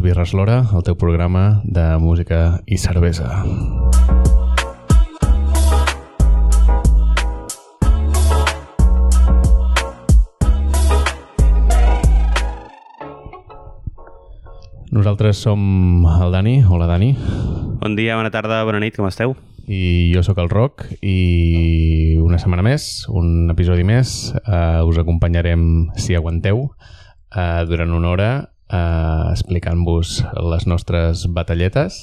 Dues 0.00 0.14
birres 0.14 0.30
l'hora, 0.32 0.62
el 0.72 0.80
teu 0.80 0.94
programa 0.96 1.60
de 1.60 1.82
música 2.00 2.62
i 2.64 2.78
cervesa. 2.80 3.42
Nosaltres 14.88 15.36
som 15.36 16.06
el 16.08 16.32
Dani. 16.32 16.62
Hola, 16.64 16.86
Dani. 16.88 17.10
Bon 17.82 17.92
dia, 17.92 18.16
bona 18.16 18.32
tarda, 18.32 18.62
bona 18.64 18.80
nit, 18.80 18.96
com 18.96 19.04
esteu? 19.04 19.36
I 19.68 20.08
jo 20.14 20.24
sóc 20.24 20.40
el 20.40 20.48
Roc 20.48 20.86
i 21.04 22.16
una 22.24 22.40
setmana 22.40 22.64
més, 22.64 23.04
un 23.12 23.52
episodi 23.52 23.84
més, 23.84 24.32
eh, 24.40 24.80
us 24.80 25.02
acompanyarem, 25.04 25.90
si 26.00 26.16
aguanteu, 26.16 26.70
eh, 27.36 27.66
durant 27.68 27.92
una 27.92 28.08
hora 28.08 28.30
eh, 28.72 29.26
explicant-vos 29.32 30.20
les 30.52 30.66
nostres 30.66 31.26
batalletes. 31.28 32.00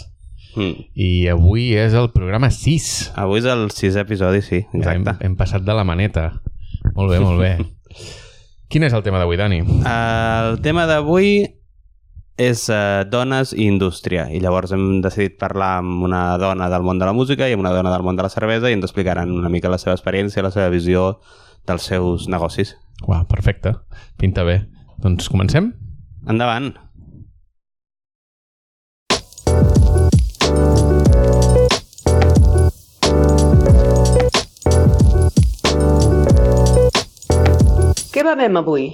Mm. 0.57 0.87
I 0.97 1.09
avui 1.31 1.71
és 1.77 1.95
el 1.97 2.09
programa 2.13 2.49
6. 2.53 3.13
Avui 3.19 3.43
és 3.43 3.49
el 3.51 3.67
sisè 3.73 4.03
episodi, 4.05 4.41
sí, 4.45 4.63
exacte. 4.71 5.17
Hem, 5.17 5.25
hem 5.31 5.35
passat 5.39 5.65
de 5.65 5.75
la 5.77 5.85
maneta. 5.87 6.31
Molt 6.95 7.13
bé, 7.13 7.19
molt 7.21 7.41
bé. 7.41 7.53
Quin 8.71 8.83
és 8.83 8.95
el 8.95 9.03
tema 9.05 9.21
d'avui, 9.21 9.37
Dani? 9.39 9.61
El 9.87 10.57
tema 10.65 10.87
d'avui 10.89 11.45
és 12.37 12.67
uh, 12.69 13.01
dones 13.09 13.53
i 13.55 13.65
indústria 13.65 14.27
i 14.29 14.37
llavors 14.43 14.73
hem 14.75 14.99
decidit 15.01 15.39
parlar 15.41 15.79
amb 15.79 16.03
una 16.05 16.37
dona 16.37 16.67
del 16.69 16.85
món 16.85 16.99
de 17.01 17.07
la 17.07 17.15
música 17.17 17.47
i 17.49 17.55
amb 17.55 17.63
una 17.63 17.73
dona 17.73 17.89
del 17.95 18.05
món 18.05 18.19
de 18.19 18.27
la 18.27 18.29
cervesa 18.29 18.69
i 18.69 18.77
ens 18.77 18.85
explicaran 18.85 19.33
una 19.33 19.49
mica 19.49 19.71
la 19.73 19.79
seva 19.81 19.95
experiència, 19.97 20.45
la 20.45 20.53
seva 20.53 20.69
visió 20.73 21.15
dels 21.67 21.89
seus 21.89 22.27
negocis. 22.29 22.75
Uau, 23.07 23.25
perfecte. 23.29 23.73
Pinta 24.21 24.45
bé. 24.45 24.61
Doncs 25.01 25.31
comencem? 25.33 25.71
Endavant! 26.27 26.73
Què 38.11 38.25
bevem 38.27 38.59
avui? 38.59 38.89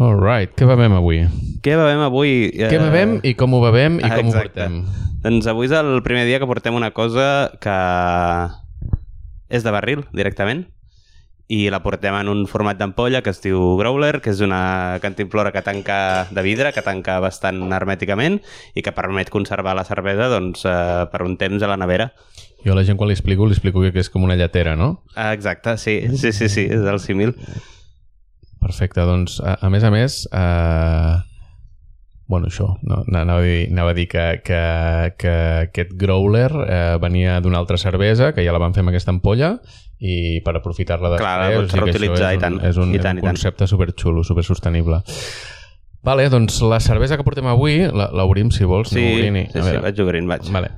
All 0.00 0.16
right. 0.18 0.50
Què 0.58 0.66
bevem 0.66 0.96
avui? 0.98 1.20
Què 1.62 1.76
bevem 1.78 2.02
avui? 2.02 2.34
Què 2.58 2.82
bevem 2.82 3.18
i 3.22 3.36
com 3.38 3.54
ho 3.54 3.62
bevem 3.62 4.00
i 4.02 4.08
ah, 4.08 4.16
com 4.16 4.32
ho 4.32 4.34
portem? 4.34 4.82
Doncs 5.22 5.46
avui 5.52 5.70
és 5.70 5.76
el 5.78 6.00
primer 6.02 6.26
dia 6.26 6.42
que 6.42 6.50
portem 6.50 6.74
una 6.74 6.90
cosa 6.96 7.52
que 7.62 7.78
és 9.46 9.62
de 9.62 9.78
barril, 9.78 10.02
directament, 10.10 10.66
i 11.50 11.64
la 11.72 11.80
portem 11.82 12.14
en 12.14 12.28
un 12.30 12.44
format 12.46 12.78
d'ampolla 12.78 13.24
que 13.26 13.32
es 13.34 13.40
diu 13.42 13.58
Growler, 13.80 14.20
que 14.22 14.30
és 14.30 14.38
una 14.46 14.98
cantimplora 15.02 15.50
que 15.50 15.64
tanca 15.66 16.28
de 16.30 16.44
vidre, 16.46 16.70
que 16.70 16.84
tanca 16.86 17.18
bastant 17.22 17.58
hermèticament 17.74 18.38
i 18.78 18.84
que 18.86 18.94
permet 18.94 19.32
conservar 19.34 19.74
la 19.74 19.84
cervesa 19.88 20.28
doncs, 20.30 20.62
eh, 20.62 21.08
per 21.10 21.24
un 21.26 21.34
temps 21.40 21.62
a 21.66 21.70
la 21.72 21.78
nevera. 21.80 22.12
Jo 22.62 22.76
a 22.76 22.78
la 22.78 22.84
gent 22.86 23.00
quan 23.00 23.10
li 23.10 23.16
explico, 23.16 23.48
li 23.50 23.56
explico 23.56 23.82
que 23.82 23.98
és 23.98 24.12
com 24.14 24.22
una 24.22 24.38
lletera, 24.38 24.76
no? 24.78 25.02
Ah, 25.16 25.32
exacte, 25.34 25.74
sí, 25.76 25.98
sí, 26.14 26.30
sí, 26.30 26.46
sí, 26.48 26.68
és 26.70 26.86
el 26.86 27.02
símil. 27.02 27.34
Perfecte, 28.60 29.02
doncs 29.08 29.40
a, 29.42 29.56
a 29.58 29.72
més 29.74 29.82
a 29.82 29.90
més 29.90 30.20
eh, 30.30 31.14
bueno, 32.30 32.46
això 32.46 32.68
no, 32.86 33.02
anava, 33.10 33.40
a 33.40 33.44
dir, 33.44 33.64
anava 33.72 33.90
a 33.90 33.96
dir 33.98 34.06
que, 34.08 34.24
que, 34.46 34.60
que 35.18 35.34
aquest 35.66 35.94
growler 35.98 36.50
eh, 36.62 36.96
venia 37.02 37.40
d'una 37.42 37.58
altra 37.58 37.76
cervesa 37.82 38.30
que 38.36 38.44
ja 38.46 38.54
la 38.54 38.62
van 38.62 38.76
fer 38.76 38.84
amb 38.84 38.92
aquesta 38.94 39.10
ampolla 39.10 39.56
i 39.98 40.38
per 40.46 40.54
aprofitar-la 40.60 41.10
després 41.16 41.26
Clar, 41.26 41.38
la 41.42 41.56
pots 41.58 41.66
o 41.66 41.74
sigui 41.74 41.80
que 41.80 41.86
reutilitzar, 41.90 42.28
això 42.30 42.38
i 42.38 42.44
tant, 42.46 42.60
és 42.70 42.78
un, 42.78 42.94
i 42.94 43.00
és 43.00 43.04
tant, 43.04 43.18
un 43.18 43.26
concepte 43.32 43.66
superxulo, 43.68 44.22
supersostenible 44.24 45.02
Vale, 46.02 46.30
doncs 46.32 46.62
la 46.64 46.78
cervesa 46.80 47.18
que 47.18 47.24
portem 47.26 47.44
avui 47.50 47.82
la- 47.92 48.08
l'obrim 48.16 48.48
si 48.54 48.64
vols, 48.64 48.88
Sí, 48.88 49.02
no 49.02 49.10
obrim 49.18 49.34
sí, 49.50 49.60
sí, 49.60 49.74
vaig 49.84 49.98
obrint, 50.00 50.30
vaig. 50.30 50.46
Vale. 50.54 50.70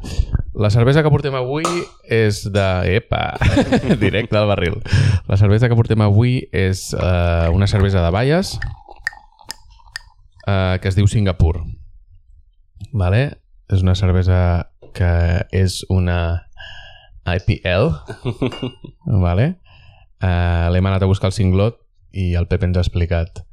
La 0.59 0.69
cervesa 0.75 1.05
que 1.05 1.13
portem 1.15 1.37
avui 1.39 1.63
és 2.11 2.43
de... 2.51 2.65
Epa! 2.99 3.37
Directe 4.03 4.37
al 4.37 4.49
barril. 4.51 4.81
La 5.31 5.39
cervesa 5.39 5.71
que 5.71 5.79
portem 5.79 6.03
avui 6.03 6.41
és 6.51 6.89
eh, 6.99 7.49
una 7.55 7.69
cervesa 7.71 8.03
de 8.03 8.11
Bayes 8.11 8.57
eh, 10.47 10.79
que 10.83 10.89
es 10.89 10.99
diu 10.99 11.09
Singapur. 11.09 11.63
Vale? 12.93 13.23
És 13.73 13.83
una 13.83 13.95
cervesa 13.95 14.73
que 14.93 15.13
és 15.53 15.83
una 15.89 16.49
IPL. 17.27 17.93
vale? 19.27 19.57
Eh, 20.23 20.69
L'hem 20.75 20.87
anat 20.87 21.03
a 21.03 21.11
buscar 21.11 21.31
el 21.31 21.37
cinglot 21.37 21.81
i 22.13 22.33
el 22.39 22.49
Pep 22.51 22.67
ens 22.67 22.79
ha 22.79 22.85
explicat 22.85 23.45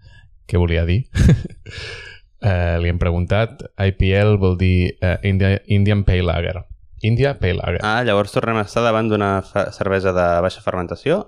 què 0.49 0.59
volia 0.59 0.85
dir. 0.87 1.03
eh, 2.49 2.77
li 2.81 2.91
hem 2.91 2.99
preguntat, 3.01 3.63
IPL 3.77 4.37
vol 4.41 4.57
dir 4.59 4.97
eh, 4.99 5.17
India, 5.29 5.59
Indian 5.67 6.03
Pale 6.07 6.25
Lager. 6.27 6.63
India 7.05 7.37
Pale 7.39 7.61
Lager. 7.61 7.83
Ah, 7.85 8.01
llavors 8.03 8.33
tornem 8.35 8.59
a 8.59 8.65
estar 8.67 8.83
davant 8.83 9.09
d'una 9.11 9.39
cervesa 9.45 10.13
de 10.15 10.29
baixa 10.43 10.63
fermentació? 10.65 11.21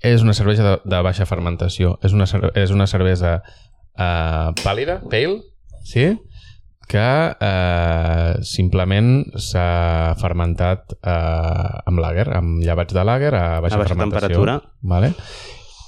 És 0.00 0.22
una 0.22 0.32
cervesa 0.32 0.64
de, 0.64 0.74
de 0.86 1.00
baixa 1.02 1.26
fermentació. 1.26 1.96
És 2.06 2.14
una, 2.14 2.28
és 2.54 2.70
una 2.70 2.86
cervesa 2.86 3.40
eh, 3.98 4.48
pàl·lida, 4.62 5.00
pale, 5.10 5.40
sí? 5.84 6.08
que 6.88 7.04
eh, 7.44 8.32
simplement 8.48 9.10
s'ha 9.36 10.14
fermentat 10.20 10.94
eh, 11.02 11.80
amb 11.84 12.00
lager, 12.00 12.30
amb 12.38 12.62
llevats 12.64 12.96
de 12.96 13.04
lager 13.04 13.34
a 13.36 13.60
baixa, 13.60 13.76
A 13.76 13.82
baixa 13.82 13.92
fermentació. 13.92 14.28
temperatura. 14.40 14.54
Vale? 14.80 15.12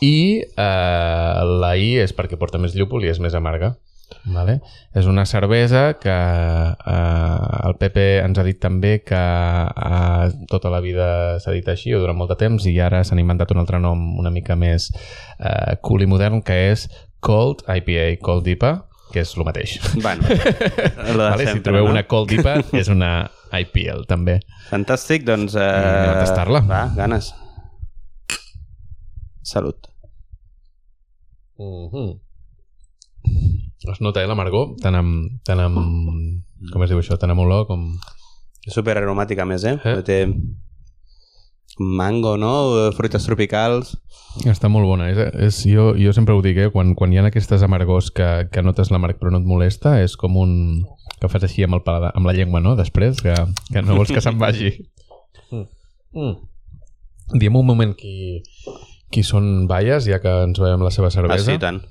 I 0.04 0.42
eh, 0.44 1.44
la 1.60 1.72
I 1.80 1.94
és 2.04 2.12
perquè 2.16 2.36
porta 2.40 2.60
més 2.60 2.76
llúpol 2.76 3.04
i 3.04 3.08
és 3.14 3.20
més 3.20 3.32
amarga. 3.36 3.78
Vale? 4.26 4.58
És 4.92 5.06
una 5.06 5.22
cervesa 5.24 5.94
que 6.02 6.12
eh, 6.12 7.66
el 7.68 7.76
Pepe 7.80 8.06
ens 8.20 8.36
ha 8.40 8.44
dit 8.44 8.58
també 8.60 8.98
que 9.06 9.16
eh, 9.16 10.30
tota 10.50 10.68
la 10.68 10.80
vida 10.84 11.38
s'ha 11.40 11.54
dit 11.54 11.68
així 11.70 11.94
o 11.94 12.00
durant 12.02 12.18
molt 12.18 12.34
de 12.34 12.40
temps 12.42 12.66
i 12.66 12.74
ara 12.82 13.04
s'han 13.06 13.22
inventat 13.22 13.54
un 13.54 13.62
altre 13.62 13.80
nom 13.80 14.18
una 14.18 14.32
mica 14.34 14.56
més 14.58 14.90
eh, 15.38 15.78
cool 15.80 16.02
i 16.04 16.10
modern 16.10 16.42
que 16.42 16.58
és 16.72 16.88
Cold 17.20 17.64
IPA, 17.68 18.06
Cold 18.24 18.48
IPA, 18.48 18.72
que 19.12 19.22
és 19.24 19.34
el 19.36 19.44
mateix. 19.44 19.76
Bueno, 20.00 20.24
Vale? 20.24 21.44
si 21.44 21.50
sempre, 21.50 21.62
trobeu 21.68 21.84
no? 21.84 21.92
una 21.92 22.06
Cold 22.08 22.32
IPA 22.38 22.56
és 22.80 22.90
una 22.92 23.12
IPL 23.60 24.06
també. 24.10 24.38
Fantàstic, 24.70 25.26
doncs... 25.28 25.56
Eh, 25.58 25.66
anem 25.66 26.12
a 26.14 26.18
tastar-la. 26.22 26.62
Va, 26.68 26.82
ganes. 26.96 27.32
Salut. 29.42 29.90
Mm 31.58 31.88
-hmm. 31.92 32.18
Es 33.90 34.00
nota, 34.00 34.22
eh, 34.22 34.26
l'amargor, 34.26 34.76
tant 34.80 34.94
amb, 34.94 35.42
tant 35.44 35.60
amb... 35.60 35.76
Com 36.72 36.82
es 36.82 36.90
diu 36.90 36.98
això? 37.00 37.16
Tant 37.18 37.30
amb 37.30 37.40
olor 37.40 37.66
com... 37.66 37.98
És 38.66 38.74
super 38.74 38.96
aromàtica, 38.96 39.42
a 39.42 39.48
més, 39.48 39.64
eh? 39.64 39.78
Eh? 39.84 39.98
eh? 39.98 40.02
Té 40.02 40.26
mango, 41.78 42.36
no? 42.36 42.90
Fruites 42.96 43.24
tropicals. 43.24 43.94
Està 44.46 44.68
molt 44.70 44.86
bona. 44.86 45.08
És, 45.10 45.18
és, 45.46 45.60
jo, 45.70 45.90
jo 45.98 46.12
sempre 46.16 46.34
ho 46.34 46.42
dic, 46.44 46.58
eh? 46.58 46.70
Quan, 46.74 46.94
quan 46.98 47.12
hi 47.12 47.18
ha 47.18 47.24
aquestes 47.28 47.62
amargors 47.66 48.10
que, 48.14 48.26
que 48.52 48.62
notes 48.62 48.90
l'amarg 48.90 49.18
però 49.20 49.32
no 49.32 49.40
et 49.40 49.46
molesta, 49.48 49.98
és 50.02 50.16
com 50.20 50.36
un... 50.40 50.52
que 51.20 51.28
fas 51.28 51.42
així 51.44 51.64
amb, 51.66 51.74
el 51.76 51.82
paladar, 51.84 52.12
amb 52.16 52.26
la 52.26 52.32
llengua, 52.32 52.60
no? 52.64 52.76
Després, 52.78 53.20
que, 53.20 53.34
que 53.72 53.82
no 53.82 53.96
vols 53.98 54.12
que 54.12 54.22
se'n 54.24 54.38
vagi. 54.40 54.70
Mm. 55.50 55.66
Mm. 56.16 56.36
Diem 57.40 57.56
un 57.60 57.66
moment 57.66 57.92
qui, 57.94 58.40
qui 59.12 59.22
són 59.26 59.66
Bayes, 59.70 60.06
ja 60.08 60.18
que 60.22 60.30
ens 60.46 60.58
veiem 60.58 60.80
la 60.82 60.90
seva 60.94 61.10
Ah, 61.10 61.14
cervesa. 61.18 61.44
sí, 61.44 61.58
i 61.58 61.62
tant. 61.62 61.82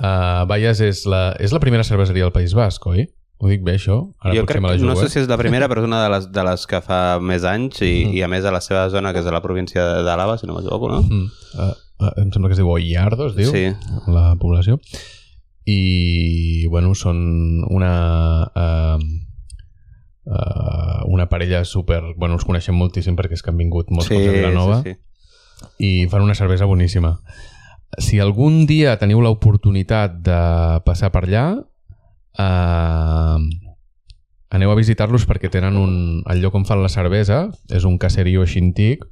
Uh, 0.00 0.44
Bayes 0.48 0.80
és 0.80 1.02
la, 1.08 1.34
és 1.40 1.52
la 1.52 1.60
primera 1.60 1.84
cerveseria 1.84 2.24
del 2.24 2.32
País 2.32 2.54
Basc, 2.56 2.86
oi? 2.88 3.06
Ho 3.40 3.48
dic 3.48 3.62
bé, 3.64 3.78
això? 3.78 3.94
Ara 4.20 4.34
jo 4.36 4.42
crec 4.44 4.60
la 4.60 4.74
jugo, 4.76 4.90
no 4.90 4.96
sé 5.00 5.06
eh? 5.06 5.08
si 5.14 5.18
és 5.22 5.28
la 5.30 5.38
primera, 5.40 5.66
però 5.68 5.80
és 5.80 5.86
una 5.88 6.02
de 6.04 6.10
les, 6.12 6.26
de 6.32 6.42
les 6.44 6.66
que 6.68 6.80
fa 6.84 7.18
més 7.24 7.42
anys 7.48 7.80
i, 7.80 8.04
Mhm. 8.04 8.14
i 8.18 8.22
a 8.22 8.28
més 8.28 8.44
a 8.44 8.52
la 8.52 8.60
seva 8.60 8.82
zona, 8.92 9.14
que 9.14 9.20
és 9.20 9.26
a 9.26 9.32
la 9.32 9.40
província 9.40 9.80
de- 9.84 10.02
d'Àlava, 10.04 10.36
si 10.38 10.46
no 10.46 10.52
m'equivoco, 10.54 10.90
no? 10.92 11.00
Mm. 11.02 11.30
Uh, 11.56 11.72
uh, 12.04 12.12
em 12.20 12.30
sembla 12.32 12.48
que 12.50 12.52
es 12.52 12.60
diu 12.60 12.68
Ollardo, 12.68 13.26
es 13.28 13.36
diu, 13.36 13.50
Sí. 13.50 13.72
la 14.06 14.36
població. 14.36 14.78
I, 15.64 16.66
bueno, 16.68 16.94
són 16.94 17.64
una... 17.70 18.50
Uh, 18.54 18.98
uh, 20.26 21.04
una 21.06 21.28
parella 21.28 21.64
super... 21.64 22.02
Bueno, 22.16 22.34
els 22.36 22.44
coneixem 22.44 22.76
moltíssim 22.76 23.16
perquè 23.16 23.36
és 23.38 23.42
que 23.42 23.50
han 23.52 23.56
vingut 23.60 23.90
molts 23.90 24.08
cops 24.10 24.28
a 24.28 24.34
Vilanova 24.36 24.82
sí, 24.84 24.94
sí. 24.94 26.04
i 26.04 26.08
fan 26.12 26.22
una 26.22 26.34
cervesa 26.34 26.66
boníssima. 26.68 27.16
Si 27.98 28.20
algun 28.22 28.66
dia 28.66 28.96
teniu 29.00 29.20
l'oportunitat 29.24 30.20
de 30.22 30.40
passar 30.86 31.10
per 31.10 31.24
allà, 31.26 31.44
eh, 32.38 33.38
aneu 34.50 34.72
a 34.72 34.78
visitar-los 34.78 35.26
perquè 35.30 35.50
tenen 35.50 35.78
un... 35.78 35.94
El 36.30 36.42
lloc 36.42 36.56
on 36.58 36.66
fan 36.66 36.82
la 36.82 36.90
cervesa 36.92 37.46
és 37.70 37.86
un 37.86 37.98
caserío 38.02 38.42
així 38.42 38.62
antic, 38.62 39.04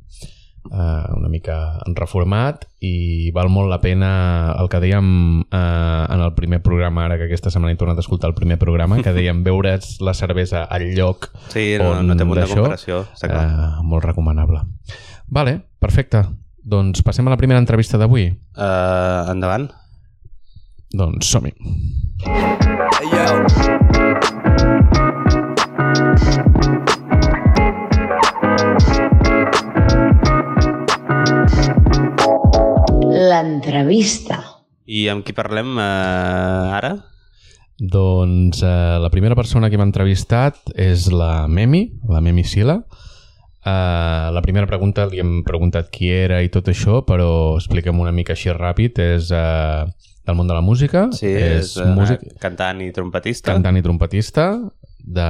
eh, 0.73 1.05
una 1.17 1.31
mica 1.31 1.79
reformat 1.97 2.67
i 2.85 3.31
val 3.35 3.51
molt 3.53 3.71
la 3.71 3.81
pena 3.83 4.11
el 4.59 4.69
que 4.71 4.81
dèiem 4.83 5.09
eh, 5.47 6.05
en 6.11 6.25
el 6.25 6.35
primer 6.35 6.61
programa, 6.63 7.07
ara 7.07 7.19
que 7.21 7.29
aquesta 7.29 7.53
setmana 7.55 7.75
he 7.75 7.81
tornat 7.81 7.99
a 7.99 8.05
escoltar 8.05 8.31
el 8.33 8.37
primer 8.39 8.59
programa, 8.59 9.01
que 9.03 9.15
dèiem 9.15 9.45
veure's 9.47 9.99
la 10.05 10.15
cervesa 10.15 10.65
al 10.65 10.91
lloc 10.97 11.31
Sí, 11.53 11.77
no, 11.79 11.95
on 11.95 12.11
no 12.11 12.19
té 12.19 12.27
punt 12.27 12.43
de 12.43 12.51
comparació, 12.51 13.05
està 13.15 13.31
clar. 13.31 13.47
eh, 13.47 13.87
molt 13.87 14.05
recomanable. 14.11 14.65
Vale, 15.29 15.59
perfecte. 15.79 16.25
Doncs 16.69 17.01
passem 17.05 17.27
a 17.29 17.33
la 17.33 17.39
primera 17.41 17.61
entrevista 17.61 17.97
d'avui. 18.01 18.27
Uh, 18.57 19.29
endavant. 19.33 19.71
Doncs 20.89 21.29
som-hi. 21.29 21.53
Hey, 22.25 23.09
yo. 23.13 23.25
L'entrevista. 33.29 34.41
I 34.89 35.11
amb 35.13 35.27
qui 35.27 35.37
parlem 35.37 35.77
eh, 35.77 35.85
ara? 36.73 36.95
Doncs 37.77 38.65
eh, 38.65 38.97
la 38.97 39.13
primera 39.13 39.37
persona 39.37 39.69
que 39.69 39.77
m'ha 39.77 39.85
entrevistat 39.85 40.73
és 40.73 41.11
la 41.13 41.45
Memi, 41.53 41.85
la 42.09 42.25
Memi 42.25 42.49
Sila. 42.49 42.81
Eh, 43.61 44.27
la 44.33 44.41
primera 44.41 44.65
pregunta 44.65 45.05
li 45.05 45.21
hem 45.21 45.43
preguntat 45.45 45.93
qui 45.93 46.09
era 46.09 46.41
i 46.41 46.49
tot 46.49 46.73
això, 46.73 47.05
però 47.05 47.59
expliquem 47.61 48.01
una 48.01 48.17
mica 48.17 48.33
així 48.33 48.57
ràpid. 48.57 49.05
És 49.05 49.29
eh, 49.37 49.85
del 50.29 50.37
món 50.37 50.47
de 50.51 50.55
la 50.55 50.61
música, 50.63 51.09
Sí, 51.17 51.27
és, 51.33 51.73
és 51.73 51.77
una 51.81 51.95
músic, 51.97 52.27
cantant 52.39 52.81
i 52.85 52.93
trompetista. 52.93 53.51
cantant 53.55 53.77
i 53.81 53.83
trompetista 53.83 54.51
de 55.09 55.29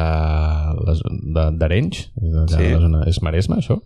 les- 0.87 1.03
de- 1.07 1.51
d'Arenys. 1.59 2.09
De, 2.17 2.33
de, 2.41 2.49
Sí. 2.57 2.73
la 2.73 2.81
zona- 2.83 3.05
És 3.07 3.23
Maresme, 3.23 3.57
això? 3.63 3.79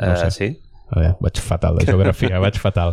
Eh, 0.00 0.30
sí. 0.30 0.52
A 0.92 0.98
veure, 1.00 1.16
vaig 1.24 1.38
fatal 1.40 1.78
de 1.78 1.86
geografia, 1.86 2.38
vaig 2.38 2.58
fatal. 2.60 2.90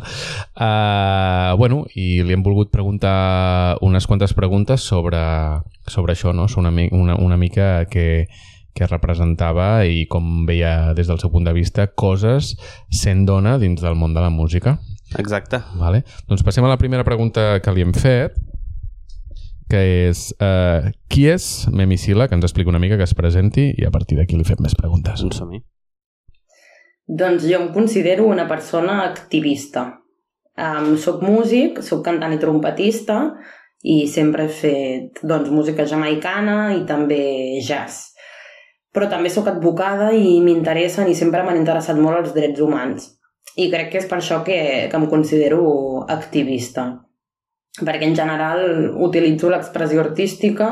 Uh, 0.55 1.55
bueno, 1.59 1.85
i 1.95 2.21
li 2.23 2.33
hem 2.33 2.43
volgut 2.43 2.71
preguntar 2.71 3.77
unes 3.81 4.07
quantes 4.07 4.33
preguntes 4.33 4.81
sobre, 4.81 5.19
sobre 5.85 6.13
això, 6.15 6.33
no? 6.33 6.47
Sobre 6.47 6.69
una, 6.69 6.87
una, 6.95 7.15
una 7.19 7.37
mica 7.37 7.85
que, 7.91 8.27
que 8.73 8.87
representava 8.87 9.85
i 9.85 10.05
com 10.07 10.45
veia 10.47 10.93
des 10.95 11.07
del 11.11 11.19
seu 11.19 11.29
punt 11.31 11.43
de 11.45 11.53
vista 11.53 11.87
coses 11.91 12.55
sent 12.89 13.25
dona 13.27 13.57
dins 13.59 13.81
del 13.83 13.95
món 13.99 14.13
de 14.15 14.21
la 14.23 14.29
música. 14.31 14.79
Exacte. 15.17 15.61
Vale? 15.79 16.03
Doncs 16.29 16.43
passem 16.45 16.65
a 16.65 16.69
la 16.69 16.77
primera 16.77 17.05
pregunta 17.07 17.57
que 17.63 17.73
li 17.73 17.81
hem 17.81 17.95
fet, 17.97 18.37
que 19.69 19.81
és 20.09 20.29
uh, 20.41 20.89
qui 21.09 21.27
és 21.29 21.67
Memi 21.73 21.97
Sila, 22.01 22.27
que 22.27 22.37
ens 22.37 22.45
expliqui 22.45 22.69
una 22.69 22.81
mica, 22.81 22.97
que 22.97 23.05
es 23.05 23.15
presenti 23.17 23.69
i 23.77 23.85
a 23.85 23.93
partir 23.93 24.17
d'aquí 24.17 24.37
li 24.37 24.47
fem 24.47 24.61
més 24.65 24.77
preguntes. 24.77 25.21
Doncs 25.21 25.41
som-hi. 25.41 25.61
Doncs 27.09 27.45
jo 27.49 27.57
em 27.57 27.71
considero 27.73 28.27
una 28.29 28.47
persona 28.49 29.03
activista. 29.05 29.87
Um, 30.59 30.95
soc 30.99 31.23
músic, 31.23 31.79
soc 31.85 32.03
cantant 32.05 32.35
i 32.35 32.41
trompetista 32.41 33.21
i 33.87 34.09
sempre 34.11 34.45
he 34.45 34.51
fet 34.51 35.21
doncs, 35.23 35.49
música 35.53 35.85
jamaicana 35.87 36.73
i 36.75 36.83
també 36.89 37.61
jazz. 37.63 38.09
Però 38.91 39.07
també 39.07 39.29
sóc 39.31 39.47
advocada 39.47 40.09
i 40.17 40.39
m'interessen 40.43 41.07
i 41.07 41.15
sempre 41.15 41.45
m'han 41.45 41.61
interessat 41.61 41.97
molt 42.01 42.25
els 42.25 42.35
drets 42.35 42.59
humans. 42.65 43.07
I 43.57 43.69
crec 43.71 43.91
que 43.91 44.01
és 44.01 44.07
per 44.09 44.19
això 44.19 44.43
que, 44.45 44.59
que 44.91 44.97
em 44.97 45.07
considero 45.09 45.63
activista. 46.07 46.89
Perquè 47.79 48.05
en 48.05 48.15
general 48.15 48.61
utilitzo 49.07 49.49
l'expressió 49.49 50.01
artística 50.03 50.69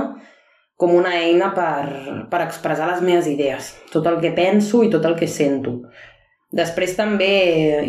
com 0.77 0.93
una 0.93 1.15
eina 1.17 1.49
per, 1.57 2.27
per 2.29 2.43
expressar 2.45 2.91
les 2.91 3.01
meves 3.01 3.27
idees, 3.31 3.73
tot 3.91 4.05
el 4.05 4.19
que 4.21 4.35
penso 4.37 4.83
i 4.85 4.91
tot 4.93 5.05
el 5.09 5.17
que 5.17 5.27
sento. 5.27 5.79
Després 6.53 6.93
també, 6.95 7.31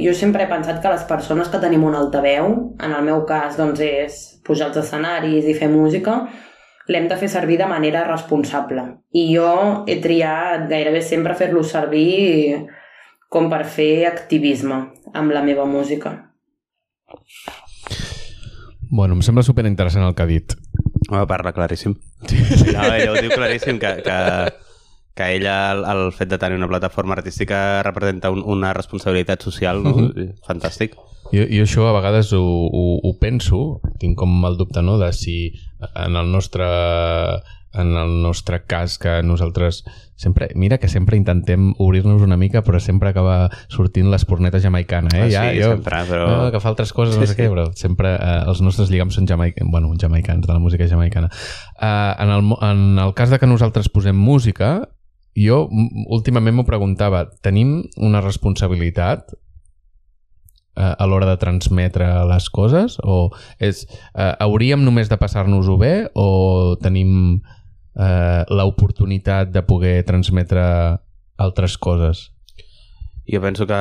jo 0.00 0.14
sempre 0.19 0.44
he 0.44 0.50
pensat 0.50 0.81
que 0.82 0.90
les 0.90 1.05
persones 1.06 1.50
que 1.52 1.61
tenim 1.62 1.85
un 1.87 1.94
altaveu, 1.94 2.49
en 2.82 2.94
el 2.96 3.05
meu 3.06 3.23
cas 3.29 3.58
doncs 3.61 3.82
és 3.85 4.17
pujar 4.46 4.70
als 4.70 4.81
escenaris 4.81 5.46
i 5.46 5.55
fer 5.55 5.69
música, 5.70 6.25
l'hem 6.88 7.06
de 7.06 7.19
fer 7.20 7.29
servir 7.29 7.58
de 7.61 7.69
manera 7.70 8.06
responsable. 8.08 8.82
I 9.12 9.29
jo 9.37 9.52
he 9.87 9.99
triat 10.02 10.67
gairebé 10.73 11.05
sempre 11.05 11.37
fer-lo 11.38 11.62
servir 11.62 12.64
com 13.28 13.50
per 13.52 13.64
fer 13.69 14.06
activisme 14.08 14.80
amb 15.14 15.34
la 15.34 15.42
meva 15.44 15.66
música. 15.69 16.14
Bueno, 18.90 19.14
em 19.14 19.22
sembla 19.22 19.44
superinteressant 19.44 20.06
el 20.06 20.14
que 20.16 20.25
ha 20.25 20.30
dit. 20.30 20.54
Home, 21.08 21.26
parla 21.28 21.52
claríssim. 21.56 21.94
No, 22.72 22.86
ella 22.94 23.12
ho 23.12 23.20
diu 23.20 23.32
claríssim, 23.32 23.78
que, 23.80 23.92
que, 24.04 24.16
que 25.16 25.28
ella, 25.36 25.58
el, 25.75 25.84
el 25.92 26.02
fet 26.16 26.32
de 26.32 26.38
tenir 26.40 26.56
una 26.56 26.70
plataforma 26.70 27.16
artística 27.16 27.82
representa 27.84 28.32
un, 28.32 28.42
una 28.44 28.72
responsabilitat 28.76 29.44
social, 29.44 29.82
no? 29.84 29.94
Mhm. 30.08 30.32
Fantàstic. 30.48 30.96
Jo, 31.28 31.44
jo 31.44 31.64
això 31.66 31.84
a 31.88 31.94
vegades 31.98 32.32
ho, 32.32 32.40
ho, 32.40 32.84
ho 33.04 33.12
penso, 33.20 33.82
tinc 34.00 34.16
com 34.16 34.32
el 34.48 34.56
dubte 34.56 34.80
no, 34.80 34.96
de 34.96 35.12
si 35.12 35.52
en 35.92 36.16
el 36.16 36.32
nostre 36.32 36.64
en 37.78 37.92
el 38.00 38.22
nostre 38.22 38.62
cas 38.64 38.96
que 38.98 39.22
nosaltres 39.22 39.82
sempre, 40.18 40.48
mira 40.58 40.78
que 40.82 40.88
sempre 40.90 41.14
intentem 41.16 41.68
obrir-nos 41.78 42.20
una 42.26 42.36
mica 42.36 42.64
però 42.66 42.80
sempre 42.82 43.12
acaba 43.12 43.48
sortint 43.70 44.10
l'esporneta 44.10 44.58
jamaicana 44.58 45.08
eh? 45.14 45.28
Ah, 45.30 45.48
sí, 45.54 45.62
sempre, 45.62 46.02
però- 46.10 46.26
no, 46.26 46.50
que 46.50 46.58
fa 46.60 46.72
altres 46.72 46.90
coses, 46.92 47.14
Sí, 47.14 47.20
no 47.22 47.26
sé 47.30 47.36
sí. 47.36 47.40
què, 47.44 47.48
però 47.52 47.68
sempre 47.78 48.16
eh, 48.18 48.42
els 48.50 48.60
nostres 48.60 48.90
lligams 48.90 49.14
són 49.14 49.28
jamaic... 49.30 49.54
bueno, 49.70 49.92
jamaicans, 49.94 50.42
de 50.46 50.52
la 50.52 50.58
música 50.58 50.88
jamaicana 50.90 51.30
eh, 51.30 52.14
en, 52.18 52.30
el, 52.34 52.54
en 52.66 52.98
el 52.98 53.14
cas 53.14 53.30
de 53.30 53.38
que 53.38 53.46
nosaltres 53.46 53.88
posem 53.88 54.16
música 54.18 54.88
jo 55.38 55.68
últimament 56.10 56.56
m'ho 56.58 56.66
preguntava 56.66 57.28
tenim 57.46 57.84
una 58.02 58.18
responsabilitat 58.24 59.30
eh, 60.76 60.94
a 60.98 61.06
l'hora 61.06 61.28
de 61.30 61.36
transmetre 61.38 62.08
les 62.26 62.48
coses 62.50 62.98
o 63.04 63.30
és, 63.62 63.84
eh, 64.14 64.34
hauríem 64.42 64.82
només 64.82 65.08
de 65.10 65.18
passar-nos-ho 65.20 65.76
bé 65.78 66.08
o 66.14 66.74
tenim 66.82 67.38
eh, 67.98 68.42
l'oportunitat 68.48 69.52
de 69.52 69.62
poder 69.66 70.02
transmetre 70.08 70.64
altres 71.36 71.78
coses 71.78 72.28
Jo 73.28 73.42
penso 73.44 73.66
que, 73.66 73.76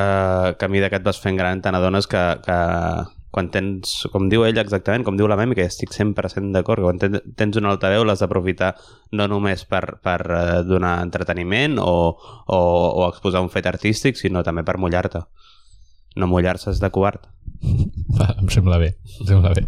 que 0.59 0.65
a 0.65 0.67
mesura 0.67 0.89
que 0.91 0.99
et 0.99 1.05
vas 1.05 1.21
fent 1.23 1.37
gran 1.39 1.61
te 1.63 1.71
n'adones 1.71 2.09
que, 2.11 2.23
que 2.43 2.57
quan 3.37 3.51
tens, 3.53 4.07
com 4.11 4.27
diu 4.31 4.45
ella 4.47 4.63
exactament, 4.63 5.03
com 5.05 5.17
diu 5.19 5.27
la 5.29 5.37
Memi, 5.37 5.55
que 5.55 5.65
estic 5.67 5.91
100% 5.93 6.49
d'acord, 6.55 6.81
quan 6.81 6.97
tens, 7.01 7.21
tens 7.37 7.59
un 7.59 7.67
altaveu 7.69 8.05
l'has 8.07 8.23
d'aprofitar 8.23 8.71
no 9.19 9.27
només 9.29 9.65
per, 9.69 9.83
per 10.03 10.19
eh, 10.25 10.63
donar 10.65 10.95
entreteniment 11.06 11.77
o, 11.83 11.94
o, 12.18 12.57
o 12.57 13.06
exposar 13.11 13.44
un 13.45 13.51
fet 13.53 13.69
artístic, 13.69 14.18
sinó 14.18 14.42
també 14.47 14.65
per 14.65 14.80
mullar-te. 14.81 15.21
No 16.18 16.30
mullar-se 16.30 16.71
és 16.74 16.81
de 16.81 16.90
covard. 16.94 17.28
Va, 18.18 18.31
em 18.42 18.47
sembla 18.50 18.78
bé, 18.81 18.94
em 19.21 19.28
sembla 19.30 19.52
bé. 19.54 19.64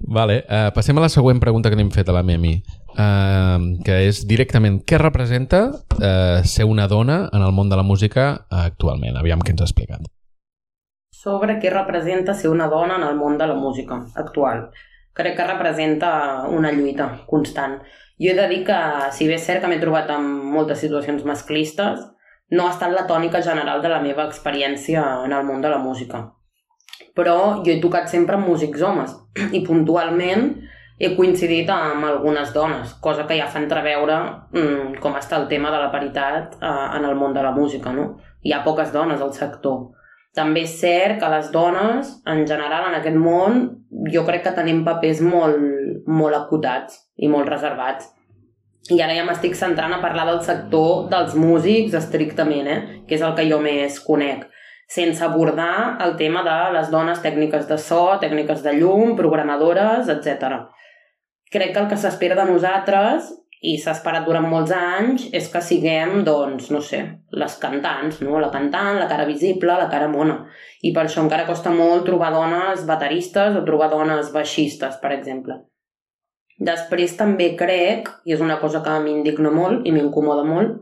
Vale, 0.00 0.40
uh, 0.46 0.68
passem 0.76 0.96
a 0.96 1.04
la 1.04 1.10
següent 1.12 1.40
pregunta 1.42 1.70
que 1.70 1.76
n'hem 1.76 1.90
fet 1.92 2.08
a 2.08 2.14
la 2.16 2.22
Memi, 2.24 2.54
uh, 2.94 3.58
que 3.84 3.98
és 4.06 4.22
directament 4.28 4.80
què 4.88 5.00
representa 5.00 5.66
uh, 5.72 6.40
ser 6.44 6.68
una 6.68 6.88
dona 6.88 7.26
en 7.32 7.44
el 7.44 7.52
món 7.52 7.68
de 7.72 7.76
la 7.76 7.84
música 7.84 8.30
actualment? 8.48 9.20
Aviam 9.20 9.44
què 9.44 9.52
ens 9.54 9.64
ha 9.64 9.68
explicat. 9.68 10.08
sobre 11.20 11.58
què 11.60 11.68
representa 11.68 12.32
ser 12.32 12.48
una 12.48 12.66
dona 12.72 12.94
en 12.96 13.02
el 13.04 13.16
món 13.18 13.36
de 13.36 13.44
la 13.46 13.54
música 13.54 13.98
actual. 14.16 14.70
Crec 15.12 15.34
que 15.36 15.46
representa 15.46 16.46
una 16.48 16.70
lluita 16.72 17.10
constant. 17.28 17.82
Jo 18.16 18.30
he 18.30 18.36
de 18.38 18.46
dir 18.48 18.62
que, 18.64 18.78
si 19.12 19.26
bé 19.28 19.36
és 19.36 19.44
cert 19.44 19.60
que 19.60 19.68
m'he 19.68 19.80
trobat 19.82 20.08
en 20.14 20.24
moltes 20.54 20.80
situacions 20.80 21.26
masclistes, 21.28 22.00
no 22.50 22.66
ha 22.66 22.74
estat 22.74 22.92
la 22.94 23.06
tònica 23.06 23.42
general 23.42 23.82
de 23.82 23.92
la 23.92 24.00
meva 24.02 24.26
experiència 24.26 25.04
en 25.24 25.32
el 25.32 25.46
món 25.46 25.62
de 25.62 25.70
la 25.70 25.78
música. 25.78 26.24
Però 27.16 27.62
jo 27.64 27.72
he 27.72 27.80
tocat 27.82 28.10
sempre 28.10 28.36
amb 28.36 28.48
músics 28.48 28.82
homes 28.82 29.14
i 29.52 29.62
puntualment 29.66 30.50
he 31.00 31.14
coincidit 31.16 31.70
amb 31.72 32.04
algunes 32.04 32.52
dones, 32.52 32.92
cosa 33.00 33.24
que 33.26 33.38
ja 33.38 33.46
fa 33.48 33.62
entreveure 33.62 34.18
mm, 34.52 34.98
com 35.00 35.14
està 35.16 35.38
el 35.40 35.46
tema 35.48 35.70
de 35.72 35.78
la 35.80 35.88
paritat 35.92 36.58
eh, 36.60 36.72
en 36.98 37.06
el 37.08 37.16
món 37.16 37.32
de 37.32 37.42
la 37.42 37.54
música. 37.56 37.94
No? 37.96 38.18
Hi 38.44 38.52
ha 38.52 38.60
poques 38.66 38.92
dones 38.92 39.22
al 39.24 39.32
sector. 39.32 39.94
També 40.36 40.66
és 40.66 40.76
cert 40.78 41.16
que 41.18 41.30
les 41.32 41.48
dones, 41.50 42.12
en 42.28 42.44
general, 42.46 42.90
en 42.90 42.98
aquest 43.00 43.16
món, 43.18 43.62
jo 44.12 44.26
crec 44.28 44.44
que 44.44 44.54
tenim 44.54 44.84
papers 44.86 45.24
molt, 45.24 45.56
molt 46.06 46.36
acotats 46.36 47.00
i 47.16 47.32
molt 47.32 47.48
reservats. 47.48 48.12
I 48.88 48.96
ara 49.04 49.14
ja 49.14 49.26
m'estic 49.26 49.52
centrant 49.58 49.92
a 49.92 50.00
parlar 50.00 50.24
del 50.30 50.40
sector 50.42 51.10
dels 51.12 51.36
músics 51.36 51.94
estrictament, 51.98 52.66
eh? 52.66 52.80
que 53.06 53.18
és 53.18 53.22
el 53.26 53.36
que 53.36 53.44
jo 53.50 53.60
més 53.62 54.00
conec, 54.02 54.46
sense 54.90 55.22
abordar 55.22 55.98
el 56.02 56.16
tema 56.18 56.42
de 56.42 56.56
les 56.74 56.88
dones 56.90 57.20
tècniques 57.22 57.68
de 57.68 57.78
so, 57.78 58.16
tècniques 58.22 58.64
de 58.64 58.72
llum, 58.80 59.14
programadores, 59.20 60.08
etc. 60.10 60.64
Crec 61.52 61.74
que 61.74 61.84
el 61.84 61.92
que 61.92 62.00
s'espera 62.00 62.38
de 62.40 62.48
nosaltres 62.48 63.30
i 63.60 63.76
s'ha 63.78 63.92
esperat 63.92 64.24
durant 64.24 64.46
molts 64.48 64.72
anys 64.72 65.28
és 65.36 65.46
que 65.52 65.60
siguem, 65.62 66.22
doncs, 66.24 66.70
no 66.74 66.80
sé, 66.80 67.02
les 67.42 67.56
cantants, 67.60 68.22
no? 68.24 68.38
La 68.40 68.48
cantant, 68.50 68.96
la 68.96 69.08
cara 69.10 69.28
visible, 69.28 69.76
la 69.76 69.90
cara 69.92 70.08
mona. 70.08 70.40
I 70.82 70.94
per 70.96 71.04
això 71.04 71.20
encara 71.22 71.46
costa 71.46 71.70
molt 71.74 72.08
trobar 72.08 72.32
dones 72.34 72.86
bateristes 72.88 73.60
o 73.60 73.66
trobar 73.68 73.90
dones 73.92 74.32
baixistes, 74.32 74.96
per 75.02 75.12
exemple. 75.18 75.60
Després 76.60 77.16
també 77.16 77.54
crec, 77.56 78.08
i 78.28 78.34
és 78.36 78.40
una 78.44 78.58
cosa 78.60 78.82
que 78.84 78.96
m'indigna 79.00 79.52
molt 79.52 79.86
i 79.88 79.92
m'incomoda 79.94 80.44
molt, 80.44 80.76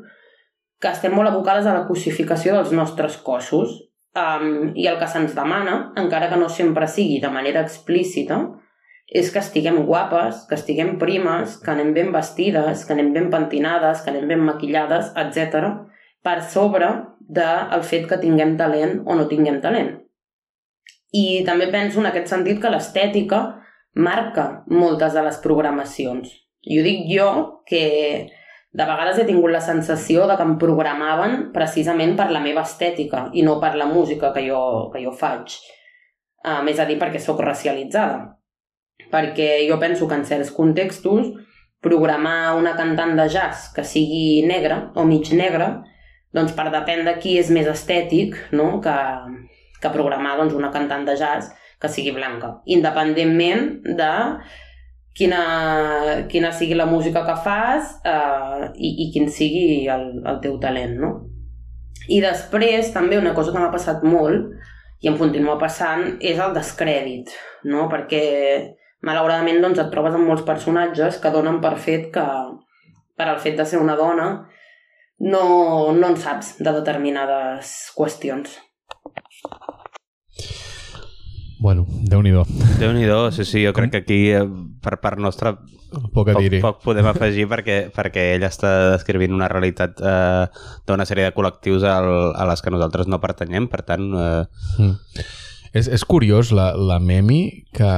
que 0.83 0.91
estem 0.91 1.15
molt 1.15 1.31
abocades 1.31 1.67
a 1.67 1.75
la 1.75 1.85
cosificació 1.87 2.55
dels 2.57 2.73
nostres 2.75 3.19
cossos 3.23 3.75
um, 4.19 4.73
i 4.79 4.87
el 4.91 4.99
que 4.99 5.09
se'ns 5.11 5.35
demana, 5.39 5.93
encara 5.99 6.31
que 6.31 6.39
no 6.41 6.49
sempre 6.51 6.89
sigui 6.91 7.21
de 7.23 7.31
manera 7.35 7.63
explícita, 7.67 8.41
és 9.09 9.31
que 9.33 9.41
estiguem 9.41 9.85
guapes, 9.89 10.43
que 10.49 10.59
estiguem 10.59 10.97
primes, 11.01 11.57
que 11.63 11.71
anem 11.73 11.95
ben 11.97 12.11
vestides, 12.13 12.85
que 12.85 12.93
anem 12.93 13.13
ben 13.15 13.31
pentinades, 13.33 14.03
que 14.03 14.13
anem 14.13 14.27
ben 14.29 14.43
maquillades, 14.45 15.15
etc. 15.17 15.71
per 16.23 16.43
sobre 16.43 16.91
del 17.21 17.87
fet 17.87 18.09
que 18.09 18.21
tinguem 18.21 18.57
talent 18.59 19.01
o 19.07 19.17
no 19.17 19.29
tinguem 19.31 19.63
talent. 19.65 19.95
I 21.15 21.45
també 21.47 21.71
penso 21.73 22.03
en 22.03 22.11
aquest 22.11 22.29
sentit 22.29 22.61
que 22.61 22.71
l'estètica 22.73 23.41
marca 23.95 24.65
moltes 24.67 25.15
de 25.15 25.23
les 25.27 25.39
programacions. 25.45 26.31
I 26.69 26.81
ho 26.81 26.85
dic 26.85 27.07
jo, 27.11 27.29
que 27.67 28.29
de 28.79 28.85
vegades 28.85 29.19
he 29.19 29.27
tingut 29.27 29.51
la 29.51 29.63
sensació 29.65 30.27
de 30.29 30.37
que 30.37 30.45
em 30.45 30.57
programaven 30.61 31.49
precisament 31.55 32.15
per 32.19 32.29
la 32.31 32.43
meva 32.45 32.67
estètica 32.69 33.29
i 33.33 33.43
no 33.47 33.57
per 33.63 33.75
la 33.81 33.89
música 33.89 34.33
que 34.35 34.45
jo, 34.49 34.61
que 34.93 35.03
jo 35.05 35.15
faig. 35.17 35.57
Uh, 36.45 36.61
més 36.67 36.79
a 36.79 36.87
dir, 36.87 36.99
perquè 37.01 37.21
sóc 37.23 37.41
racialitzada. 37.43 38.37
Perquè 39.11 39.65
jo 39.69 39.79
penso 39.81 40.07
que 40.07 40.19
en 40.19 40.27
certs 40.29 40.53
contextos 40.55 41.33
programar 41.83 42.57
una 42.59 42.75
cantant 42.77 43.15
de 43.17 43.29
jazz 43.31 43.69
que 43.75 43.85
sigui 43.87 44.43
negra 44.47 44.91
o 44.99 45.05
mig 45.07 45.31
negra, 45.33 45.71
doncs 46.35 46.53
per 46.53 46.69
depèn 46.75 47.05
de 47.07 47.15
qui 47.23 47.39
és 47.41 47.51
més 47.55 47.69
estètic 47.71 48.37
no? 48.53 48.83
que, 48.85 48.97
que 49.81 49.95
programar 49.95 50.37
doncs, 50.41 50.57
una 50.59 50.73
cantant 50.75 51.07
de 51.09 51.17
jazz 51.17 51.49
que 51.81 51.91
sigui 51.93 52.15
blanca, 52.15 52.57
independentment 52.67 53.69
de 53.99 54.13
quina, 55.19 55.43
quina 56.31 56.53
sigui 56.55 56.79
la 56.79 56.87
música 56.87 57.25
que 57.27 57.37
fas 57.43 57.97
eh, 58.07 58.71
i, 58.77 58.95
i 59.05 59.11
quin 59.15 59.31
sigui 59.31 59.87
el, 59.91 60.09
el 60.27 60.41
teu 60.45 60.59
talent, 60.63 60.97
no? 61.03 61.13
I 62.09 62.23
després, 62.25 62.93
també, 62.95 63.19
una 63.21 63.35
cosa 63.37 63.53
que 63.53 63.61
m'ha 63.61 63.73
passat 63.73 64.05
molt, 64.07 64.53
i 65.03 65.11
em 65.11 65.19
continua 65.19 65.59
passant, 65.61 66.17
és 66.25 66.39
el 66.43 66.55
descrèdit, 66.57 67.35
no? 67.71 67.87
Perquè, 67.93 68.23
malauradament, 69.07 69.61
doncs, 69.63 69.83
et 69.83 69.91
trobes 69.93 70.17
amb 70.17 70.31
molts 70.31 70.47
personatges 70.47 71.21
que 71.23 71.35
donen 71.35 71.61
per 71.63 71.75
fet 71.83 72.09
que, 72.15 72.25
per 73.19 73.29
al 73.29 73.43
fet 73.43 73.59
de 73.59 73.67
ser 73.69 73.83
una 73.83 73.99
dona, 73.99 74.31
no, 75.19 75.45
no 75.93 76.09
en 76.09 76.17
saps 76.19 76.57
de 76.63 76.73
determinades 76.73 77.75
qüestions. 77.99 78.57
Bueno, 81.59 81.87
Déu-n'hi-do. 81.89 82.45
déu 82.79 82.93
nhi 82.95 83.07
sí, 83.35 83.45
sí, 83.45 83.65
jo 83.67 83.73
crec 83.75 83.91
que 83.91 84.01
aquí 84.05 84.21
eh, 84.31 84.45
per 84.81 85.01
part 85.03 85.19
nostra 85.19 85.57
Poc 86.13 86.29
poc, 86.29 86.45
poc 86.61 86.83
podem 86.85 87.07
afegir 87.09 87.47
perquè, 87.49 87.89
perquè 87.95 88.35
ell 88.37 88.45
està 88.45 88.93
descrivint 88.93 89.33
una 89.33 89.49
realitat 89.49 89.97
eh, 90.05 90.45
d'una 90.87 91.07
sèrie 91.09 91.25
de 91.25 91.33
col·lectius 91.33 91.83
al, 91.89 92.11
a 92.37 92.45
les 92.51 92.61
que 92.61 92.71
nosaltres 92.71 93.09
no 93.09 93.23
pertanyem, 93.23 93.69
per 93.73 93.83
tant, 93.89 94.11
eh, 94.13 94.45
Mm. 94.79 94.95
És, 95.73 95.89
és 95.89 96.05
curiós 96.05 96.53
la, 96.53 96.71
la 96.77 96.99
Memi 96.99 97.65
que, 97.77 97.89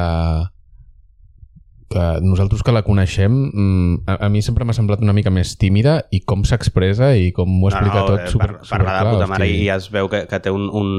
que 1.91 2.07
nosaltres 2.23 2.63
que 2.63 2.73
la 2.75 2.83
coneixem 2.87 3.31
mm, 3.31 3.95
a, 4.11 4.17
a 4.27 4.29
mi 4.31 4.43
sempre 4.43 4.65
m'ha 4.67 4.75
semblat 4.75 5.03
una 5.03 5.15
mica 5.15 5.31
més 5.35 5.57
tímida 5.59 6.01
i 6.15 6.21
com 6.23 6.43
s'expressa 6.47 7.13
i 7.19 7.31
com 7.35 7.51
ho 7.63 7.71
explica 7.71 8.05
tot 8.07 8.25
eh, 8.25 8.29
super, 8.31 8.53
par- 8.59 8.69
parla 8.71 8.97
de 8.99 9.13
puta 9.15 9.29
mare 9.31 9.49
i 9.51 9.65
ja 9.67 9.79
es 9.83 9.91
veu 9.91 10.09
que, 10.11 10.25
que 10.31 10.41
té 10.43 10.51
un, 10.55 10.67
un, 10.71 10.91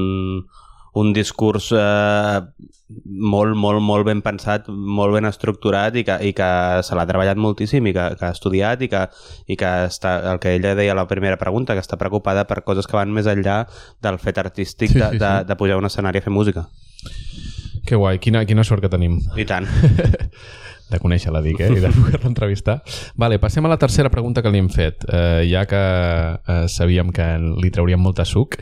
un 0.94 1.12
discurs 1.16 1.70
eh, 1.72 2.40
molt, 3.06 3.56
molt, 3.56 3.80
molt 3.80 4.04
ben 4.04 4.20
pensat, 4.24 4.66
molt 4.68 5.14
ben 5.16 5.24
estructurat 5.28 5.96
i 5.96 6.04
que, 6.04 6.18
i 6.28 6.32
que 6.36 6.48
se 6.84 6.98
l'ha 6.98 7.06
treballat 7.08 7.40
moltíssim 7.40 7.86
i 7.88 7.94
que, 7.96 8.06
que 8.20 8.26
ha 8.28 8.32
estudiat 8.36 8.84
i 8.84 8.90
que, 8.92 9.06
i 9.48 9.56
que 9.56 9.70
està, 9.88 10.18
el 10.34 10.42
que 10.42 10.56
ella 10.58 10.74
deia 10.78 10.92
a 10.92 10.98
la 10.98 11.06
primera 11.08 11.40
pregunta, 11.40 11.76
que 11.76 11.84
està 11.84 11.96
preocupada 12.00 12.44
per 12.48 12.60
coses 12.66 12.88
que 12.88 12.98
van 12.98 13.12
més 13.14 13.30
enllà 13.30 13.62
del 14.04 14.20
fet 14.20 14.42
artístic 14.42 14.92
Sí, 14.92 15.00
de, 15.00 15.10
sí, 15.14 15.22
de, 15.22 15.32
sí. 15.40 15.48
de 15.48 15.56
pujar 15.56 15.78
a 15.78 15.82
un 15.82 15.88
escenari 15.88 16.20
a 16.20 16.26
fer 16.26 16.34
música. 16.34 16.66
Que 17.88 17.96
guai, 17.96 18.20
quina, 18.22 18.44
quina 18.46 18.62
sort 18.62 18.84
que 18.84 18.92
tenim 18.92 19.16
I 19.40 19.48
tant. 19.48 19.66
de 20.92 21.00
conèixer-la, 21.02 21.42
dic, 21.44 21.60
eh? 21.60 21.70
i 21.72 21.82
de 21.82 21.90
poder-la 21.96 22.30
entrevistar. 22.30 22.78
Vale, 23.18 23.40
passem 23.42 23.64
a 23.66 23.72
la 23.72 23.80
tercera 23.80 24.10
pregunta 24.12 24.42
que 24.44 24.52
li 24.52 24.60
hem 24.62 24.70
fet. 24.72 25.06
Eh, 25.08 25.42
ja 25.50 25.64
que 25.68 25.80
eh, 25.80 26.64
sabíem 26.68 27.12
que 27.14 27.26
li 27.40 27.72
trauríem 27.74 28.00
molta 28.02 28.26
suc, 28.28 28.58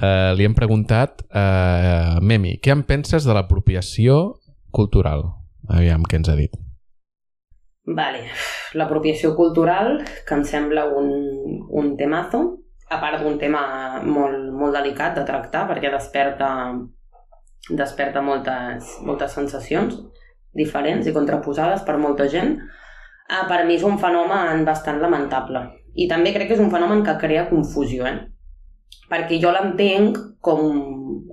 eh, 0.00 0.32
li 0.36 0.48
hem 0.48 0.56
preguntat 0.56 1.24
eh, 1.28 2.18
Memi, 2.24 2.58
què 2.62 2.74
en 2.74 2.84
penses 2.88 3.26
de 3.28 3.36
l'apropiació 3.36 4.40
cultural? 4.74 5.28
Aviam, 5.70 6.04
què 6.08 6.20
ens 6.20 6.28
ha 6.28 6.36
dit. 6.38 6.56
Vale, 7.84 8.24
l'apropiació 8.80 9.34
cultural, 9.36 9.98
que 10.24 10.36
em 10.36 10.44
sembla 10.48 10.86
un, 10.88 11.10
un 11.68 11.96
temazo, 12.00 12.42
a 12.88 12.98
part 13.00 13.20
d'un 13.20 13.36
tema 13.40 14.00
molt, 14.04 14.50
molt 14.56 14.76
delicat 14.76 15.16
de 15.18 15.24
tractar, 15.28 15.66
perquè 15.68 15.90
desperta, 15.92 16.48
desperta 17.68 18.22
moltes, 18.24 18.96
moltes 19.04 19.36
sensacions 19.36 20.00
diferents 20.54 21.06
i 21.06 21.14
contraposades 21.14 21.82
per 21.86 21.96
molta 21.98 22.28
gent, 22.30 22.56
eh, 23.28 23.44
per 23.48 23.64
mi 23.64 23.78
és 23.78 23.86
un 23.86 23.98
fenomen 23.98 24.64
bastant 24.64 25.00
lamentable. 25.02 25.64
I 25.94 26.08
també 26.10 26.32
crec 26.34 26.50
que 26.50 26.56
és 26.58 26.62
un 26.62 26.72
fenomen 26.72 27.04
que 27.06 27.18
crea 27.20 27.48
confusió, 27.50 28.06
eh? 28.06 28.18
perquè 29.10 29.38
jo 29.42 29.52
l'entenc 29.54 30.20
com, 30.40 30.70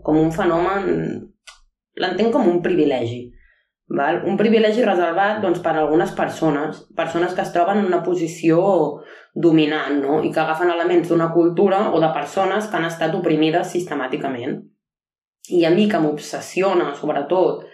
com 0.03 0.17
un 0.17 0.31
fenomen... 0.35 0.89
L'entenc 2.01 2.31
com 2.33 2.47
un 2.47 2.61
privilegi. 2.63 3.25
Val? 3.91 4.21
Un 4.27 4.37
privilegi 4.39 4.83
reservat 4.85 5.41
doncs, 5.43 5.59
per 5.63 5.73
a 5.75 5.81
algunes 5.81 6.13
persones, 6.15 6.85
persones 6.95 7.33
que 7.35 7.43
es 7.43 7.51
troben 7.51 7.81
en 7.81 7.89
una 7.89 7.99
posició 8.05 8.61
dominant 9.33 9.99
no? 9.99 10.21
i 10.23 10.31
que 10.31 10.39
agafen 10.39 10.71
elements 10.71 11.09
d'una 11.11 11.31
cultura 11.33 11.89
o 11.91 11.99
de 11.99 12.11
persones 12.15 12.69
que 12.69 12.79
han 12.79 12.87
estat 12.87 13.15
oprimides 13.17 13.73
sistemàticament. 13.75 14.61
I 15.51 15.65
a 15.67 15.73
mi 15.75 15.89
que 15.91 15.99
m'obsessiona, 15.99 16.93
sobretot, 16.95 17.65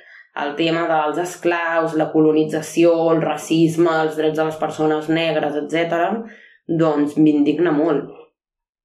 el 0.43 0.53
tema 0.57 0.85
dels 0.89 1.17
esclaus, 1.21 1.95
la 1.97 2.09
colonització, 2.11 2.93
el 3.13 3.21
racisme, 3.23 3.89
els 4.03 4.17
drets 4.19 4.37
de 4.37 4.45
les 4.49 4.59
persones 4.61 5.09
negres, 5.09 5.55
etc., 5.63 6.21
doncs 6.67 7.15
m'indigna 7.17 7.71
molt. 7.73 8.11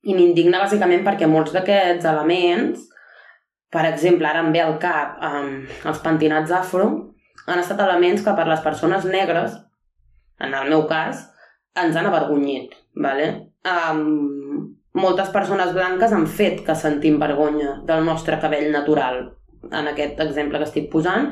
I 0.06 0.14
m'indigna 0.16 0.62
bàsicament 0.62 1.04
perquè 1.06 1.28
molts 1.30 1.52
d'aquests 1.54 2.06
elements, 2.08 2.86
per 3.72 3.84
exemple, 3.88 4.28
ara 4.28 4.42
em 4.44 4.52
ve 4.52 4.62
al 4.62 4.78
cap 4.80 5.20
um, 5.24 5.52
els 5.88 6.00
pentinats 6.04 6.52
afro, 6.52 6.88
han 7.46 7.60
estat 7.60 7.80
elements 7.80 8.22
que 8.24 8.34
per 8.36 8.46
les 8.48 8.62
persones 8.64 9.06
negres, 9.08 9.54
en 10.42 10.54
el 10.58 10.70
meu 10.70 10.86
cas, 10.90 11.26
ens 11.78 11.96
han 11.96 12.08
avergonyit. 12.10 12.74
Vale? 12.94 13.28
Um, 13.64 14.74
moltes 14.92 15.30
persones 15.32 15.72
blanques 15.72 16.12
han 16.12 16.26
fet 16.28 16.60
que 16.66 16.76
sentim 16.76 17.16
vergonya 17.20 17.78
del 17.88 18.04
nostre 18.04 18.38
cabell 18.42 18.68
natural, 18.74 19.24
en 19.70 19.90
aquest 19.92 20.20
exemple 20.24 20.58
que 20.58 20.68
estic 20.68 20.88
posant, 20.92 21.30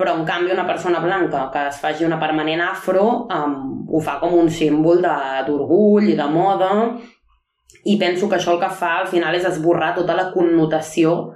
però 0.00 0.14
en 0.16 0.24
canvi 0.24 0.54
una 0.54 0.66
persona 0.66 1.00
blanca 1.04 1.48
que 1.52 1.66
es 1.68 1.80
faci 1.82 2.06
una 2.06 2.18
permanent 2.20 2.62
afro 2.64 3.06
um, 3.28 3.56
ho 3.88 4.00
fa 4.00 4.16
com 4.20 4.34
un 4.38 4.48
símbol 4.48 5.02
d'orgull 5.04 6.08
i 6.08 6.16
de 6.16 6.28
moda 6.32 6.70
i 7.84 7.98
penso 8.00 8.28
que 8.28 8.38
això 8.38 8.54
el 8.54 8.62
que 8.62 8.72
fa 8.80 8.94
al 9.00 9.10
final 9.12 9.36
és 9.36 9.44
esborrar 9.48 9.92
tota 9.98 10.16
la 10.16 10.30
connotació 10.32 11.34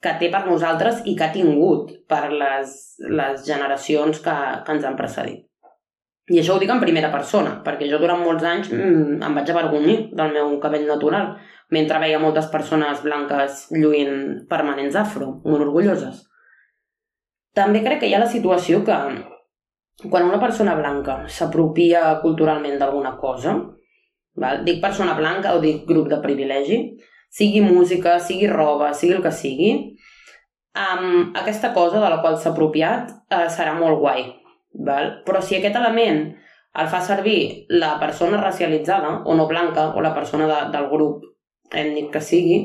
que 0.00 0.16
té 0.20 0.30
per 0.32 0.46
nosaltres 0.46 1.04
i 1.04 1.14
que 1.16 1.26
ha 1.26 1.32
tingut 1.34 1.92
per 2.08 2.30
les, 2.32 2.74
les 3.04 3.44
generacions 3.44 4.20
que, 4.24 4.36
que 4.64 4.76
ens 4.76 4.86
han 4.88 4.96
precedit. 4.96 5.44
I 6.30 6.38
això 6.40 6.54
ho 6.54 6.62
dic 6.62 6.70
en 6.70 6.80
primera 6.80 7.10
persona, 7.12 7.56
perquè 7.64 7.88
jo 7.90 7.98
durant 8.00 8.20
molts 8.22 8.44
anys 8.46 8.70
mm, 8.72 9.18
em 9.26 9.36
vaig 9.36 9.50
avergonyir 9.50 9.96
del 10.16 10.32
meu 10.36 10.54
cabell 10.62 10.86
natural, 10.88 11.34
mentre 11.70 12.00
veia 12.02 12.18
moltes 12.18 12.48
persones 12.50 13.02
blanques 13.02 13.66
lluint 13.74 14.46
permanents 14.50 14.96
afro, 14.98 15.36
molt 15.44 15.66
orgulloses. 15.68 16.24
També 17.54 17.82
crec 17.84 18.02
que 18.02 18.10
hi 18.10 18.14
ha 18.14 18.22
la 18.22 18.30
situació 18.30 18.82
que 18.86 18.96
quan 20.10 20.26
una 20.26 20.40
persona 20.40 20.74
blanca 20.78 21.24
s'apropia 21.28 22.20
culturalment 22.22 22.78
d'alguna 22.80 23.16
cosa, 23.20 23.56
val? 24.34 24.64
dic 24.64 24.80
persona 24.82 25.16
blanca 25.18 25.54
o 25.54 25.62
dic 25.62 25.86
grup 25.88 26.08
de 26.08 26.20
privilegi, 26.22 26.80
sigui 27.30 27.60
música, 27.62 28.18
sigui 28.18 28.48
roba, 28.50 28.92
sigui 28.94 29.18
el 29.18 29.22
que 29.22 29.32
sigui, 29.34 29.72
um, 30.74 31.32
aquesta 31.36 31.74
cosa 31.74 32.00
de 32.00 32.10
la 32.10 32.20
qual 32.22 32.38
s'ha 32.38 32.54
apropiat 32.54 33.10
uh, 33.30 33.46
serà 33.52 33.74
molt 33.78 34.00
guai. 34.00 34.26
Val? 34.86 35.20
Però 35.26 35.42
si 35.42 35.58
aquest 35.58 35.76
element 35.76 36.22
el 36.80 36.88
fa 36.90 37.00
servir 37.02 37.66
la 37.68 37.96
persona 37.98 38.38
racialitzada 38.40 39.22
o 39.26 39.34
no 39.34 39.48
blanca 39.50 39.90
o 39.94 40.00
la 40.00 40.14
persona 40.14 40.46
de, 40.46 40.58
del 40.70 40.86
grup 40.90 41.29
ètnic 41.70 42.10
que 42.14 42.22
sigui, 42.24 42.60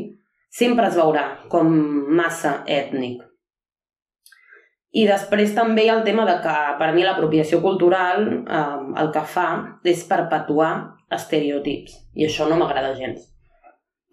sempre 0.50 0.88
es 0.90 0.98
veurà 0.98 1.26
com 1.52 1.72
massa 2.18 2.62
ètnic. 2.68 3.22
I 4.96 5.04
després 5.10 5.52
també 5.56 5.84
hi 5.84 5.90
ha 5.92 5.98
el 6.00 6.06
tema 6.08 6.24
de 6.28 6.38
que 6.44 6.56
per 6.80 6.94
mi 6.96 7.04
l'apropiació 7.04 7.60
cultural 7.64 8.22
eh, 8.32 8.60
el 9.02 9.12
que 9.12 9.24
fa 9.28 9.48
és 9.84 10.06
perpetuar 10.08 10.72
estereotips 11.18 11.98
i 12.16 12.28
això 12.30 12.48
no 12.48 12.60
m'agrada 12.62 12.94
gens. 12.96 13.26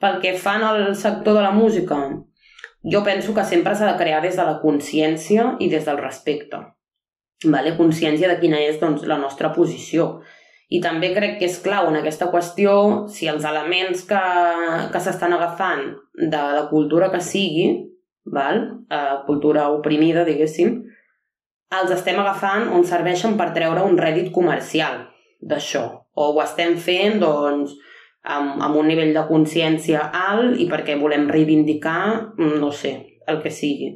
Pel 0.02 0.18
que 0.24 0.34
fan 0.34 0.64
al 0.66 0.96
sector 0.98 1.38
de 1.38 1.44
la 1.44 1.54
música, 1.54 2.00
jo 2.82 3.04
penso 3.06 3.34
que 3.34 3.44
sempre 3.46 3.76
s'ha 3.78 3.92
de 3.92 3.98
crear 4.00 4.18
des 4.24 4.34
de 4.36 4.46
la 4.48 4.58
consciència 4.58 5.52
i 5.62 5.68
des 5.70 5.86
del 5.86 6.00
respecte. 6.02 6.58
Vale? 7.44 7.76
Consciència 7.78 8.30
de 8.30 8.40
quina 8.42 8.58
és 8.58 8.80
doncs, 8.80 9.06
la 9.06 9.18
nostra 9.18 9.52
posició. 9.54 10.16
I 10.72 10.80
també 10.80 11.10
crec 11.12 11.36
que 11.40 11.48
és 11.50 11.58
clau 11.60 11.90
en 11.90 11.98
aquesta 11.98 12.30
qüestió 12.32 12.74
si 13.12 13.28
els 13.28 13.44
elements 13.44 14.06
que, 14.08 14.22
que 14.92 15.02
s'estan 15.04 15.34
agafant 15.36 15.82
de 16.16 16.42
la 16.56 16.66
cultura 16.70 17.10
que 17.12 17.20
sigui, 17.20 17.66
val? 18.24 18.62
Eh, 18.88 19.16
cultura 19.26 19.68
oprimida, 19.74 20.24
diguéssim, 20.24 20.78
els 21.72 21.92
estem 21.92 22.20
agafant 22.20 22.70
on 22.72 22.84
serveixen 22.88 23.36
per 23.36 23.50
treure 23.56 23.84
un 23.88 23.98
rèdit 24.00 24.32
comercial 24.32 25.06
d'això. 25.40 25.84
O 26.14 26.32
ho 26.32 26.40
estem 26.44 26.76
fent, 26.80 27.18
doncs, 27.20 27.74
amb, 28.22 28.60
amb 28.62 28.76
un 28.78 28.88
nivell 28.88 29.12
de 29.16 29.26
consciència 29.28 30.08
alt 30.12 30.60
i 30.60 30.68
perquè 30.70 30.98
volem 31.00 31.28
reivindicar, 31.32 32.32
mm, 32.38 32.58
no 32.60 32.70
sé, 32.72 32.94
el 33.26 33.42
que 33.42 33.50
sigui. 33.50 33.92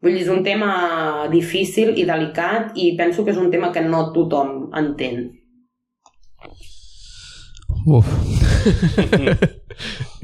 Vull 0.00 0.16
dir, 0.16 0.22
és 0.24 0.32
un 0.32 0.42
tema 0.44 1.28
difícil 1.32 1.92
i 1.96 2.06
delicat 2.08 2.72
i 2.74 2.94
penso 2.96 3.24
que 3.24 3.34
és 3.34 3.40
un 3.40 3.50
tema 3.52 3.72
que 3.72 3.84
no 3.84 4.10
tothom 4.14 4.70
entén. 4.76 5.39
Uf. 7.86 8.06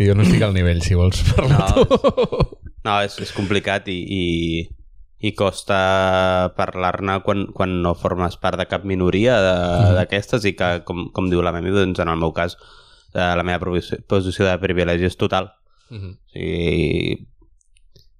jo 0.06 0.14
no 0.14 0.22
estic 0.26 0.42
al 0.44 0.54
nivell, 0.56 0.82
si 0.84 0.94
vols 0.98 1.22
parlar 1.32 1.70
No. 1.76 1.84
tu. 1.86 2.40
No, 2.86 2.98
és, 3.02 3.16
és 3.22 3.32
complicat 3.34 3.88
i, 3.90 3.96
i, 4.14 4.24
i 5.26 5.32
costa 5.38 5.78
parlar-ne 6.58 7.16
quan, 7.26 7.46
quan 7.56 7.72
no 7.82 7.94
formes 7.98 8.36
part 8.42 8.60
de 8.60 8.66
cap 8.70 8.84
minoria 8.86 9.38
de- 9.42 9.94
d'aquestes 9.96 10.44
i 10.46 10.52
que, 10.58 10.68
com, 10.86 11.08
com 11.16 11.30
diu 11.32 11.42
la 11.42 11.52
Memi, 11.56 11.72
doncs 11.74 11.98
en 12.04 12.10
el 12.12 12.20
meu 12.20 12.32
cas, 12.36 12.54
eh, 13.14 13.32
la 13.38 13.42
meva 13.46 13.58
posició 14.06 14.46
de 14.46 14.58
privilegi 14.62 15.08
és 15.08 15.16
total. 15.18 15.50
Mhm. 15.90 16.10
O 16.14 16.16
sigui, 16.34 17.26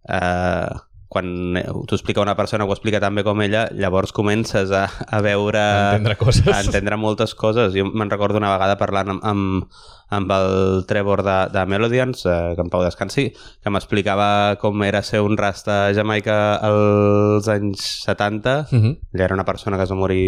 eh, 0.08 0.74
quan 1.08 1.54
t'ho 1.86 1.94
explica 1.94 2.20
una 2.20 2.34
persona 2.36 2.64
ho 2.64 2.72
explica 2.74 3.00
tan 3.00 3.14
bé 3.14 3.22
com 3.26 3.40
ella, 3.44 3.66
llavors 3.72 4.12
comences 4.12 4.72
a, 4.74 4.86
a 4.86 5.20
veure... 5.22 5.62
Entendre 5.94 6.16
coses. 6.18 6.48
A 6.50 6.62
entendre 6.64 6.98
moltes 6.98 7.36
coses. 7.38 7.74
Jo 7.76 7.86
me'n 7.86 8.10
recordo 8.10 8.40
una 8.42 8.50
vegada 8.56 8.78
parlant 8.80 9.14
amb, 9.14 9.26
amb, 9.26 9.78
amb 10.18 10.34
el 10.34 10.84
Trevor 10.90 11.22
de, 11.26 11.36
de 11.54 11.66
Melodians, 11.70 12.26
eh, 12.26 12.54
que 12.56 12.66
en 12.66 12.72
Pau 12.72 12.82
descansi, 12.82 13.28
que 13.62 13.72
m'explicava 13.72 14.58
com 14.62 14.82
era 14.86 15.04
ser 15.06 15.22
un 15.22 15.38
rasta 15.38 15.86
a 15.86 15.94
Jamaica 15.94 16.56
als 16.56 17.46
anys 17.54 17.86
70. 18.06 18.58
Mhm. 18.72 18.96
Ell 19.14 19.26
era 19.28 19.38
una 19.38 19.46
persona 19.46 19.78
que 19.78 19.86
es 19.86 19.94
va 19.94 20.02
morir 20.02 20.26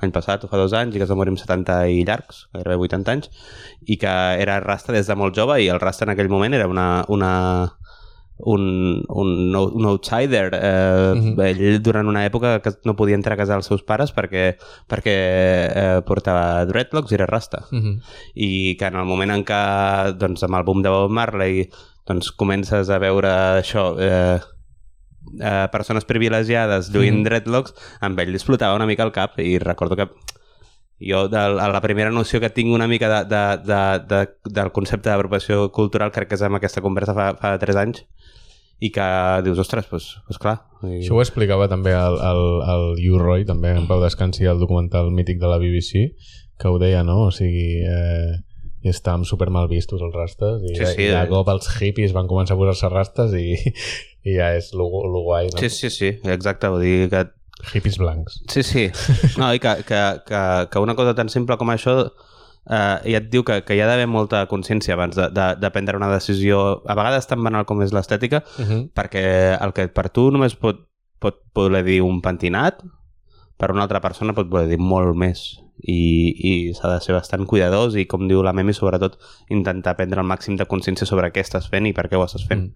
l'any 0.00 0.12
passat 0.14 0.44
o 0.44 0.48
fa 0.50 0.58
dos 0.58 0.72
anys 0.76 0.94
i 0.96 1.00
que 1.00 1.04
es 1.04 1.10
va 1.12 1.18
morir 1.18 1.34
amb 1.34 1.40
70 1.40 1.76
i 1.92 2.04
llargs, 2.08 2.46
gairebé 2.56 2.78
80 2.88 3.12
anys, 3.14 3.30
i 3.86 3.98
que 4.00 4.14
era 4.42 4.58
rasta 4.64 4.94
des 4.96 5.06
de 5.06 5.16
molt 5.16 5.36
jove 5.36 5.60
i 5.60 5.68
el 5.68 5.80
rasta 5.82 6.06
en 6.06 6.14
aquell 6.14 6.32
moment 6.32 6.56
era 6.56 6.68
una, 6.70 7.04
una, 7.08 7.32
un, 8.44 9.02
un, 9.08 9.56
un 9.56 9.86
outsider. 9.86 10.50
Eh, 10.54 11.14
Mhm. 11.14 11.40
Ell 11.40 11.82
durant 11.82 12.06
una 12.08 12.24
època 12.26 12.60
que 12.62 12.72
no 12.84 12.94
podia 12.96 13.14
entrar 13.14 13.34
a 13.34 13.36
casa 13.40 13.54
dels 13.54 13.66
seus 13.66 13.82
pares 13.82 14.12
perquè, 14.14 14.56
perquè 14.88 15.14
eh, 15.14 16.00
portava 16.06 16.64
dreadlocks 16.66 17.12
i 17.12 17.14
era 17.18 17.26
rasta 17.26 17.64
Mhm. 17.70 18.00
i 18.34 18.76
que 18.78 18.86
en 18.86 18.96
el 18.96 19.04
moment 19.06 19.30
en 19.30 19.44
què 19.44 20.14
doncs, 20.18 20.42
amb 20.44 20.56
el 20.56 20.64
boom 20.64 20.82
de 20.82 20.88
Bob 20.90 21.10
Marley 21.10 21.68
doncs, 22.06 22.30
comences 22.32 22.88
a 22.90 22.98
veure 22.98 23.28
això 23.60 23.96
eh, 23.98 24.38
eh, 25.40 25.68
persones 25.72 26.04
privilegiades 26.04 26.90
lluint 26.92 27.20
mm. 27.20 27.24
dreadlocks 27.24 27.74
amb 28.00 28.18
ell 28.20 28.30
li 28.32 28.38
explotava 28.40 28.74
una 28.76 28.86
mica 28.86 29.04
el 29.04 29.12
cap 29.12 29.38
i 29.38 29.58
recordo 29.58 29.96
que 29.96 30.08
jo 31.00 31.26
de, 31.32 31.38
a 31.40 31.68
la 31.72 31.80
primera 31.80 32.12
noció 32.12 32.40
que 32.40 32.50
tinc 32.52 32.74
una 32.74 32.88
mica 32.88 33.08
de, 33.08 33.20
de, 33.30 33.44
de, 33.64 33.82
de, 34.10 34.52
del 34.52 34.72
concepte 34.76 35.08
d'apropiació 35.08 35.70
cultural 35.72 36.12
crec 36.12 36.28
que 36.30 36.36
és 36.38 36.44
amb 36.44 36.60
aquesta 36.60 36.84
conversa 36.84 37.16
fa, 37.16 37.30
fa 37.40 37.54
3 37.60 37.80
anys 37.80 38.04
i 38.80 38.90
que 38.92 39.06
dius, 39.44 39.60
ostres, 39.60 39.88
doncs, 39.90 40.10
doncs 40.28 40.40
clar 40.40 40.58
i... 40.84 41.00
Això 41.00 41.16
ho 41.16 41.24
explicava 41.24 41.68
també 41.72 41.92
el, 41.96 42.20
el, 42.24 42.44
el 42.74 42.84
Hugh 43.00 43.20
Roy, 43.20 43.48
també 43.48 43.74
en 43.76 43.88
Pau 43.88 44.00
Descansi, 44.00 44.46
el 44.48 44.60
documental 44.60 45.10
mític 45.12 45.40
de 45.40 45.50
la 45.50 45.58
BBC, 45.60 46.06
que 46.60 46.68
ho 46.68 46.78
deia, 46.80 47.02
no? 47.04 47.26
O 47.26 47.34
sigui, 47.34 47.82
eh, 47.84 48.38
i 48.80 48.88
estàvem 48.88 49.26
super 49.28 49.50
mal 49.52 49.68
vistos 49.68 50.00
els 50.00 50.14
rastes 50.16 50.64
i, 50.64 50.72
Sí, 50.78 50.86
sí, 50.86 51.02
i 51.04 51.10
de 51.12 51.18
eh. 51.18 51.28
cop 51.28 51.48
els 51.52 51.68
hippies 51.76 52.14
van 52.16 52.28
començar 52.30 52.56
a 52.56 52.60
posar-se 52.60 52.88
rastes 52.92 53.36
i, 53.36 53.52
i 54.24 54.38
ja 54.38 54.54
és 54.56 54.72
lo, 54.76 54.88
lo 55.04 55.24
guai, 55.26 55.50
no? 55.52 55.60
sí, 55.60 55.68
sí, 55.68 55.92
sí, 55.92 56.14
exacte, 56.24 56.72
vull 56.72 56.84
dir 56.84 57.10
que 57.12 57.26
Hippies 57.72 57.98
blancs. 57.98 58.42
Sí, 58.48 58.62
sí. 58.62 58.90
No, 59.38 59.52
i 59.54 59.60
que, 59.62 59.76
que, 59.86 60.02
que, 60.26 60.42
que 60.70 60.78
una 60.82 60.94
cosa 60.98 61.14
tan 61.14 61.28
simple 61.28 61.56
com 61.60 61.70
això 61.72 61.96
eh, 62.04 62.96
ja 63.12 63.18
et 63.20 63.30
diu 63.32 63.44
que, 63.46 63.60
que 63.66 63.76
hi 63.76 63.80
ha 63.80 63.88
d'haver 63.88 64.06
molta 64.10 64.44
consciència 64.50 64.94
abans 64.94 65.16
de, 65.16 65.28
de, 65.34 65.48
de 65.60 65.70
prendre 65.74 65.98
una 65.98 66.10
decisió, 66.12 66.82
a 66.86 66.96
vegades 66.98 67.28
tan 67.30 67.42
banal 67.44 67.66
com 67.68 67.82
és 67.82 67.94
l'estètica, 67.96 68.44
Uh 68.58 68.64
-huh. 68.66 68.80
perquè 68.94 69.56
el 69.60 69.72
que 69.72 69.88
per 69.88 70.08
tu 70.10 70.30
només 70.30 70.54
pot, 70.56 70.88
pot 71.18 71.42
voler 71.54 71.84
dir 71.84 72.00
un 72.02 72.20
pentinat, 72.20 72.82
per 73.56 73.70
una 73.70 73.82
altra 73.82 74.00
persona 74.00 74.32
pot 74.32 74.48
voler 74.48 74.68
dir 74.68 74.78
molt 74.78 75.16
més. 75.16 75.60
I, 75.82 76.34
i 76.36 76.74
s'ha 76.74 76.90
de 76.92 77.00
ser 77.00 77.14
bastant 77.14 77.46
cuidadós 77.46 77.94
i, 77.96 78.04
com 78.04 78.28
diu 78.28 78.42
la 78.42 78.52
Memi, 78.52 78.74
sobretot 78.76 79.16
intentar 79.48 79.96
prendre 79.96 80.20
el 80.20 80.26
màxim 80.26 80.56
de 80.56 80.66
consciència 80.66 81.06
sobre 81.06 81.30
què 81.32 81.40
estàs 81.40 81.70
fent 81.70 81.86
i 81.86 81.94
per 81.96 82.08
què 82.10 82.16
ho 82.16 82.24
estàs 82.24 82.44
fent. 82.46 82.60
Mm. 82.60 82.74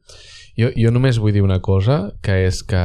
Jo, 0.56 0.70
jo 0.76 0.90
només 0.90 1.18
vull 1.18 1.32
dir 1.32 1.42
una 1.42 1.60
cosa, 1.60 2.14
que 2.22 2.46
és 2.46 2.62
que 2.62 2.80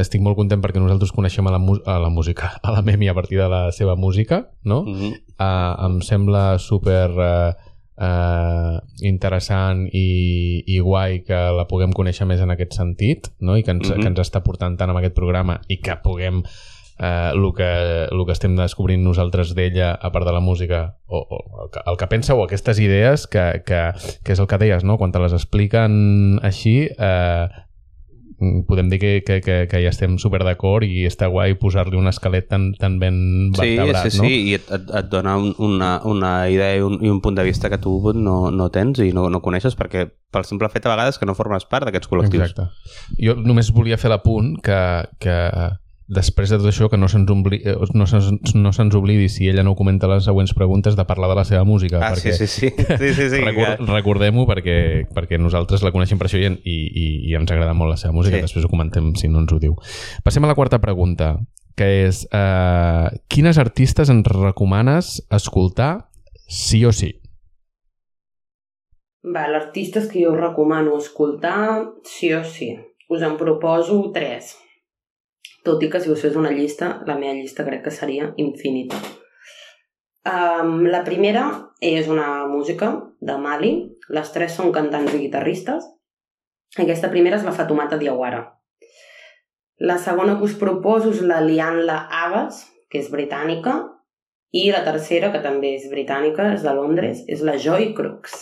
estic 0.00 0.22
molt 0.24 0.36
content 0.36 0.62
perquè 0.62 0.80
nosaltres 0.80 1.12
coneixem 1.12 1.46
a 1.46 1.52
la, 1.52 1.60
a 1.86 1.98
la 1.98 2.08
música, 2.08 2.54
a 2.62 2.72
la 2.72 2.82
Memi 2.82 3.08
a 3.08 3.14
partir 3.14 3.38
de 3.38 3.48
la 3.48 3.70
seva 3.72 3.96
música, 3.96 4.50
no? 4.64 4.82
Mm 4.84 4.94
-hmm. 4.94 5.12
uh, 5.38 5.86
em 5.86 6.00
sembla 6.00 6.58
super 6.58 7.10
uh, 7.10 7.52
uh, 7.98 8.78
interessant 9.00 9.88
i, 9.92 10.62
i 10.66 10.78
guai 10.80 11.22
que 11.26 11.40
la 11.56 11.66
puguem 11.68 11.92
conèixer 11.92 12.26
més 12.26 12.40
en 12.40 12.50
aquest 12.50 12.74
sentit 12.74 13.28
no? 13.40 13.56
i 13.56 13.62
que 13.62 13.70
ens, 13.70 13.90
Mhm. 13.90 14.00
que 14.00 14.08
ens 14.08 14.20
està 14.20 14.42
portant 14.42 14.76
tant 14.76 14.90
amb 14.90 14.98
aquest 14.98 15.14
programa 15.14 15.60
i 15.68 15.80
que 15.80 15.96
puguem 16.02 16.42
eh, 16.98 17.30
el, 17.34 17.52
que, 17.56 18.08
el 18.10 18.24
que 18.26 18.32
estem 18.32 18.56
descobrint 18.56 19.02
nosaltres 19.02 19.54
d'ella 19.54 19.92
a 19.94 20.10
part 20.12 20.26
de 20.26 20.32
la 20.32 20.40
música 20.40 20.96
o, 21.06 21.18
o 21.18 21.64
el, 21.64 21.70
que, 21.70 21.80
el 21.90 21.96
que 21.96 22.06
pensa 22.06 22.34
o 22.34 22.44
aquestes 22.44 22.78
idees 22.78 23.26
que, 23.26 23.62
que, 23.66 23.92
que 24.22 24.32
és 24.32 24.38
el 24.38 24.46
que 24.46 24.58
deies, 24.58 24.84
no? 24.84 24.98
quan 24.98 25.12
te 25.12 25.18
les 25.18 25.32
expliquen 25.32 26.38
així 26.42 26.88
eh, 26.98 27.48
mm, 27.48 27.71
podem 28.66 28.88
dir 28.90 28.98
que, 28.98 29.12
que, 29.26 29.40
que, 29.44 29.56
que 29.70 29.80
ja 29.84 29.90
estem 29.92 30.16
super 30.22 30.42
d'acord 30.46 30.86
i 30.86 31.04
està 31.08 31.28
guai 31.30 31.54
posar-li 31.60 31.98
un 31.98 32.10
esquelet 32.10 32.48
tan, 32.50 32.70
tan 32.78 32.98
ben 33.02 33.16
Sí, 33.54 33.74
vertebrat, 33.76 34.08
sí, 34.08 34.18
no? 34.18 34.24
sí, 34.26 34.40
i 34.50 34.56
et, 34.58 34.70
et, 34.74 34.90
et 35.02 35.10
dona 35.12 35.36
un, 35.40 35.52
una, 35.62 35.92
una 36.08 36.32
idea 36.50 36.76
i 36.78 36.82
un, 36.84 36.98
i 37.04 37.12
un 37.12 37.20
punt 37.24 37.38
de 37.38 37.46
vista 37.46 37.70
que 37.70 37.80
tu 37.82 37.98
no, 38.16 38.50
no 38.50 38.70
tens 38.74 39.02
i 39.04 39.12
no, 39.14 39.28
no 39.30 39.42
coneixes 39.44 39.78
perquè 39.78 40.06
pel 40.32 40.46
simple 40.48 40.70
fet 40.72 40.86
a 40.86 40.94
vegades 40.94 41.20
que 41.20 41.28
no 41.28 41.36
formes 41.38 41.66
part 41.68 41.86
d'aquests 41.86 42.10
col·lectius. 42.10 42.50
Exacte. 42.50 42.68
Jo 43.20 43.36
només 43.38 43.72
volia 43.74 44.00
fer 44.00 44.10
l'apunt 44.12 44.56
que, 44.64 44.80
que 45.22 45.36
després 46.12 46.50
de 46.52 46.58
tot 46.60 46.68
això 46.68 46.88
que 46.92 46.98
no 47.00 47.08
se'ns 47.08 47.30
eh, 47.56 47.74
no 47.96 48.06
se'ns 48.06 48.54
no 48.54 48.72
se'ns 48.72 48.94
oblidi 48.98 49.28
si 49.32 49.48
ella 49.48 49.62
no 49.64 49.74
comenta 49.74 50.08
les 50.10 50.24
següents 50.28 50.52
preguntes 50.54 50.96
de 50.96 51.04
parlar 51.08 51.30
de 51.30 51.36
la 51.40 51.44
seva 51.48 51.64
música 51.64 52.00
Ah, 52.02 52.14
sí, 52.16 52.32
sí, 52.38 52.46
sí. 52.46 52.68
sí, 52.70 53.14
sí, 53.14 53.30
sí 53.30 53.40
Record, 53.40 53.78
que- 53.80 53.86
recordem-ho 53.92 54.44
perquè, 54.46 54.76
perquè 55.14 55.38
nosaltres 55.40 55.82
la 55.82 55.92
coneixem 55.94 56.18
per 56.20 56.28
això 56.28 56.38
i, 56.40 56.46
i, 56.64 56.76
i, 57.30 57.34
ens 57.38 57.50
agrada 57.50 57.72
molt 57.74 57.90
la 57.94 57.96
seva 58.00 58.12
música 58.12 58.36
Sí. 58.36 58.42
després 58.44 58.64
ho 58.66 58.70
comentem 58.72 59.14
si 59.16 59.28
no 59.32 59.40
ens 59.42 59.52
ho 59.52 59.58
diu 59.62 59.74
passem 60.24 60.44
a 60.44 60.50
la 60.52 60.54
quarta 60.58 60.78
pregunta 60.80 61.38
que 61.74 61.88
és 62.06 62.26
eh, 62.30 63.08
quines 63.32 63.56
artistes 63.58 64.10
ens 64.12 64.26
recomanes 64.28 65.22
escoltar 65.32 66.08
sí 66.46 66.84
o 66.84 66.92
sí? 66.92 67.14
Va, 69.24 69.46
l'artistes 69.48 70.08
que 70.10 70.24
jo 70.24 70.32
recomano 70.34 70.96
escoltar, 70.98 71.86
sí 72.04 72.32
o 72.34 72.42
sí. 72.44 72.72
Us 73.08 73.22
en 73.22 73.36
proposo 73.38 74.10
tres. 74.12 74.56
Tot 75.62 75.82
i 75.82 75.88
que 75.90 76.00
si 76.02 76.10
us 76.10 76.22
fes 76.24 76.36
una 76.38 76.50
llista, 76.50 77.02
la 77.06 77.14
meva 77.18 77.34
llista 77.38 77.64
crec 77.66 77.84
que 77.84 77.94
seria 77.94 78.32
infinita. 78.36 78.98
Um, 80.22 80.84
la 80.86 81.02
primera 81.06 81.44
és 81.82 82.08
una 82.10 82.46
música 82.50 82.92
de 83.20 83.36
Mali. 83.38 83.72
Les 84.10 84.32
tres 84.34 84.56
són 84.58 84.72
cantants 84.74 85.14
i 85.14 85.20
guitarristes. 85.22 85.86
Aquesta 86.78 87.10
primera 87.12 87.38
és 87.38 87.46
la 87.46 87.54
Fatumata 87.54 87.98
Diawara. 88.00 88.42
La 89.82 89.98
segona 89.98 90.36
que 90.38 90.46
us 90.46 90.54
proposo 90.58 91.10
és 91.10 91.22
la 91.26 91.40
Lianla 91.42 91.98
Abbas, 92.22 92.62
que 92.90 93.00
és 93.02 93.10
britànica, 93.10 93.76
i 94.52 94.66
la 94.70 94.82
tercera, 94.84 95.30
que 95.32 95.40
també 95.42 95.76
és 95.78 95.86
britànica, 95.90 96.50
és 96.54 96.62
de 96.66 96.74
Londres, 96.76 97.22
és 97.26 97.42
la 97.42 97.56
Joy 97.58 97.92
Crooks. 97.96 98.34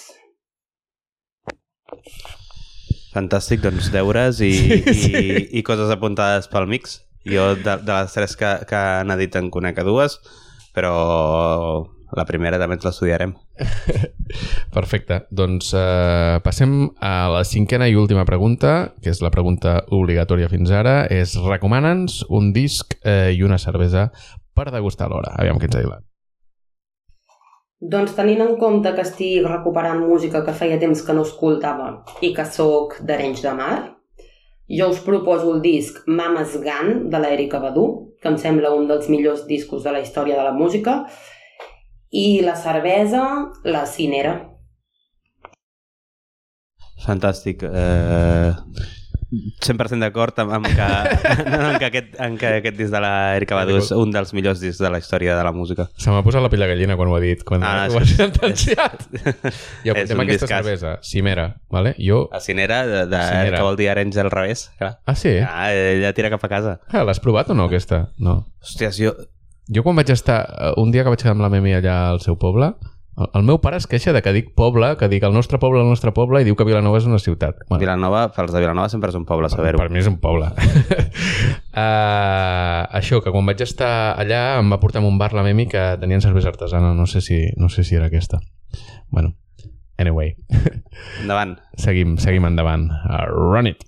Fantàstic, 3.15 3.63
doncs 3.65 3.91
deures 3.95 4.41
i, 4.45 4.51
Sí, 4.55 4.95
sí. 4.95 5.13
i, 5.15 5.47
i 5.59 5.63
coses 5.67 5.91
apuntades 5.91 6.51
pel 6.51 6.69
mix. 6.71 7.01
Jo 7.29 7.55
de, 7.55 7.77
de 7.85 7.93
les 7.93 8.13
tres 8.17 8.37
que, 8.37 8.51
que 8.69 8.77
han 8.77 9.13
dit 9.21 9.35
en 9.37 9.51
conec 9.53 9.81
a 9.81 9.87
dues, 9.87 10.19
però 10.77 10.95
la 12.17 12.27
primera 12.27 12.59
també 12.59 12.79
ens 12.79 12.87
l'estudiarem. 12.87 13.35
Perfecte. 14.77 15.25
Doncs 15.31 15.73
eh, 15.79 16.41
passem 16.45 16.91
a 16.99 17.15
la 17.31 17.45
cinquena 17.47 17.89
i 17.91 17.97
última 17.99 18.25
pregunta, 18.27 18.93
que 19.03 19.13
és 19.13 19.23
la 19.23 19.31
pregunta 19.35 19.81
obligatòria 19.95 20.51
fins 20.51 20.73
ara. 20.75 21.05
És 21.07 21.37
recomana'ns 21.45 22.25
un 22.29 22.53
disc 22.57 22.97
eh, 23.05 23.31
i 23.37 23.45
una 23.47 23.61
cervesa 23.63 24.09
per 24.55 24.71
degustar 24.75 25.09
alhora. 25.09 25.37
Aviam 25.39 25.61
què 25.61 25.71
ens 25.71 25.79
ha 25.79 25.85
dit 25.85 26.07
Doncs 27.81 28.13
tenint 28.13 28.43
en 28.45 28.59
compte 28.61 28.91
que 28.93 29.07
estic 29.07 29.47
recuperant 29.47 30.03
música 30.05 30.43
que 30.45 30.53
feia 30.53 30.77
temps 30.81 31.01
que 31.01 31.15
no 31.17 31.23
escoltava 31.25 32.03
i 32.21 32.35
que 32.37 32.45
sóc 32.45 32.99
d'Arenys 33.01 33.41
de 33.47 33.55
Mar, 33.57 33.77
jo 34.71 34.91
us 34.93 35.01
proposo 35.03 35.55
el 35.55 35.61
disc 35.65 36.05
Mama's 36.07 36.55
Gun 36.63 37.09
de 37.11 37.19
l'Erika 37.19 37.59
Badu, 37.59 37.87
que 38.23 38.31
em 38.31 38.39
sembla 38.39 38.71
un 38.77 38.87
dels 38.87 39.09
millors 39.11 39.47
discos 39.49 39.83
de 39.83 39.95
la 39.95 40.03
història 40.05 40.37
de 40.39 40.47
la 40.47 40.55
música, 40.55 41.03
i 42.11 42.41
la 42.47 42.55
cervesa, 42.59 43.25
la 43.65 43.85
Cinera. 43.87 44.37
Fantàstic. 47.01 47.65
Eh, 47.65 48.53
100% 49.31 50.01
d'acord 50.03 50.39
amb, 50.43 50.51
amb, 50.59 50.67
que, 50.67 50.87
no, 51.51 51.57
no, 51.57 51.69
amb, 51.71 51.79
que 51.79 51.87
aquest, 51.87 52.17
amb 52.21 52.39
que 52.41 52.49
aquest 52.61 52.77
disc 52.79 52.91
de 52.91 53.01
l'Erika 53.05 53.55
Badu 53.59 53.77
és 53.79 53.91
un 53.95 54.11
dels 54.15 54.33
millors 54.35 54.59
discs 54.63 54.81
de 54.83 54.91
la 54.91 54.99
història 54.99 55.37
de 55.39 55.45
la 55.47 55.53
música. 55.55 55.87
Se 56.01 56.11
m'ha 56.11 56.23
posat 56.27 56.43
la 56.43 56.51
pell 56.51 56.65
de 56.65 56.69
gallina 56.73 56.97
quan 56.99 57.13
ho 57.13 57.17
ha 57.17 57.23
dit, 57.23 57.45
quan 57.47 57.63
Ah, 57.63 57.87
ho 57.91 57.99
has 58.01 58.15
sentenciat. 58.19 59.07
És 59.15 59.93
apuntem 59.93 60.19
un 60.19 60.25
aquesta 60.27 60.47
discàs. 60.47 60.55
cervesa, 60.65 60.95
Cimera, 61.07 61.47
vale? 61.71 61.95
Jo... 62.03 62.25
A 62.35 62.41
Cinera, 62.43 62.83
de, 62.87 63.05
de, 63.07 63.23
Cinera. 63.31 63.57
que 63.59 63.67
vol 63.69 63.79
dir 63.79 63.91
arenys 63.95 64.19
al 64.23 64.31
revés. 64.35 64.67
Clar. 64.79 64.97
Ah, 65.07 65.15
sí? 65.15 65.37
Ah, 65.47 65.71
ella 65.73 66.13
tira 66.17 66.31
cap 66.35 66.43
a 66.45 66.51
casa. 66.51 66.79
Ah, 66.91 67.05
L'has 67.07 67.21
provat 67.23 67.51
o 67.51 67.55
no, 67.59 67.71
aquesta? 67.71 68.09
No. 68.19 68.41
Hòsties, 68.65 68.99
jo... 69.03 69.15
Jo 69.71 69.85
quan 69.87 69.95
vaig 69.95 70.09
estar, 70.11 70.41
eh, 70.51 70.73
un 70.83 70.91
dia 70.91 71.05
que 71.07 71.13
vaig 71.13 71.21
quedar 71.23 71.37
amb 71.37 71.45
la 71.45 71.51
Memi 71.53 71.77
allà 71.77 72.09
al 72.11 72.19
seu 72.25 72.35
poble, 72.41 72.73
el, 73.21 73.29
el 73.39 73.45
meu 73.47 73.59
pare 73.63 73.77
es 73.81 73.87
queixa 73.91 74.13
de 74.17 74.23
que 74.25 74.33
dic 74.35 74.47
poble, 74.57 74.95
que 75.01 75.09
dic 75.13 75.23
el 75.29 75.35
nostre 75.37 75.59
poble, 75.63 75.83
el 75.85 75.91
nostre 75.93 76.13
poble, 76.17 76.41
i 76.43 76.47
diu 76.49 76.57
que 76.59 76.67
Vilanova 76.67 76.99
és 77.01 77.07
una 77.09 77.21
ciutat. 77.23 77.55
Bueno, 77.69 77.81
Vilanova, 77.85 78.23
pels 78.35 78.53
de 78.55 78.63
Vilanova 78.65 78.89
sempre 78.93 79.09
és 79.13 79.19
un 79.19 79.27
poble, 79.29 79.47
saber-ho. 79.53 79.79
per 79.81 79.91
mi 79.93 80.01
és 80.03 80.09
un 80.11 80.19
poble. 80.23 80.47
uh, 80.51 82.81
això, 83.01 83.21
que 83.25 83.33
quan 83.35 83.47
vaig 83.49 83.61
estar 83.67 83.93
allà 84.21 84.43
em 84.61 84.73
va 84.73 84.81
portar 84.83 85.03
a 85.03 85.07
un 85.07 85.19
bar 85.21 85.33
la 85.37 85.45
Memi 85.47 85.69
que 85.71 85.83
tenien 86.01 86.23
cervesa 86.25 86.49
artesana, 86.55 86.95
no 86.95 87.07
sé 87.07 87.21
si, 87.21 87.39
no 87.57 87.69
sé 87.69 87.85
si 87.85 87.95
era 88.01 88.07
aquesta. 88.11 88.41
Bueno, 89.11 89.35
anyway, 89.99 90.35
Endavant. 91.21 91.59
seguim, 91.77 92.17
seguim 92.19 92.47
endavant. 92.49 92.89
Uh, 93.05 93.27
run 93.29 93.67
it. 93.75 93.85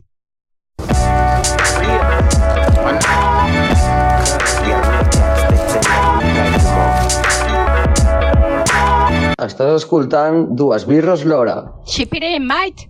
Estàs 9.41 9.79
escoltant 9.81 10.49
Dues 10.59 10.85
Birres 10.89 11.25
l'Hora. 11.25 11.57
Xipiré, 11.89 12.39
mate! 12.39 12.89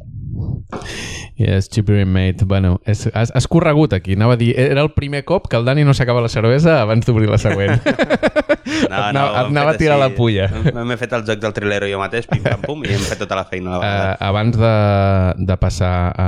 Yes, 1.37 1.69
Chippery 1.71 2.05
Mate. 2.05 2.45
Bueno, 2.45 2.81
és, 2.85 3.07
has, 3.15 3.33
has 3.35 3.47
corregut 3.49 3.93
aquí. 3.97 4.15
Anava 4.19 4.35
a 4.35 4.41
dir, 4.41 4.53
era 4.59 4.83
el 4.85 4.93
primer 4.93 5.25
cop 5.25 5.49
que 5.49 5.57
el 5.57 5.65
Dani 5.65 5.85
no 5.85 5.95
s'acaba 5.95 6.21
la 6.21 6.29
cervesa 6.29 6.81
abans 6.83 7.07
d'obrir 7.09 7.31
la 7.31 7.39
següent. 7.39 7.81
No, 8.93 8.97
anava, 8.99 9.29
ho 9.43 9.47
hem 9.47 9.53
anava 9.53 9.73
a 9.73 9.77
tirar 9.79 9.95
així. 9.97 10.03
la 10.03 10.17
pulla. 10.17 10.47
M'he 10.85 10.97
fet 11.01 11.13
el 11.17 11.23
joc 11.27 11.41
del 11.43 11.53
trilero 11.55 11.87
jo 11.91 11.99
mateix, 12.01 12.27
pim-pam-pum, 12.29 12.83
i 12.87 12.93
hem 12.95 13.03
fet 13.05 13.21
tota 13.21 13.37
la 13.39 13.45
feina 13.49 13.71
la 13.73 13.79
Uh, 13.79 13.83
vegada. 13.83 14.17
abans 14.29 14.57
de, 14.59 14.73
de 15.51 15.57
passar 15.61 15.93
a, 16.13 16.27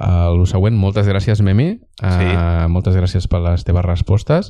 a 0.00 0.12
lo 0.34 0.46
següent, 0.48 0.76
moltes 0.78 1.08
gràcies, 1.08 1.42
Memi. 1.46 1.70
Uh, 2.00 2.08
Sí. 2.10 2.28
Moltes 2.72 2.94
gràcies 2.96 3.26
per 3.28 3.40
les 3.44 3.62
teves 3.66 3.84
respostes. 3.84 4.48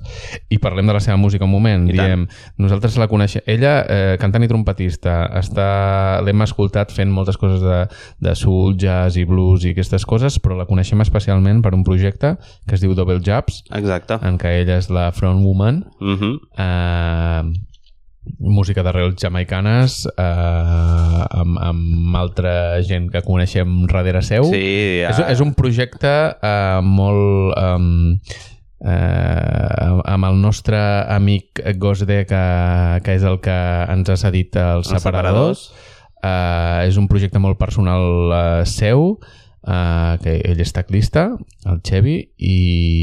I 0.53 0.59
parlem 0.63 0.87
de 0.87 0.95
la 0.95 1.01
seva 1.03 1.17
música 1.19 1.45
un 1.47 1.51
moment. 1.51 1.89
I 1.91 1.97
tant. 1.97 2.07
Diem, 2.07 2.27
nosaltres 2.63 2.97
la 3.01 3.09
coneixem... 3.11 3.43
Ella, 3.51 3.73
eh, 3.89 4.17
cantant 4.23 4.45
i 4.47 4.49
trompetista, 4.51 5.25
està... 5.41 6.21
l'hem 6.27 6.45
escoltat 6.47 6.93
fent 6.95 7.11
moltes 7.11 7.39
coses 7.41 7.63
de, 7.65 7.81
de 8.23 8.35
soul, 8.39 8.77
jazz 8.79 9.19
i 9.19 9.25
blues 9.27 9.65
i 9.67 9.75
aquestes 9.91 10.07
coses, 10.07 10.39
però 10.39 10.55
la 10.55 10.69
coneixem 10.69 11.03
especialment 11.03 11.65
per 11.65 11.75
un 11.75 11.83
projecte 11.83 12.37
que 12.69 12.77
es 12.77 12.85
diu 12.85 12.95
Double 12.95 13.19
Jabs, 13.25 13.65
Exacte. 13.75 14.21
en 14.23 14.39
què 14.39 14.61
ella 14.63 14.79
és 14.79 14.91
la 14.91 15.11
front 15.11 15.43
woman. 15.43 15.85
Mm 15.99 16.17
-hmm. 16.17 16.35
eh, 16.59 17.43
música 18.39 18.83
d'arrels 18.83 19.17
jamaicanes 19.19 20.07
eh, 20.07 21.25
amb, 21.31 21.59
amb 21.59 22.17
altra 22.17 22.81
gent 22.83 23.11
que 23.11 23.23
coneixem 23.23 23.87
darrere 23.87 24.23
seu. 24.23 24.45
Sí, 24.45 25.03
ja... 25.03 25.11
és, 25.11 25.19
és 25.31 25.41
un 25.41 25.55
projecte 25.55 26.37
eh, 26.43 26.81
molt 26.83 27.57
um, 27.59 28.19
eh, 28.85 30.03
amb 30.05 30.25
el 30.25 30.41
nostre 30.41 30.79
amic 31.09 31.61
Gosde 31.79 32.25
que, 32.27 33.01
que 33.03 33.15
és 33.15 33.23
el 33.23 33.41
que 33.41 33.87
ens 33.89 34.09
ha 34.09 34.17
cedit 34.17 34.55
els, 34.57 34.93
Els 34.93 35.03
separadors, 35.03 35.73
Eh, 36.21 36.85
és 36.85 36.99
un 37.01 37.07
projecte 37.09 37.41
molt 37.41 37.57
personal 37.57 38.03
eh, 38.37 38.65
seu 38.69 39.15
Uh, 39.61 40.17
que 40.25 40.39
ell 40.49 40.61
és 40.65 40.71
teclista, 40.73 41.27
el 41.69 41.83
Xevi, 41.85 42.15
i, 42.41 42.55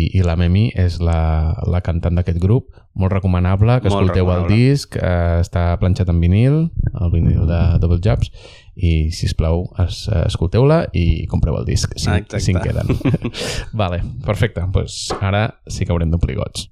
i 0.10 0.24
la 0.26 0.34
Memi 0.39 0.72
és 0.74 0.96
la, 0.98 1.54
la 1.70 1.84
cantant 1.86 2.17
d'aquest 2.17 2.39
grup. 2.41 2.72
Molt 2.98 3.13
recomanable, 3.13 3.76
que 3.84 3.91
Molt 3.91 4.08
escolteu 4.08 4.26
recomanable. 4.26 4.56
el 4.58 4.72
disc, 4.74 4.98
uh, 4.98 5.38
està 5.43 5.67
planxat 5.78 6.10
en 6.10 6.17
vinil, 6.24 6.58
el 6.98 7.13
vinil 7.13 7.46
de 7.46 7.62
Double 7.84 8.02
Jabs, 8.02 8.34
i, 8.78 9.10
si 9.12 9.30
plau 9.38 9.65
es, 9.82 10.06
eh, 10.10 10.24
escolteu-la 10.30 10.84
i 10.93 11.26
compreu 11.30 11.58
el 11.58 11.65
disc, 11.65 11.93
si, 11.98 12.10
Exacte. 12.10 12.39
si 12.39 12.54
en 12.54 12.62
queden. 12.62 12.93
vale, 13.74 14.04
perfecte. 14.26 14.65
Pues 14.74 15.08
ara 15.20 15.62
sí 15.67 15.86
que 15.86 15.93
haurem 15.93 16.13
d'omplir 16.13 16.38
gots. 16.38 16.70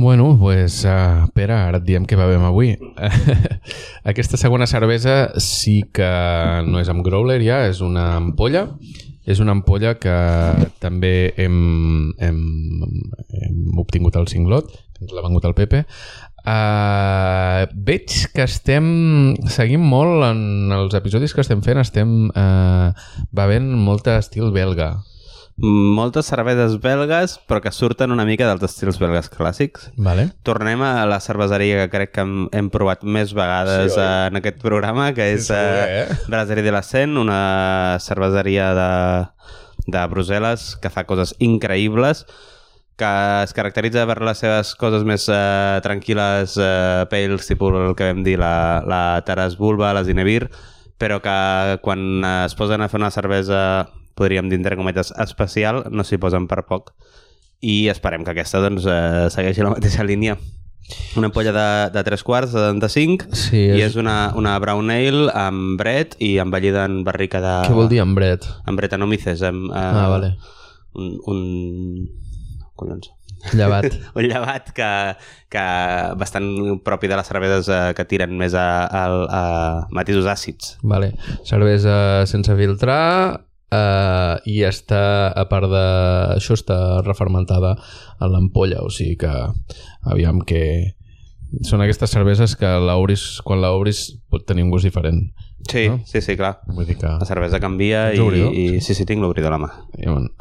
Bueno, 0.00 0.38
pues, 0.38 0.84
uh, 0.84 1.26
Pere, 1.34 1.56
ara 1.58 1.80
et 1.80 1.82
diem 1.82 2.04
que 2.06 2.14
bevem 2.14 2.44
avui. 2.46 2.68
Aquesta 4.12 4.38
segona 4.38 4.68
cervesa 4.70 5.32
sí 5.42 5.80
que 5.90 6.06
no 6.68 6.78
és 6.78 6.86
amb 6.92 7.02
growler 7.02 7.40
ja, 7.42 7.64
és 7.66 7.80
una 7.82 8.04
ampolla. 8.20 8.68
És 9.26 9.42
una 9.42 9.56
ampolla 9.56 9.96
que 9.98 10.14
també 10.78 11.34
hem, 11.42 11.58
hem, 12.14 12.38
hem 13.40 13.82
obtingut 13.82 14.14
al 14.14 14.30
cinglot, 14.30 14.70
que 14.70 15.02
ens 15.02 15.16
l'ha 15.16 15.26
vengut 15.26 15.50
el 15.50 15.58
Pepe. 15.58 15.82
Uh, 16.46 17.66
veig 17.74 18.30
que 18.30 18.46
estem 18.46 18.86
seguim 19.50 19.82
molt 19.82 20.28
en 20.30 20.78
els 20.78 20.94
episodis 20.94 21.34
que 21.34 21.42
estem 21.42 21.66
fent 21.66 21.82
estem 21.82 22.30
uh, 22.30 22.94
bevent 23.34 23.66
molt 23.74 24.06
estil 24.14 24.54
belga 24.54 24.92
Moltes 25.58 26.28
cerveses 26.30 26.76
belgues, 26.78 27.32
però 27.50 27.58
que 27.60 27.72
surten 27.74 28.12
una 28.14 28.22
mica 28.24 28.46
dels 28.46 28.62
estils 28.68 29.00
belgues 29.02 29.26
clàssics. 29.32 29.88
vale? 29.98 30.28
Tornem 30.46 30.82
a 30.86 31.04
la 31.10 31.18
cerveseria 31.18 31.80
que 31.80 31.88
crec 31.96 32.12
que 32.14 32.20
hem, 32.22 32.36
hem 32.54 32.68
provat 32.70 33.02
més 33.02 33.32
vegades 33.34 33.94
Sí, 33.94 33.98
oi? 33.98 34.28
en 34.30 34.38
aquest 34.38 34.60
programa, 34.62 35.08
que 35.16 35.32
és 35.34 35.48
segur, 35.50 35.82
eh, 35.82 36.04
eh? 36.04 36.18
Brasserie 36.28 36.62
de 36.62 36.70
la 36.76 36.82
Seine, 36.86 37.18
una 37.18 37.98
cerveseria 37.98 38.68
de, 38.78 38.92
de 39.90 40.04
Brussel·les 40.14 40.76
que 40.78 40.90
fa 40.94 41.02
coses 41.10 41.34
increïbles, 41.42 42.22
que 42.98 43.10
es 43.42 43.52
caracteritza 43.54 44.06
per 44.06 44.20
les 44.22 44.38
seves 44.38 44.76
coses 44.78 45.02
més 45.02 45.26
eh, 45.26 45.80
tranquil·les, 45.82 46.54
eh, 46.54 47.04
pales, 47.10 47.50
tipus 47.50 47.74
el 47.82 47.96
que 47.98 48.12
vam 48.12 48.22
dir, 48.22 48.38
la, 48.38 48.84
la 48.86 49.02
Taras 49.26 49.58
Bulba, 49.58 49.90
la 49.94 50.04
Zinebir, 50.06 50.48
però 50.98 51.18
que 51.22 51.78
quan 51.82 52.22
es 52.46 52.54
posen 52.58 52.82
a 52.82 52.88
fer 52.90 52.98
una 53.02 53.10
cervesa, 53.14 53.60
podríem 54.18 54.50
dir 54.50 54.58
entre 54.58 54.76
cometes, 54.76 55.12
especial, 55.22 55.84
no 55.94 56.04
s'hi 56.04 56.18
posen 56.20 56.48
per 56.50 56.64
poc. 56.68 56.92
I 57.62 57.88
esperem 57.90 58.22
que 58.26 58.34
aquesta 58.34 58.60
doncs, 58.62 58.84
eh, 58.86 59.26
segueixi 59.34 59.62
la 59.64 59.72
mateixa 59.76 60.04
línia. 60.06 60.36
Una 61.20 61.28
ampolla 61.28 61.52
de, 61.52 61.64
de 61.92 62.02
3 62.06 62.22
quarts, 62.24 62.52
de 62.54 62.62
75, 62.64 63.26
Sí, 63.36 63.58
i 63.76 63.82
és 63.84 63.96
una, 64.00 64.30
una 64.40 64.54
brown 64.62 64.88
ale 64.94 65.26
amb 65.36 65.74
bret 65.80 66.14
i 66.24 66.38
envellida 66.40 66.86
en 66.88 67.02
barrica 67.04 67.42
de... 67.44 67.54
Què 67.68 67.74
vol 67.76 67.90
dir 67.90 68.00
embret? 68.00 68.46
En 68.66 68.78
bretanomices, 68.78 69.42
amb... 69.44 69.68
Eh, 69.68 69.76
Ah, 69.76 70.08
vale. 70.14 70.32
Un... 70.96 71.12
un... 71.28 72.08
Collons. 72.78 73.10
Llevat. 73.54 73.84
Un 74.18 74.26
llevat 74.26 74.70
que, 74.74 74.88
que 75.52 75.64
bastant 76.18 76.48
propi 76.86 77.10
de 77.10 77.18
les 77.20 77.28
cerveses 77.28 77.68
eh, 77.70 77.92
que 77.94 78.06
tiren 78.08 78.32
més 78.38 78.54
a, 78.58 78.64
a, 78.86 79.02
a 79.28 79.42
matisos 79.94 80.26
àcids. 80.30 80.76
Vale. 80.82 81.12
Cervesa 81.46 82.24
sense 82.30 82.54
filtrar 82.58 83.44
uh, 83.72 84.36
i 84.48 84.60
està, 84.68 85.32
a 85.32 85.44
part 85.50 85.68
de... 85.70 85.84
Això 86.36 86.56
està 86.58 86.78
refermentada 87.06 87.74
a 88.18 88.28
l'ampolla, 88.30 88.82
o 88.84 88.90
sigui 88.92 89.16
que 89.20 89.32
aviam 90.08 90.40
que... 90.46 90.94
Són 91.64 91.80
aquestes 91.80 92.12
cerveses 92.12 92.52
que 92.60 92.68
l'obris, 92.84 93.40
quan 93.40 93.62
l'obris 93.62 94.02
pot 94.28 94.44
tenir 94.44 94.66
un 94.66 94.70
gust 94.74 94.84
diferent. 94.84 95.30
Sí, 95.68 95.88
No? 95.88 95.98
sí, 96.06 96.20
sí, 96.20 96.36
clar. 96.36 96.58
Vull 96.68 96.86
dir 96.86 96.98
que... 97.00 97.08
La 97.08 97.26
cervesa 97.28 97.58
canvia 97.60 98.12
i, 98.14 98.20
i... 98.20 98.66
Sí, 98.84 98.94
sí, 98.94 99.04
tinc 99.08 99.20
l'obridor 99.24 99.52
a 99.52 99.56
la 99.56 99.62
mà. 99.64 99.70
I, 99.96 100.06
bueno. 100.08 100.28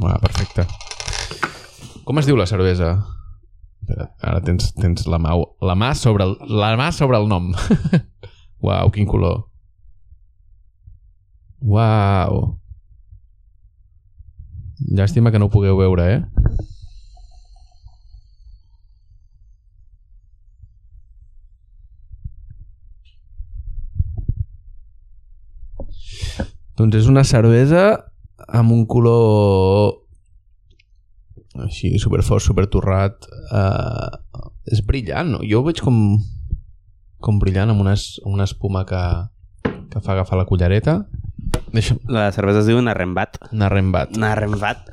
Uah, 0.00 0.18
perfecte. 0.20 0.66
Com 2.04 2.18
es 2.20 2.26
diu 2.28 2.36
la 2.36 2.46
cervesa? 2.50 2.90
Espera, 3.84 4.06
ara 4.24 4.40
tens, 4.40 4.70
tens 4.80 5.04
la, 5.04 5.18
mà, 5.20 5.34
la, 5.60 5.74
mà 5.76 5.90
sobre 5.92 6.24
el, 6.24 6.38
la 6.48 6.70
mà 6.80 6.88
sobre 6.90 7.18
el 7.20 7.28
nom. 7.28 7.50
Uau, 8.64 8.88
quin 8.88 9.04
color. 9.04 9.42
Uau. 11.60 12.56
Llàstima 14.88 15.28
que 15.28 15.36
no 15.36 15.50
ho 15.50 15.52
pugueu 15.52 15.76
veure, 15.76 16.06
eh? 16.16 16.22
Doncs 26.80 27.02
és 27.02 27.12
una 27.12 27.28
cervesa 27.28 27.84
amb 28.48 28.72
un 28.72 28.88
color 28.88 30.03
així 31.62 31.94
superfort, 32.02 32.42
supertorrat. 32.42 33.28
Uh, 33.50 34.50
és 34.72 34.80
brillant, 34.86 35.36
no? 35.36 35.42
Jo 35.46 35.60
ho 35.60 35.68
veig 35.68 35.82
com 35.84 35.98
com 37.24 37.40
brillant, 37.40 37.72
amb 37.72 37.80
una, 37.80 37.94
una 38.28 38.44
espuma 38.44 38.84
que, 38.88 39.00
que 39.92 40.02
fa 40.04 40.12
agafar 40.12 40.36
la 40.36 40.48
cullereta. 40.48 40.98
Deixa'm... 41.72 42.02
La 42.12 42.28
cervesa 42.36 42.60
es 42.60 42.68
diu 42.68 42.82
Narrembat. 42.84 43.40
Narrembat. 43.56 44.18
Narrembat. 44.20 44.90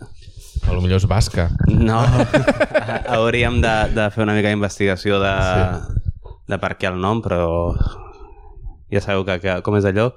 A 0.62 0.76
lo 0.76 0.80
millor 0.84 1.02
és 1.02 1.08
basca. 1.10 1.50
No, 1.68 2.00
hauríem 3.18 3.60
de, 3.64 3.74
de 3.98 4.08
fer 4.14 4.24
una 4.24 4.36
mica 4.38 4.52
d'investigació 4.52 5.20
de, 5.20 5.34
de 6.48 6.62
per 6.62 6.76
què 6.80 6.88
el 6.92 7.02
nom, 7.04 7.20
però 7.26 7.42
ja 8.92 9.02
sabeu 9.04 9.26
que, 9.28 9.40
que 9.44 9.58
com 9.66 9.76
és 9.80 9.88
allò, 9.90 10.12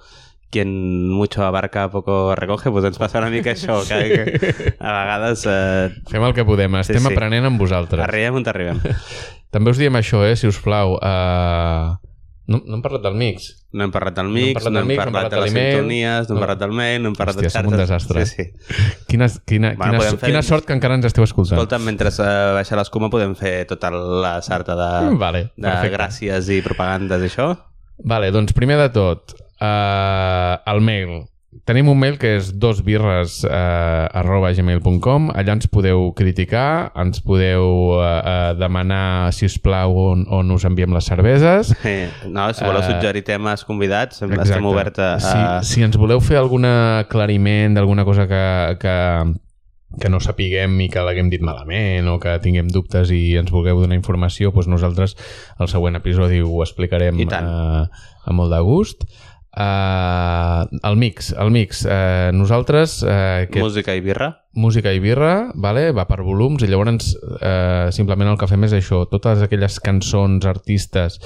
quien 0.54 0.70
mucho 1.10 1.42
abarca 1.44 1.88
poco 1.92 2.32
recoge, 2.38 2.70
doncs 2.70 2.92
ens 2.92 3.02
passa 3.02 3.18
una 3.20 3.32
mica 3.34 3.50
això, 3.56 3.80
que, 3.88 3.98
que 4.14 4.72
a 4.78 4.94
vegades 5.00 5.44
eh, 5.50 5.90
Fem 6.10 6.22
el 6.30 6.34
que 6.38 6.46
podem, 6.46 6.78
estem 6.80 7.02
sí. 7.02 7.10
aprenent 7.12 7.50
amb 7.50 7.58
vosaltres. 7.60 8.06
arribem 8.06 8.38
on 8.40 8.46
arribem. 8.54 8.78
També 9.54 9.70
us 9.74 9.78
diem 9.82 9.94
això, 10.00 10.22
eh, 10.26 10.34
si 10.38 10.46
us 10.50 10.62
plau. 10.62 10.96
Uh... 11.02 11.92
No, 12.44 12.58
no 12.68 12.74
hem 12.76 12.82
parlat 12.84 13.00
del 13.06 13.14
mix. 13.16 13.46
No 13.72 13.86
hem 13.86 13.92
parlat 13.94 14.18
del 14.18 14.26
mix, 14.28 14.58
parlat 14.58 14.72
no 14.74 14.80
hem 14.82 14.88
mix, 14.90 14.98
parlat, 15.00 15.30
de 15.32 15.38
les 15.40 15.52
sintonies, 15.54 16.26
no 16.28 16.34
hem 16.34 16.36
No. 16.36 16.42
parlat 16.42 16.58
del 16.60 16.74
mail, 16.76 16.98
no 17.00 17.08
hem 17.08 17.14
parlat 17.16 17.38
Hòstia, 17.38 17.48
de 17.48 17.52
som 17.54 17.70
un 17.70 17.76
desastre. 17.80 18.24
Sí, 18.28 18.44
sí. 18.44 18.74
Quina, 19.08 19.28
quina, 19.48 19.70
Bueno, 19.78 19.94
quina, 19.96 20.10
fer- 20.10 20.18
quina 20.28 20.42
sort 20.44 20.66
que 20.68 20.76
encara 20.76 20.98
ens 20.98 21.06
esteu 21.08 21.24
escoltant. 21.24 21.56
Escolta, 21.56 21.78
mentre 21.80 22.12
uh, 22.12 22.26
baixa 22.58 22.76
l'escuma 22.76 23.08
podem 23.14 23.32
fer 23.38 23.54
tota 23.70 23.88
la 23.94 24.34
sarta 24.44 24.76
de, 24.76 24.90
Vale, 25.22 25.46
de 25.56 25.64
perfecte. 25.70 25.94
gràcies 25.96 26.50
i 26.52 26.60
propagandes 26.66 27.24
i 27.24 27.30
això. 27.32 27.48
Vale, 28.12 28.28
doncs 28.34 28.52
primer 28.52 28.76
de 28.82 28.90
tot, 28.92 29.32
uh, 29.64 30.72
el 30.74 30.84
mail. 30.84 31.22
Tenim 31.62 31.86
un 31.88 31.96
mail 31.96 32.16
que 32.18 32.32
és 32.36 32.48
dosbirres 32.58 33.38
uh, 33.46 34.10
arroba 34.18 34.50
gmail.com 34.52 35.28
allà 35.30 35.54
ens 35.54 35.68
podeu 35.70 36.08
criticar, 36.18 36.90
ens 36.98 37.22
podeu 37.22 37.94
uh, 37.94 38.00
uh, 38.02 38.48
demanar, 38.58 39.30
si 39.32 39.46
us 39.46 39.54
plau, 39.62 39.94
on, 40.10 40.26
on 40.34 40.50
us 40.50 40.66
enviem 40.66 40.92
les 40.92 41.06
cerveses. 41.06 41.70
Eh, 41.86 42.10
no, 42.34 42.48
si 42.52 42.66
voleu 42.66 42.82
Eh, 42.82 42.90
suggerir 42.90 43.22
temes 43.24 43.62
convidats, 43.64 44.20
estem 44.26 44.66
oberts 44.66 45.00
a... 45.00 45.08
Si, 45.22 45.70
si 45.70 45.86
ens 45.86 45.96
voleu 45.96 46.20
fer 46.20 46.40
algun 46.42 46.66
aclariment 46.66 47.78
d'alguna 47.78 48.04
cosa 48.04 48.26
que, 48.28 48.44
que, 48.82 48.96
que 50.00 50.10
no 50.10 50.20
sapiguem 50.20 50.74
i 50.82 50.88
que 50.90 51.04
l'haguem 51.06 51.30
dit 51.32 51.44
malament 51.44 52.08
o 52.10 52.18
que 52.22 52.34
tinguem 52.42 52.66
dubtes 52.72 53.12
i 53.14 53.36
ens 53.40 53.52
vulgueu 53.54 53.80
donar 53.80 53.96
informació, 53.98 54.50
doncs 54.50 54.70
nosaltres 54.70 55.14
al 55.58 55.70
següent 55.70 56.02
episodi 56.02 56.42
ho 56.42 56.64
explicarem 56.66 57.22
uh, 57.28 57.86
amb 58.26 58.36
molt 58.42 58.52
de 58.52 58.60
gust. 58.66 59.06
Uh, 59.54 60.66
el 60.82 60.96
mix, 60.98 61.30
el 61.38 61.52
mix. 61.54 61.84
Uh, 61.86 62.32
nosaltres... 62.34 63.02
Uh, 63.06 63.46
que 63.50 63.62
Música 63.62 63.94
i 63.94 64.02
birra. 64.02 64.32
música 64.54 64.92
i 64.94 65.00
birra, 65.02 65.52
vale? 65.54 65.92
va 65.94 66.04
per 66.06 66.20
volums 66.22 66.62
i 66.62 66.68
llavors 66.70 67.08
eh, 67.42 67.90
simplement 67.90 68.30
el 68.30 68.38
que 68.38 68.46
fem 68.46 68.62
és 68.68 68.74
això, 68.76 69.00
totes 69.10 69.42
aquelles 69.42 69.80
cançons, 69.82 70.46
artistes 70.46 71.18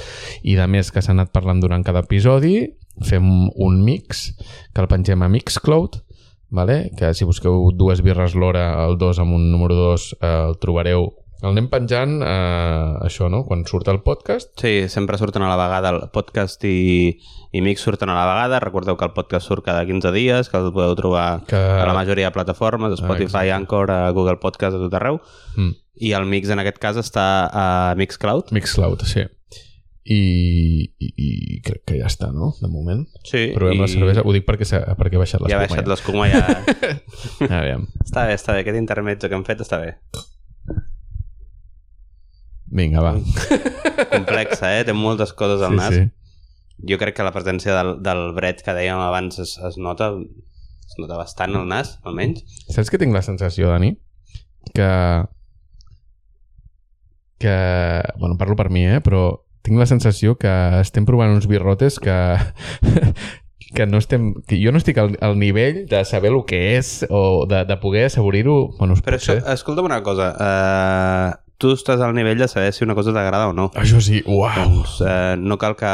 i 0.42 0.56
de 0.56 0.64
més 0.64 0.88
que 0.88 1.02
s'han 1.04 1.20
anat 1.20 1.32
parlant 1.34 1.60
durant 1.60 1.84
cada 1.84 2.00
episodi, 2.06 2.70
fem 3.04 3.28
un 3.52 3.82
mix 3.84 4.30
que 4.72 4.80
el 4.80 4.88
pengem 4.88 5.22
a 5.22 5.28
Mixcloud, 5.28 6.00
vale? 6.48 6.90
que 6.96 7.12
si 7.12 7.28
busqueu 7.28 7.68
dues 7.76 8.00
birres 8.00 8.32
l'hora, 8.34 8.70
el 8.86 8.96
2 8.96 9.20
amb 9.20 9.36
un 9.36 9.50
número 9.52 9.76
2 9.76 10.08
eh, 10.22 10.34
el 10.48 10.56
trobareu 10.62 11.10
el 11.42 11.52
anem 11.52 11.68
penjant, 11.70 12.16
eh, 12.26 12.94
això, 13.06 13.28
no? 13.30 13.44
Quan 13.46 13.64
surt 13.68 13.86
el 13.92 14.00
podcast. 14.02 14.50
Sí, 14.58 14.88
sempre 14.90 15.18
surten 15.20 15.42
a 15.46 15.48
la 15.52 15.56
vegada 15.60 15.92
el 15.94 16.00
podcast 16.10 16.64
i, 16.66 17.14
i 17.54 17.60
mix 17.62 17.84
surten 17.86 18.10
a 18.10 18.16
la 18.18 18.26
vegada. 18.26 18.58
Recordeu 18.64 18.96
que 18.98 19.06
el 19.06 19.12
podcast 19.14 19.46
surt 19.46 19.64
cada 19.66 19.84
15 19.86 20.10
dies, 20.16 20.50
que 20.50 20.58
el 20.58 20.72
podeu 20.74 20.96
trobar 20.98 21.44
Que... 21.46 21.56
a 21.56 21.86
la 21.86 21.94
majoria 21.94 22.26
de 22.30 22.34
plataformes, 22.34 22.90
a 22.90 22.98
Spotify, 22.98 23.46
exacte. 23.48 23.52
Anchor, 23.52 23.90
a 23.94 24.10
Google 24.10 24.38
Podcast, 24.42 24.74
a 24.76 24.82
tot 24.82 24.94
arreu. 24.98 25.20
Mm. 25.56 25.76
I 26.08 26.12
el 26.14 26.26
mix 26.30 26.50
en 26.54 26.58
aquest 26.62 26.78
cas 26.82 26.98
està 26.98 27.26
a 27.50 27.66
Mixcloud. 27.98 28.50
Mixcloud, 28.54 29.02
sí. 29.06 29.24
I, 30.08 30.18
i, 31.04 31.08
i 31.20 31.58
crec 31.60 31.82
que 31.90 31.98
ja 32.00 32.06
està, 32.08 32.30
no? 32.32 32.54
De 32.62 32.70
moment. 32.72 33.02
Sí, 33.28 33.50
Provem 33.52 33.76
i 33.76 33.82
la 33.82 33.88
cervesa. 33.92 34.22
Ho 34.24 34.32
dic 34.32 34.46
perquè, 34.46 34.64
perquè 34.96 35.18
ha 35.18 35.22
baixat 35.22 35.42
Ja 35.50 35.58
ha 35.58 35.66
l'espuma. 35.66 35.68
baixat 35.68 35.90
l'escuma, 35.90 36.28
ja... 36.32 36.42
Aviam. 37.60 37.84
està 38.06 38.24
bé, 38.30 38.38
està 38.38 38.54
bé. 38.56 38.62
Aquest 38.64 38.78
intermezzo 38.80 39.28
que 39.28 39.36
hem 39.36 39.44
fet 39.44 39.60
està 39.66 39.82
bé. 39.82 39.90
Vinga, 42.70 43.00
va. 43.00 43.14
Complexa, 44.12 44.74
eh? 44.78 44.84
Té 44.84 44.92
moltes 44.96 45.32
coses 45.32 45.62
al 45.64 45.72
Sí, 45.74 45.80
nas. 45.80 45.94
sí. 45.94 46.04
Jo 46.88 46.98
crec 47.00 47.16
que 47.16 47.24
la 47.26 47.32
presència 47.34 47.74
del, 47.74 47.96
del 48.06 48.20
bret 48.36 48.60
que 48.62 48.74
dèiem 48.76 49.00
abans 49.02 49.40
es, 49.42 49.56
es 49.66 49.78
nota 49.82 50.12
es 50.14 50.94
nota 51.00 51.16
bastant 51.18 51.56
al 51.58 51.66
nas, 51.68 51.96
almenys. 52.06 52.44
Saps 52.70 52.88
que 52.92 53.00
tinc 53.00 53.12
la 53.12 53.22
sensació, 53.26 53.68
Dani? 53.72 53.94
Que... 54.74 54.86
Que... 57.38 58.02
Bueno, 58.18 58.36
parlo 58.38 58.56
per 58.56 58.70
mi, 58.70 58.86
eh? 58.86 59.00
Però 59.04 59.44
tinc 59.66 59.78
la 59.78 59.86
sensació 59.90 60.36
que 60.40 60.50
estem 60.80 61.06
provant 61.08 61.34
uns 61.34 61.48
birrotes 61.50 61.98
que... 62.00 62.14
que 63.74 63.86
no 63.86 63.98
estem... 64.00 64.30
Que 64.48 64.56
jo 64.62 64.72
no 64.72 64.80
estic 64.80 64.98
al, 65.02 65.16
al 65.20 65.36
nivell 65.38 65.82
de 65.90 66.04
saber 66.08 66.32
el 66.32 66.40
que 66.48 66.62
és 66.78 67.02
o 67.10 67.44
de, 67.50 67.64
de 67.68 67.76
poder 67.82 68.06
assaborir-ho... 68.08 68.56
Bueno, 68.78 68.96
Però 69.02 69.18
pot 69.18 69.20
això, 69.20 69.36
escolta'm 69.52 69.90
una 69.90 70.00
cosa. 70.06 70.30
Uh, 70.38 71.36
tu 71.58 71.74
estàs 71.74 72.02
al 72.04 72.14
nivell 72.14 72.38
de 72.38 72.48
saber 72.50 72.72
si 72.72 72.84
una 72.86 72.94
cosa 72.94 73.14
t'agrada 73.14 73.50
o 73.50 73.54
no. 73.56 73.68
Això 73.78 74.00
sí, 74.02 74.22
uau! 74.26 74.54
Doncs 74.54 75.00
uh, 75.02 75.34
no 75.38 75.58
cal 75.58 75.76
que 75.78 75.92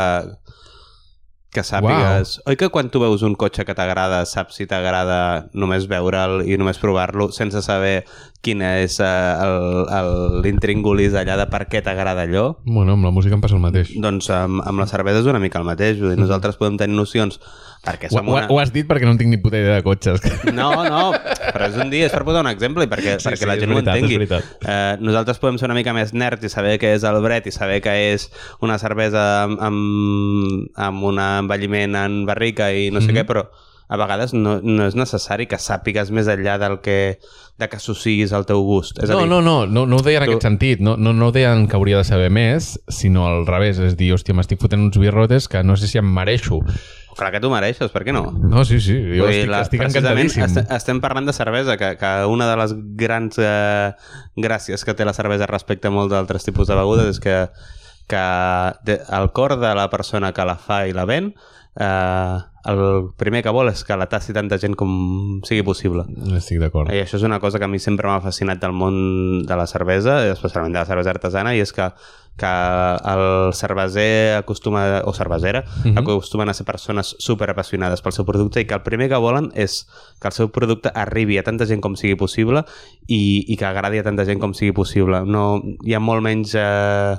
que 1.54 1.62
sàpigues... 1.62 2.40
Oi 2.50 2.58
que 2.58 2.68
quan 2.74 2.90
tu 2.90 3.00
veus 3.00 3.22
un 3.22 3.36
cotxe 3.38 3.64
que 3.64 3.76
t'agrada, 3.78 4.24
saps 4.26 4.58
si 4.58 4.66
t'agrada 4.66 5.46
només 5.54 5.86
veure'l 5.90 6.42
i 6.50 6.58
només 6.58 6.80
provar-lo 6.82 7.30
sense 7.32 7.62
saber 7.62 8.02
quin 8.44 8.60
és 8.62 8.98
uh, 9.02 10.40
l'intríngulis 10.44 11.14
allà 11.18 11.36
de 11.40 11.46
per 11.50 11.64
què 11.70 11.80
t'agrada 11.84 12.26
allò? 12.26 12.46
Bueno, 12.66 12.94
amb 12.98 13.06
la 13.08 13.12
música 13.14 13.36
em 13.36 13.42
passa 13.44 13.56
el 13.56 13.62
mateix. 13.64 13.94
Doncs 14.00 14.28
amb, 14.34 14.62
amb 14.66 14.82
la 14.82 14.86
cervesa 14.90 15.22
és 15.22 15.28
una 15.30 15.40
mica 15.42 15.60
el 15.60 15.66
mateix. 15.68 15.98
Vull 16.00 16.14
dir, 16.14 16.20
nosaltres 16.20 16.58
podem 16.60 16.76
tenir 16.80 16.96
nocions 16.98 17.40
perquè 17.84 18.08
som 18.08 18.24
ho, 18.28 18.32
una... 18.36 18.46
ho 18.48 18.56
has 18.62 18.70
dit 18.72 18.86
perquè 18.88 19.04
no 19.04 19.12
en 19.12 19.18
tinc 19.20 19.28
ni 19.32 19.38
puta 19.42 19.58
idea 19.60 19.76
de 19.78 19.84
cotxes. 19.84 20.22
No, 20.54 20.70
no, 20.86 21.10
però 21.50 21.66
és 21.68 21.76
un 21.80 21.90
dia, 21.92 22.06
és 22.08 22.14
per 22.14 22.22
posar 22.24 22.44
un 22.44 22.48
exemple 22.52 22.86
i 22.86 22.90
perquè, 22.90 23.16
sí, 23.20 23.26
perquè 23.28 23.48
la 23.48 23.56
és 23.58 23.64
gent 23.64 23.74
veritat, 23.74 23.96
ho 23.96 24.06
entengui. 24.06 24.28
Eh, 24.64 24.96
nosaltres 25.04 25.40
podem 25.42 25.58
ser 25.60 25.68
una 25.68 25.76
mica 25.76 25.92
més 25.96 26.14
nerds 26.16 26.46
i 26.46 26.52
saber 26.52 26.76
què 26.80 26.94
és 26.96 27.04
el 27.08 27.18
bret 27.24 27.48
i 27.50 27.52
saber 27.54 27.80
que 27.84 27.92
és 28.14 28.28
una 28.64 28.78
cervesa 28.80 29.24
amb, 29.44 29.60
amb, 29.60 30.70
amb 30.88 31.08
un 31.10 31.20
envelliment 31.20 31.98
en 32.04 32.20
barrica 32.28 32.70
i 32.72 32.90
no 32.94 33.00
sé 33.04 33.10
Mhm. 33.12 33.18
què, 33.18 33.26
però 33.28 33.44
a 33.88 33.96
vegades 34.00 34.32
no, 34.32 34.60
no 34.64 34.86
és 34.88 34.94
necessari 34.96 35.46
que 35.46 35.58
sàpigues 35.60 36.10
més 36.10 36.26
enllà 36.32 36.56
del 36.58 36.78
que, 36.80 37.18
de 37.60 37.68
que 37.68 37.76
associïs 37.76 38.32
al 38.32 38.46
teu 38.48 38.62
gust. 38.64 38.98
És 39.04 39.10
a 39.10 39.12
No, 39.12 39.20
dir, 39.20 39.28
no, 39.28 39.42
no, 39.44 39.66
no, 39.66 39.84
no 39.86 39.96
ho 40.00 40.02
deia 40.02 40.18
en 40.22 40.24
tu- 40.24 40.30
aquest 40.32 40.42
sentit. 40.48 40.80
No, 40.80 40.96
no, 40.96 41.12
no 41.12 41.28
ho 41.28 41.32
deien 41.32 41.66
que 41.68 41.76
hauria 41.76 41.98
de 42.00 42.04
saber 42.08 42.30
més, 42.32 42.78
sinó 42.88 43.26
al 43.28 43.46
revés. 43.46 43.78
És 43.78 43.96
dir, 43.96 44.12
hòstia, 44.16 44.34
m'estic 44.34 44.58
fotent 44.62 44.80
uns 44.88 44.96
birrotes 44.98 45.48
que 45.48 45.62
no 45.62 45.76
sé 45.76 45.86
si 45.88 45.98
em 46.00 46.08
mereixo. 46.14 46.60
clar 47.14 47.30
que 47.30 47.38
tu 47.38 47.46
mereixes, 47.52 47.92
per 47.94 48.02
què 48.02 48.10
no? 48.12 48.24
No, 48.32 48.64
sí, 48.66 48.80
sí, 48.82 48.96
jo 48.98 49.22
Vull 49.28 49.30
estic, 49.36 49.50
la- 49.52 49.60
estic 49.62 49.82
encantadíssim. 49.86 50.42
Estem, 50.48 50.64
estem 50.74 51.00
parlant 51.00 51.28
de 51.28 51.32
cervesa, 51.36 51.76
que, 51.78 51.92
que 52.00 52.10
una 52.26 52.48
de 52.50 52.56
les 52.58 52.72
grans 52.98 53.36
eh, 53.38 53.92
gràcies 54.36 54.82
que 54.84 54.94
té 54.98 55.04
la 55.06 55.12
cervesa 55.14 55.46
respecte 55.46 55.86
a 55.86 55.92
molts 55.94 56.10
d'altres 56.10 56.42
tipus 56.42 56.66
de 56.66 56.74
begudes 56.74 57.12
és 57.14 57.20
que, 57.22 57.36
que 58.10 58.24
de, 58.84 58.98
el 59.14 59.30
cor 59.32 59.54
de 59.60 59.74
la 59.78 59.86
persona 59.90 60.32
que 60.34 60.44
la 60.44 60.56
fa 60.58 60.88
i 60.88 60.92
la 60.92 61.04
ven 61.06 61.34
eh, 61.80 62.38
el 62.64 63.10
primer 63.20 63.42
que 63.44 63.52
vol 63.52 63.68
és 63.68 63.82
que 63.84 63.96
la 64.00 64.06
tassi 64.08 64.32
tanta 64.32 64.56
gent 64.56 64.72
com 64.78 65.40
sigui 65.44 65.62
possible. 65.66 66.06
Estic 66.36 66.58
d'acord. 66.62 66.88
I 66.94 67.02
això 67.02 67.18
és 67.18 67.24
una 67.26 67.36
cosa 67.40 67.58
que 67.60 67.66
a 67.66 67.68
mi 67.68 67.78
sempre 67.78 68.08
m'ha 68.08 68.22
fascinat 68.24 68.60
del 68.62 68.72
món 68.72 69.42
de 69.44 69.56
la 69.58 69.66
cervesa, 69.68 70.22
especialment 70.32 70.72
de 70.72 70.78
la 70.80 70.86
cervesa 70.88 71.12
artesana, 71.12 71.52
i 71.54 71.60
és 71.60 71.74
que, 71.76 71.90
que 72.40 72.52
el 73.12 73.52
cerveser 73.52 74.38
acostuma, 74.38 75.02
o 75.04 75.12
cervesera, 75.12 75.64
Mhm. 75.84 75.98
acostumen 75.98 76.48
a 76.48 76.54
ser 76.54 76.64
persones 76.64 77.16
super 77.18 77.50
apassionades 77.50 78.00
pel 78.00 78.12
seu 78.16 78.24
producte 78.24 78.60
i 78.60 78.64
que 78.64 78.74
el 78.74 78.82
primer 78.82 79.10
que 79.10 79.16
volen 79.20 79.52
és 79.54 79.86
que 80.20 80.28
el 80.28 80.32
seu 80.32 80.48
producte 80.50 80.90
arribi 80.94 81.36
a 81.36 81.42
tanta 81.44 81.66
gent 81.66 81.82
com 81.82 81.96
sigui 81.96 82.16
possible 82.16 82.64
i, 83.06 83.44
i 83.46 83.56
que 83.58 83.66
agradi 83.66 83.98
a 83.98 84.02
tanta 84.08 84.24
gent 84.24 84.40
com 84.40 84.54
sigui 84.54 84.72
possible. 84.72 85.20
No, 85.26 85.60
hi 85.84 85.92
ha 85.92 86.00
molt 86.00 86.22
menys 86.22 86.54
eh, 86.56 87.16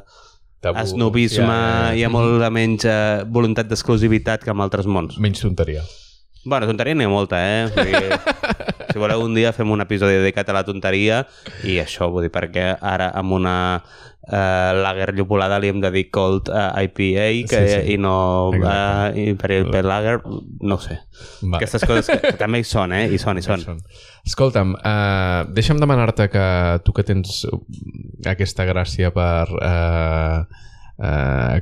Tabú. 0.65 0.81
esnobisme, 0.81 1.45
Ja, 1.45 1.91
ja. 1.91 1.93
hi 1.95 2.03
ha 2.05 2.09
molt 2.11 2.39
de 2.41 2.49
menys 2.53 2.85
eh, 2.89 3.23
voluntat 3.29 3.69
d'exclusivitat 3.69 4.43
que 4.43 4.51
en 4.53 4.63
altres 4.65 4.89
mons. 4.89 5.19
Menys 5.21 5.43
tonteria. 5.45 5.85
Bueno, 6.45 6.67
tonteria 6.69 6.93
n'hi 6.97 7.05
ha 7.07 7.09
molta, 7.09 7.39
eh? 7.41 7.67
Vull 7.73 7.89
dir, 7.89 8.19
si 8.91 8.99
voleu 9.01 9.23
un 9.25 9.33
dia 9.33 9.49
fem 9.53 9.69
un 9.73 9.81
episodi 9.81 10.19
dedicat 10.19 10.49
a 10.51 10.57
la 10.59 10.65
tonteria 10.67 11.23
i 11.65 11.79
això, 11.81 12.09
vull 12.13 12.27
dir, 12.27 12.33
perquè 12.33 12.67
ara 12.81 13.09
amb 13.17 13.33
una 13.39 13.55
uh, 14.27 14.71
lager 14.81 15.13
llupolada 15.17 15.59
li 15.61 15.69
hem 15.71 15.81
de 15.83 15.91
dir 15.93 16.05
cold 16.13 16.49
uh, 16.49 16.71
IPA 16.81 17.27
que, 17.49 17.61
Sí, 17.65 17.73
sí. 17.73 17.95
i 17.95 17.97
no 18.01 18.15
uh. 18.51 19.09
Imperial 19.25 19.69
Pale 19.71 19.87
Lager, 19.89 20.17
no 20.61 20.79
sé. 20.81 20.99
Va. 21.43 21.59
Aquestes 21.59 21.85
coses 21.87 22.09
que, 22.11 22.19
que 22.21 22.37
també 22.39 22.61
hi 22.61 22.67
són, 22.67 22.93
eh? 22.95 23.05
Hi 23.11 23.19
són, 23.21 23.39
hi 23.39 23.45
són. 23.45 23.65
Són. 23.65 23.83
Escolta'm, 24.25 24.75
uh, 24.79 25.45
deixa'm 25.55 25.81
demanar-te 25.81 26.29
que 26.33 26.47
tu 26.85 26.95
que 26.95 27.05
tens 27.07 27.43
aquesta 28.25 28.65
gràcia 28.65 29.11
per 29.15 29.45
uh, 29.59 30.41
uh, 30.97 31.59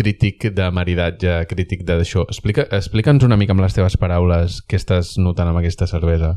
crític 0.00 0.46
de 0.54 0.70
maridatge, 0.72 1.34
crític 1.50 1.82
d'això. 1.88 2.24
Explica, 2.30 2.64
explica'ns 2.76 3.26
una 3.26 3.36
mica 3.40 3.52
amb 3.56 3.64
les 3.64 3.74
teves 3.76 3.98
paraules 4.00 4.60
què 4.68 4.78
estàs 4.80 5.16
notant 5.20 5.50
amb 5.50 5.60
aquesta 5.60 5.88
cervesa. 5.90 6.36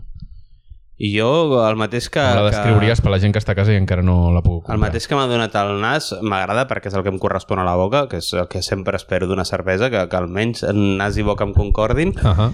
I 1.01 1.09
jo, 1.15 1.29
el 1.65 1.77
mateix 1.79 2.07
que... 2.13 2.21
La 2.21 2.45
descriuries 2.45 3.01
per 3.01 3.11
la 3.11 3.17
gent 3.21 3.33
que 3.33 3.41
està 3.41 3.55
a 3.55 3.57
casa 3.57 3.73
i 3.73 3.79
encara 3.79 4.03
no 4.05 4.29
la 4.33 4.43
puc 4.45 4.61
comprar. 4.61 4.75
El 4.77 4.83
mateix 4.83 5.07
que 5.09 5.17
m'ha 5.17 5.25
donat 5.29 5.55
el 5.57 5.79
nas 5.81 6.11
m'agrada 6.21 6.67
perquè 6.69 6.91
és 6.91 6.97
el 6.99 7.05
que 7.05 7.09
em 7.09 7.17
correspon 7.21 7.61
a 7.61 7.65
la 7.65 7.73
boca, 7.79 8.05
que 8.11 8.21
és 8.21 8.29
el 8.37 8.45
que 8.51 8.61
sempre 8.61 8.99
espero 8.99 9.27
d'una 9.27 9.45
cervesa, 9.49 9.89
que, 9.89 10.05
que 10.09 10.19
almenys 10.19 10.67
nas 10.73 11.17
i 11.17 11.25
boca 11.25 11.47
em 11.49 11.55
concordin. 11.57 12.13
Uh 12.21 12.35
-huh. 12.37 12.51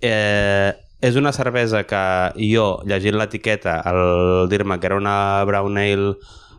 Eh, 0.00 0.72
és 1.00 1.16
una 1.16 1.32
cervesa 1.32 1.84
que 1.84 2.32
jo, 2.36 2.82
llegint 2.86 3.16
l'etiqueta, 3.18 3.80
al 3.80 4.48
dir-me 4.48 4.78
que 4.78 4.86
era 4.86 4.96
una 4.96 5.42
brown 5.44 5.78
ale 5.78 6.14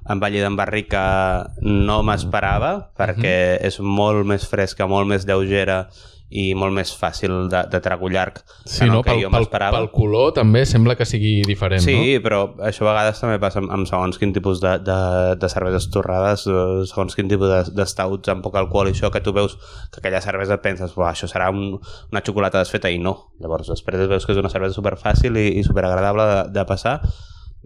envellida 0.10 0.48
en 0.48 0.56
barrica, 0.56 1.52
no 1.62 2.02
m'esperava, 2.04 2.90
perquè 2.98 3.60
és 3.62 3.80
molt 3.80 4.26
més 4.26 4.48
fresca, 4.50 4.88
molt 4.88 5.08
més 5.08 5.28
lleugera 5.30 5.88
i 6.32 6.54
molt 6.56 6.72
més 6.72 6.94
fàcil 6.96 7.50
de, 7.52 7.60
de 7.68 7.80
trago 7.84 8.08
llarg 8.08 8.38
Sí, 8.64 8.86
que 8.86 8.88
no? 8.88 9.02
que 9.04 9.12
Pel, 9.12 9.22
jo 9.26 9.30
pel, 9.30 9.42
m'esperava. 9.44 9.78
pel 9.82 9.90
color 9.92 10.32
també 10.38 10.62
sembla 10.66 10.96
que 10.96 11.06
sigui 11.06 11.42
diferent, 11.48 11.84
Sí, 11.84 12.18
però 12.24 12.42
això 12.64 12.86
a 12.86 12.94
vegades 12.94 13.20
també 13.20 13.38
passa 13.44 13.60
amb, 13.60 13.72
amb 13.76 13.90
segons 13.90 14.18
quin 14.22 14.32
tipus 14.36 14.62
de, 14.64 14.78
de, 14.80 14.98
de 15.42 15.50
cerveses 15.52 15.90
torrades, 15.92 16.46
eh, 16.48 16.86
segons 16.88 17.18
quin 17.20 17.28
tipus 17.32 17.52
de, 17.52 17.62
de 17.76 18.32
amb 18.32 18.44
poc 18.46 18.56
alcohol 18.56 18.88
i 18.88 18.96
això, 18.96 19.12
que 19.12 19.20
tu 19.22 19.34
veus 19.36 19.58
que 19.92 20.00
aquella 20.00 20.22
cervesa 20.24 20.56
et 20.56 20.64
penses, 20.64 20.96
això 20.96 21.28
serà 21.28 21.50
un, 21.52 21.76
una 22.12 22.24
xocolata 22.26 22.64
desfeta 22.64 22.90
i 22.90 22.98
no. 23.00 23.34
Llavors 23.40 23.68
després 23.68 24.08
veus 24.08 24.26
que 24.26 24.32
és 24.32 24.40
una 24.40 24.50
cervesa 24.50 24.78
superfàcil 24.78 25.36
i, 25.38 25.48
i 25.60 25.64
superagradable 25.68 26.24
de, 26.32 26.40
de 26.56 26.66
passar. 26.66 27.02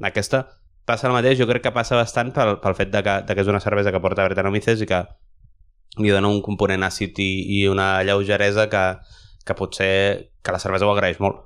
Aquesta 0.01 0.45
passa 0.85 1.07
el 1.09 1.13
mateix, 1.13 1.37
jo 1.39 1.47
crec 1.49 1.63
que 1.65 1.71
passa 1.73 1.97
bastant 1.97 2.33
pel, 2.33 2.57
pel 2.61 2.75
fet 2.77 2.91
de 2.93 3.01
que, 3.05 3.15
de 3.25 3.35
que 3.35 3.41
és 3.45 3.47
una 3.49 3.61
cervesa 3.63 3.91
que 3.93 4.01
porta 4.01 4.25
Brettanomyces 4.27 4.81
i 4.81 4.89
que 4.89 5.03
li 5.97 6.09
dona 6.11 6.27
un 6.27 6.41
component 6.41 6.83
àcid 6.83 7.17
i, 7.23 7.29
i 7.61 7.67
una 7.71 8.03
lleugeresa 8.03 8.69
que, 8.69 8.85
que 9.45 9.53
potser 9.55 10.31
que 10.43 10.51
la 10.51 10.59
cervesa 10.59 10.85
ho 10.85 10.93
agraeix 10.93 11.19
molt. 11.23 11.43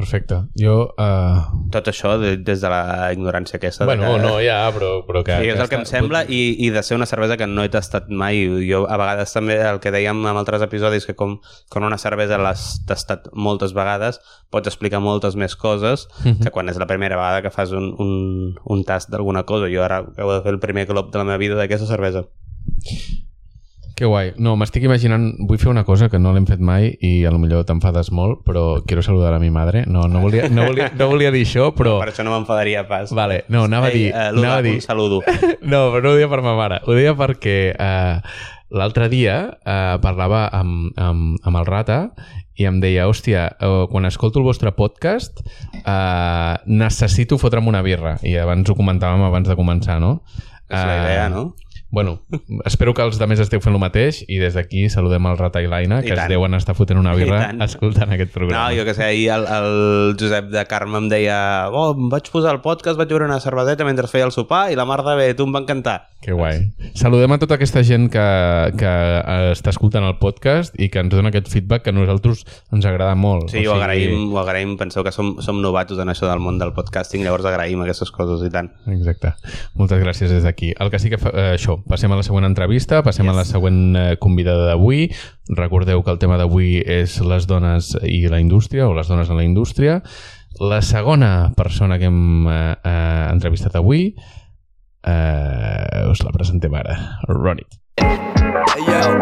Perfecte. 0.00 0.36
Jo... 0.56 0.94
Uh... 0.96 1.42
Tot 1.70 1.86
això 1.90 2.14
de, 2.18 2.30
des 2.40 2.62
de 2.62 2.68
la 2.72 3.10
ignorància 3.12 3.58
aquesta. 3.58 3.84
Bueno, 3.84 4.14
que... 4.14 4.22
no, 4.22 4.30
ja, 4.40 4.62
però, 4.72 5.02
però 5.04 5.20
que... 5.26 5.34
Sí, 5.42 5.50
és 5.52 5.60
el 5.60 5.68
que 5.68 5.76
em 5.76 5.84
sembla 5.86 6.22
i, 6.24 6.38
i 6.64 6.70
de 6.72 6.80
ser 6.86 6.96
una 6.96 7.04
cervesa 7.06 7.36
que 7.36 7.46
no 7.46 7.62
he 7.66 7.68
tastat 7.70 8.08
mai. 8.08 8.40
Jo 8.64 8.86
a 8.88 8.96
vegades 8.96 9.34
també 9.36 9.58
el 9.60 9.78
que 9.84 9.92
dèiem 9.92 10.24
en 10.24 10.40
altres 10.40 10.64
episodis 10.64 11.04
que 11.06 11.14
com, 11.18 11.36
com 11.68 11.84
una 11.86 12.00
cervesa 12.00 12.40
l'has 12.40 12.64
tastat 12.88 13.28
moltes 13.36 13.76
vegades 13.76 14.22
pots 14.50 14.72
explicar 14.72 15.02
moltes 15.04 15.36
més 15.36 15.54
coses 15.54 16.08
Mhm. 16.24 16.40
que 16.46 16.50
quan 16.50 16.68
és 16.72 16.80
la 16.80 16.88
primera 16.88 17.20
vegada 17.20 17.42
que 17.44 17.52
fas 17.52 17.70
un, 17.76 17.92
un, 18.00 18.56
un 18.64 18.84
tast 18.88 19.12
d'alguna 19.12 19.44
cosa. 19.44 19.68
Jo 19.68 19.84
ara 19.84 20.00
acabo 20.06 20.32
de 20.38 20.42
fer 20.48 20.54
el 20.56 20.62
primer 20.64 20.86
glop 20.88 21.12
de 21.12 21.20
la 21.20 21.28
meva 21.28 21.38
vida 21.38 21.60
d'aquesta 21.60 21.86
cervesa. 21.86 22.24
Que 24.00 24.08
guai. 24.08 24.30
No, 24.40 24.54
m'estic 24.56 24.86
imaginant... 24.86 25.26
Vull 25.44 25.58
fer 25.60 25.68
una 25.68 25.82
cosa 25.84 26.06
que 26.08 26.16
no 26.16 26.30
l'hem 26.32 26.46
fet 26.48 26.62
mai 26.64 26.86
i 27.04 27.10
a 27.28 27.32
lo 27.34 27.36
millor 27.36 27.66
t'enfades 27.68 28.08
molt, 28.16 28.38
però 28.46 28.80
quiero 28.88 29.02
saludar 29.04 29.34
a 29.36 29.40
mi 29.42 29.50
madre. 29.52 29.82
No, 29.84 30.06
no 30.08 30.22
volia, 30.24 30.48
no 30.48 30.70
volia, 30.70 30.86
no 30.96 31.10
volia 31.10 31.28
dir 31.34 31.42
això, 31.44 31.66
però... 31.76 31.98
Per 32.00 32.08
això 32.14 32.24
no 32.24 32.32
m'enfadaria 32.32 32.86
pas. 32.88 33.12
Vale, 33.12 33.42
no, 33.52 33.66
anava 33.68 33.90
a 33.90 33.92
dir... 33.92 34.06
Ei, 34.06 34.14
eh, 34.14 34.30
anava 34.32 34.62
a 34.62 34.64
dir... 34.64 34.78
un 34.80 34.86
saludo. 34.86 35.20
No, 35.60 35.82
però 35.92 36.00
no 36.00 36.14
ho 36.14 36.16
deia 36.16 36.30
per 36.32 36.40
ma 36.40 36.56
mare. 36.56 36.80
Ho 36.88 36.96
deia 36.96 37.12
perquè 37.18 37.58
eh, 37.76 38.32
l'altre 38.72 39.10
dia 39.12 39.36
eh, 39.60 39.98
parlava 40.00 40.46
amb, 40.48 40.96
amb, 40.96 41.36
amb 41.44 41.60
el 41.60 41.68
Rata 41.68 42.00
i 42.56 42.64
em 42.72 42.80
deia, 42.80 43.04
hòstia, 43.08 43.50
eh, 43.52 43.84
quan 43.92 44.08
escolto 44.08 44.40
el 44.40 44.48
vostre 44.48 44.72
podcast 44.76 45.44
eh, 45.84 46.54
necessito 46.72 47.36
fotre'm 47.36 47.68
una 47.68 47.84
birra. 47.84 48.16
I 48.24 48.38
abans 48.40 48.72
ho 48.72 48.80
comentàvem 48.80 49.28
abans 49.28 49.52
de 49.52 49.60
començar, 49.60 50.00
no? 50.00 50.22
És 50.70 50.80
la 50.80 51.02
idea, 51.02 51.28
no? 51.28 51.50
Bueno, 51.92 52.20
espero 52.64 52.94
que 52.94 53.02
els 53.02 53.18
de 53.18 53.26
més 53.26 53.40
esteu 53.42 53.58
fent 53.60 53.74
el 53.74 53.80
mateix 53.82 54.20
i 54.30 54.36
des 54.38 54.54
d'aquí 54.54 54.84
saludem 54.92 55.26
el 55.26 55.36
Rata 55.40 55.58
i 55.62 55.66
l'Aina, 55.66 55.98
I 56.00 56.06
que 56.06 56.12
es 56.14 56.20
tant. 56.20 56.30
deuen 56.30 56.54
estar 56.54 56.76
fotent 56.78 57.00
una 57.00 57.16
birra 57.18 57.40
tant. 57.48 57.62
escoltant 57.66 58.12
aquest 58.14 58.30
No, 58.30 58.38
programa. 58.38 58.70
jo 58.78 58.84
que 58.86 58.94
sé, 58.94 59.04
ahir 59.08 59.30
el, 59.34 59.46
el 59.46 60.16
Josep 60.20 60.52
de 60.54 60.64
Carme 60.70 60.98
em 60.98 61.08
deia 61.10 61.68
oh, 61.72 61.90
em 61.98 62.08
vaig 62.12 62.30
posar 62.30 62.54
el 62.54 62.60
podcast, 62.62 62.96
vaig 62.96 63.08
veure 63.10 63.26
una 63.26 63.40
cerveseta 63.40 63.84
mentre 63.84 64.06
feia 64.06 64.24
el 64.28 64.30
sopar 64.32 64.70
i 64.70 64.76
la 64.78 64.84
mar 64.86 65.02
de 65.02 65.16
bé, 65.18 65.34
tu 65.34 65.42
em 65.48 65.54
va 65.54 65.64
encantar. 65.66 66.09
Que 66.20 66.34
guai. 66.36 66.66
Saludem 66.92 67.32
a 67.32 67.38
tota 67.40 67.56
aquesta 67.56 67.80
gent 67.80 68.10
que, 68.12 68.24
que 68.76 68.88
eh, 68.90 69.52
està 69.54 69.72
escoltant 69.72 70.04
el 70.04 70.18
podcast 70.20 70.74
i 70.76 70.90
que 70.92 71.00
ens 71.00 71.08
dona 71.14 71.30
aquest 71.32 71.46
feedback 71.48 71.86
que 71.86 71.94
a 71.94 71.96
nosaltres 71.96 72.42
ens 72.76 72.84
agrada 72.84 73.14
molt. 73.16 73.48
Sí, 73.54 73.62
ho 73.64 73.72
agraïm, 73.72 74.26
ho 74.28 74.40
agraïm. 74.42 74.74
Penseu 74.76 75.00
que 75.06 75.14
som, 75.16 75.32
som 75.40 75.62
novatos 75.64 76.02
en 76.02 76.12
això 76.12 76.28
del 76.28 76.42
món 76.44 76.58
del 76.60 76.74
podcasting, 76.76 77.24
llavors 77.24 77.48
agraïm 77.48 77.80
aquestes 77.86 78.12
coses 78.12 78.44
i 78.44 78.50
tant. 78.52 78.68
Exacte. 78.92 79.32
Moltes 79.80 80.02
gràcies 80.02 80.34
des 80.34 80.44
d'aquí. 80.44 80.74
El 80.76 80.92
que 80.92 81.00
sí 81.00 81.08
que 81.08 81.20
fa, 81.22 81.32
eh, 81.32 81.54
això, 81.54 81.78
passem 81.88 82.12
a 82.12 82.18
la 82.20 82.26
següent 82.26 82.44
entrevista, 82.50 83.00
passem 83.06 83.24
yes. 83.24 83.32
a 83.32 83.38
la 83.38 83.46
següent 83.48 83.80
eh, 83.96 84.04
convidada 84.20 84.66
d'avui. 84.68 85.06
Recordeu 85.56 86.04
que 86.04 86.12
el 86.12 86.20
tema 86.20 86.36
d'avui 86.36 86.82
és 86.84 87.16
les 87.24 87.48
dones 87.48 87.94
i 88.04 88.26
la 88.28 88.42
indústria, 88.44 88.90
o 88.90 88.92
les 88.98 89.08
dones 89.08 89.32
en 89.32 89.40
la 89.40 89.48
indústria. 89.48 90.02
La 90.60 90.82
segona 90.84 91.54
persona 91.56 91.96
que 91.96 92.12
hem 92.12 92.44
eh, 92.44 92.76
eh, 92.76 93.24
entrevistat 93.32 93.80
avui 93.80 94.10
eh, 95.04 96.10
us 96.10 96.22
la 96.24 96.32
presentem 96.32 96.74
ara. 96.74 96.96
Ronit. 97.28 97.78
Hey 98.00 98.84
yo, 98.86 99.20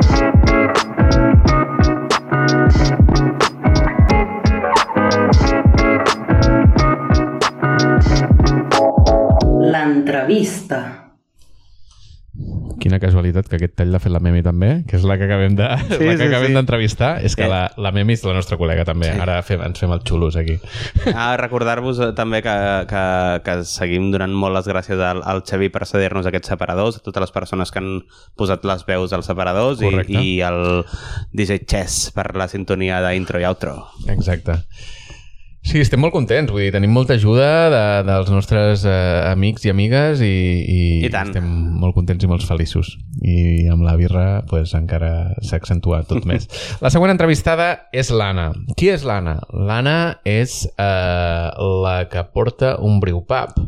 L'entrevista. 9.69 11.08
Quina 12.79 13.01
casualitat 13.03 13.49
que 13.51 13.57
aquest 13.59 13.75
tall 13.81 13.91
l'ha 13.91 13.99
fet 13.99 14.13
la 14.15 14.21
Memi 14.23 14.41
també, 14.47 14.85
que 14.87 14.97
és 14.99 15.03
la 15.09 15.17
que 15.19 15.27
acabem 15.27 15.57
de 15.59 15.67
Sí, 15.89 15.97
la 16.05 16.13
que 16.13 16.17
sí, 16.21 16.27
acabem 16.29 16.53
sí. 16.53 16.55
d'entrevistar. 16.55 17.11
És 17.27 17.35
que 17.37 17.45
Eh. 17.45 17.49
la, 17.51 17.73
la 17.77 17.91
Memi 17.93 18.15
és 18.15 18.23
la 18.25 18.35
nostra 18.37 18.59
col·lega 18.61 18.85
també. 18.87 19.11
Sí. 19.13 19.19
Ara 19.21 19.41
fem, 19.43 19.61
ens 19.67 19.81
fem 19.83 19.91
els 19.97 20.05
xulos 20.07 20.37
aquí. 20.39 20.59
Ah, 21.15 21.37
recordar-vos 21.41 21.99
eh, 22.01 22.13
també 22.15 22.41
que, 22.45 22.55
que, 22.91 23.03
que 23.45 23.57
seguim 23.67 24.11
donant 24.15 24.33
molt 24.35 24.55
les 24.55 24.69
gràcies 24.71 25.01
al, 25.03 25.23
al 25.27 25.43
Xavi 25.49 25.69
per 25.75 25.85
cedir-nos 25.91 26.27
aquests 26.31 26.53
separadors, 26.55 27.01
a 27.01 27.05
totes 27.05 27.21
les 27.27 27.35
persones 27.35 27.71
que 27.75 27.83
han 27.83 27.91
posat 28.39 28.65
les 28.69 28.87
veus 28.87 29.13
als 29.17 29.27
separadors 29.27 29.83
i, 29.83 29.89
Correcte. 29.91 30.23
i 30.23 30.39
al 30.47 30.85
DJ 31.35 31.65
Chess 31.67 32.13
per 32.15 32.31
la 32.39 32.47
sintonia 32.49 33.03
d'intro 33.03 33.41
i 33.43 33.47
outro. 33.49 33.75
Exacte. 34.07 34.63
Sí, 35.61 35.81
estem 35.83 36.01
molt 36.01 36.15
contents, 36.15 36.53
vull 36.55 36.63
dir, 36.63 36.71
tenim 36.73 36.93
molta 36.95 37.17
ajuda 37.19 37.49
de, 37.69 37.81
dels 38.07 38.31
nostres 38.33 38.85
eh, 38.89 38.93
amics 39.29 39.67
i 39.67 39.73
amigues 39.73 40.23
i, 40.25 40.31
i, 40.65 40.79
I 41.05 41.11
tant. 41.13 41.29
estem 41.29 41.45
molt 41.83 41.97
contents 41.97 42.25
i 42.25 42.31
molt 42.31 42.47
feliços. 42.47 42.95
I 43.21 43.67
amb 43.69 43.83
la 43.85 43.97
birra 43.99 44.45
pues, 44.49 44.73
encara 44.79 45.35
s'accentua 45.45 46.05
tot 46.09 46.25
més. 46.31 46.47
La 46.85 46.89
següent 46.95 47.13
entrevistada 47.13 47.69
és 47.93 48.09
l'Anna. 48.15 48.53
Qui 48.79 48.89
és 48.95 49.05
l'Anna? 49.05 49.37
L'Anna 49.53 49.99
és 50.25 50.63
eh, 50.71 51.51
la 51.85 51.99
que 52.09 52.25
porta 52.33 52.77
un 52.81 52.97
brewpub. 53.03 53.59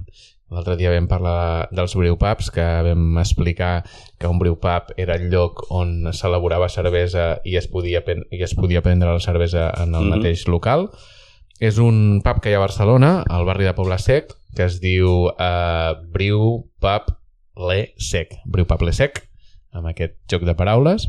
L'altre 0.51 0.75
dia 0.81 0.91
vam 0.95 1.07
parlar 1.11 1.69
dels 1.75 1.93
brewpubs, 1.99 2.49
que 2.55 2.65
vam 2.87 3.19
explicar 3.21 3.83
que 4.19 4.27
un 4.31 4.41
brewpub 4.41 4.95
era 4.99 5.19
el 5.21 5.29
lloc 5.31 5.67
on 5.71 6.09
s'elaborava 6.17 6.67
cervesa 6.73 7.37
i 7.47 7.59
es 7.61 7.69
podia, 7.71 8.01
i 8.31 8.41
es 8.43 8.57
podia 8.59 8.81
prendre 8.83 9.13
la 9.13 9.21
cervesa 9.23 9.69
en 9.83 9.95
el 9.95 10.07
Mhm. 10.09 10.17
mateix 10.17 10.49
local. 10.49 10.89
És 11.61 11.77
un 11.77 12.23
pub 12.25 12.39
que 12.41 12.49
hi 12.49 12.57
ha 12.57 12.59
a 12.59 12.65
Barcelona, 12.65 13.11
al 13.29 13.45
barri 13.45 13.67
de 13.69 13.75
Poble 13.77 13.99
Sec, 14.01 14.33
que 14.57 14.65
es 14.65 14.79
diu 14.81 15.29
uh, 15.29 15.93
Briu 16.15 16.65
Pub 16.81 17.11
Le 17.69 17.81
Sec. 18.01 18.33
Briu 18.49 18.65
Pub 18.65 18.81
Le 18.87 18.95
Sec, 18.97 19.21
amb 19.77 19.91
aquest 19.91 20.17
joc 20.33 20.47
de 20.49 20.57
paraules. 20.57 21.05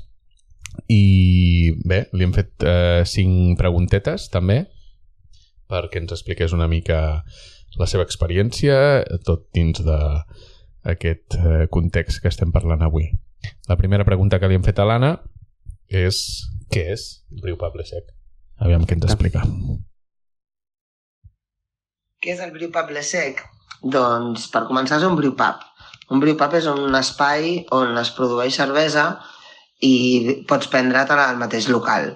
I 0.91 1.71
bé, 1.87 2.03
li 2.11 2.27
hem 2.27 2.35
fet 2.35 2.65
uh, 2.67 3.01
cinc 3.07 3.57
preguntetes 3.59 4.27
també 4.31 4.65
perquè 5.71 6.01
ens 6.01 6.11
expliqués 6.11 6.51
una 6.51 6.67
mica 6.67 7.21
la 7.79 7.87
seva 7.87 8.03
experiència, 8.03 8.75
tot 9.23 9.45
dins 9.55 9.79
d'aquest 9.85 11.37
uh, 11.39 11.61
context 11.71 12.19
que 12.19 12.31
estem 12.31 12.51
parlant 12.51 12.83
avui. 12.83 13.07
La 13.71 13.79
primera 13.79 14.03
pregunta 14.07 14.39
que 14.39 14.51
li 14.51 14.59
hem 14.59 14.67
fet 14.67 14.83
a 14.83 14.87
l'Anna 14.89 15.13
és 15.87 16.19
què 16.71 16.89
és 16.97 17.07
Briu 17.39 17.55
Pub 17.59 17.79
Le 17.79 17.87
Sec? 17.87 18.11
Aviam 18.59 18.83
què 18.83 18.99
ens 18.99 19.07
explica. 19.07 19.47
Què 22.21 22.35
és 22.35 22.41
el 22.45 22.51
brewpub 22.53 22.91
Le 22.93 23.01
Sec? 23.01 23.39
Doncs, 23.81 24.43
per 24.53 24.67
començar, 24.67 24.99
és 24.99 25.05
un 25.07 25.15
brewpub. 25.17 25.63
Un 26.13 26.19
brewpub 26.21 26.53
és 26.59 26.67
un 26.69 26.93
espai 26.99 27.63
on 27.73 27.97
es 27.97 28.11
produeix 28.13 28.59
cervesa 28.61 29.05
i 29.87 30.35
pots 30.51 30.69
prendre-te-la 30.69 31.31
al 31.31 31.41
mateix 31.41 31.65
local. 31.73 32.11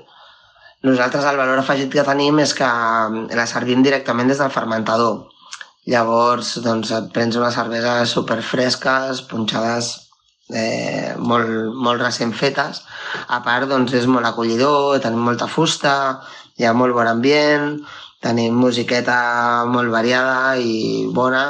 Nosaltres 0.85 1.25
el 1.25 1.41
valor 1.41 1.63
afegit 1.63 1.89
que 1.89 2.05
tenim 2.05 2.37
és 2.43 2.53
que 2.53 2.69
la 3.39 3.47
servim 3.49 3.81
directament 3.81 4.29
des 4.29 4.43
del 4.43 4.53
fermentador. 4.53 5.23
Llavors, 5.89 6.53
doncs, 6.61 6.93
et 6.93 7.09
prens 7.17 7.41
unes 7.41 7.57
cerveses 7.57 8.13
superfresques, 8.13 9.25
punxades 9.31 9.91
eh, 10.53 11.15
molt, 11.17 11.49
molt 11.73 12.05
recent 12.05 12.37
fetes. 12.37 12.83
A 13.25 13.41
part, 13.41 13.65
doncs, 13.73 13.97
és 13.97 14.05
molt 14.05 14.29
acollidor, 14.29 14.99
tenim 15.01 15.25
molta 15.25 15.49
fusta, 15.49 15.95
hi 16.61 16.69
ha 16.69 16.77
molt 16.77 16.93
bon 16.93 17.09
ambient, 17.09 17.79
tenim 18.25 18.57
musiqueta 18.57 19.17
molt 19.69 19.93
variada 19.93 20.55
i 20.57 21.05
bona 21.13 21.45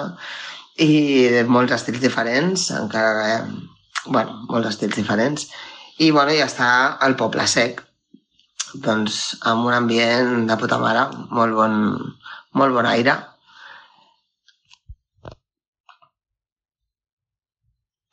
i 0.84 0.92
de 1.32 1.46
molts 1.48 1.72
estils 1.78 2.02
diferents, 2.04 2.68
encara 2.76 3.14
que, 3.20 4.10
bueno, 4.12 4.42
molts 4.52 4.74
estils 4.74 4.98
diferents. 5.00 5.48
I, 5.98 6.12
bueno, 6.12 6.34
ja 6.36 6.50
està 6.50 6.70
el 7.08 7.16
Poble 7.16 7.46
Sec, 7.48 7.80
doncs 8.84 9.38
amb 9.48 9.70
un 9.70 9.78
ambient 9.78 10.44
de 10.50 10.58
puta 10.60 10.80
mare, 10.82 11.06
molt 11.32 11.56
bon, 11.56 11.78
molt 12.60 12.76
bon 12.76 12.90
aire. 12.92 13.16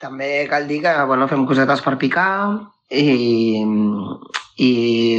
També 0.03 0.29
cal 0.51 0.67
dir 0.71 0.81
que 0.83 0.93
bueno, 1.07 1.29
fem 1.31 1.45
cosetes 1.47 1.83
per 1.83 1.95
picar 1.99 2.31
i, 2.91 3.63
i 4.67 4.71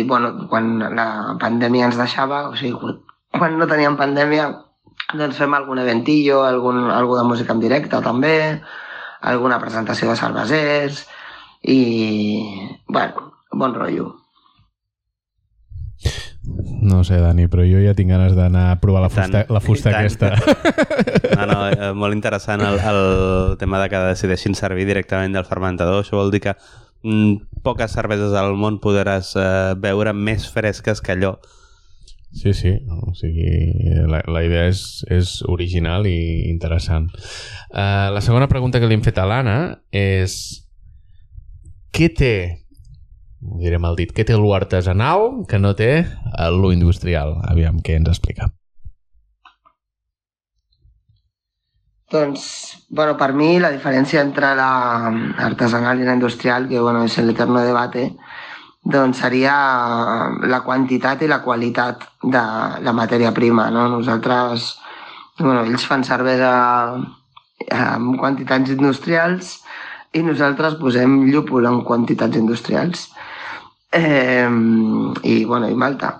bueno, 0.08 0.34
quan 0.52 0.76
la 0.96 1.08
pandèmia 1.40 1.88
ens 1.88 2.00
deixava, 2.00 2.48
o 2.50 2.56
sigui, 2.60 2.96
quan- 3.34 3.58
no 3.60 3.68
teníem 3.68 3.98
pandèmia, 3.98 4.48
doncs 5.18 5.38
fem 5.38 5.54
algun 5.54 5.80
eventillo, 5.84 6.44
algun, 6.46 6.90
algú 6.92 7.18
de 7.18 7.24
música 7.28 7.54
en 7.54 7.60
directe 7.60 8.00
també, 8.02 8.62
alguna 9.22 9.60
presentació 9.60 10.10
de 10.10 10.16
cervesers 10.20 11.06
i, 11.64 11.80
bueno, 12.88 13.32
bon 13.52 13.74
rotllo. 13.76 14.12
No 16.84 17.06
sé, 17.08 17.16
Dani, 17.24 17.46
però 17.48 17.64
jo 17.64 17.80
ja 17.80 17.94
tinc 17.96 18.10
ganes 18.12 18.34
d'anar 18.36 18.66
a 18.74 18.80
provar 18.82 19.06
la 19.06 19.08
I 19.08 19.16
tant, 19.16 19.32
fusta, 19.32 19.46
la 19.54 19.62
fusta 19.64 19.94
aquesta. 19.94 20.34
No, 21.34 21.46
no, 21.50 21.60
eh, 21.72 21.94
molt 21.98 22.14
interessant 22.14 22.62
el, 22.62 22.78
el 22.78 23.58
tema 23.58 23.80
de 23.82 23.88
que 23.90 24.00
decideixin 24.12 24.54
servir 24.56 24.86
directament 24.86 25.34
del 25.34 25.48
fermentador. 25.48 26.04
Això 26.04 26.20
vol 26.20 26.30
dir 26.32 26.42
que 26.44 26.54
mm, 27.02 27.64
poques 27.66 27.96
cerveses 27.96 28.36
al 28.38 28.54
món 28.60 28.78
podràs 28.84 29.32
eh, 29.40 29.74
veure 29.82 30.14
més 30.14 30.46
fresques 30.52 31.02
que 31.02 31.16
allò. 31.16 31.34
Sí, 32.34 32.52
sí, 32.58 32.74
o 32.90 33.14
sigui, 33.14 33.46
la, 34.10 34.24
la 34.26 34.42
idea 34.44 34.66
és, 34.72 35.04
és 35.14 35.36
original 35.54 36.08
i 36.10 36.50
interessant. 36.50 37.12
Uh, 37.70 38.10
la 38.16 38.24
segona 38.26 38.50
pregunta 38.50 38.82
que 38.82 38.90
li 38.90 38.98
hem 38.98 39.06
fet 39.06 39.22
a 39.22 39.28
l'Anna 39.30 39.58
és 39.94 40.36
què 41.94 42.10
té, 42.10 42.34
ho 43.46 43.62
diré 43.62 43.78
mal 43.78 43.96
dit, 44.00 44.10
què 44.10 44.26
té 44.26 44.34
lo 44.40 44.56
artesanal 44.58 45.44
que 45.50 45.62
no 45.62 45.76
té 45.78 45.92
eh, 46.02 46.50
lo 46.50 46.74
industrial? 46.74 47.38
Aviam 47.52 47.78
què 47.86 48.00
ens 48.00 48.10
explica. 48.10 48.50
Doncs, 52.14 52.44
bueno, 52.90 53.14
per 53.18 53.32
mi 53.34 53.58
la 53.62 53.72
diferència 53.74 54.22
entre 54.22 54.52
la 54.58 54.72
artesanal 55.48 56.02
i 56.02 56.06
la 56.06 56.18
industrial, 56.18 56.68
que 56.70 56.82
bueno, 56.82 57.06
és 57.06 57.18
el 57.22 57.32
eterno 57.34 57.62
debate, 57.66 58.12
doncs 58.84 59.22
seria 59.24 59.56
la 60.44 60.62
quantitat 60.66 61.24
i 61.24 61.30
la 61.32 61.42
qualitat 61.44 62.04
de 62.22 62.44
la 62.84 62.94
matèria 62.96 63.32
prima. 63.32 63.70
No? 63.72 63.88
Nosaltres, 63.88 64.74
bueno, 65.40 65.64
ells 65.64 65.86
fan 65.88 66.04
cervesa 66.04 66.54
amb 67.72 68.18
quantitats 68.20 68.74
industrials 68.76 69.60
i 70.14 70.24
nosaltres 70.24 70.76
posem 70.82 71.24
llúpol 71.32 71.66
en 71.70 71.82
quantitats 71.88 72.38
industrials. 72.38 73.08
Eh, 73.94 74.50
I, 75.24 75.46
bueno, 75.46 75.70
i 75.70 75.78
malta. 75.78 76.18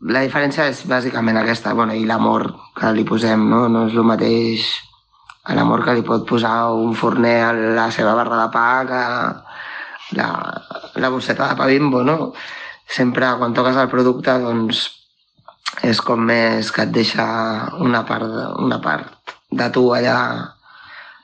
La 0.00 0.22
diferència 0.24 0.66
és 0.70 0.84
bàsicament 0.88 1.36
aquesta, 1.36 1.74
bueno, 1.76 1.94
i 1.94 2.06
l'amor 2.08 2.48
que 2.76 2.92
li 2.96 3.04
posem, 3.04 3.42
no? 3.50 3.66
No 3.68 3.86
és 3.88 3.96
el 3.96 4.06
mateix 4.08 4.68
l'amor 5.56 5.82
que 5.84 5.94
li 5.96 6.04
pot 6.06 6.26
posar 6.28 6.70
un 6.76 6.94
forner 6.94 7.36
a 7.44 7.52
la 7.52 7.88
seva 7.92 8.14
barra 8.14 8.42
de 8.42 8.48
pa 8.52 8.66
que 8.88 9.00
la, 10.16 10.30
la 10.94 11.10
bosseta 11.12 11.48
de 11.50 11.58
pa 11.58 11.66
bimbo, 11.70 12.02
no? 12.04 12.32
Sempre 12.90 13.28
quan 13.38 13.54
toques 13.54 13.76
el 13.78 13.90
producte, 13.92 14.34
doncs, 14.42 14.86
és 15.86 16.00
com 16.02 16.24
més 16.26 16.72
que 16.74 16.82
et 16.86 16.94
deixa 16.94 17.26
una 17.78 18.02
part, 18.06 18.26
una 18.58 18.80
part 18.82 19.36
de 19.50 19.68
tu 19.74 19.86
allà 19.94 20.16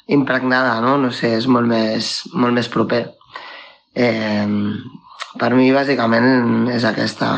impregnada, 0.06 0.78
no? 0.84 0.96
No 1.02 1.10
sé, 1.10 1.34
és 1.40 1.48
molt 1.50 1.66
més, 1.70 2.12
molt 2.34 2.54
més 2.54 2.70
proper. 2.70 3.02
Eh, 3.96 4.46
per 5.36 5.50
mi, 5.56 5.68
bàsicament, 5.74 6.70
és 6.72 6.86
aquesta, 6.86 7.32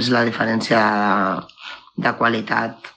és 0.00 0.10
la 0.14 0.24
diferència 0.26 0.80
de, 0.80 1.64
de 2.06 2.16
qualitat 2.18 2.93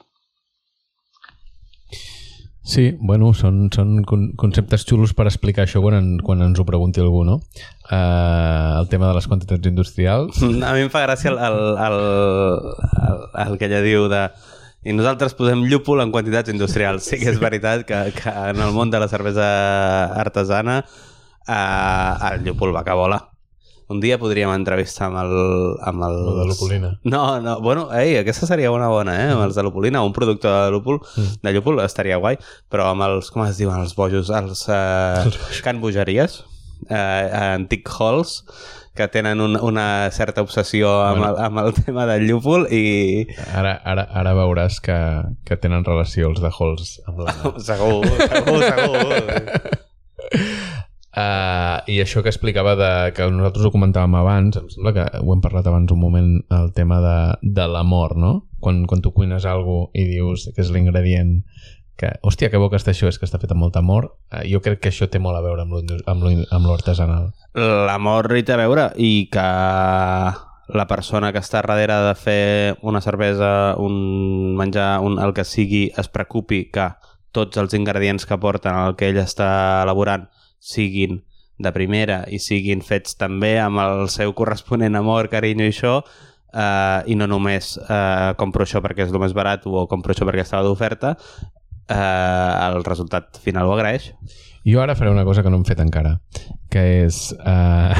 Sí, 2.67 2.97
bueno, 2.99 3.29
són, 3.31 3.69
són 3.71 4.01
con- 4.03 4.33
conceptes 4.35 4.83
xulos 4.83 5.13
per 5.15 5.29
explicar 5.29 5.63
això 5.63 5.79
quan, 5.79 5.95
en, 5.95 6.09
quan 6.19 6.41
ens 6.43 6.59
ho 6.59 6.65
pregunti 6.67 6.99
algú, 6.99 7.21
no? 7.23 7.37
Uh, 7.87 8.81
el 8.81 8.89
tema 8.91 9.07
de 9.07 9.15
les 9.15 9.27
quantitats 9.31 9.69
industrials. 9.71 10.41
A 10.67 10.73
mi 10.75 10.83
em 10.83 10.91
fa 10.91 11.05
gràcia 11.05 11.31
el, 11.31 11.39
el, 11.39 11.59
el, 11.87 11.97
el, 13.07 13.21
el 13.47 13.55
que 13.61 13.69
ella 13.71 13.79
diu 13.85 14.09
de 14.11 14.25
i 14.87 14.93
nosaltres 14.95 15.33
posem 15.35 15.63
llúpol 15.67 16.03
en 16.03 16.11
quantitats 16.11 16.51
industrials. 16.51 17.07
Sí 17.07 17.17
que 17.23 17.31
és 17.31 17.39
veritat 17.39 17.87
que, 17.87 18.01
que 18.15 18.35
en 18.51 18.59
el 18.63 18.75
món 18.75 18.91
de 18.91 18.99
la 19.01 19.07
cervesa 19.11 19.47
artesana 20.19 20.81
eh, 21.47 22.11
el 22.33 22.43
llúpol 22.45 22.75
va 22.75 22.83
que 22.87 22.95
vola. 22.99 23.23
Un 23.89 24.01
dia 24.03 24.17
podríem 24.19 24.51
entrevistar 24.51 25.07
amb 25.07 25.21
el... 25.21 25.31
Amb 25.87 26.03
el 26.09 26.17
de 26.41 26.45
l'Opolina. 26.49 26.89
No, 27.07 27.21
no, 27.39 27.53
bueno, 27.63 27.85
ei, 27.95 28.17
aquesta 28.19 28.45
seria 28.49 28.71
una 28.75 28.89
bona, 28.91 29.13
eh? 29.15 29.29
Amb 29.31 29.45
els 29.45 29.55
de 29.55 29.63
l'Opolina, 29.63 30.01
un 30.03 30.11
producte 30.15 30.47
de 30.51 30.71
lúpul, 30.75 30.99
Mm. 31.15 31.37
de 31.43 31.53
llúpul 31.55 31.79
estaria 31.85 32.17
guai, 32.19 32.35
però 32.69 32.89
amb 32.91 33.05
els, 33.07 33.31
com 33.31 33.45
es 33.47 33.55
diuen, 33.61 33.79
els 33.79 33.95
bojos, 33.95 34.27
els 34.29 34.65
eh, 34.67 35.23
can 35.63 35.79
bogeries, 35.79 36.41
eh, 36.89 37.29
antic 37.55 37.87
halls, 37.99 38.41
que 38.97 39.05
tenen 39.13 39.39
un, 39.45 39.55
una 39.61 40.09
certa 40.11 40.41
obsessió 40.41 40.89
amb, 41.05 41.19
Bueno. 41.21 41.35
el, 41.37 41.43
amb 41.45 41.59
el 41.63 41.73
tema 41.85 42.05
del 42.09 42.25
llúpul 42.27 42.65
i 42.73 43.27
Ara, 43.53 43.75
ara, 43.85 44.07
ara 44.11 44.33
veuràs 44.33 44.79
que, 44.81 44.97
que 45.45 45.55
tenen 45.61 45.85
relació 45.85 46.31
els 46.31 46.41
de 46.41 46.49
Halls 46.49 46.95
amb 47.07 47.19
l'Anna. 47.23 47.53
segur, 47.69 48.01
segur, 48.25 48.63
segur. 48.67 49.77
Uh, 51.17 51.81
I 51.89 51.95
això 52.03 52.21
que 52.21 52.29
explicava 52.29 52.75
de, 52.77 52.89
que 53.17 53.25
nosaltres 53.33 53.65
ho 53.65 53.71
comentàvem 53.73 54.13
abans, 54.19 54.59
em 54.59 54.67
sembla 54.69 54.91
que 54.93 55.05
ho 55.17 55.31
hem 55.33 55.39
parlat 55.41 55.65
abans 55.65 55.89
un 55.95 55.97
moment, 55.97 56.27
el 56.53 56.69
tema 56.77 56.99
de, 57.01 57.17
de 57.57 57.65
l'amor, 57.71 58.13
no? 58.21 58.33
Quan, 58.61 58.83
quan 58.85 59.01
tu 59.01 59.09
cuines 59.15 59.47
alguna 59.49 59.89
i 59.97 60.05
dius 60.05 60.45
que 60.53 60.61
és 60.61 60.69
l'ingredient 60.75 61.39
que, 61.97 62.11
hòstia, 62.21 62.51
que 62.53 62.61
bo 62.61 62.69
que 62.69 62.77
està 62.77 62.93
això, 62.93 63.09
és 63.09 63.17
que 63.17 63.25
està 63.25 63.41
fet 63.41 63.55
amb 63.55 63.65
molt 63.65 63.81
amor, 63.81 64.11
uh, 64.29 64.43
jo 64.45 64.61
crec 64.61 64.83
que 64.83 64.93
això 64.93 65.09
té 65.09 65.17
molt 65.17 65.39
a 65.39 65.41
veure 65.41 65.65
amb 65.65 65.73
lo, 65.73 65.81
amb 66.05 66.27
lo, 66.27 66.35
amb 66.53 66.69
lo 66.69 66.77
artesanal. 66.77 67.31
L'amor 67.57 68.29
hi 68.37 68.45
té 68.45 68.53
a 68.53 68.61
veure 68.61 68.91
i 69.01 69.11
que 69.33 69.49
la 70.77 70.85
persona 70.85 71.33
que 71.33 71.41
està 71.41 71.63
darrere 71.65 71.97
de 72.11 72.15
fer 72.19 72.41
una 72.85 73.01
cervesa, 73.01 73.73
un 73.81 74.53
menjar, 74.59 74.99
un, 75.01 75.17
el 75.17 75.33
que 75.33 75.47
sigui, 75.47 75.87
es 75.97 76.13
preocupi 76.13 76.67
que 76.69 76.91
tots 77.33 77.57
els 77.57 77.73
ingredients 77.73 78.29
que 78.29 78.37
porten 78.37 78.77
el 78.85 78.93
que 78.99 79.09
ell 79.09 79.17
està 79.23 79.47
elaborant 79.81 80.29
siguin 80.59 81.21
de 81.57 81.71
primera 81.73 82.23
i 82.29 82.39
siguin 82.39 82.83
fets 82.85 83.17
també 83.17 83.55
amb 83.59 83.81
el 83.81 84.09
seu 84.13 84.33
corresponent 84.37 84.95
amor, 84.95 85.29
carinyo 85.29 85.65
i 85.65 85.73
això, 85.73 85.99
eh, 86.53 86.99
i 87.09 87.15
no 87.17 87.27
només 87.27 87.77
eh, 87.81 88.33
compro 88.37 88.65
això 88.65 88.81
perquè 88.83 89.07
és 89.07 89.13
el 89.13 89.21
més 89.21 89.33
barat 89.33 89.65
o 89.65 89.87
compro 89.89 90.13
això 90.13 90.27
perquè 90.27 90.45
estava 90.45 90.67
d'oferta, 90.67 91.15
eh, 91.89 92.67
el 92.67 92.83
resultat 92.85 93.39
final 93.41 93.67
ho 93.67 93.73
agraeix. 93.77 94.11
Jo 94.67 94.81
ara 94.83 94.97
faré 94.99 95.09
una 95.13 95.23
cosa 95.25 95.43
que 95.43 95.49
no 95.49 95.57
hem 95.61 95.65
fet 95.65 95.79
encara, 95.79 96.17
que 96.69 96.81
és... 97.05 97.31
Uh, 97.39 97.95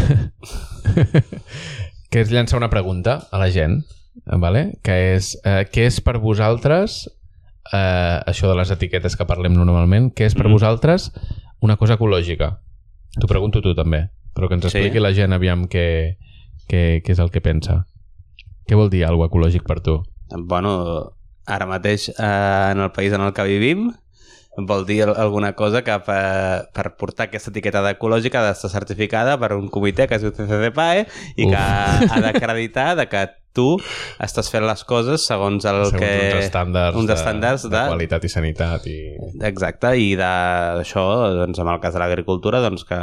que 2.11 2.23
és 2.23 2.31
llançar 2.31 2.59
una 2.59 2.69
pregunta 2.71 3.21
a 3.31 3.39
la 3.39 3.47
gent, 3.51 3.81
vale? 4.25 4.73
que 4.83 4.97
és 5.15 5.33
uh, 5.45 5.63
què 5.71 5.87
és 5.87 6.01
per 6.03 6.17
vosaltres 6.19 7.05
uh, 7.07 8.19
això 8.27 8.51
de 8.51 8.57
les 8.59 8.71
etiquetes 8.75 9.15
que 9.15 9.27
parlem 9.29 9.55
normalment, 9.55 10.11
què 10.11 10.27
és 10.27 10.35
per 10.35 10.47
Mhm. 10.47 10.57
vosaltres 10.57 11.11
una 11.61 11.75
cosa 11.77 11.95
ecològica? 11.95 12.59
T'ho 13.19 13.27
pregunto 13.27 13.61
tu 13.61 13.73
també, 13.75 14.09
però 14.35 14.47
que 14.47 14.55
ens 14.55 14.65
Sí. 14.69 14.77
expliqui 14.77 14.99
la 14.99 15.13
gent 15.13 15.33
aviam 15.33 15.65
què, 15.67 16.17
què, 16.69 17.01
què 17.03 17.11
és 17.11 17.19
el 17.19 17.31
que 17.31 17.41
pensa. 17.41 17.85
Què 18.67 18.75
vol 18.75 18.89
dir 18.89 19.05
alguna 19.05 19.29
ecològic 19.29 19.63
per 19.65 19.79
tu? 19.81 20.03
bueno, 20.45 21.13
ara 21.45 21.65
mateix 21.65 22.09
eh, 22.09 22.71
en 22.71 22.79
el 22.81 22.91
país 22.91 23.13
en 23.13 23.21
el 23.21 23.31
que 23.33 23.43
vivim 23.47 23.93
vol 24.57 24.85
dir 24.85 25.03
al- 25.03 25.15
alguna 25.15 25.53
cosa 25.53 25.83
que 25.85 25.93
per, 26.03 26.67
per 26.73 26.95
portar 26.97 27.27
aquesta 27.29 27.51
etiqueta 27.51 27.79
d'ecològica 27.85 28.41
ha 28.41 28.47
d'estar 28.49 28.69
certificada 28.73 29.37
per 29.39 29.53
un 29.53 29.69
comitè 29.69 30.07
que 30.09 30.15
es 30.17 30.21
diu 30.25 30.31
CCCPAE 30.33 31.05
i 31.37 31.45
Uf. 31.45 31.51
que 31.51 31.55
ha 31.55 32.19
d'acreditar 32.19 32.95
de 32.97 33.05
que 33.07 33.21
tu 33.57 33.65
estàs 34.23 34.51
fent 34.53 34.67
les 34.67 34.83
coses 34.87 35.25
segons 35.27 35.65
el 35.65 35.81
Segons 35.89 35.97
que... 36.03 36.11
uns 36.37 36.45
estàndards, 36.45 36.99
uns 37.01 37.09
de, 37.09 37.17
estàndards 37.17 37.65
de, 37.67 37.73
de- 37.73 37.87
qualitat 37.95 38.27
i 38.29 38.31
sanitat 38.31 38.87
i... 38.91 38.99
Exacte, 39.49 39.95
i 39.97 40.13
d'això, 40.19 41.07
doncs, 41.41 41.59
en 41.65 41.73
el 41.73 41.81
cas 41.83 41.97
de 41.97 42.03
l'agricultura, 42.05 42.61
doncs 42.63 42.85
que 42.87 43.01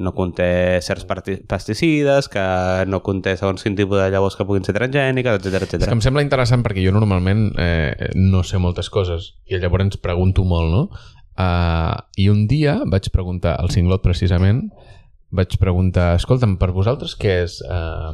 no 0.00 0.14
conté 0.16 0.80
certs 0.80 1.04
pesticides, 1.44 2.30
que 2.32 2.42
no 2.88 3.02
conté 3.04 3.34
segons 3.36 3.60
quin 3.60 3.74
tipus 3.76 4.00
de 4.00 4.06
llavors 4.14 4.36
que 4.38 4.46
puguin 4.48 4.64
ser 4.64 4.72
transgèniques, 4.72 5.36
etc 5.42 5.60
És 5.60 5.68
que 5.68 5.76
etc. 5.76 5.92
em 5.92 6.00
sembla 6.00 6.24
interessant 6.24 6.64
perquè 6.64 6.80
jo 6.86 6.94
normalment 6.96 7.50
eh, 7.60 8.08
no 8.16 8.40
sé 8.40 8.56
moltes 8.56 8.88
coses 8.88 9.34
i 9.44 9.60
llavors 9.60 10.00
pregunto 10.00 10.46
molt, 10.48 10.72
no? 10.72 10.84
Uh, 11.40 12.00
I 12.20 12.30
un 12.32 12.46
dia 12.48 12.78
vaig 12.88 13.06
preguntar, 13.12 13.54
al 13.60 13.70
Cinglot 13.72 14.02
precisament, 14.04 14.66
vaig 15.36 15.54
preguntar, 15.60 16.14
escolta'm, 16.18 16.56
per 16.60 16.72
vosaltres 16.76 17.14
què 17.20 17.36
és 17.44 17.60
uh, 17.64 18.10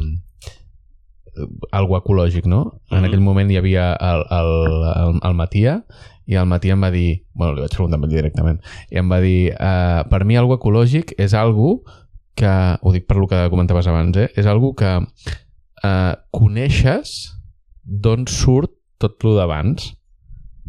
algo 1.73 1.97
ecològic, 1.99 2.47
no? 2.47 2.81
En 2.91 2.99
Mhm. 3.01 3.05
aquell 3.09 3.21
moment 3.21 3.51
hi 3.51 3.57
havia 3.57 3.93
el, 3.95 4.25
el, 4.31 4.53
el, 4.97 5.21
el 5.23 5.35
Matia 5.35 5.85
i 6.27 6.35
el 6.35 6.47
Matia 6.47 6.73
em 6.75 6.83
va 6.83 6.91
dir, 6.91 7.25
bueno, 7.35 7.55
li 7.55 7.61
vaig 7.63 7.75
preguntar 7.75 8.01
directament, 8.09 8.61
i 8.91 8.99
em 8.99 9.11
va 9.11 9.21
dir, 9.21 9.53
uh, 9.55 10.03
per 10.11 10.25
mi 10.25 10.37
algo 10.37 10.57
ecològic 10.59 11.15
és 11.19 11.35
algo 11.35 11.85
que, 12.37 12.79
ho 12.81 12.93
dic 12.93 13.07
per 13.07 13.17
lo 13.17 13.27
que 13.27 13.49
comentaves 13.51 13.87
abans, 13.87 14.17
eh? 14.17 14.31
és 14.37 14.47
algo 14.47 14.75
que 14.75 14.91
uh, 14.99 16.15
coneixes 16.31 17.33
d'on 17.83 18.27
surt 18.27 18.73
tot 18.99 19.23
lo 19.25 19.37
d'abans. 19.37 19.93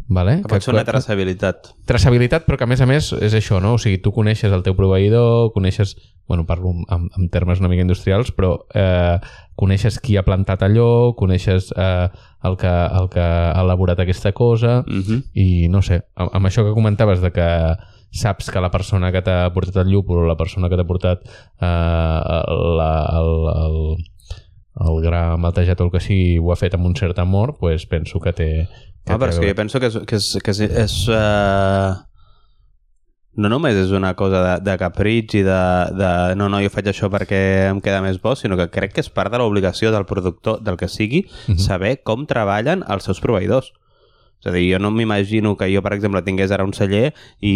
Vale? 0.08 0.38
Que 0.40 0.48
pot 0.48 0.64
ser 0.64 0.72
una 0.72 0.86
traçabilitat. 0.88 1.74
traçabilitat, 1.84 2.46
però 2.46 2.56
que 2.56 2.64
a 2.64 2.70
més 2.70 2.80
a 2.80 2.86
més 2.88 3.10
és 3.12 3.34
això, 3.36 3.58
no? 3.60 3.74
O 3.76 3.78
sigui, 3.82 3.98
tu 4.00 4.08
coneixes 4.16 4.54
el 4.56 4.62
teu 4.64 4.72
proveïdor, 4.72 5.50
coneixes, 5.52 5.96
bueno, 6.26 6.46
parlo 6.48 6.72
en, 6.88 7.10
en 7.12 7.28
termes 7.28 7.60
una 7.60 7.68
mica 7.68 7.84
industrials, 7.84 8.32
però 8.32 8.54
eh, 8.72 9.18
coneixes 9.58 9.98
qui 10.02 10.16
ha 10.16 10.24
plantat 10.26 10.62
allò, 10.62 11.14
coneixes 11.18 11.72
eh, 11.74 12.08
el, 12.46 12.56
que, 12.60 12.70
el 12.70 13.08
que 13.12 13.22
ha 13.22 13.60
elaborat 13.64 14.00
aquesta 14.00 14.32
cosa, 14.32 14.82
Mm 14.86 15.02
-hmm. 15.02 15.22
i 15.34 15.68
no 15.68 15.82
sé, 15.82 16.02
amb, 16.14 16.30
amb 16.32 16.46
això 16.46 16.64
que 16.64 16.74
comentaves 16.74 17.20
de 17.20 17.30
que 17.32 17.48
saps 18.10 18.50
que 18.50 18.60
la 18.60 18.70
persona 18.70 19.12
que 19.12 19.22
t'ha 19.22 19.50
portat 19.52 19.76
el 19.84 19.90
llúpol 19.92 20.22
o 20.22 20.26
la 20.26 20.36
persona 20.36 20.68
que 20.68 20.76
t'ha 20.76 20.86
portat 20.86 21.18
eh, 21.60 21.66
la, 22.78 22.92
el, 23.18 23.32
el, 23.64 23.76
el 24.88 25.00
gra 25.02 25.36
maltejat 25.36 25.80
o 25.80 25.84
el 25.84 25.90
que 25.90 26.00
sigui 26.00 26.38
ho 26.38 26.52
ha 26.52 26.56
fet 26.56 26.74
amb 26.74 26.86
un 26.86 26.94
cert 26.94 27.18
amor, 27.18 27.56
pues 27.58 27.86
penso 27.86 28.20
que 28.20 28.32
té... 28.32 28.68
Que 29.04 29.12
Ah, 29.12 29.18
però 29.18 29.30
és 29.32 29.38
que 29.38 29.48
jo 29.48 29.54
penso 29.54 29.80
que 29.80 29.86
és, 29.86 29.98
que 30.06 30.16
és, 30.16 30.38
que 30.44 30.50
és, 30.50 30.60
és 30.60 31.08
uh... 31.08 32.07
no 33.38 33.48
només 33.52 33.76
és 33.78 33.92
una 33.94 34.10
cosa 34.18 34.40
de, 34.42 34.54
de 34.66 34.76
capritx 34.80 35.36
i 35.38 35.42
de, 35.46 35.58
de 35.94 36.10
no, 36.36 36.48
no, 36.50 36.58
jo 36.64 36.70
faig 36.74 36.88
això 36.90 37.06
perquè 37.12 37.68
em 37.70 37.78
queda 37.84 38.00
més 38.02 38.18
bo, 38.20 38.34
sinó 38.36 38.56
que 38.58 38.66
crec 38.74 38.96
que 38.96 39.04
és 39.04 39.10
part 39.14 39.30
de 39.32 39.38
l'obligació 39.38 39.92
del 39.94 40.04
productor, 40.10 40.60
del 40.66 40.76
que 40.80 40.88
sigui, 40.90 41.24
Mhm. 41.48 41.58
saber 41.62 42.00
com 42.02 42.26
treballen 42.26 42.82
els 42.88 43.04
seus 43.06 43.20
proveïdors. 43.22 43.72
És 44.40 44.46
a 44.46 44.52
dir, 44.54 44.68
jo 44.72 44.78
no 44.78 44.90
m'imagino 44.94 45.56
que 45.58 45.66
jo, 45.72 45.80
per 45.82 45.94
exemple, 45.96 46.22
tingués 46.22 46.50
ara 46.54 46.62
un 46.66 46.72
celler 46.74 47.12
i, 47.40 47.54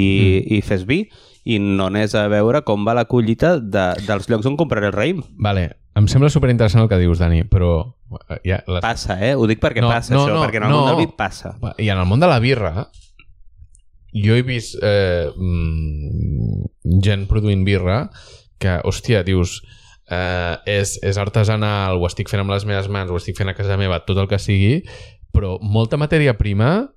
Mm. 0.49 0.55
i 0.55 0.63
fes 0.63 0.87
vi 0.87 1.09
i 1.45 1.59
no 1.59 1.87
anés 1.91 2.15
a 2.15 2.29
veure 2.31 2.63
com 2.63 2.85
va 2.87 2.95
la 2.95 3.05
collita 3.11 3.59
de, 3.59 3.85
dels 4.07 4.29
llocs 4.31 4.47
on 4.47 4.57
compraré 4.57 4.87
el 4.89 4.93
raïm. 4.95 5.23
Vale, 5.39 5.77
em 5.99 6.07
sembla 6.09 6.31
superinteressant 6.31 6.83
el 6.83 6.89
que 6.89 6.99
dius, 6.99 7.19
Dani, 7.19 7.43
però... 7.45 7.95
eh, 8.31 8.39
Ja, 8.45 8.63
les... 8.67 8.81
Passa, 8.83 9.19
eh? 9.25 9.35
Ho 9.35 9.47
dic 9.47 9.61
perquè 9.63 9.81
No, 9.83 9.89
passa 9.91 10.15
no, 10.15 10.25
això, 10.27 10.35
no, 10.35 10.43
perquè 10.45 10.59
en 10.63 10.65
el 10.65 10.71
no. 10.71 10.81
món 10.81 10.91
del 10.97 11.07
vi 11.07 11.13
passa. 11.17 11.57
I 11.79 11.89
en 11.91 11.99
el 11.99 12.07
món 12.07 12.21
de 12.21 12.27
la 12.31 12.39
birra, 12.41 12.89
jo 14.13 14.37
he 14.37 14.45
vist 14.47 14.77
eh, 14.83 15.29
mm, 15.33 16.99
gent 17.05 17.29
produint 17.31 17.65
birra 17.67 18.07
que, 18.63 18.79
hòstia, 18.87 19.23
dius, 19.27 19.61
eh, 20.11 20.57
és, 20.79 20.97
és 21.03 21.19
artesanal, 21.19 21.99
ho 21.99 22.09
estic 22.09 22.31
fent 22.31 22.45
amb 22.45 22.55
les 22.55 22.67
meves 22.69 22.89
mans, 22.93 23.11
ho 23.11 23.19
estic 23.19 23.39
fent 23.39 23.51
a 23.51 23.57
casa 23.59 23.79
meva, 23.81 24.03
tot 24.07 24.21
el 24.23 24.29
que 24.31 24.39
sigui, 24.43 24.83
però 25.35 25.57
molta 25.63 25.99
matèria 26.01 26.37
prima, 26.39 26.93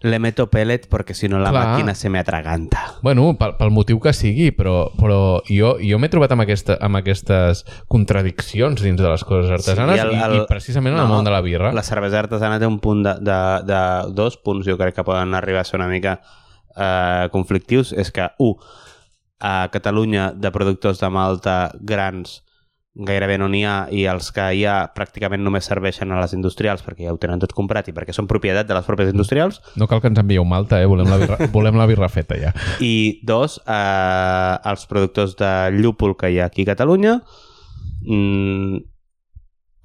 Le 0.00 0.18
meto 0.20 0.46
pellet 0.50 0.86
porque 0.88 1.12
si 1.14 1.28
no 1.28 1.40
la 1.40 1.50
Clar. 1.50 1.66
màquina 1.68 1.94
se 1.94 2.08
me 2.08 2.18
atraganta. 2.20 2.94
bueno, 3.02 3.32
pel, 3.38 3.56
pel 3.58 3.70
motiu 3.70 3.98
que 4.00 4.12
sigui, 4.12 4.52
però, 4.52 4.92
però 4.96 5.42
jo, 5.48 5.72
jo 5.82 5.98
m'he 5.98 6.08
trobat 6.08 6.30
amb, 6.32 6.42
aquesta, 6.44 6.76
amb 6.80 6.96
aquestes 7.00 7.64
contradiccions 7.88 8.80
dins 8.82 9.00
de 9.00 9.08
les 9.08 9.24
coses 9.24 9.50
artesanes 9.50 10.00
Sí, 10.00 10.06
el- 10.06 10.12
i, 10.14 10.20
el- 10.22 10.36
i 10.36 10.46
precisament 10.46 10.94
en 10.94 11.00
el 11.02 11.08
no, 11.08 11.14
món 11.16 11.24
de 11.26 11.30
la 11.34 11.40
birra. 11.42 11.72
La 11.72 11.82
cervesa 11.82 12.20
artesana 12.20 12.60
té 12.60 12.66
un 12.66 12.78
punt 12.78 13.02
de, 13.04 13.14
de, 13.20 13.38
de 13.66 13.80
dos 14.14 14.36
punts, 14.38 14.66
jo 14.66 14.78
crec 14.78 14.94
que 14.94 15.04
poden 15.04 15.34
arribar 15.34 15.62
a 15.62 15.64
ser 15.64 15.80
una 15.80 15.88
mica 15.90 16.20
eh, 16.76 17.28
conflictius. 17.32 17.92
És 17.92 18.12
que, 18.14 18.28
un, 18.38 18.54
a 19.40 19.68
Catalunya 19.70 20.32
de 20.34 20.50
productors 20.50 20.98
de 21.00 21.10
malta 21.10 21.72
grans 21.80 22.44
gairebé 22.98 23.38
no 23.38 23.46
n'hi 23.50 23.62
ha 23.62 23.76
i 23.94 24.04
els 24.10 24.32
que 24.34 24.44
hi 24.58 24.64
ha 24.66 24.76
pràcticament 24.94 25.42
només 25.44 25.68
serveixen 25.70 26.10
a 26.10 26.18
les 26.20 26.34
industrials 26.34 26.82
perquè 26.82 27.06
ja 27.06 27.14
ho 27.14 27.20
tenen 27.22 27.38
tot 27.42 27.54
comprat 27.54 27.88
i 27.90 27.94
perquè 27.94 28.14
són 28.16 28.26
propietat 28.30 28.66
de 28.66 28.74
les 28.74 28.86
pròpies 28.86 29.12
industrials 29.14 29.60
No 29.78 29.86
cal 29.86 30.02
que 30.02 30.10
ens 30.10 30.18
envieu 30.18 30.44
malta, 30.48 30.80
eh? 30.82 30.88
volem, 30.90 31.06
la 31.10 31.20
birra, 31.22 31.38
volem 31.56 31.78
la 31.78 31.86
birra 31.90 32.10
feta 32.10 32.38
ja. 32.40 32.52
i 32.82 33.20
dos, 33.22 33.60
eh, 33.66 34.54
els 34.72 34.86
productors 34.90 35.36
de 35.38 35.52
llúpol 35.78 36.16
que 36.18 36.32
hi 36.32 36.40
ha 36.42 36.48
aquí 36.50 36.66
a 36.66 36.72
Catalunya 36.72 37.20
mm, 38.02 38.82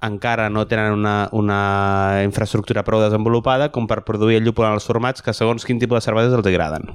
encara 0.04 0.50
no 0.50 0.66
tenen 0.66 0.92
una, 0.92 1.28
una 1.32 1.60
infraestructura 2.24 2.84
prou 2.84 3.02
desenvolupada 3.04 3.70
com 3.72 3.86
per 3.90 4.02
produir 4.04 4.40
el 4.40 4.48
llúpol 4.48 4.68
en 4.68 4.76
els 4.76 4.88
formats 4.88 5.22
que 5.24 5.32
segons 5.36 5.64
quin 5.64 5.80
tipus 5.80 6.02
de 6.02 6.04
cerveses 6.08 6.34
els 6.36 6.50
agraden. 6.50 6.90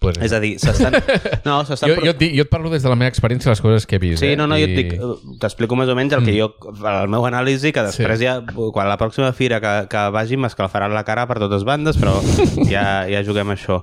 Pues, 0.00 0.18
És 0.20 0.32
a 0.36 0.38
dir, 0.40 0.58
s'estan... 0.60 0.92
No, 1.48 1.64
s'estan... 1.64 1.88
jo, 1.90 1.96
jo, 2.04 2.10
et 2.12 2.18
dic, 2.20 2.34
jo 2.36 2.44
et 2.44 2.50
parlo 2.52 2.68
des 2.70 2.82
de 2.84 2.90
la 2.92 2.96
meva 3.00 3.08
experiència 3.08 3.48
les 3.50 3.62
coses 3.64 3.86
que 3.88 3.96
he 3.96 3.98
vist. 4.02 4.20
Sí, 4.20 4.34
eh? 4.34 4.36
no, 4.36 4.46
no, 4.46 4.58
jo 4.60 4.66
et 4.68 4.74
I- 4.74 4.76
dic, 4.82 4.92
t'explico 5.40 5.74
més 5.80 5.88
o 5.88 5.96
menys 5.96 6.12
el 6.12 6.22
que 6.26 6.34
Mm. 6.34 6.36
jo, 6.36 6.74
el 6.92 7.08
meu 7.08 7.24
anàlisi, 7.26 7.72
que 7.72 7.82
després 7.88 8.20
ja, 8.20 8.36
quan 8.74 8.90
la 8.90 8.98
pròxima 9.00 9.32
fira 9.32 9.58
que, 9.64 9.72
que 9.88 10.02
vagi 10.12 10.36
m'escalfaran 10.36 10.92
la 10.94 11.02
cara 11.08 11.24
per 11.26 11.38
totes 11.40 11.64
bandes, 11.64 11.96
però 11.96 12.12
ja, 12.72 13.06
ja 13.08 13.24
juguem 13.24 13.54
això. 13.56 13.80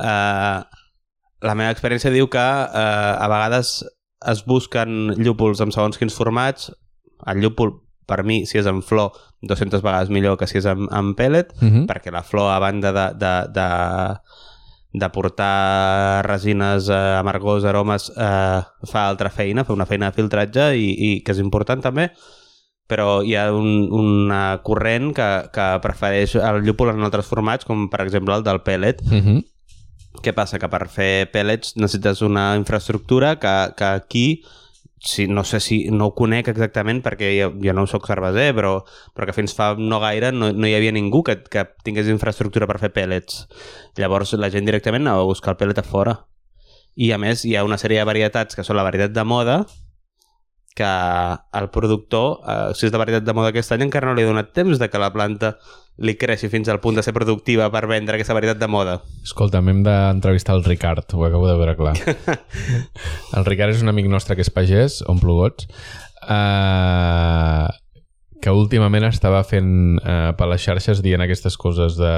Uh, 0.00 0.64
la 1.44 1.54
meva 1.56 1.70
experiència 1.72 2.10
diu 2.12 2.28
que 2.32 2.40
uh, 2.40 3.14
a 3.20 3.28
vegades 3.30 3.84
es 4.32 4.42
busquen 4.48 5.14
llúpols 5.20 5.60
amb 5.64 5.72
segons 5.76 5.96
quins 6.00 6.16
formats. 6.16 6.70
El 7.28 7.40
llúpol, 7.44 7.76
per 8.08 8.22
mi, 8.24 8.42
si 8.48 8.58
és 8.60 8.66
en 8.68 8.80
flor, 8.84 9.12
200 9.44 9.80
vegades 9.84 10.10
millor 10.12 10.36
que 10.40 10.48
si 10.48 10.58
és 10.60 10.66
en, 10.68 10.88
en 10.92 11.14
pellet, 11.16 11.52
Mhm. 11.60 11.86
perquè 11.88 12.12
la 12.12 12.22
flor, 12.24 12.50
a 12.52 12.58
banda 12.60 12.92
de, 12.96 13.06
de, 13.20 13.32
de, 13.56 13.68
de 14.92 15.08
portar 15.14 16.24
resines, 16.26 16.88
eh, 16.90 17.16
amargors, 17.18 17.64
aromes, 17.64 18.10
eh, 18.16 18.60
fa 18.90 19.06
altra 19.08 19.30
feina, 19.30 19.64
fa 19.64 19.72
una 19.72 19.86
feina 19.86 20.10
de 20.10 20.16
filtratge 20.16 20.72
i, 20.76 20.90
i 20.90 21.10
que 21.22 21.34
és 21.36 21.42
important 21.42 21.82
també, 21.84 22.10
però 22.90 23.20
hi 23.22 23.36
ha 23.38 23.46
un, 23.54 23.86
una 23.94 24.60
corrent 24.66 25.12
que, 25.14 25.28
que 25.54 25.68
prefereix 25.84 26.34
el 26.42 26.64
llúpol 26.66 26.90
en 26.90 27.06
altres 27.06 27.30
formats, 27.30 27.68
com 27.68 27.86
per 27.92 28.02
exemple 28.02 28.34
el 28.34 28.46
del 28.46 28.62
pellet. 28.66 29.02
Mhm. 29.06 29.44
Què 30.24 30.34
passa? 30.34 30.58
Que 30.58 30.68
per 30.68 30.88
fer 30.90 31.30
pellets 31.30 31.76
necessites 31.78 32.20
una 32.26 32.56
infraestructura 32.58 33.36
que, 33.38 33.54
que 33.78 33.86
aquí 33.86 34.26
si, 35.00 35.26
no 35.26 35.44
sé 35.44 35.60
si 35.60 35.88
no 35.90 36.10
ho 36.10 36.14
conec 36.14 36.50
exactament 36.52 37.00
perquè 37.02 37.32
jo, 37.38 37.50
jo 37.64 37.74
no 37.74 37.86
sóc 37.88 38.06
cerveser, 38.06 38.50
però, 38.54 38.74
però 39.16 39.26
que 39.26 39.34
fins 39.34 39.54
fa 39.56 39.72
no 39.78 40.00
gaire 40.02 40.30
no, 40.36 40.52
no 40.52 40.68
hi 40.68 40.76
havia 40.76 40.92
ningú 40.92 41.24
que, 41.24 41.38
que 41.50 41.64
tingués 41.84 42.10
infraestructura 42.12 42.68
per 42.68 42.78
fer 42.82 42.92
pellets. 42.94 43.46
Llavors 43.96 44.36
la 44.36 44.52
gent 44.52 44.68
directament 44.68 45.06
anava 45.06 45.24
a 45.24 45.30
buscar 45.30 45.56
el 45.56 45.60
pellet 45.62 45.80
a 45.80 45.86
fora. 45.86 46.18
I 47.00 47.12
a 47.16 47.18
més 47.22 47.46
hi 47.48 47.56
ha 47.56 47.64
una 47.64 47.78
sèrie 47.80 48.02
de 48.02 48.08
varietats 48.08 48.58
que 48.58 48.66
són 48.66 48.76
la 48.76 48.84
varietat 48.84 49.16
de 49.16 49.24
moda 49.24 49.62
que 50.76 50.88
el 51.58 51.68
productor, 51.74 52.40
eh, 52.46 52.74
si 52.78 52.86
és 52.86 52.92
de 52.92 53.00
varietat 53.00 53.26
de 53.26 53.34
moda 53.36 53.50
aquest 53.50 53.72
any, 53.74 53.84
encara 53.86 54.08
no 54.08 54.16
li 54.16 54.24
ha 54.24 54.30
donat 54.30 54.52
temps 54.56 54.78
de 54.78 54.88
que 54.88 55.00
la 55.02 55.10
planta 55.12 55.56
li 56.00 56.14
creixi 56.16 56.48
fins 56.48 56.70
al 56.72 56.80
punt 56.80 56.96
de 56.96 57.04
ser 57.04 57.12
productiva 57.12 57.68
per 57.72 57.84
vendre 57.90 58.16
aquesta 58.16 58.36
varietat 58.36 58.60
de 58.62 58.68
moda. 58.70 59.00
Escolta, 59.26 59.60
hem 59.60 59.82
d'entrevistar 59.84 60.56
el 60.56 60.64
Ricard, 60.64 61.04
ho 61.12 61.26
acabo 61.26 61.48
de 61.50 61.58
veure 61.60 61.76
clar. 61.76 61.96
el 63.36 63.44
Ricard 63.48 63.76
és 63.76 63.84
un 63.84 63.92
amic 63.92 64.08
nostre 64.08 64.38
que 64.38 64.46
és 64.46 64.52
pagès, 64.54 65.02
omple 65.10 65.36
gots, 65.36 65.68
uh, 66.24 67.68
que 68.40 68.52
últimament 68.56 69.04
estava 69.04 69.42
fent 69.44 69.98
uh, 70.00 70.32
per 70.36 70.48
les 70.48 70.62
xarxes 70.64 71.02
dient 71.04 71.20
aquestes 71.20 71.56
coses 71.60 71.98
de 72.00 72.12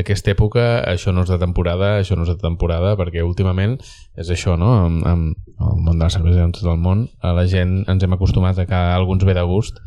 aquesta 0.00 0.32
època, 0.32 0.64
això 0.88 1.12
no 1.12 1.26
és 1.26 1.32
de 1.32 1.38
temporada, 1.40 1.98
això 2.00 2.16
no 2.16 2.24
és 2.24 2.32
de 2.32 2.38
temporada, 2.40 2.94
perquè 2.96 3.24
últimament 3.24 3.76
és 4.16 4.30
això, 4.32 4.56
no? 4.60 4.70
Amb, 4.86 5.04
amb 5.06 5.66
el 5.68 5.82
món 5.84 5.98
de 5.98 6.06
la 6.06 6.12
cervesa 6.14 6.40
i 6.40 6.46
en 6.46 6.54
tot 6.56 6.70
el 6.72 6.80
món, 6.80 7.08
a 7.20 7.34
la 7.36 7.44
gent 7.50 7.82
ens 7.90 8.04
hem 8.04 8.16
acostumat 8.16 8.62
a 8.62 8.66
que 8.68 8.78
alguns 8.94 9.26
ve 9.28 9.36
de 9.36 9.44
gust. 9.48 9.82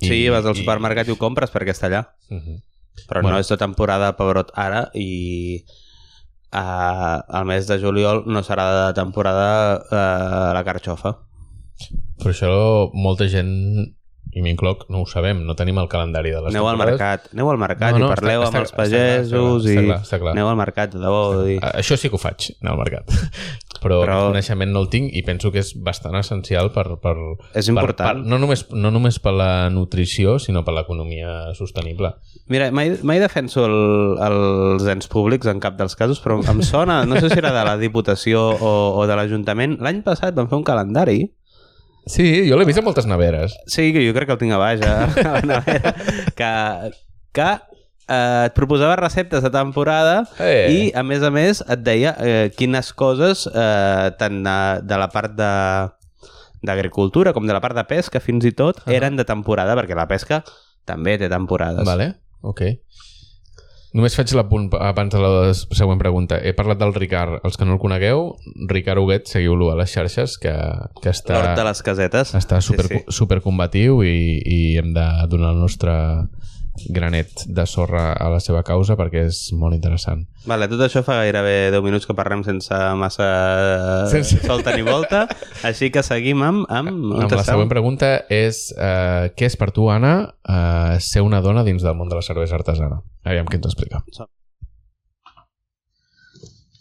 I, 0.00 0.08
sí, 0.08 0.22
vas 0.32 0.46
al 0.48 0.56
supermercat 0.56 1.08
i 1.08 1.14
ho 1.14 1.20
compres 1.20 1.52
perquè 1.52 1.76
està 1.76 1.90
allà. 1.90 2.06
Uh 2.30 2.40
-huh. 2.40 2.62
Però 3.08 3.20
Bueno. 3.20 3.36
no 3.36 3.40
és 3.40 3.48
de 3.48 3.56
temporada 3.56 4.06
de 4.06 4.16
pebrot 4.16 4.50
ara 4.54 4.90
i 4.94 5.64
uh, 6.52 7.20
al 7.28 7.44
mes 7.44 7.66
de 7.66 7.78
juliol 7.78 8.24
no 8.26 8.42
serà 8.42 8.88
de 8.88 8.94
temporada 8.94 9.82
uh, 9.90 10.54
la 10.54 10.64
carxofa. 10.64 11.18
Per 12.16 12.32
això 12.32 12.90
molta 12.94 13.28
gent 13.28 13.52
i 14.36 14.42
m'incloc, 14.44 14.82
no 14.92 15.00
ho 15.00 15.06
sabem, 15.08 15.38
no 15.48 15.54
tenim 15.56 15.78
el 15.80 15.86
calendari 15.88 16.28
de 16.34 16.42
les 16.44 16.52
Aneu 16.52 16.66
al 16.68 16.76
mercat, 16.76 17.30
aneu 17.32 17.48
al 17.48 17.56
mercat 17.62 17.94
No, 17.96 18.02
no, 18.02 18.08
i 18.10 18.14
parleu 18.14 18.42
està- 18.44 18.48
amb 18.50 18.56
està- 18.56 18.60
els 18.60 18.70
està 18.70 18.76
clar, 18.76 18.84
pagesos 18.84 19.64
està 19.64 19.72
clar, 19.72 19.72
i 19.72 19.76
està 19.76 19.86
clar, 19.86 20.00
està 20.04 20.18
clar. 20.20 20.32
aneu 20.36 20.48
al 20.50 20.58
mercat, 20.60 20.92
de 20.92 21.00
debò. 21.00 21.22
A- 21.64 21.70
Això 21.80 21.96
sí 21.96 22.10
que 22.12 22.18
ho 22.18 22.20
faig, 22.20 22.50
anar 22.60 22.74
al 22.74 22.82
mercat. 22.84 23.08
Però, 23.80 23.80
Però... 23.86 24.00
Però- 24.04 24.18
coneixement 24.28 24.72
no 24.74 24.80
el 24.84 24.90
tinc 24.92 25.14
i 25.16 25.22
penso 25.24 25.50
que 25.54 25.60
és 25.64 25.72
bastant 25.80 26.14
essencial 26.20 26.70
per... 26.74 26.84
per 27.00 27.14
És 27.54 27.66
per, 27.66 27.72
important. 27.72 28.20
per, 28.22 28.28
no, 28.28 28.38
només, 28.42 28.66
no 28.76 28.90
només 28.92 29.18
per 29.24 29.32
la 29.36 29.50
nutrició, 29.72 30.36
sinó 30.42 30.64
per 30.66 30.74
l'economia 30.76 31.54
sostenible. 31.56 32.12
Mira, 32.52 32.68
mai, 32.70 32.92
mai 33.02 33.18
defenso 33.22 33.64
el, 33.66 34.18
els 34.22 34.84
ens 34.92 35.08
públics 35.08 35.48
en 35.50 35.60
cap 35.64 35.78
dels 35.80 35.96
casos, 35.96 36.20
però 36.22 36.38
em 36.44 36.60
sona, 36.62 37.00
no 37.08 37.16
sé 37.20 37.30
si 37.32 37.38
era 37.40 37.52
de 37.56 37.64
la 37.64 37.76
Diputació 37.80 38.44
o, 38.52 38.74
o 39.00 39.06
de 39.08 39.16
l'Ajuntament, 39.16 39.78
l'any 39.80 40.02
passat 40.06 40.36
van 40.36 40.48
fer 40.52 40.60
un 40.60 40.64
calendari 40.66 41.18
Sí, 42.06 42.26
jo 42.48 42.56
l'he 42.58 42.64
vist 42.68 42.78
a 42.78 42.84
moltes 42.86 43.06
neveres. 43.10 43.56
Sí, 43.66 43.88
que 43.92 44.04
jo 44.06 44.12
crec 44.14 44.28
que 44.30 44.36
el 44.36 44.38
tinc 44.38 44.54
a 44.54 44.60
baix, 44.62 44.82
a, 44.86 45.08
la 45.26 45.40
nevera, 45.42 45.92
que, 46.38 46.50
que 47.34 47.48
eh, 47.50 48.46
et 48.46 48.54
proposava 48.54 48.94
receptes 49.00 49.42
de 49.42 49.50
temporada 49.50 50.20
Eh. 50.38 50.68
i, 50.70 50.78
a 50.94 51.02
més 51.02 51.24
a 51.26 51.32
més, 51.34 51.64
et 51.66 51.82
deia 51.82 52.14
eh, 52.22 52.50
quines 52.56 52.92
coses, 52.94 53.48
eh, 53.50 54.10
tant 54.20 54.38
de, 54.46 54.56
de 54.86 55.00
la 55.02 55.08
part 55.10 55.34
de 55.34 55.50
d'agricultura 56.66 57.32
com 57.34 57.44
de 57.46 57.52
la 57.54 57.60
part 57.62 57.76
de 57.76 57.84
pesca, 57.86 58.18
fins 58.22 58.46
i 58.48 58.50
tot, 58.56 58.80
Ah. 58.86 58.92
eren 58.96 59.16
de 59.18 59.24
temporada, 59.28 59.74
perquè 59.76 59.94
la 59.94 60.06
pesca 60.08 60.40
també 60.86 61.18
té 61.18 61.28
temporades. 61.28 61.84
Vale, 61.86 62.14
ok. 62.40 62.62
Només 63.96 64.12
faig 64.18 64.28
l'apunt 64.36 64.66
abans 64.76 65.14
de 65.14 65.20
la 65.22 65.52
següent 65.56 65.96
pregunta. 66.00 66.36
He 66.44 66.52
parlat 66.56 66.76
del 66.82 66.92
Ricard. 66.92 67.38
Els 67.48 67.56
que 67.56 67.64
no 67.64 67.76
el 67.76 67.80
conegueu, 67.80 68.26
Ricard 68.68 69.00
Huguet, 69.00 69.24
seguiu-lo 69.30 69.70
a 69.72 69.76
les 69.78 69.88
xarxes, 69.94 70.34
que, 70.42 70.52
que 71.00 71.14
està... 71.14 71.32
L'hort 71.38 71.56
de 71.56 71.64
les 71.64 71.80
casetes. 71.86 72.34
està 72.36 72.60
super, 72.60 72.84
Sí, 72.90 72.98
sí. 73.00 73.14
super 73.16 73.40
combatiu 73.40 74.02
i, 74.04 74.42
i 74.44 74.58
hem 74.76 74.92
de 74.96 75.06
donar 75.32 75.54
el 75.56 75.62
nostre 75.64 75.94
granet 76.92 77.44
de 77.46 77.64
sorra 77.66 78.12
a 78.12 78.28
la 78.32 78.38
seva 78.40 78.62
causa 78.66 78.96
perquè 78.98 79.24
és 79.28 79.38
molt 79.56 79.74
interessant. 79.76 80.24
Vale, 80.46 80.68
tot 80.70 80.80
això 80.86 81.02
fa 81.06 81.18
gairebé 81.22 81.70
10 81.74 81.82
minuts 81.84 82.06
que 82.06 82.14
parlem 82.14 82.44
sense 82.46 82.76
massa 83.00 83.28
Sense- 84.12 84.40
solta 84.46 84.74
ni 84.76 84.84
volta, 84.86 85.24
així 85.66 85.90
que 85.90 86.02
seguim 86.06 86.42
amb... 86.46 86.64
amb, 86.68 86.90
Amb 87.24 87.32
la 87.36 87.44
següent 87.46 87.70
pregunta 87.72 88.12
és 88.32 88.68
uh, 88.76 89.28
què 89.36 89.48
és 89.50 89.56
per 89.60 89.70
tu, 89.74 89.88
Anna, 89.90 90.14
uh, 90.48 90.96
ser 91.02 91.22
una 91.26 91.40
dona 91.44 91.64
dins 91.66 91.82
del 91.82 91.96
món 91.98 92.08
de 92.12 92.18
la 92.20 92.24
cervesa 92.26 92.58
artesana? 92.60 93.00
Aviam 93.26 93.46
què 93.50 93.58
ens 93.58 93.66
explica. 93.72 94.02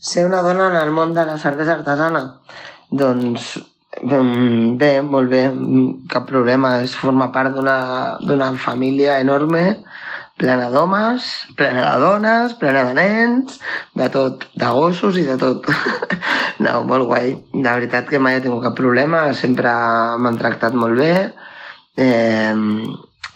Ser 0.05 0.25
una 0.27 0.41
dona 0.45 0.67
en 0.69 0.75
el 0.83 0.91
món 0.93 1.13
de 1.15 1.23
la 1.25 1.37
cervesa 1.41 1.79
artesana? 1.79 2.21
Doncs 2.91 3.55
bé, 4.03 5.01
molt 5.01 5.29
bé, 5.29 5.43
cap 6.09 6.27
problema. 6.27 6.81
És 6.83 6.95
formar 6.95 7.31
part 7.31 7.55
d'una 7.55 8.51
família 8.57 9.19
enorme, 9.19 9.63
plena 10.37 10.69
d'homes, 10.69 11.23
plena 11.55 11.85
de 11.93 11.99
dones, 12.03 12.53
plena 12.59 12.83
de 12.89 12.93
nens, 12.93 13.59
de 13.95 14.09
tot, 14.11 14.47
de 14.55 14.71
gossos 14.77 15.17
i 15.17 15.23
de 15.23 15.37
tot. 15.39 15.69
no, 16.65 16.83
molt 16.83 17.07
guai. 17.07 17.35
De 17.53 17.69
veritat 17.69 18.09
que 18.09 18.19
mai 18.19 18.37
he 18.37 18.43
tingut 18.43 18.63
cap 18.63 18.75
problema, 18.75 19.29
sempre 19.33 19.71
m'han 20.19 20.39
tractat 20.41 20.75
molt 20.75 20.99
bé 20.99 21.13
eh, 21.97 22.55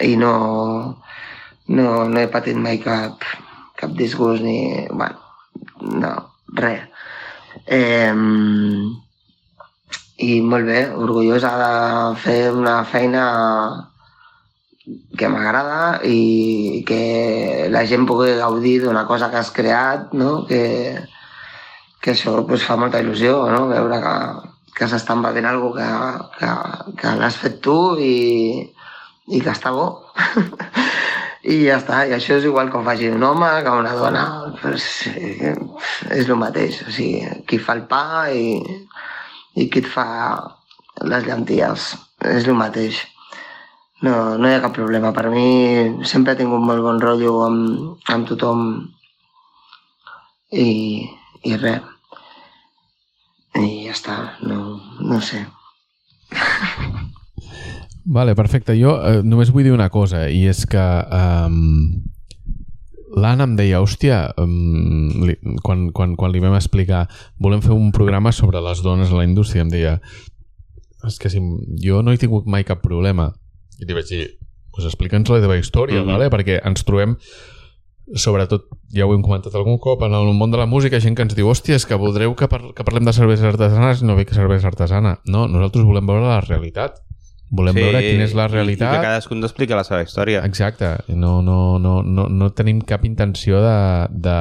i 0.03 0.15
no, 0.19 0.33
no, 1.67 1.87
no 2.07 2.19
he 2.19 2.27
patit 2.27 2.59
mai 2.59 2.79
cap, 2.83 3.23
cap 3.79 3.95
disgust 3.95 4.43
ni... 4.43 4.87
Bueno, 4.91 5.19
no, 6.03 6.15
res. 6.59 6.83
Eh, 7.65 8.11
I 10.19 10.41
molt 10.43 10.67
bé, 10.67 10.79
orgullosa 10.99 11.53
de 11.59 11.71
fer 12.19 12.51
una 12.51 12.81
feina 12.83 13.23
que 15.17 15.29
m'agrada 15.31 16.01
i 16.03 16.83
que 16.87 17.67
la 17.71 17.85
gent 17.87 18.07
pugui 18.09 18.33
gaudir 18.39 18.79
d'una 18.83 19.05
cosa 19.07 19.29
que 19.31 19.39
has 19.39 19.51
creat, 19.55 20.11
no? 20.11 20.43
que, 20.49 20.61
que 22.03 22.11
això 22.15 22.35
pues, 22.47 22.65
fa 22.67 22.75
molta 22.79 22.99
il·lusió, 23.03 23.37
no? 23.53 23.67
veure 23.71 24.01
que, 24.03 24.15
que 24.75 24.89
s'estampa 24.91 25.31
fent 25.35 25.47
alguna 25.47 25.87
que, 26.35 26.41
que, 26.41 26.95
que 26.99 27.15
l'has 27.21 27.39
fet 27.39 27.59
tu 27.63 27.77
i, 28.03 28.65
i 29.29 29.39
que 29.39 29.53
està 29.53 29.71
bo. 29.75 29.87
I 31.49 31.61
ja 31.63 31.77
està, 31.79 32.01
i 32.03 32.11
això 32.11 32.35
és 32.35 32.45
igual 32.49 32.67
que 32.67 32.77
ho 32.77 32.83
faci 32.83 33.07
un 33.13 33.23
home, 33.23 33.47
que 33.63 33.71
una 33.71 33.93
dona, 33.95 34.23
pues, 34.59 34.89
eh, 35.07 35.55
és 36.11 36.27
el 36.27 36.35
mateix. 36.41 36.81
O 36.83 36.91
sigui, 36.91 37.23
qui 37.47 37.61
fa 37.63 37.77
el 37.79 37.85
pa 37.87 38.27
i, 38.35 38.59
i 39.59 39.67
qui 39.71 39.83
et 39.83 39.89
fa 39.91 40.07
les 41.09 41.25
llenties, 41.27 41.93
és 42.27 42.47
el 42.47 42.57
mateix. 42.59 42.99
No, 44.05 44.13
no 44.39 44.47
hi 44.47 44.55
ha 44.55 44.63
cap 44.63 44.75
problema. 44.75 45.11
Per 45.15 45.27
mi 45.33 46.05
sempre 46.07 46.33
he 46.33 46.39
tingut 46.39 46.63
molt 46.63 46.83
bon 46.85 47.01
rotllo 47.03 47.35
amb, 47.45 48.03
amb 48.13 48.27
tothom 48.29 48.67
i, 50.55 50.69
i 51.43 51.57
res. 51.59 51.83
I 53.59 53.89
ja 53.89 53.95
està, 53.95 54.17
no, 54.47 54.79
no 55.03 55.19
sé. 55.25 55.41
Vale, 58.09 58.35
perfecte. 58.37 58.77
Jo 58.79 58.95
eh, 59.03 59.19
només 59.25 59.51
vull 59.53 59.67
dir 59.67 59.73
una 59.75 59.89
cosa, 59.93 60.27
i 60.31 60.45
és 60.49 60.63
que 60.69 60.85
um, 61.13 61.99
l'Anna 63.17 63.47
em 63.49 63.55
deia, 63.57 63.81
hòstia, 63.81 64.19
um, 64.37 65.25
li, 65.25 65.35
quan, 65.65 65.89
quan, 65.95 66.15
quan 66.19 66.33
li 66.33 66.41
vam 66.43 66.57
explicar 66.57 67.07
volem 67.41 67.63
fer 67.65 67.73
un 67.73 67.93
programa 67.95 68.33
sobre 68.35 68.61
les 68.61 68.83
dones 68.85 69.11
a 69.11 69.19
la 69.19 69.25
indústria, 69.25 69.65
em 69.65 69.71
deia, 69.73 69.99
és 71.07 71.17
que 71.21 71.31
si, 71.31 71.41
jo 71.81 72.03
no 72.03 72.13
he 72.13 72.21
tingut 72.21 72.45
mai 72.45 72.67
cap 72.67 72.83
problema. 72.85 73.31
I 73.79 73.87
li 73.87 73.95
vaig 73.97 74.09
dir, 74.11 74.25
pues 74.75 74.85
explica'ns 74.85 75.31
la 75.31 75.41
teva 75.41 75.57
història, 75.57 76.01
mm. 76.01 76.05
-hmm. 76.05 76.11
vale? 76.17 76.29
perquè 76.29 76.59
ens 76.63 76.83
trobem 76.83 77.17
sobretot, 78.15 78.65
ja 78.93 79.05
ho 79.05 79.13
hem 79.13 79.21
comentat 79.21 79.53
algun 79.55 79.77
cop, 79.81 80.01
en 80.03 80.13
el 80.13 80.31
món 80.33 80.51
de 80.51 80.57
la 80.57 80.65
música, 80.65 80.99
gent 80.99 81.15
que 81.15 81.25
ens 81.25 81.35
diu 81.37 81.49
hòstia, 81.49 81.77
és 81.77 81.85
que 81.85 81.97
voldreu 81.99 82.33
que, 82.35 82.47
par 82.49 82.61
que 82.73 82.85
parlem 82.85 83.05
de 83.05 83.13
cerveses 83.13 83.45
artesanes 83.45 84.01
i 84.01 84.07
no 84.07 84.15
ve 84.17 84.25
que 84.25 84.37
cervesa 84.37 84.67
artesana. 84.67 85.19
No, 85.25 85.47
nosaltres 85.47 85.85
volem 85.85 86.07
veure 86.09 86.25
la 86.25 86.41
realitat. 86.41 87.01
Volem 87.49 87.73
sí, 87.73 87.81
veure 87.81 87.99
quina 88.03 88.23
és 88.27 88.33
la 88.37 88.45
i- 88.45 88.49
I, 88.49 88.53
realitat. 88.53 88.91
que 88.93 89.01
cadascun 89.07 89.41
explica 89.43 89.75
la 89.75 89.83
seva 89.83 90.03
història. 90.03 90.43
Exacte. 90.45 90.91
No, 91.09 91.41
no, 91.41 91.79
no, 91.79 92.03
no, 92.03 92.27
no 92.29 92.49
tenim 92.53 92.81
cap 92.85 93.05
intenció 93.05 93.57
de, 93.63 93.73
de, 94.11 94.37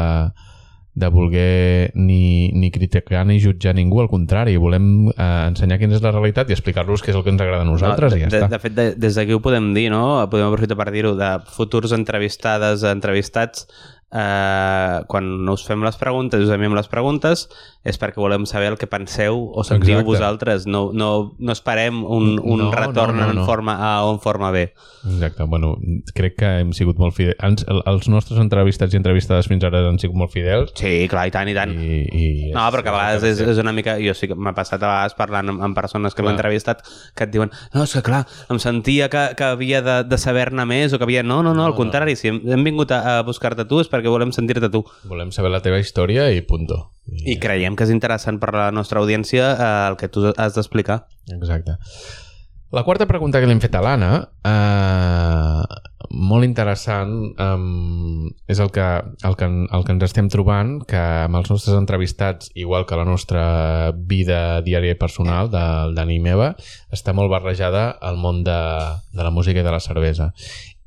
de 0.99 1.09
voler 1.09 1.91
ni, 1.95 2.51
ni 2.53 2.71
criticar 2.71 3.25
ni 3.27 3.39
jutjar 3.41 3.75
ningú, 3.75 4.01
al 4.03 4.09
contrari, 4.13 4.57
volem 4.61 5.09
eh, 5.09 5.47
ensenyar 5.49 5.79
quina 5.81 5.95
és 5.97 6.03
la 6.05 6.13
realitat 6.13 6.51
i 6.51 6.57
explicar-los 6.57 7.01
què 7.05 7.13
és 7.15 7.17
el 7.17 7.25
que 7.25 7.31
ens 7.33 7.41
agrada 7.41 7.63
a 7.65 7.69
nosaltres 7.71 8.13
no, 8.13 8.19
i 8.19 8.25
ja 8.27 8.29
de, 8.29 8.41
està. 8.43 8.49
de 8.53 8.59
fet, 8.59 8.75
de, 8.77 8.89
des 8.99 9.15
d'aquí 9.17 9.33
ho 9.33 9.41
podem 9.41 9.73
dir, 9.77 9.89
no? 9.95 10.03
Podem 10.29 10.51
aprofitar 10.51 10.77
per 10.77 10.91
dir-ho, 10.93 11.15
de 11.17 11.31
futurs 11.55 11.95
entrevistades, 11.97 12.85
entrevistats, 12.85 13.69
eh, 14.13 15.01
quan 15.07 15.49
us 15.49 15.65
fem 15.67 15.83
les 15.85 15.97
preguntes, 16.01 16.41
us 16.45 16.51
enviem 16.55 16.75
les 16.77 16.89
preguntes, 16.89 17.47
és 17.89 17.99
perquè 18.01 18.21
volem 18.21 18.45
saber 18.49 18.73
el 18.73 18.79
que 18.81 18.87
penseu 18.91 19.51
o 19.55 19.65
sentiu 19.65 19.99
Exacte. 19.99 20.07
vosaltres. 20.11 20.67
No, 20.67 20.91
no, 20.93 21.35
no 21.39 21.53
esperem 21.53 22.03
un, 22.05 22.39
un 22.43 22.59
No, 22.69 22.71
retorn 22.73 23.17
no, 23.17 23.25
no, 23.25 23.31
en 23.31 23.37
no. 23.41 23.47
forma 23.47 23.77
A 23.79 24.05
o 24.05 24.13
en 24.15 24.21
forma 24.21 24.51
B. 24.51 24.73
Exacte. 25.09 25.45
Bueno, 25.45 25.77
crec 26.15 26.37
que 26.37 26.51
hem 26.61 26.73
sigut 26.77 26.99
molt 26.99 27.15
fidels. 27.17 27.37
Ens, 27.43 27.65
el- 27.69 27.83
els 27.87 28.09
nostres 28.09 28.41
entrevistats 28.41 28.95
i 28.95 28.99
entrevistades 29.01 29.49
fins 29.49 29.65
ara 29.65 29.85
han 29.89 29.99
sigut 29.99 30.17
molt 30.17 30.33
fidels 30.33 30.73
Sí, 30.77 31.07
clar, 31.09 31.27
i 31.29 31.31
tant, 31.35 31.49
i 31.49 31.55
tant. 31.55 31.73
i, 31.73 32.03
i 32.13 32.53
No, 32.53 32.65
però 32.73 32.83
que 32.83 32.91
a 32.93 32.97
vegades 32.97 33.23
és, 33.25 33.41
és 33.41 33.59
una 33.63 33.73
mica... 33.73 33.97
Jo 34.03 34.15
sí 34.15 34.29
que 34.29 34.35
m'ha 34.37 34.55
passat 34.57 34.83
a 34.83 34.87
vegades 34.89 35.15
parlant 35.19 35.49
amb, 35.55 35.63
amb 35.63 35.77
persones 35.77 36.15
que 36.15 36.23
m'han 36.23 36.37
entrevistat 36.37 36.83
que 37.17 37.25
et 37.25 37.33
diuen 37.33 37.51
no, 37.75 37.83
és 37.85 37.93
que 37.93 38.03
clar, 38.03 38.25
em 38.51 38.59
sentia 38.63 39.09
que, 39.13 39.23
que 39.37 39.45
havia 39.45 39.81
de, 39.83 39.97
de 40.09 40.19
saber-ne 40.19 40.65
més 40.69 40.93
o 40.93 40.99
que 40.99 41.05
havia... 41.09 41.23
No, 41.23 41.43
no, 41.43 41.55
no, 41.55 41.65
al 41.67 41.75
contrari, 41.79 42.15
si 42.17 42.29
hem, 42.31 42.41
hem 42.47 42.65
vingut 42.65 42.93
a, 42.95 43.19
a 43.19 43.23
buscar-te 43.27 43.65
tu 43.69 43.81
és 43.83 43.89
perquè 43.99 44.14
volem 44.14 44.32
sentir-te 44.34 44.70
tu. 44.70 44.84
volem 45.11 45.34
saber 45.34 45.51
la 45.53 45.62
teva 45.64 45.82
història 45.82 46.30
i 46.30 46.40
punto. 46.46 46.86
I 47.26 47.38
creiem 47.42 47.76
que 47.76 47.84
és 47.88 47.92
interessant 47.92 48.38
per 48.38 48.53
a 48.55 48.57
la 48.59 48.70
nostra 48.70 49.03
audiència 49.03 49.51
eh, 49.51 49.68
el 49.90 49.99
que 50.01 50.09
tu 50.12 50.30
has 50.30 50.55
d'explicar. 50.55 51.03
Exacte. 51.34 51.78
La 52.70 52.82
quarta 52.84 53.07
pregunta 53.09 53.40
que 53.40 53.49
li 53.49 53.55
hem 53.57 53.62
fet 53.64 53.78
a 53.78 53.80
l'Anna, 53.80 54.11
eh, 54.44 55.78
molt 56.20 56.44
interessant, 56.44 57.14
eh, 57.40 58.51
és 58.53 58.61
el 58.61 58.68
que, 58.74 58.84
el, 59.24 59.36
que, 59.40 59.49
el 59.49 59.86
que 59.86 59.94
ens 59.94 60.05
estem 60.05 60.28
trobant, 60.28 60.74
que 60.88 61.01
amb 61.01 61.40
els 61.40 61.49
nostres 61.49 61.78
entrevistats, 61.78 62.53
igual 62.55 62.84
que 62.84 62.99
la 63.01 63.07
nostra 63.09 63.44
vida 63.96 64.61
diària 64.66 64.92
i 64.92 65.01
personal, 65.01 65.49
del 65.49 65.96
Dani 65.96 66.18
i 66.20 66.24
meva, 66.24 66.51
està 66.92 67.16
molt 67.16 67.32
barrejada 67.32 67.88
al 68.05 68.20
món 68.20 68.44
de, 68.44 68.61
de 69.16 69.24
la 69.24 69.32
música 69.32 69.64
i 69.64 69.64
de 69.64 69.72
la 69.72 69.80
cervesa. 69.80 70.34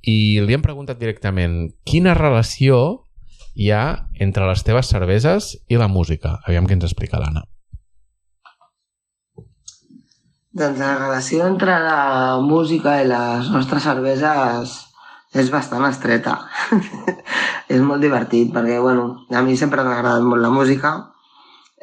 I 0.01 0.41
li 0.41 0.55
hem 0.55 0.63
preguntat 0.65 0.97
directament 0.97 1.71
quina 1.85 2.15
relació 2.17 3.05
hi 3.53 3.69
ha 3.69 4.07
entre 4.19 4.47
les 4.49 4.63
teves 4.65 4.89
cerveses 4.89 5.53
i 5.69 5.77
la 5.77 5.89
música. 5.91 6.39
Aviam 6.47 6.67
què 6.67 6.77
ens 6.77 6.87
explica 6.87 7.19
l'Anna. 7.21 7.43
Doncs 10.51 10.79
la 10.81 10.95
relació 10.97 11.45
entre 11.47 11.77
la 11.79 12.39
música 12.43 12.97
i 12.99 13.05
les 13.07 13.51
nostres 13.53 13.85
cerveses 13.87 14.73
és 15.31 15.51
bastant 15.51 15.85
estreta. 15.87 16.41
és 17.73 17.79
molt 17.79 18.03
divertit 18.03 18.51
perquè, 18.51 18.79
bueno, 18.83 19.27
a 19.31 19.43
mi 19.45 19.55
sempre 19.55 19.85
m'ha 19.85 19.95
agradat 19.99 20.25
molt 20.27 20.43
la 20.43 20.51
música. 20.51 21.10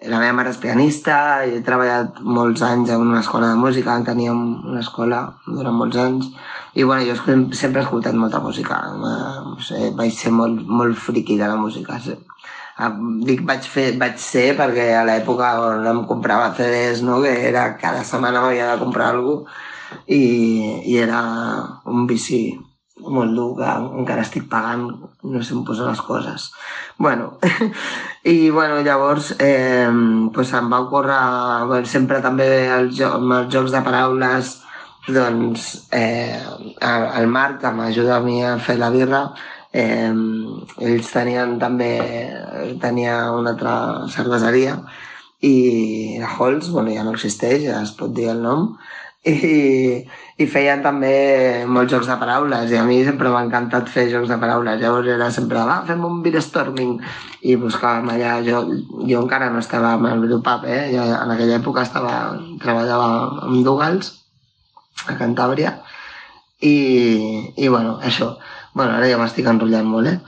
La 0.06 0.20
meva 0.22 0.34
mare 0.38 0.52
és 0.54 0.58
pianista 0.62 1.14
he 1.42 1.58
treballat 1.66 2.20
molts 2.22 2.62
anys 2.62 2.92
en 2.94 3.00
una 3.02 3.18
escola 3.18 3.48
de 3.50 3.58
música, 3.58 3.96
teníem 4.06 4.42
una 4.70 4.82
escola 4.84 5.22
durant 5.46 5.74
molts 5.74 5.98
anys 5.98 6.28
i 6.78 6.84
bueno, 6.86 7.02
jo 7.08 7.16
sempre 7.18 7.80
he 7.80 7.84
escoltat 7.84 8.14
molta 8.14 8.38
música. 8.44 8.78
No 8.94 9.56
sé, 9.58 9.88
vaig 9.98 10.14
ser 10.14 10.30
molt, 10.30 10.62
molt 10.80 11.00
friqui 11.02 11.38
de 11.40 11.48
la 11.50 11.56
música. 11.58 11.98
Sí. 12.04 12.14
Ah, 12.78 12.92
Dic 13.26 13.42
vaig, 13.48 13.66
fer, 13.66 13.88
vaig 13.98 14.20
ser 14.22 14.52
perquè 14.60 14.92
a 14.94 15.02
l'època 15.08 15.50
on 15.64 15.88
em 15.90 16.04
comprava 16.06 16.52
CDs, 16.54 17.02
no? 17.02 17.18
que 17.24 17.34
era 17.48 17.72
cada 17.80 18.04
setmana 18.06 18.44
m'havia 18.44 18.70
de 18.70 18.78
comprar 18.84 19.10
alguna 19.16 19.42
cosa 19.42 19.66
i, 20.06 20.22
i 20.84 20.96
era 20.98 21.20
un 21.86 22.06
vici 22.06 22.58
molt 23.00 23.34
dur 23.36 23.48
que 23.58 23.68
encara 24.00 24.24
estic 24.24 24.48
pagant, 24.50 24.86
no 25.22 25.42
sé 25.42 25.54
on 25.56 25.64
posar 25.66 25.88
les 25.90 26.00
coses. 26.06 26.48
Bueno, 26.98 27.38
i 28.34 28.50
bueno, 28.50 28.80
llavors 28.86 29.34
eh, 29.38 29.90
pues 30.34 30.52
em 30.54 30.72
va 30.72 30.82
ocórrer, 30.86 31.20
bueno, 31.70 31.86
sempre 31.86 32.22
també 32.24 32.48
el 32.78 32.90
jo, 32.94 33.12
amb 33.18 33.36
els 33.40 33.52
jocs 33.54 33.74
de 33.74 33.84
paraules, 33.86 34.56
doncs 35.08 35.68
eh, 35.92 36.38
el 36.80 37.06
el 37.22 37.28
Marc, 37.32 37.60
que 37.62 37.72
m'ajuda 37.72 38.18
a 38.18 38.24
mi 38.24 38.42
a 38.44 38.58
fer 38.58 38.78
la 38.78 38.90
birra, 38.94 39.22
eh, 39.72 40.12
ells 40.90 41.12
tenien 41.12 41.58
també, 41.62 41.92
tenia 42.82 43.20
una 43.32 43.54
altra 43.54 43.74
cerveseria 44.12 44.78
i 45.40 46.18
la 46.18 46.30
Halls, 46.34 46.70
bueno, 46.74 46.90
ja 46.94 47.04
no 47.06 47.14
existeix, 47.14 47.62
ja 47.68 47.82
es 47.82 47.94
pot 47.94 48.12
dir 48.14 48.28
el 48.32 48.42
nom, 48.42 48.72
i, 49.26 50.04
i 50.38 50.46
feien 50.46 50.82
també 50.82 51.64
molts 51.66 51.90
jocs 51.92 52.06
de 52.06 52.16
paraules 52.20 52.70
i 52.70 52.78
a 52.78 52.84
mi 52.86 53.00
sempre 53.04 53.32
m'ha 53.32 53.42
encantat 53.46 53.90
fer 53.90 54.06
jocs 54.12 54.30
de 54.30 54.38
paraules 54.38 54.78
llavors 54.80 55.10
era 55.14 55.30
sempre, 55.34 55.64
va, 55.66 55.80
fem 55.88 56.04
un 56.06 56.20
brainstorming 56.22 56.94
i 57.42 57.56
buscàvem 57.58 58.12
allà 58.14 58.38
jo, 58.46 58.62
jo 59.10 59.22
encara 59.24 59.50
no 59.50 59.58
estava 59.64 59.96
amb 59.96 60.06
el 60.12 60.22
Brewpub 60.26 60.68
eh? 60.70 60.82
jo 60.94 61.02
en 61.02 61.34
aquella 61.34 61.58
època 61.58 61.82
estava, 61.82 62.14
treballava 62.62 63.10
amb 63.48 63.64
Dugals 63.66 64.14
a 65.06 65.18
Cantàbria 65.18 65.74
i, 66.60 66.76
i 67.56 67.68
bueno, 67.68 67.98
això 68.02 68.36
bueno, 68.74 68.92
ara 68.94 69.08
ja 69.10 69.18
m'estic 69.18 69.46
enrotllant 69.50 69.88
molt, 69.90 70.12
eh? 70.14 70.18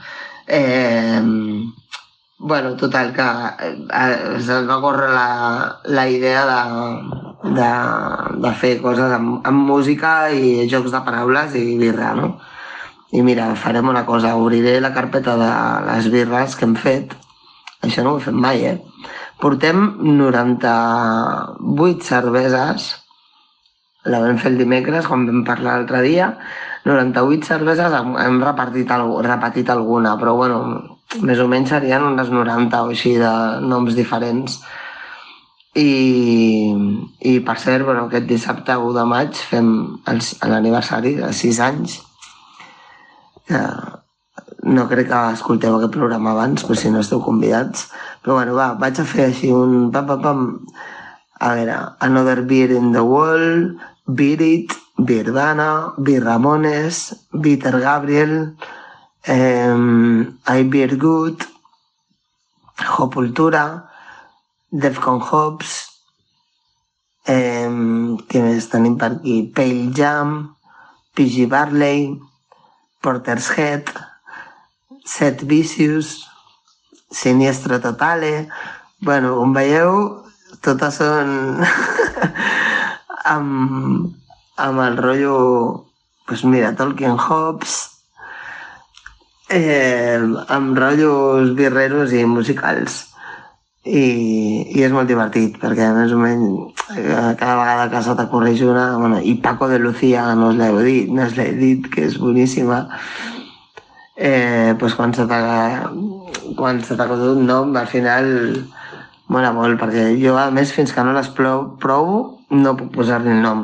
eh 0.59 1.79
bueno, 2.41 2.75
total, 2.75 3.13
que 3.13 3.21
eh, 3.21 4.39
se'ns 4.41 4.67
va 4.69 4.79
córrer 4.81 5.09
la, 5.13 5.25
la 5.85 6.05
idea 6.09 6.41
de, 6.49 6.61
de, 7.57 7.69
de 8.45 8.51
fer 8.61 8.71
coses 8.81 9.13
amb, 9.13 9.45
amb 9.47 9.67
música 9.69 10.13
i 10.33 10.67
jocs 10.71 10.91
de 10.93 11.01
paraules 11.05 11.53
i 11.59 11.77
birra, 11.77 12.15
no? 12.17 12.31
I 13.13 13.21
mira, 13.27 13.51
farem 13.59 13.91
una 13.91 14.05
cosa, 14.07 14.35
obriré 14.39 14.79
la 14.81 14.93
carpeta 14.95 15.35
de 15.37 15.51
les 15.89 16.09
birres 16.13 16.55
que 16.55 16.65
hem 16.65 16.75
fet. 16.79 17.13
Això 17.85 18.03
no 18.05 18.15
ho 18.15 18.17
he 18.21 18.25
fet 18.25 18.37
mai, 18.47 18.65
eh? 18.71 18.77
Portem 19.41 19.85
98 20.17 22.07
cerveses, 22.07 22.89
la 24.09 24.23
vam 24.23 24.37
fer 24.41 24.51
el 24.53 24.57
dimecres, 24.63 25.05
quan 25.09 25.27
vam 25.29 25.43
parlar 25.45 25.75
l'altre 25.77 26.01
dia, 26.07 26.31
98 26.89 27.45
cerveses, 27.53 27.93
hem, 27.99 28.15
hem 28.17 28.41
repartit, 28.41 28.89
repetit 29.29 29.69
alguna, 29.69 30.17
però 30.17 30.33
bueno, 30.39 30.57
més 31.19 31.39
o 31.43 31.47
menys 31.51 31.73
serien 31.73 32.05
unes 32.07 32.29
90 32.31 32.83
o 32.85 32.91
així 32.93 33.15
de 33.19 33.31
noms 33.67 33.97
diferents. 33.97 34.61
I, 35.75 36.71
i 37.31 37.33
per 37.47 37.57
cert, 37.59 37.85
bueno, 37.87 38.07
aquest 38.07 38.27
dissabte 38.27 38.75
1 38.75 38.93
de 38.95 39.05
maig 39.07 39.41
fem 39.51 39.69
l'aniversari 40.47 41.15
de 41.19 41.31
6 41.35 41.59
anys. 41.67 41.99
Que 43.47 43.61
no 44.63 44.87
crec 44.87 45.09
que 45.09 45.21
escolteu 45.33 45.77
aquest 45.77 45.95
programa 45.95 46.35
abans, 46.35 46.63
però 46.63 46.77
si 46.79 46.91
no 46.91 47.03
esteu 47.03 47.23
convidats. 47.23 47.89
Però 48.23 48.39
bueno, 48.39 48.55
va, 48.55 48.73
vaig 48.79 48.99
a 48.99 49.07
fer 49.07 49.29
així 49.29 49.51
un... 49.55 49.89
Pam, 49.91 50.07
pam, 50.07 50.21
pam. 50.25 50.43
A 51.41 51.55
veure, 51.57 51.79
Another 52.05 52.43
Beer 52.45 52.75
in 52.77 52.91
the 52.93 53.01
Wall, 53.01 53.71
Beat 54.05 54.43
It, 54.45 54.75
Beer 54.97 55.31
Dana, 55.33 55.93
Beer 55.97 56.23
Ramones, 56.23 57.01
Bitter 57.33 57.79
Gabriel, 57.81 58.53
eh, 59.23 59.75
I 60.47 60.63
Beer 60.63 60.97
Good, 60.97 61.43
Hopultura, 62.97 63.89
Defcon 64.71 65.21
Hops, 65.21 65.75
eh, 67.27 67.69
què 68.27 68.41
més 68.45 68.69
tenim 68.71 68.97
per 68.97 69.11
aquí? 69.17 69.41
Pale 69.55 69.91
Jam, 69.97 70.35
PG 71.15 71.47
Barley, 71.51 72.09
Porter's 73.01 73.51
Head, 73.57 73.91
Set 75.05 75.43
Vicious, 75.43 76.27
Siniestra 77.11 77.81
Totale... 77.81 78.47
Bueno, 79.01 79.31
com 79.33 79.49
veieu, 79.49 79.95
totes 80.61 80.99
són 80.99 81.31
amb, 83.33 84.11
amb 84.61 84.83
el 84.83 84.99
rotllo, 85.01 85.39
pues 86.29 86.43
mira, 86.45 86.69
Tolkien 86.77 87.17
Hobbs, 87.17 87.79
eh, 89.51 90.19
amb 90.47 90.77
rotllos 90.77 91.55
birreros 91.55 92.13
i 92.13 92.25
musicals. 92.25 93.07
I, 93.81 94.01
i 94.77 94.83
és 94.85 94.91
molt 94.93 95.09
divertit, 95.09 95.55
perquè 95.57 95.87
més 95.95 96.11
o 96.13 96.19
menys 96.21 96.83
eh, 96.93 97.31
cada 97.39 97.55
vegada 97.57 97.87
que 97.89 98.01
se 98.05 98.13
t'acorreix 98.17 98.61
una... 98.67 98.85
Bueno, 99.01 99.19
I 99.19 99.35
Paco 99.41 99.67
de 99.67 99.79
Lucía, 99.81 100.27
no 100.37 100.51
us 100.51 100.59
l'heu 100.59 100.77
dit, 100.85 101.09
no 101.09 101.25
us 101.25 101.33
l'he 101.37 101.49
dit, 101.57 101.89
que 101.89 102.05
és 102.05 102.19
boníssima. 102.21 102.83
Eh, 104.15 104.75
pues 104.77 104.93
quan 104.93 105.15
se 105.17 105.25
quan 105.25 106.83
se 106.85 106.95
t'ha 106.95 107.09
un 107.09 107.45
nom, 107.47 107.75
al 107.75 107.87
final 107.89 108.27
mola 109.33 109.51
molt, 109.55 109.79
perquè 109.81 110.11
jo, 110.21 110.37
a 110.37 110.51
més, 110.53 110.73
fins 110.75 110.93
que 110.93 111.03
no 111.03 111.15
les 111.17 111.31
provo, 111.33 112.19
no 112.51 112.77
puc 112.77 112.91
posar-li 112.93 113.33
el 113.33 113.41
nom. 113.41 113.63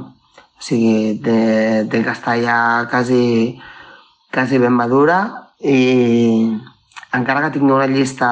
O 0.57 0.63
sigui, 0.63 1.19
té, 1.21 1.85
té 1.91 2.01
ja 2.41 2.87
quasi, 2.89 3.59
quasi 4.33 4.57
ben 4.57 4.73
madura 4.73 5.46
i 5.61 5.79
encara 7.17 7.45
que 7.45 7.53
tinc 7.57 7.71
una 7.71 7.87
llista 7.89 8.29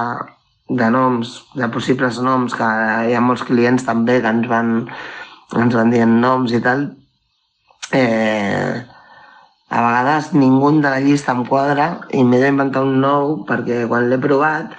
de 0.69 0.89
noms, 0.89 1.37
de 1.55 1.69
possibles 1.73 2.19
noms, 2.21 2.55
que 2.57 2.65
hi 3.09 3.15
ha 3.15 3.21
molts 3.21 3.45
clients 3.45 3.85
també 3.85 4.19
que 4.21 4.33
ens 4.33 4.49
van, 4.49 4.73
ens 5.61 5.77
van 5.77 5.93
dient 5.93 6.19
noms 6.21 6.53
i 6.53 6.61
tal, 6.61 6.87
eh, 7.93 8.83
a 9.69 9.81
vegades 9.81 10.33
ningú 10.33 10.71
de 10.81 10.89
la 10.89 10.99
llista 10.99 11.33
em 11.33 11.45
quadra 11.45 11.87
i 12.13 12.23
m'he 12.23 12.41
d'inventar 12.41 12.83
un 12.85 12.99
nou 13.01 13.37
perquè 13.49 13.85
quan 13.89 14.09
l'he 14.09 14.19
provat 14.21 14.75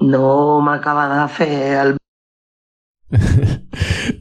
no 0.00 0.60
m'acaba 0.66 1.08
de 1.14 1.24
fer 1.38 1.54
el 1.82 1.96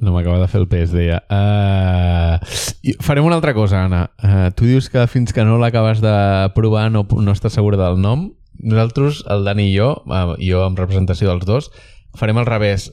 no 0.10 0.16
m'acaba 0.18 0.40
de 0.42 0.48
fer 0.50 0.64
el 0.64 0.68
pes, 0.70 0.90
deia. 0.96 1.22
Uh, 1.30 2.96
farem 3.06 3.28
una 3.28 3.38
altra 3.38 3.54
cosa, 3.54 3.84
Anna. 3.86 4.10
Uh, 4.18 4.50
tu 4.58 4.66
dius 4.66 4.90
que 4.90 5.06
fins 5.08 5.36
que 5.36 5.46
no 5.46 5.60
l'acabes 5.62 6.02
de 6.02 6.16
provar 6.58 6.90
no, 6.90 7.06
no 7.06 7.36
estàs 7.36 7.54
segura 7.54 7.78
del 7.78 8.02
nom. 8.02 8.32
Nosaltres, 8.60 9.22
el 9.30 9.46
Dani 9.46 9.70
i 9.70 9.76
jo, 9.78 9.94
uh, 10.10 10.34
jo 10.42 10.66
en 10.66 10.80
representació 10.80 11.30
dels 11.30 11.46
dos, 11.48 11.70
farem 12.18 12.42
al 12.42 12.50
revés. 12.50 12.90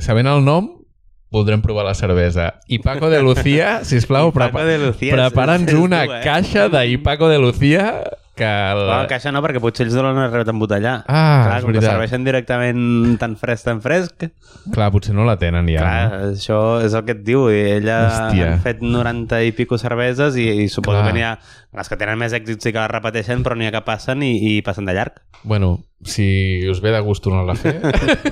Sabent 0.00 0.28
el 0.32 0.42
nom, 0.44 0.72
voldrem 1.32 1.60
provar 1.62 1.84
la 1.84 1.94
cervesa. 1.94 2.54
I 2.66 2.80
Paco 2.80 3.10
de 3.12 3.20
Lucía, 3.22 3.80
sisplau, 3.88 4.32
prepa 4.32 4.64
prepara'ns 4.64 5.76
una 5.76 6.06
tu, 6.06 6.16
eh? 6.16 6.22
caixa 6.24 6.70
d'Ipaco 6.72 7.28
de 7.28 7.42
Lucía 7.42 7.90
que... 8.36 8.46
El... 8.46 8.82
La 8.90 9.06
caixa 9.10 9.32
no, 9.34 9.40
perquè 9.44 9.60
potser 9.62 9.86
ells 9.86 9.96
donen 9.96 10.30
rebet 10.30 10.50
embotellar. 10.52 10.96
Ah, 11.08 11.42
Clar, 11.46 11.56
és 11.58 11.64
com 11.64 11.72
que 11.72 11.78
veritat. 11.78 11.92
serveixen 11.94 12.24
directament 12.28 13.16
tan 13.22 13.36
fresc, 13.40 13.64
tan 13.70 13.80
fresc... 13.84 14.28
Clar, 14.74 14.90
potser 14.94 15.14
no 15.16 15.24
la 15.26 15.36
tenen 15.40 15.66
ja. 15.72 15.80
Clar, 15.82 16.06
no? 16.12 16.32
això 16.34 16.60
és 16.84 16.94
el 16.98 17.04
que 17.08 17.16
et 17.16 17.22
diu. 17.26 17.48
I 17.50 17.62
ella 17.80 17.98
Hòstia. 18.06 18.52
ha 18.54 18.58
fet 18.64 18.82
90 18.84 19.42
i 19.48 19.52
pico 19.56 19.78
cerveses 19.80 20.36
i, 20.36 20.46
i 20.64 20.68
suposo 20.68 21.00
Clar. 21.00 21.08
que 21.08 21.16
n'hi 21.16 21.24
ha 21.26 21.34
les 21.76 21.90
que 21.92 21.98
tenen 22.00 22.16
més 22.16 22.32
èxit 22.32 22.62
sí 22.62 22.72
que 22.72 22.80
les 22.80 22.88
repeteixen, 22.92 23.42
però 23.44 23.56
n'hi 23.58 23.66
ha 23.68 23.72
que 23.74 23.82
passen 23.84 24.22
i, 24.24 24.32
i 24.56 24.62
passen 24.64 24.86
de 24.88 24.94
llarg. 24.96 25.18
Bueno, 25.44 25.74
si 26.04 26.64
us 26.70 26.80
ve 26.80 26.90
de 26.94 27.00
gust 27.04 27.22
tornar-la 27.24 27.52
a 27.52 27.60
fer, 27.60 27.74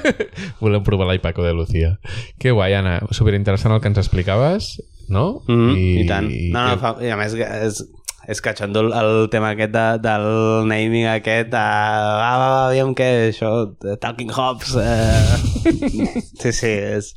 volem 0.65 0.83
provar 0.87 1.11
l'Ipaco 1.11 1.45
de 1.45 1.53
Lucía. 1.53 1.99
Que 2.41 2.53
guai, 2.57 2.73
Anna. 2.79 3.01
Superinteressant 3.11 3.75
el 3.75 3.83
que 3.85 3.91
ens 3.93 4.01
explicaves, 4.01 4.79
no? 5.09 5.43
Mm 5.47 5.61
-hmm, 5.61 5.77
I, 5.77 6.01
I 6.01 6.07
tant. 6.09 6.31
i 6.31 6.49
no, 6.53 6.65
no, 6.69 6.75
que- 6.75 6.81
fa, 6.81 6.97
I 7.05 7.11
a 7.13 7.17
més 7.21 7.35
és, 7.35 7.85
és 8.31 8.41
catxondo 8.45 8.83
el, 8.85 8.91
el 8.97 9.29
tema 9.33 9.53
aquest 9.55 9.73
de, 9.75 9.85
del 10.05 10.27
naming 10.71 11.09
aquest 11.11 11.55
uh, 11.55 11.61
ah, 11.61 12.35
va, 12.41 12.49
va, 12.49 12.61
aviam 12.71 12.95
què, 12.97 13.09
això 13.31 13.51
de 13.83 13.97
Talking 14.01 14.33
Hops 14.35 14.75
eh... 14.81 15.39
sí, 16.43 16.53
sí, 16.53 16.73
és 16.73 17.13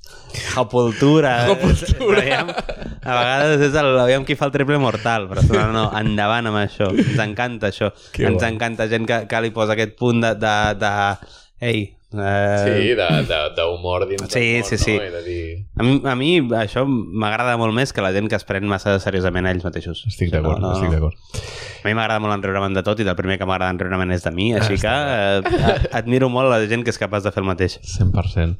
Hopultura 0.59 1.33
Hopultura. 1.51 2.21
aviam, 2.21 2.51
a 2.51 3.17
vegades 3.19 3.67
és 3.69 3.77
el, 3.81 3.91
aviam 4.03 4.27
qui 4.27 4.37
fa 4.39 4.49
el 4.49 4.55
triple 4.55 4.79
mortal 4.81 5.29
però 5.31 5.45
no, 5.49 5.67
no, 5.75 5.85
endavant 5.99 6.51
amb 6.51 6.61
això 6.61 6.91
ens 6.93 7.19
encanta 7.23 7.71
això, 7.71 7.91
Que 8.13 8.27
ens 8.29 8.41
guai. 8.41 8.53
encanta 8.53 8.89
gent 8.91 9.07
que, 9.09 9.23
que 9.29 9.43
li 9.43 9.53
posa 9.55 9.77
aquest 9.77 9.97
punt 9.99 10.23
de, 10.23 10.33
de, 10.39 10.55
de 10.81 10.93
ei, 11.59 11.96
eh, 12.13 12.63
Sí, 12.63 12.93
d'humor 13.57 14.05
dins 14.07 14.31
Sí, 14.31 14.39
del 14.39 14.61
món, 14.61 14.69
sí, 14.69 14.77
sí. 14.77 14.95
no? 14.97 15.03
I 15.03 15.09
de 15.11 15.23
dir... 15.23 15.65
a 15.75 15.83
mi, 15.83 16.01
a 16.05 16.15
mi 16.15 16.29
això 16.61 16.85
m'agrada 16.87 17.57
molt 17.59 17.73
més 17.75 17.91
que 17.93 18.01
la 18.05 18.13
gent 18.15 18.29
que 18.31 18.35
es 18.39 18.45
pren 18.47 18.67
massa 18.67 18.97
seriosament 19.03 19.45
a 19.47 19.51
ells 19.51 19.65
mateixos. 19.67 20.05
Estic 20.07 20.31
d'acord, 20.31 20.61
No, 20.61 20.69
no, 20.71 20.75
estic 20.77 20.93
d'acord. 20.93 21.15
A 21.83 21.87
mi 21.87 21.93
m'agrada 21.93 22.19
molt 22.23 22.33
enriure'm 22.37 22.73
de 22.75 22.83
tot 22.83 22.99
i 22.99 23.05
del 23.07 23.15
primer 23.19 23.37
que 23.39 23.45
m'agrada 23.49 23.71
enriure'm 23.75 24.11
és 24.15 24.23
de 24.23 24.31
mi, 24.31 24.53
així 24.55 24.77
Ah, 24.87 25.41
que 25.43 25.51
eh, 25.51 25.63
a- 25.63 25.97
admiro 25.99 26.29
molt 26.29 26.49
la 26.51 26.61
gent 26.67 26.83
que 26.83 26.91
és 26.95 26.99
capaç 26.99 27.23
de 27.27 27.31
fer 27.35 27.43
el 27.43 27.47
mateix. 27.49 27.79
100%. 27.83 28.55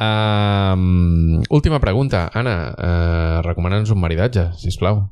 Um, 0.00 1.42
última 1.50 1.80
pregunta. 1.80 2.28
Anna, 2.34 2.58
uh, 2.76 3.40
recomana'ns 3.46 3.90
un 3.90 4.00
maridatge, 4.00 4.50
sisplau. 4.60 5.06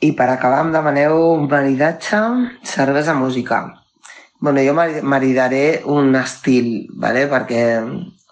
I 0.00 0.12
per 0.14 0.28
acabar 0.30 0.60
em 0.62 0.68
demaneu 0.70 1.16
un 1.34 1.48
maridatge, 1.50 2.18
cervesa, 2.62 3.14
música. 3.18 3.64
Bueno, 4.40 4.60
jo 4.64 4.74
mari- 4.74 5.02
maridaré 5.02 5.82
un 5.84 6.14
estil, 6.16 6.88
¿vale? 6.94 7.26
perquè 7.30 7.62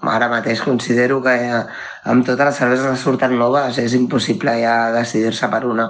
ara 0.07 0.29
mateix 0.31 0.61
considero 0.63 1.23
que 1.23 1.33
eh, 1.35 1.63
amb 2.05 2.27
totes 2.27 2.47
les 2.47 2.59
cerveses 2.61 2.87
que 2.93 3.01
surten 3.01 3.35
noves 3.39 3.79
és 3.83 3.95
impossible 3.99 4.55
ja 4.61 4.93
decidir-se 4.95 5.49
per 5.51 5.65
una. 5.67 5.89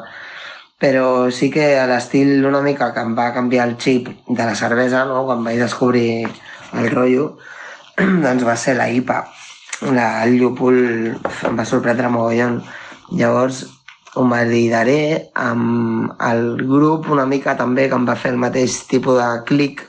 Però 0.78 1.30
sí 1.32 1.48
que 1.50 1.66
l'estil 1.88 2.44
una 2.44 2.60
mica 2.64 2.90
que 2.94 3.00
em 3.00 3.14
va 3.16 3.30
canviar 3.32 3.66
el 3.68 3.76
xip 3.80 4.08
de 4.28 4.44
la 4.44 4.54
cervesa, 4.54 5.04
no? 5.08 5.24
quan 5.24 5.44
vaig 5.44 5.58
descobrir 5.60 6.28
el 6.76 6.90
rotllo, 6.92 7.38
doncs 8.24 8.44
va 8.46 8.56
ser 8.56 8.76
la 8.76 8.88
IPA. 8.92 9.22
La, 9.92 10.24
el 10.24 10.38
llúpol 10.40 10.76
em 11.16 11.56
va 11.58 11.64
sorprendre 11.68 12.08
mogollon. 12.12 12.62
Llavors 13.16 13.64
ho 14.16 14.24
maridaré 14.24 15.30
amb 15.36 16.12
el 16.24 16.56
grup 16.64 17.10
una 17.12 17.26
mica 17.28 17.56
també 17.56 17.88
que 17.88 17.96
em 17.98 18.06
va 18.08 18.16
fer 18.16 18.32
el 18.32 18.40
mateix 18.40 18.78
tipus 18.88 19.18
de 19.20 19.28
clic 19.48 19.82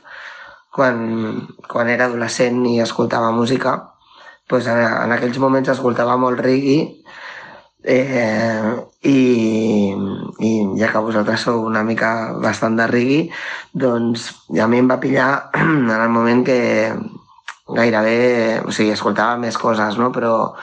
quan, 0.78 1.48
quan 1.68 1.90
era 1.90 2.06
adolescent 2.06 2.62
i 2.70 2.78
escoltava 2.84 3.34
música. 3.34 3.78
Pues 4.48 4.70
en, 4.72 4.80
en 4.80 5.12
aquells 5.12 5.42
moments 5.44 5.74
escoltava 5.74 6.16
molt 6.22 6.40
reggae 6.40 6.78
eh, 7.84 8.76
i, 9.04 9.20
i 10.40 10.52
ja 10.80 10.92
que 10.94 11.04
vosaltres 11.04 11.44
sou 11.48 11.66
una 11.68 11.84
mica 11.88 12.12
bastant 12.44 12.78
de 12.80 12.88
reggae, 12.92 13.28
doncs 13.74 14.30
a 14.62 14.68
mi 14.70 14.82
em 14.84 14.90
va 14.92 15.02
pillar 15.04 15.30
en 15.66 15.92
el 15.92 16.10
moment 16.14 16.46
que 16.48 16.60
gairebé, 17.68 18.62
o 18.64 18.72
sigui, 18.72 18.94
escoltava 18.94 19.36
més 19.42 19.58
coses, 19.60 19.98
no? 20.00 20.14
però 20.16 20.54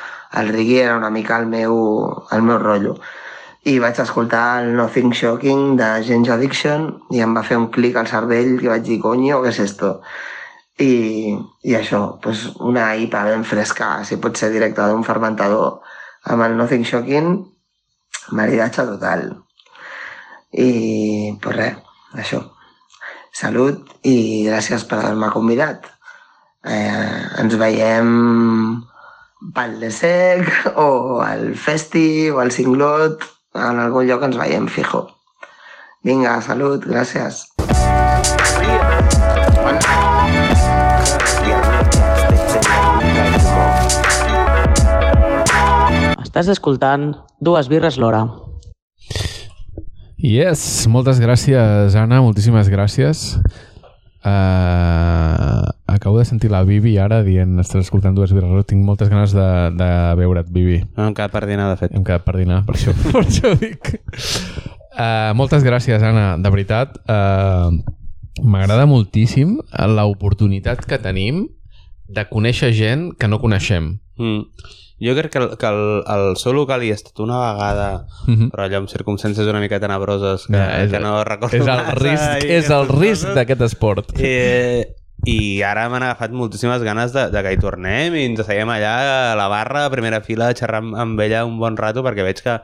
el 0.40 0.48
reggae 0.54 0.86
era 0.86 0.96
una 0.96 1.12
mica 1.12 1.36
el 1.40 1.50
meu, 1.50 1.76
el 2.32 2.42
meu 2.46 2.58
rotllo. 2.62 2.96
I 3.64 3.78
vaig 3.80 3.98
escoltar 4.02 4.60
el 4.62 4.74
Nothing 4.76 5.12
Shocking 5.16 5.76
de 5.78 5.88
Change 6.04 6.32
Addiction 6.34 6.82
i 7.16 7.22
em 7.24 7.32
va 7.36 7.44
fer 7.48 7.56
un 7.56 7.70
clic 7.72 7.96
al 7.96 8.08
cervell 8.10 8.58
que 8.60 8.68
vaig 8.68 8.84
dir, 8.84 8.98
coño, 9.00 9.40
què 9.40 9.52
és 9.54 9.60
esto? 9.64 9.94
I, 10.84 11.32
i 11.64 11.76
això, 11.78 12.02
pues 12.20 12.44
una 12.60 12.90
IPA 13.00 13.22
ben 13.30 13.44
fresca, 13.48 13.88
si 14.04 14.18
pot 14.20 14.36
ser 14.36 14.50
directa 14.52 14.90
d'un 14.90 15.06
fermentador, 15.06 15.80
amb 16.28 16.44
el 16.44 16.58
Nothing 16.58 16.84
Shocking, 16.84 17.30
maridatge 18.36 18.84
total. 18.90 19.30
I, 20.52 21.32
pues 21.40 21.56
res, 21.56 21.78
això. 22.20 22.42
Salut 23.34 23.94
i 24.06 24.44
gràcies 24.46 24.84
per 24.86 25.00
haver-me 25.00 25.32
convidat. 25.32 25.88
Eh, 26.64 27.22
ens 27.42 27.56
veiem 27.60 28.10
pel 29.56 29.80
de 29.80 29.90
sec 29.92 30.76
o 30.80 31.20
al 31.24 31.54
festi 31.56 32.28
o 32.30 32.38
al 32.44 32.52
cinglot, 32.54 33.24
en 33.54 33.78
algun 33.78 34.06
lloc 34.08 34.24
ens 34.26 34.38
veiem 34.38 34.66
fijo. 34.68 35.06
Vinga, 36.04 36.40
salut, 36.44 36.84
gràcies. 36.84 37.44
Estàs 46.24 46.50
escoltant 46.50 47.12
Dues 47.38 47.70
birres 47.70 47.96
l'hora. 48.00 48.24
Yes, 50.18 50.86
moltes 50.88 51.20
gràcies, 51.20 51.94
Anna, 52.00 52.22
moltíssimes 52.24 52.70
gràcies. 52.72 53.36
Uh, 54.24 55.68
acabo 55.86 56.18
de 56.18 56.24
sentir 56.24 56.50
la 56.50 56.62
Bibi 56.64 56.96
ara 56.96 57.20
dient 57.26 57.58
estàs 57.60 57.84
escoltant 57.84 58.16
dues 58.16 58.32
birres, 58.32 58.64
tinc 58.70 58.80
moltes 58.84 59.10
ganes 59.12 59.34
de, 59.36 59.48
de 59.76 59.90
veure't, 60.20 60.48
Bibi. 60.52 60.78
No 60.96 61.08
hem 61.08 61.16
quedat 61.16 61.34
per 61.34 61.44
dinar, 61.48 61.68
de 61.72 61.80
fet. 61.80 61.92
Hem 61.92 62.06
quedat 62.06 62.24
per 62.24 62.38
dinar, 62.40 62.62
per 62.64 62.78
això, 62.78 62.94
per 63.12 63.24
això 63.24 63.52
ho 63.52 63.58
dic. 63.60 63.92
Uh, 64.94 65.34
moltes 65.36 65.66
gràcies, 65.66 66.02
Anna, 66.02 66.34
de 66.40 66.54
veritat. 66.54 66.96
Uh, 67.04 68.00
M'agrada 68.42 68.88
moltíssim 68.90 69.60
l'oportunitat 69.94 70.80
que 70.90 70.98
tenim 70.98 71.44
de 72.10 72.24
conèixer 72.26 72.72
gent 72.74 73.12
que 73.14 73.28
no 73.30 73.38
coneixem. 73.38 73.92
Mm. 74.18 74.40
Jo 75.00 75.14
crec 75.16 75.32
que, 75.32 75.38
el, 75.38 75.56
que 75.58 75.66
el, 75.66 76.02
el 76.06 76.36
seu 76.38 76.52
local 76.54 76.82
hi 76.86 76.90
he 76.92 76.94
estat 76.94 77.18
una 77.20 77.38
vegada, 77.52 78.06
Mhm. 78.28 78.50
però 78.52 78.64
allò 78.68 78.78
amb 78.78 78.88
circumstàncies 78.88 79.48
una 79.50 79.60
mica 79.60 79.80
tenebroses 79.80 80.46
que, 80.46 80.54
Ja, 80.56 80.82
és- 80.84 80.90
que 80.92 81.00
no 81.00 81.24
recordo 81.24 81.56
És 81.56 81.62
el 81.66 81.66
massa 81.66 81.94
risc, 81.98 82.44
és 82.44 82.70
el 82.70 82.86
risc 82.88 83.28
d'aquest 83.34 83.60
esport. 83.62 84.12
Eh, 84.18 84.94
I 85.26 85.62
ara 85.62 85.88
m'han 85.88 86.02
agafat 86.02 86.32
moltíssimes 86.36 86.82
ganes 86.84 87.12
de, 87.14 87.30
de 87.30 87.42
que 87.42 87.52
hi 87.54 87.56
tornem 87.56 88.14
i 88.14 88.24
ens 88.26 88.40
asseiem 88.42 88.68
allà 88.68 89.32
a 89.32 89.36
la 89.38 89.46
barra, 89.48 89.86
a 89.86 89.90
primera 89.90 90.20
fila, 90.20 90.48
a 90.50 90.54
xerrar 90.54 90.82
amb, 90.82 90.94
amb 91.00 91.20
ella 91.20 91.46
un 91.46 91.58
bon 91.58 91.76
rato 91.78 92.02
perquè 92.04 92.22
veig 92.26 92.42
que, 92.44 92.58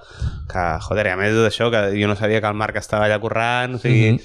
que 0.51 0.65
joder, 0.87 1.07
a 1.09 1.17
més 1.17 1.33
d'això, 1.35 1.71
que 1.73 1.99
jo 1.99 2.07
no 2.11 2.17
sabia 2.17 2.41
que 2.43 2.47
el 2.51 2.55
Marc 2.59 2.77
estava 2.77 3.07
allà 3.07 3.19
currant, 3.19 3.75
o 3.77 3.79
sigui, 3.79 4.13
Mhm. 4.13 4.21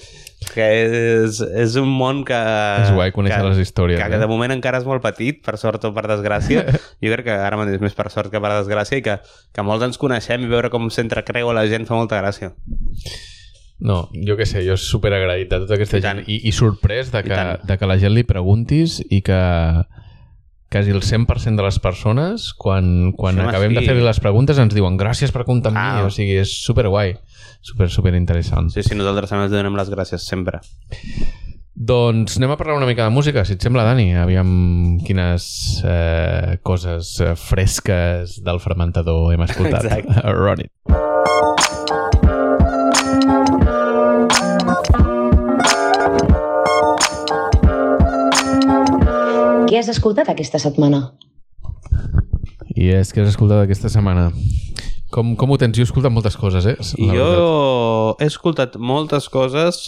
Que 0.53 0.65
és, 0.85 1.39
és 1.41 1.75
un 1.81 1.89
món 1.91 2.23
que... 2.27 2.37
És 2.83 2.91
guai 2.95 3.11
conèixer 3.15 3.41
que, 3.41 3.49
les 3.49 3.61
històries, 3.63 3.99
Que, 3.99 4.09
que 4.11 4.15
eh? 4.19 4.21
de 4.21 4.27
moment 4.29 4.51
encara 4.55 4.79
és 4.81 4.85
molt 4.87 5.01
petit, 5.03 5.41
per 5.45 5.57
sort 5.61 5.83
o 5.87 5.93
per 5.95 6.05
desgràcia. 6.11 6.63
jo 7.03 7.11
crec 7.13 7.25
que 7.27 7.35
ara 7.35 7.57
mateix 7.59 7.79
és 7.79 7.83
més 7.83 7.95
per 7.97 8.09
sort 8.13 8.31
que 8.33 8.41
per 8.43 8.51
desgràcia 8.55 8.99
i 8.99 9.05
que, 9.05 9.17
que 9.55 9.65
molts 9.67 9.83
ens 9.87 9.97
coneixem 10.01 10.43
i 10.45 10.51
veure 10.51 10.69
com 10.73 10.89
s'entrecreu 10.93 11.49
a 11.51 11.57
la 11.57 11.65
gent 11.71 11.87
fa 11.89 11.95
molta 11.99 12.21
gràcia. 12.21 12.53
No, 13.85 14.05
jo 14.23 14.37
què 14.39 14.45
sé, 14.47 14.61
jo 14.63 14.77
super 14.79 15.11
agraït 15.17 15.49
de 15.51 15.59
tota 15.65 15.75
aquesta 15.75 15.99
I 15.99 16.03
gent 16.05 16.21
tant. 16.23 16.29
i, 16.31 16.37
i 16.47 16.51
sorprès 16.55 17.09
de 17.11 17.21
que, 17.27 17.39
de 17.67 17.75
que 17.77 17.89
la 17.89 17.97
gent 17.99 18.13
li 18.15 18.23
preguntis 18.23 19.01
i 19.11 19.19
que 19.25 19.39
quasi 20.71 20.91
el 20.95 21.01
100% 21.03 21.55
de 21.59 21.63
les 21.63 21.77
persones 21.83 22.53
quan, 22.55 23.11
quan 23.15 23.35
Sí, 23.35 23.43
acabem 23.49 23.75
de 23.75 23.83
sí. 23.83 23.89
fer 23.91 23.95
les 23.99 24.19
preguntes 24.23 24.57
ens 24.63 24.73
diuen 24.75 24.95
gràcies 24.99 25.31
per 25.35 25.43
comptar 25.47 25.71
amb 25.73 25.79
Ah. 25.79 25.89
mi, 25.99 26.07
o 26.07 26.09
sigui, 26.11 26.39
és 26.41 26.55
super 26.63 26.87
guai 26.87 27.17
super, 27.65 27.89
super 27.89 28.13
interessant. 28.13 28.69
Sí, 28.69 28.83
sí, 28.85 28.93
nosaltres 28.97 29.31
també 29.33 29.47
els 29.47 29.55
donem 29.55 29.75
les 29.77 29.89
gràcies 29.89 30.27
sempre. 30.29 30.61
Doncs 31.75 32.37
anem 32.37 32.53
a 32.53 32.57
parlar 32.59 32.77
una 32.77 32.87
mica 32.87 33.03
de 33.03 33.11
música, 33.11 33.43
si 33.43 33.57
et 33.57 33.65
sembla, 33.65 33.83
Dani. 33.83 34.13
Aviam 34.21 34.99
quines 35.03 35.47
eh, 35.83 36.55
coses 36.63 37.17
eh, 37.19 37.33
fresques 37.35 38.37
del 38.45 38.61
fermentador 38.63 39.33
hem 39.33 39.43
escoltat. 39.47 39.83
Exacte. 39.89 40.21
Run 40.31 40.63
it. 40.63 40.71
Què 49.65 49.81
has 49.81 49.89
escoltat 49.91 50.29
aquesta 50.31 50.61
setmana? 50.61 51.09
I 52.75 52.93
és 53.01 53.11
que 53.11 53.25
has 53.25 53.33
escoltat 53.33 53.65
aquesta 53.65 53.89
setmana. 53.91 54.29
Com, 55.15 55.35
com 55.39 55.53
ho 55.53 55.59
tens? 55.61 55.77
Jo 55.77 55.85
he 55.85 55.87
escoltat 55.87 56.11
moltes 56.11 56.35
coses, 56.35 56.65
eh? 56.67 56.75
La 56.75 57.13
veritat. 57.13 57.37
Jo 57.39 58.17
he 58.19 58.27
escoltat 58.27 58.73
moltes 58.75 59.29
coses, 59.31 59.85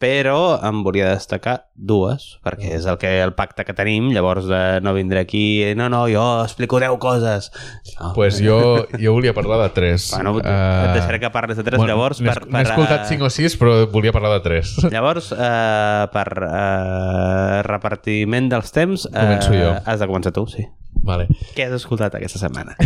però 0.00 0.58
em 0.64 0.82
volia 0.84 1.08
destacar 1.14 1.54
dues, 1.72 2.24
perquè 2.44 2.74
és 2.76 2.84
el 2.88 2.98
que 3.00 3.10
el 3.24 3.32
pacte 3.36 3.64
que 3.64 3.72
tenim, 3.76 4.10
llavors 4.12 4.44
de 4.48 4.60
no 4.84 4.92
vindré 4.96 5.22
aquí, 5.24 5.42
no, 5.76 5.88
no, 5.92 6.02
jo 6.12 6.24
explico 6.44 6.80
10 6.80 6.96
coses. 7.00 7.50
No. 7.98 8.12
pues 8.16 8.40
jo, 8.44 8.58
jo 9.00 9.14
volia 9.16 9.32
parlar 9.36 9.62
de 9.62 9.68
tres. 9.76 10.10
Bueno, 10.14 10.36
Eh, 10.40 10.84
et 10.86 10.96
deixaré 10.98 11.20
que 11.20 11.30
parles 11.32 11.56
de 11.56 11.64
tres, 11.64 11.80
llavors... 11.80 12.20
N'he 12.20 12.32
Per, 12.32 12.44
n'he 12.52 12.64
escoltat 12.64 13.04
eh, 13.06 13.08
cinc 13.08 13.24
o 13.24 13.30
sis, 13.32 13.56
però 13.56 13.86
volia 13.92 14.12
parlar 14.12 14.34
de 14.36 14.42
tres. 14.44 14.76
Llavors, 14.94 15.32
eh, 15.32 16.08
per 16.12 16.28
eh, 16.44 17.62
repartiment 17.68 18.52
dels 18.52 18.72
temps... 18.72 19.08
Eh, 19.08 19.16
Començo 19.16 19.56
jo. 19.56 19.72
Has 19.84 20.00
de 20.04 20.08
començar 20.12 20.32
tu, 20.36 20.44
sí. 20.52 20.68
Vale. 21.02 21.26
Què 21.56 21.66
has 21.66 21.76
escoltat 21.80 22.14
aquesta 22.14 22.38
setmana? 22.42 22.76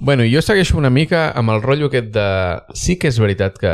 Bueno, 0.00 0.22
jo 0.30 0.38
segueixo 0.46 0.76
una 0.78 0.92
mica 0.94 1.32
amb 1.34 1.50
el 1.50 1.62
rotllo 1.62 1.88
aquest 1.90 2.12
de... 2.14 2.26
Sí 2.78 2.94
que 3.02 3.10
és 3.10 3.18
veritat 3.18 3.56
que... 3.58 3.72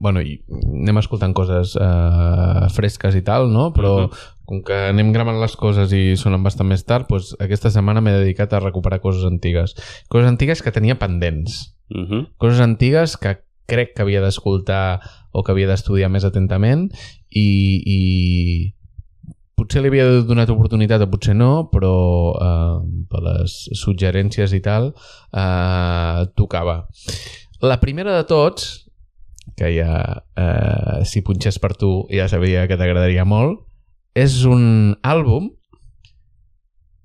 Bueno, 0.00 0.20
anem 0.20 1.00
escoltant 1.00 1.32
coses 1.36 1.72
uh, 1.80 2.66
fresques 2.72 3.16
i 3.16 3.22
tal, 3.24 3.48
no? 3.52 3.70
Però 3.72 3.94
uh. 3.96 4.04
-huh. 4.08 4.28
com 4.44 4.62
que 4.64 4.76
anem 4.90 5.12
gravant 5.12 5.40
les 5.40 5.56
coses 5.56 5.92
i 5.92 6.16
sonen 6.16 6.44
bastant 6.44 6.68
més 6.68 6.84
tard, 6.84 7.08
doncs 7.08 7.34
aquesta 7.40 7.70
setmana 7.70 8.00
m'he 8.00 8.12
dedicat 8.12 8.52
a 8.52 8.60
recuperar 8.60 9.00
coses 9.00 9.24
antigues. 9.24 9.74
Coses 10.08 10.28
antigues 10.28 10.62
que 10.62 10.72
tenia 10.72 10.98
pendents. 10.98 11.76
Uh 11.88 12.04
-huh. 12.04 12.28
Coses 12.36 12.60
antigues 12.60 13.16
que 13.16 13.38
crec 13.66 13.94
que 13.94 14.02
havia 14.02 14.20
d'escoltar 14.20 15.00
o 15.32 15.42
que 15.42 15.52
havia 15.52 15.68
d'estudiar 15.68 16.10
més 16.10 16.24
atentament 16.24 16.90
i, 17.30 17.82
i 17.86 18.74
potser 19.60 19.82
li 19.84 19.90
havia 19.92 20.06
donat 20.24 20.50
oportunitat 20.52 21.04
potser 21.12 21.36
no, 21.36 21.68
però 21.72 21.94
eh, 22.32 22.76
per 23.10 23.22
les 23.26 23.56
suggerències 23.76 24.54
i 24.56 24.62
tal 24.64 24.90
eh, 24.90 26.20
tocava. 26.38 26.82
La 27.60 27.76
primera 27.82 28.16
de 28.16 28.24
tots, 28.28 28.70
que 29.56 29.68
ja 29.76 29.96
eh, 30.40 31.00
si 31.04 31.20
punxés 31.26 31.60
per 31.60 31.74
tu 31.76 32.06
ja 32.12 32.28
sabia 32.32 32.64
que 32.70 32.78
t'agradaria 32.80 33.26
molt, 33.28 33.66
és 34.16 34.42
un 34.48 34.96
àlbum 35.06 35.50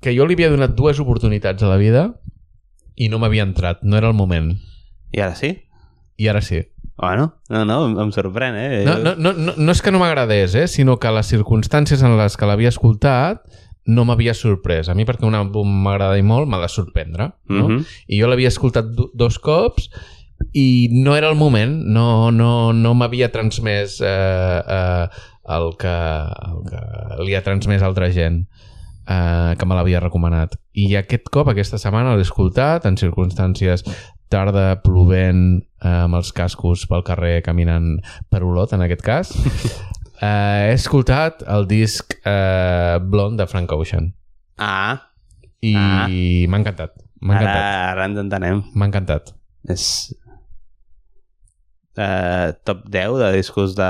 que 0.02 0.14
jo 0.16 0.26
li 0.26 0.38
havia 0.38 0.54
donat 0.54 0.76
dues 0.78 1.02
oportunitats 1.02 1.66
a 1.66 1.70
la 1.72 1.82
vida 1.82 2.08
i 2.96 3.10
no 3.12 3.20
m'havia 3.20 3.46
entrat, 3.46 3.84
no 3.84 3.98
era 4.00 4.08
el 4.08 4.18
moment. 4.18 4.54
I 5.12 5.22
ara 5.26 5.36
sí? 5.36 5.52
I 6.18 6.30
ara 6.32 6.42
sí. 6.46 6.64
Bueno, 6.98 7.34
no, 7.50 7.66
no, 7.68 7.78
em, 7.90 7.98
em 8.00 8.12
sorprèn, 8.16 8.56
eh? 8.56 8.84
No, 8.88 8.96
no, 9.04 9.16
no, 9.20 9.34
no, 9.36 9.54
no 9.58 9.76
és 9.76 9.82
que 9.84 9.92
no 9.92 10.00
m'agradés, 10.00 10.56
eh? 10.56 10.68
sinó 10.72 10.96
que 11.00 11.12
les 11.12 11.28
circumstàncies 11.28 12.04
en 12.08 12.16
les 12.20 12.38
que 12.40 12.48
l'havia 12.48 12.72
escoltat 12.72 13.44
no 13.86 14.06
m'havia 14.08 14.34
sorprès. 14.34 14.90
A 14.90 14.96
mi 14.98 15.06
perquè 15.06 15.28
un 15.28 15.36
àlbum 15.38 15.70
m'agrada 15.86 16.18
molt, 16.24 16.48
m'ha 16.50 16.62
de 16.64 16.70
sorprendre. 16.72 17.32
No? 17.52 17.68
Mhm. 17.68 17.84
I 18.08 18.22
jo 18.22 18.30
l'havia 18.32 18.52
escoltat 18.54 18.94
do 18.96 19.10
dos 19.14 19.38
cops 19.40 19.90
i 20.54 20.90
no 20.92 21.16
era 21.16 21.30
el 21.30 21.36
moment, 21.36 21.84
no, 21.86 22.32
no, 22.32 22.74
no 22.74 22.94
m'havia 22.94 23.32
transmès 23.32 24.00
eh, 24.02 24.08
eh, 24.08 25.08
el, 25.56 25.76
que, 25.80 25.96
el 26.48 26.64
que 26.70 26.82
li 27.24 27.36
ha 27.36 27.44
transmès 27.44 27.84
altra 27.84 28.10
gent 28.12 28.46
eh, 29.08 29.56
que 29.58 29.66
me 29.66 29.76
l'havia 29.76 30.02
recomanat. 30.04 30.58
I 30.74 30.96
aquest 31.00 31.30
cop, 31.32 31.50
aquesta 31.52 31.80
setmana, 31.82 32.16
l'he 32.16 32.26
escoltat 32.26 32.88
en 32.90 32.98
circumstàncies 33.00 33.86
tarda, 34.30 34.82
plovent, 34.84 35.62
eh, 35.84 35.88
amb 36.06 36.16
els 36.20 36.32
cascos 36.36 36.86
pel 36.90 37.04
carrer 37.08 37.42
caminant 37.46 38.00
per 38.30 38.44
Olot, 38.44 38.74
en 38.74 38.82
aquest 38.88 39.02
cas. 39.06 39.34
Eh, 40.16 40.70
he 40.70 40.76
escoltat 40.78 41.42
el 41.52 41.66
disc 41.68 42.14
eh, 42.24 42.98
Blonde 43.04 43.44
de 43.44 43.48
Frank 43.52 43.74
Ocean 43.76 44.06
Ah, 44.58 45.10
i 45.60 45.74
Ah. 45.76 46.08
m'ha 46.48 46.60
encantat. 46.62 46.94
M'ha 47.20 47.36
ara, 47.36 47.42
encantat. 47.44 47.66
ara 47.92 48.06
ens 48.08 48.22
entenem. 48.24 48.62
M'ha 48.80 48.88
encantat. 48.88 49.34
És 49.68 50.16
eh, 51.98 52.54
top 52.64 52.86
10 52.90 53.18
de 53.20 53.32
discos 53.36 53.76
de 53.76 53.90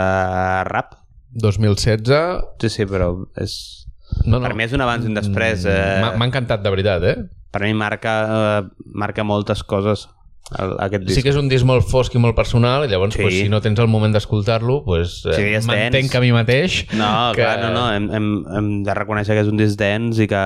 rap. 0.66 0.96
2016... 1.36 2.10
Sí, 2.62 2.70
sí, 2.74 2.86
però 2.90 3.12
és... 3.38 3.86
No, 4.26 4.40
no. 4.40 4.48
Per 4.48 4.56
mi 4.58 4.64
és 4.66 4.74
un 4.74 4.82
abans 4.82 5.06
i 5.06 5.10
un 5.12 5.18
després. 5.18 5.66
Mm, 5.66 5.70
Eh, 5.78 6.02
M'ha 6.02 6.12
m'ha 6.18 6.28
encantat, 6.30 6.62
de 6.66 6.74
veritat, 6.74 7.04
eh? 7.04 7.16
per 7.52 7.62
mi 7.64 7.74
marca, 7.78 8.14
eh, 8.26 8.62
marca 8.98 9.24
moltes 9.24 9.62
coses 9.64 10.10
el, 10.54 10.76
aquest 10.86 11.06
disc. 11.08 11.18
Sí 11.18 11.24
que 11.26 11.32
és 11.34 11.40
un 11.40 11.50
disc 11.50 11.66
molt 11.66 11.88
fosc 11.90 12.16
i 12.16 12.22
molt 12.22 12.38
personal, 12.38 12.86
i 12.86 12.92
llavors, 12.92 13.16
Sí. 13.16 13.22
pues, 13.22 13.34
si 13.34 13.50
no 13.50 13.62
tens 13.62 13.80
el 13.80 13.88
moment 13.88 14.14
d'escoltar-lo, 14.14 14.84
pues, 14.86 15.24
eh, 15.26 15.34
Sí, 15.34 15.48
és 15.58 15.66
m'entenc 15.66 16.12
dens. 16.12 16.16
a 16.16 16.22
mi 16.22 16.32
mateix 16.32 16.86
No, 16.94 17.32
que... 17.34 17.42
clar, 17.42 17.60
no, 17.62 17.72
no, 17.74 17.88
hem, 17.92 18.12
hem, 18.14 18.46
hem 18.58 18.84
de 18.84 18.94
reconèixer 18.94 19.34
que 19.34 19.42
és 19.42 19.50
un 19.50 19.58
disc 19.58 19.78
dens 19.80 20.20
i 20.20 20.28
que, 20.28 20.44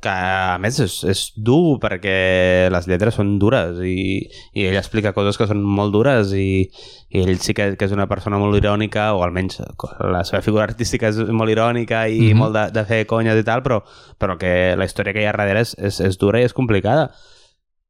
que 0.00 0.10
a 0.12 0.58
més 0.62 0.78
és, 0.78 0.98
és 1.08 1.22
dur 1.34 1.78
perquè 1.82 2.68
les 2.70 2.86
lletres 2.86 3.16
són 3.18 3.38
dures 3.40 3.80
i, 3.82 4.28
i 4.54 4.66
ell 4.68 4.76
explica 4.78 5.14
coses 5.16 5.38
que 5.40 5.48
són 5.50 5.62
molt 5.62 5.92
dures 5.92 6.30
i, 6.36 6.68
i 7.10 7.24
ell 7.24 7.40
sí 7.42 7.54
que, 7.56 7.72
que 7.80 7.88
és 7.88 7.96
una 7.96 8.06
persona 8.06 8.38
molt 8.38 8.54
irònica 8.60 9.08
o 9.16 9.24
almenys 9.24 9.58
la 10.04 10.22
seva 10.28 10.42
figura 10.44 10.68
artística 10.68 11.08
és 11.10 11.18
molt 11.32 11.50
irònica 11.50 12.06
i 12.08 12.20
mm. 12.20 12.28
-hmm. 12.28 12.36
molt 12.36 12.54
de, 12.54 12.66
de 12.76 12.84
fer 12.84 13.06
conyes 13.06 13.40
i 13.40 13.44
tal 13.44 13.64
però, 13.64 13.82
però 14.20 14.38
que 14.38 14.76
la 14.76 14.84
història 14.84 15.12
que 15.12 15.22
hi 15.22 15.26
ha 15.26 15.32
darrere 15.32 15.60
és, 15.66 15.74
és, 15.78 16.00
és 16.00 16.18
dura 16.18 16.40
i 16.40 16.44
és 16.44 16.54
complicada 16.54 17.10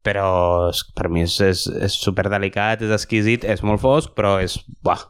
però 0.09 0.33
és, 0.71 0.83
per 0.97 1.11
mi 1.13 1.27
és, 1.27 1.37
és, 1.45 1.67
és 1.85 2.01
superdelicat, 2.01 2.83
és 2.87 2.97
exquisit, 2.97 3.45
és 3.45 3.65
molt 3.67 3.85
fosc, 3.85 4.17
però 4.17 4.39
és... 4.41 4.57
Buah, 4.85 5.05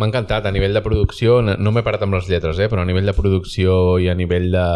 M'ha 0.00 0.08
encantat, 0.08 0.46
a 0.48 0.54
nivell 0.54 0.72
de 0.72 0.80
producció, 0.80 1.42
no 1.44 1.52
no 1.60 1.72
m'he 1.72 1.84
parat 1.84 2.06
amb 2.06 2.16
les 2.16 2.30
lletres, 2.30 2.56
eh? 2.58 2.68
però 2.72 2.80
a 2.80 2.88
nivell 2.88 3.08
de 3.10 3.14
producció 3.16 3.98
i 4.00 4.08
a 4.08 4.16
nivell 4.16 4.48
de... 4.54 4.66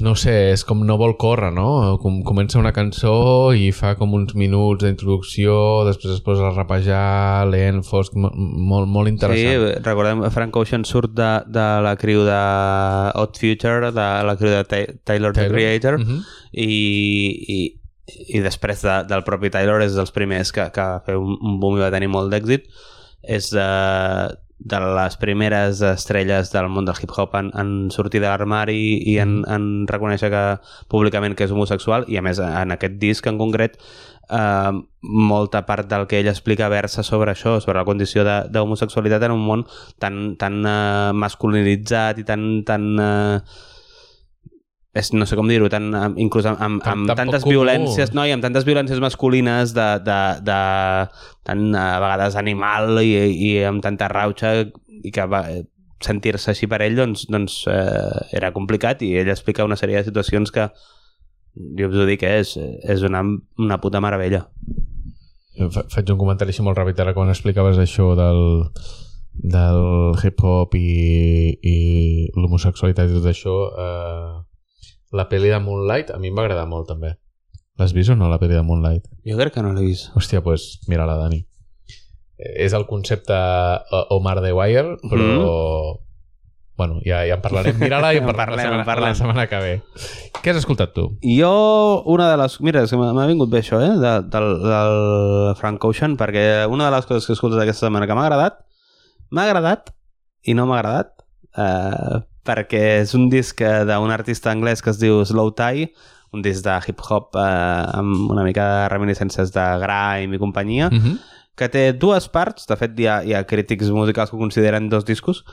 No 0.00 0.14
sé, 0.16 0.32
és 0.54 0.62
com 0.64 0.80
no 0.86 0.96
vol 0.98 1.12
córrer, 1.20 1.50
no? 1.52 1.98
Com, 2.02 2.22
comença 2.26 2.58
una 2.58 2.72
cançó 2.72 3.52
i 3.54 3.68
fa 3.76 3.92
com 3.98 4.14
uns 4.16 4.32
minuts 4.34 4.82
d'introducció, 4.82 5.84
després 5.86 6.14
es 6.16 6.22
posa 6.24 6.48
a 6.48 6.52
rapejar, 6.54 7.46
lent, 7.52 7.82
fosc, 7.86 8.14
mo- 8.16 8.32
molt, 8.34 8.88
molt 8.88 9.10
interessant. 9.12 9.60
Sí, 9.76 9.82
recordem, 9.84 10.24
Frank 10.32 10.56
Ocean 10.56 10.86
surt 10.88 11.12
de, 11.18 11.28
de 11.52 11.66
la 11.84 11.92
criu 12.00 12.24
de 12.26 12.38
Odd 13.20 13.36
Future, 13.38 13.92
de 13.92 14.08
la 14.30 14.36
criu 14.40 14.54
de 14.56 14.64
Ta- 14.64 14.86
Tyler, 15.04 15.32
the 15.34 15.42
Taylor? 15.44 15.54
Creator, 15.58 15.98
Mhm. 16.00 16.22
i, 16.52 16.70
i, 17.54 17.60
i 18.38 18.40
després 18.42 18.80
de, 18.82 18.96
del 19.12 19.22
propi 19.28 19.50
Taylor 19.54 19.82
és 19.84 19.94
dels 19.94 20.10
primers 20.16 20.50
que, 20.50 20.64
que 20.74 20.80
va 20.82 21.02
fer 21.06 21.16
un, 21.20 21.36
un 21.40 21.60
boom 21.60 21.76
i 21.78 21.84
va 21.84 21.92
tenir 21.94 22.08
molt 22.10 22.32
d'èxit. 22.32 22.64
És 23.22 23.50
de, 23.52 23.68
de 24.60 24.78
les 24.80 25.16
primeres 25.16 25.80
estrelles 25.80 26.50
del 26.52 26.68
món 26.68 26.84
del 26.84 26.98
hip-hop 27.00 27.32
en, 27.38 27.50
en 27.56 27.70
sortir 27.90 28.20
de 28.20 28.28
l'armari 28.28 28.98
i 29.08 29.16
en, 29.22 29.40
en 29.48 29.86
reconèixer 29.88 30.28
que 30.30 30.44
públicament 30.92 31.34
que 31.34 31.46
és 31.48 31.54
homosexual. 31.54 32.04
I 32.12 32.20
a 32.20 32.22
més 32.26 32.38
en 32.44 32.76
aquest 32.76 32.98
disc 33.00 33.26
en 33.26 33.38
concret 33.40 33.78
eh, 34.28 34.72
molta 35.00 35.64
part 35.66 35.88
del 35.88 36.04
que 36.06 36.20
ell 36.20 36.28
explica 36.28 36.68
versa 36.68 37.02
sobre 37.02 37.32
això, 37.32 37.56
sobre 37.64 37.80
la 37.80 37.86
condició 37.88 38.22
de- 38.28 38.44
d'homosexualitat 38.52 39.24
en 39.30 39.32
un 39.38 39.42
món 39.48 39.64
tan, 39.98 40.36
tan 40.36 40.60
eh, 40.66 41.10
masculinitzat 41.16 42.20
i 42.20 42.28
tan, 42.28 42.46
tan 42.68 42.86
eh, 43.00 43.40
és, 44.94 45.12
no 45.14 45.26
sé 45.26 45.36
com 45.38 45.46
dir-ho, 45.46 45.68
tan, 45.70 45.90
amb- 45.94 46.18
inclús 46.18 46.46
amb, 46.50 46.58
amb, 46.60 46.82
amb 46.82 47.06
tan 47.06 47.16
tantes 47.24 47.44
comú. 47.44 47.52
violències, 47.58 48.10
no, 48.16 48.24
i 48.26 48.32
amb 48.34 48.42
tantes 48.42 48.64
violències 48.66 48.98
masculines 49.02 49.74
de, 49.76 49.88
de, 50.02 50.20
de 50.46 50.60
tan 51.46 51.66
a 51.78 51.84
vegades 52.02 52.34
animal 52.40 52.98
i, 53.04 53.12
i 53.30 53.50
amb 53.68 53.82
tanta 53.84 54.08
rauxa 54.10 54.54
i 55.02 55.12
que 55.14 55.26
va, 55.30 55.44
sentir-se 56.02 56.50
així 56.54 56.66
per 56.66 56.80
ell 56.82 56.96
doncs, 56.98 57.26
doncs 57.30 57.60
eh, 57.68 58.24
era 58.34 58.50
complicat 58.56 59.02
i 59.06 59.12
ell 59.20 59.28
explica 59.30 59.66
una 59.68 59.76
sèrie 59.76 60.00
de 60.00 60.08
situacions 60.08 60.50
que 60.50 60.66
jo 61.78 61.88
us 61.90 61.96
ho 62.02 62.06
dic, 62.08 62.22
eh, 62.24 62.40
és, 62.42 62.56
és 62.56 63.02
una, 63.06 63.20
una 63.58 63.78
puta 63.82 64.00
meravella. 64.00 64.46
Fa- 65.70 65.84
Faig 65.92 66.10
un 66.14 66.18
comentari 66.18 66.50
així 66.54 66.62
molt 66.64 66.78
ràpid 66.78 66.98
ara 67.02 67.12
quan 67.14 67.28
explicaves 67.28 67.78
això 67.82 68.14
del, 68.18 68.40
del 69.54 69.82
hip-hop 70.22 70.74
i, 70.78 71.52
i 71.62 71.76
l'homosexualitat 72.36 73.10
i 73.10 73.18
tot 73.18 73.28
això 73.32 73.56
eh, 73.70 74.30
la 75.12 75.28
pel·li 75.28 75.50
de 75.50 75.58
Moonlight 75.62 76.10
a 76.14 76.18
mi 76.22 76.28
em 76.30 76.36
va 76.38 76.44
agradar 76.46 76.66
molt 76.70 76.88
també 76.88 77.16
l'has 77.80 77.94
vist 77.96 78.10
o 78.12 78.16
no 78.16 78.28
la 78.30 78.38
pel·li 78.38 78.54
de 78.54 78.62
Moonlight? 78.62 79.06
Jo 79.26 79.38
crec 79.38 79.54
que 79.54 79.62
no 79.64 79.72
l'he 79.72 79.86
vist. 79.86 80.10
Hòstia, 80.14 80.40
doncs 80.40 80.44
pues, 80.44 80.88
mira-la 80.88 81.16
Dani 81.20 81.44
Eh, 82.40 82.64
és 82.64 82.72
el 82.72 82.86
concepte 82.88 83.36
eh, 83.36 84.04
Omar 84.16 84.40
de 84.40 84.52
Wire 84.56 84.96
però 85.10 85.98
bueno, 86.80 87.00
ja, 87.04 87.18
ja 87.28 87.34
en 87.36 87.42
parlarem 87.44 87.76
mira-la 87.76 88.14
i 88.14 88.18
en 88.20 88.24
En 88.24 88.30
parlarem, 88.32 88.56
la, 88.56 88.62
setmana, 88.62 88.80
en 88.80 88.86
parlem. 88.88 89.10
la 89.10 89.18
setmana 89.18 89.46
que 89.50 89.58
ve 89.60 89.72
què 90.40 90.54
has 90.54 90.60
escoltat 90.62 90.94
tu? 90.96 91.04
Jo, 91.20 91.50
una 92.08 92.30
de 92.30 92.38
les... 92.40 92.54
Mira, 92.64 92.86
és 92.86 92.94
que 92.94 92.96
m'ha 92.96 93.10
m'ha 93.12 93.26
vingut 93.28 93.50
bé 93.52 93.60
això, 93.60 93.76
eh? 93.84 93.90
De, 94.00 94.12
del, 94.32 94.46
del 94.64 94.94
Frank 95.60 95.84
Ocean, 95.84 96.14
perquè 96.16 96.64
una 96.72 96.86
de 96.88 96.94
les 96.94 97.04
coses 97.10 97.26
que 97.28 97.34
he 97.34 97.36
escoltat 97.36 97.60
aquesta 97.66 97.84
setmana 97.84 98.08
que 98.08 98.16
m'ha 98.16 98.24
agradat, 98.24 98.62
m'ha 99.36 99.44
agradat 99.50 99.92
i 100.48 100.54
no 100.56 100.64
m'ha 100.70 100.78
agradat, 100.80 101.12
eh, 101.60 102.22
perquè 102.46 103.00
és 103.00 103.14
un 103.14 103.28
disc 103.28 103.60
d'un 103.60 104.10
artista 104.10 104.50
anglès 104.50 104.82
que 104.82 104.90
es 104.90 104.98
diu 104.98 105.24
Slow 105.24 105.52
Tie, 105.56 105.90
un 106.32 106.42
disc 106.42 106.62
de 106.64 106.76
hip-hop 106.86 107.34
eh, 107.36 107.98
amb 107.98 108.30
una 108.30 108.44
mica 108.46 108.64
de 108.74 108.88
reminiscències 108.92 109.52
de 109.52 109.66
grime 109.82 110.36
i 110.36 110.38
companyia, 110.38 110.88
Mm 110.90 110.98
-hmm. 110.98 111.18
que 111.56 111.68
té 111.68 111.92
dues 111.92 112.28
parts, 112.28 112.66
de 112.66 112.76
fet 112.76 112.98
hi 112.98 113.06
ha, 113.06 113.22
hi 113.24 113.34
ha 113.34 113.44
crítics 113.44 113.90
musicals 113.90 114.30
que 114.30 114.36
ho 114.36 114.38
consideren 114.38 114.88
dos 114.88 115.04
discos. 115.04 115.44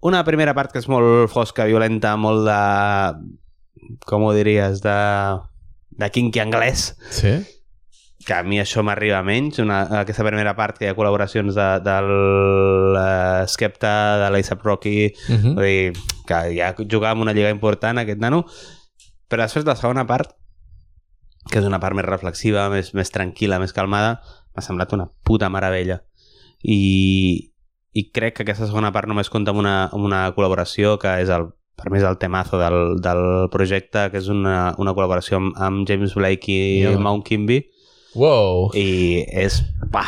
Una 0.00 0.22
primera 0.24 0.54
part 0.54 0.70
que 0.70 0.78
és 0.78 0.88
molt 0.88 1.28
fosca, 1.30 1.64
violenta, 1.64 2.16
molt 2.16 2.46
de... 2.46 3.18
com 4.06 4.22
ho 4.22 4.32
diries? 4.32 4.80
De, 4.82 5.38
de 5.90 6.10
kinky 6.10 6.40
anglès, 6.40 6.96
Sí? 7.10 7.57
Que 8.28 8.36
a 8.36 8.42
mi 8.44 8.58
això 8.60 8.82
m'arriba 8.84 9.22
menys. 9.24 9.56
Una, 9.64 9.80
aquesta 10.02 10.26
primera 10.26 10.52
part 10.56 10.76
que 10.76 10.84
hi 10.84 10.90
ha 10.90 10.96
col·laboracions 10.96 11.56
de, 11.56 11.68
del 11.86 12.10
uh, 12.92 13.46
Skepta, 13.48 13.92
de 14.20 14.28
l'Aesop 14.34 14.66
Rocky, 14.66 15.14
Mm 15.28 15.36
-hmm. 15.36 15.54
Vull 15.54 15.64
dir, 15.64 15.92
que 16.26 16.38
ja 16.56 16.74
jugava 16.76 17.12
en 17.16 17.22
una 17.22 17.32
lliga 17.32 17.50
important 17.50 17.98
aquest 17.98 18.20
nano, 18.20 18.44
però 19.28 19.42
després 19.42 19.64
la 19.64 19.76
segona 19.76 20.06
part, 20.06 20.36
que 21.50 21.58
és 21.58 21.64
una 21.64 21.80
part 21.80 21.96
més 21.96 22.04
reflexiva, 22.04 22.68
més, 22.68 22.92
més 22.94 23.10
tranquil·la, 23.10 23.58
més 23.58 23.72
calmada, 23.72 24.20
m'ha 24.54 24.62
semblat 24.62 24.92
una 24.92 25.10
puta 25.24 25.48
meravella. 25.48 26.02
I, 26.62 27.52
I 27.92 28.10
crec 28.12 28.34
que 28.34 28.42
aquesta 28.42 28.66
segona 28.66 28.92
part 28.92 29.08
només 29.08 29.30
compta 29.30 29.50
amb 29.50 29.60
una, 29.60 29.86
amb 29.86 30.04
una 30.04 30.34
col·laboració 30.34 30.98
que 30.98 31.22
és 31.22 31.28
el 31.28 31.48
per 31.78 31.90
mi 31.90 31.98
és 31.98 32.04
el 32.04 32.18
temazo 32.18 32.58
del, 32.58 33.00
del 33.00 33.48
projecte, 33.50 34.10
que 34.10 34.18
és 34.18 34.28
una, 34.28 34.74
una 34.78 34.92
col·laboració 34.92 35.36
amb, 35.36 35.54
amb 35.56 35.88
James 35.88 36.14
Blake 36.14 36.50
i 36.50 36.80
Yeah. 36.82 36.98
Mount 36.98 37.22
Kimby, 37.22 37.70
Wow! 38.14 38.70
i 38.74 39.24
és... 39.28 39.60
Pa! 39.92 40.04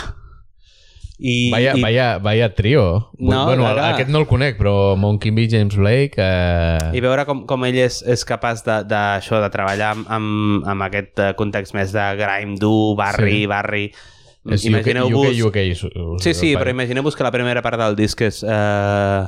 I, 1.20 1.50
Vaya, 1.52 1.74
i, 1.76 1.82
vaya, 1.84 2.16
vaya 2.18 2.54
trio. 2.56 3.10
No, 3.18 3.44
bueno, 3.44 3.66
clar. 3.68 3.92
aquest 3.92 4.08
no 4.08 4.22
el 4.22 4.26
conec, 4.26 4.56
però 4.56 4.96
Monkey 4.96 5.30
B, 5.36 5.48
James 5.52 5.76
Blake... 5.76 6.16
Eh... 6.16 6.96
I 6.96 7.02
veure 7.04 7.26
com, 7.28 7.42
com 7.44 7.66
ell 7.68 7.76
és, 7.76 7.98
és 8.08 8.24
capaç 8.24 8.62
de, 8.64 8.78
de, 8.88 9.00
això, 9.18 9.36
de 9.42 9.50
treballar 9.52 9.90
amb, 9.98 10.08
amb, 10.08 10.64
amb 10.72 10.86
aquest 10.86 11.20
eh, 11.20 11.34
context 11.36 11.76
més 11.76 11.92
de 11.92 12.06
grime 12.16 12.56
dur, 12.60 12.96
barri, 12.96 13.42
Sí. 13.42 13.50
barri... 13.52 13.84
És 14.48 14.64
Imagineu-vos... 14.64 15.34
UK, 15.36 15.44
UK, 15.50 15.58
UK, 15.76 15.92
UK, 16.00 16.22
Sí, 16.24 16.32
sí, 16.32 16.54
però 16.56 16.72
imagineu-vos 16.72 17.12
que 17.18 17.26
la 17.28 17.34
primera 17.34 17.60
part 17.60 17.76
del 17.82 17.98
disc 18.00 18.24
és... 18.24 18.40
Eh, 18.40 19.20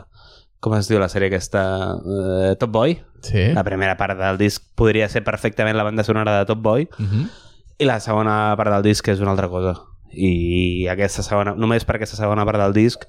com 0.64 0.73
es 0.79 0.89
diu 0.89 0.97
la 1.03 1.11
sèrie 1.12 1.29
aquesta? 1.29 1.61
Eh, 2.01 2.53
Top 2.57 2.70
Boy. 2.73 2.97
Sí. 3.20 3.51
La 3.53 3.64
primera 3.68 3.99
part 4.01 4.16
del 4.16 4.41
disc 4.41 4.64
podria 4.79 5.11
ser 5.12 5.20
perfectament 5.27 5.77
la 5.77 5.85
banda 5.85 6.09
sonora 6.09 6.39
de 6.41 6.49
Top 6.49 6.64
Boy 6.64 6.89
Uh 6.97 7.05
-huh. 7.05 7.27
I 7.83 7.89
la 7.89 7.99
segona 8.01 8.55
part 8.59 8.70
del 8.76 8.87
disc 8.87 9.09
és 9.11 9.20
una 9.22 9.35
altra 9.35 9.51
cosa. 9.51 9.74
I 10.12 10.87
aquesta 10.93 11.24
segona, 11.24 11.57
només 11.59 11.87
per 11.89 11.97
aquesta 11.97 12.18
segona 12.18 12.45
part 12.47 12.61
del 12.61 12.74
disc 12.76 13.07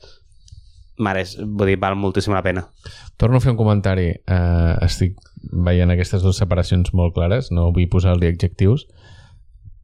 mereix, 1.03 1.35
vull 1.41 1.71
dir, 1.71 1.77
val 1.81 1.97
moltíssim 1.97 2.35
la 2.35 2.43
pena. 2.45 2.67
Torno 3.17 3.37
a 3.37 3.43
fer 3.43 3.53
un 3.53 3.59
comentari. 3.59 4.11
Uh, 4.29 4.77
estic 4.85 5.17
veient 5.65 5.91
aquestes 5.93 6.23
dues 6.23 6.39
separacions 6.39 6.93
molt 6.97 7.15
clares, 7.15 7.49
no 7.51 7.71
vull 7.73 7.89
posar-li 7.91 8.29
adjectius. 8.29 8.85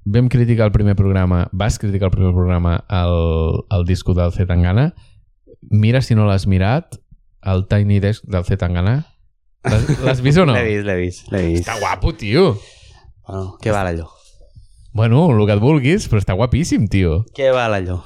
Vam 0.09 0.29
criticar 0.31 0.69
el 0.69 0.73
primer 0.73 0.95
programa, 0.97 1.47
vas 1.51 1.77
criticar 1.81 2.09
el 2.09 2.15
primer 2.15 2.33
programa 2.33 2.79
el, 2.89 3.63
el 3.75 3.85
disco 3.85 4.15
del 4.17 4.33
Zetangana. 4.33 4.93
Mira 5.69 6.01
si 6.01 6.15
no 6.15 6.25
l'has 6.29 6.47
mirat, 6.47 6.97
el 7.45 7.67
Tiny 7.69 7.99
Desk 7.99 8.25
del 8.25 8.45
Zetangana. 8.45 9.01
L'has 9.67 9.89
l'has 10.05 10.23
vist 10.23 10.39
o 10.39 10.47
no? 10.47 10.55
L'he 10.57 10.65
vist, 10.69 10.87
l'he 10.87 10.97
vist, 11.01 11.27
vist. 11.33 11.65
Està 11.65 11.77
guapo, 11.81 12.15
tio. 12.17 12.53
Bueno, 13.27 13.57
què 13.61 13.75
val 13.75 13.91
allò? 13.91 14.07
Bueno, 14.91 15.27
el 15.29 15.45
que 15.45 15.55
et 15.55 15.61
vulguis, 15.61 16.07
però 16.09 16.21
està 16.21 16.35
guapíssim, 16.37 16.87
tio. 16.89 17.23
Què 17.37 17.51
val 17.53 17.75
allò? 17.77 17.99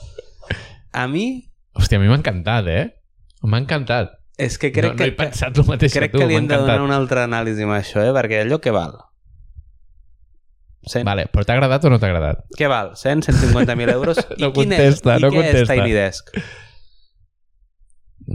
a 1.00 1.06
mi 1.08 1.26
Hòstia, 1.76 2.00
a 2.00 2.02
mi 2.02 2.10
m'ha 2.10 2.18
encantat, 2.18 2.66
eh? 2.68 2.82
M'ha 3.46 3.62
encantat. 3.62 4.16
és 4.40 4.56
que 4.56 4.70
crec 4.72 4.94
no, 4.94 4.96
que, 4.96 5.04
no 5.04 5.12
he 5.12 5.16
pensat 5.16 5.58
el 5.60 5.66
mateix 5.68 5.92
crec 5.92 6.12
que 6.12 6.16
tu, 6.16 6.22
que 6.22 6.28
li 6.30 6.36
hem 6.38 6.46
de 6.48 6.56
donar 6.56 6.80
una 6.80 6.96
altra 6.96 7.26
anàlisi 7.28 7.66
amb 7.66 7.74
això, 7.76 8.00
eh? 8.00 8.12
perquè 8.16 8.38
allò 8.40 8.56
què 8.64 8.72
val? 8.72 8.94
100, 10.88 11.04
Vale, 11.04 11.26
però 11.28 11.44
t'ha 11.44 11.58
agradat 11.58 11.84
o 11.84 11.90
no 11.92 11.98
t'ha 12.00 12.08
agradat? 12.08 12.40
Què 12.56 12.70
val? 12.72 12.94
100, 12.96 13.26
150.000 13.28 13.92
euros? 13.92 14.22
No 14.40 14.48
I 14.48 14.54
quin 14.56 14.72
contesta, 14.72 15.16
és, 15.16 15.20
no 15.20 15.28
i 15.28 15.34
què 15.34 15.42
contesta. 15.42 15.60
és 15.60 15.72
Tiny 15.74 15.92
Desk? 15.92 16.32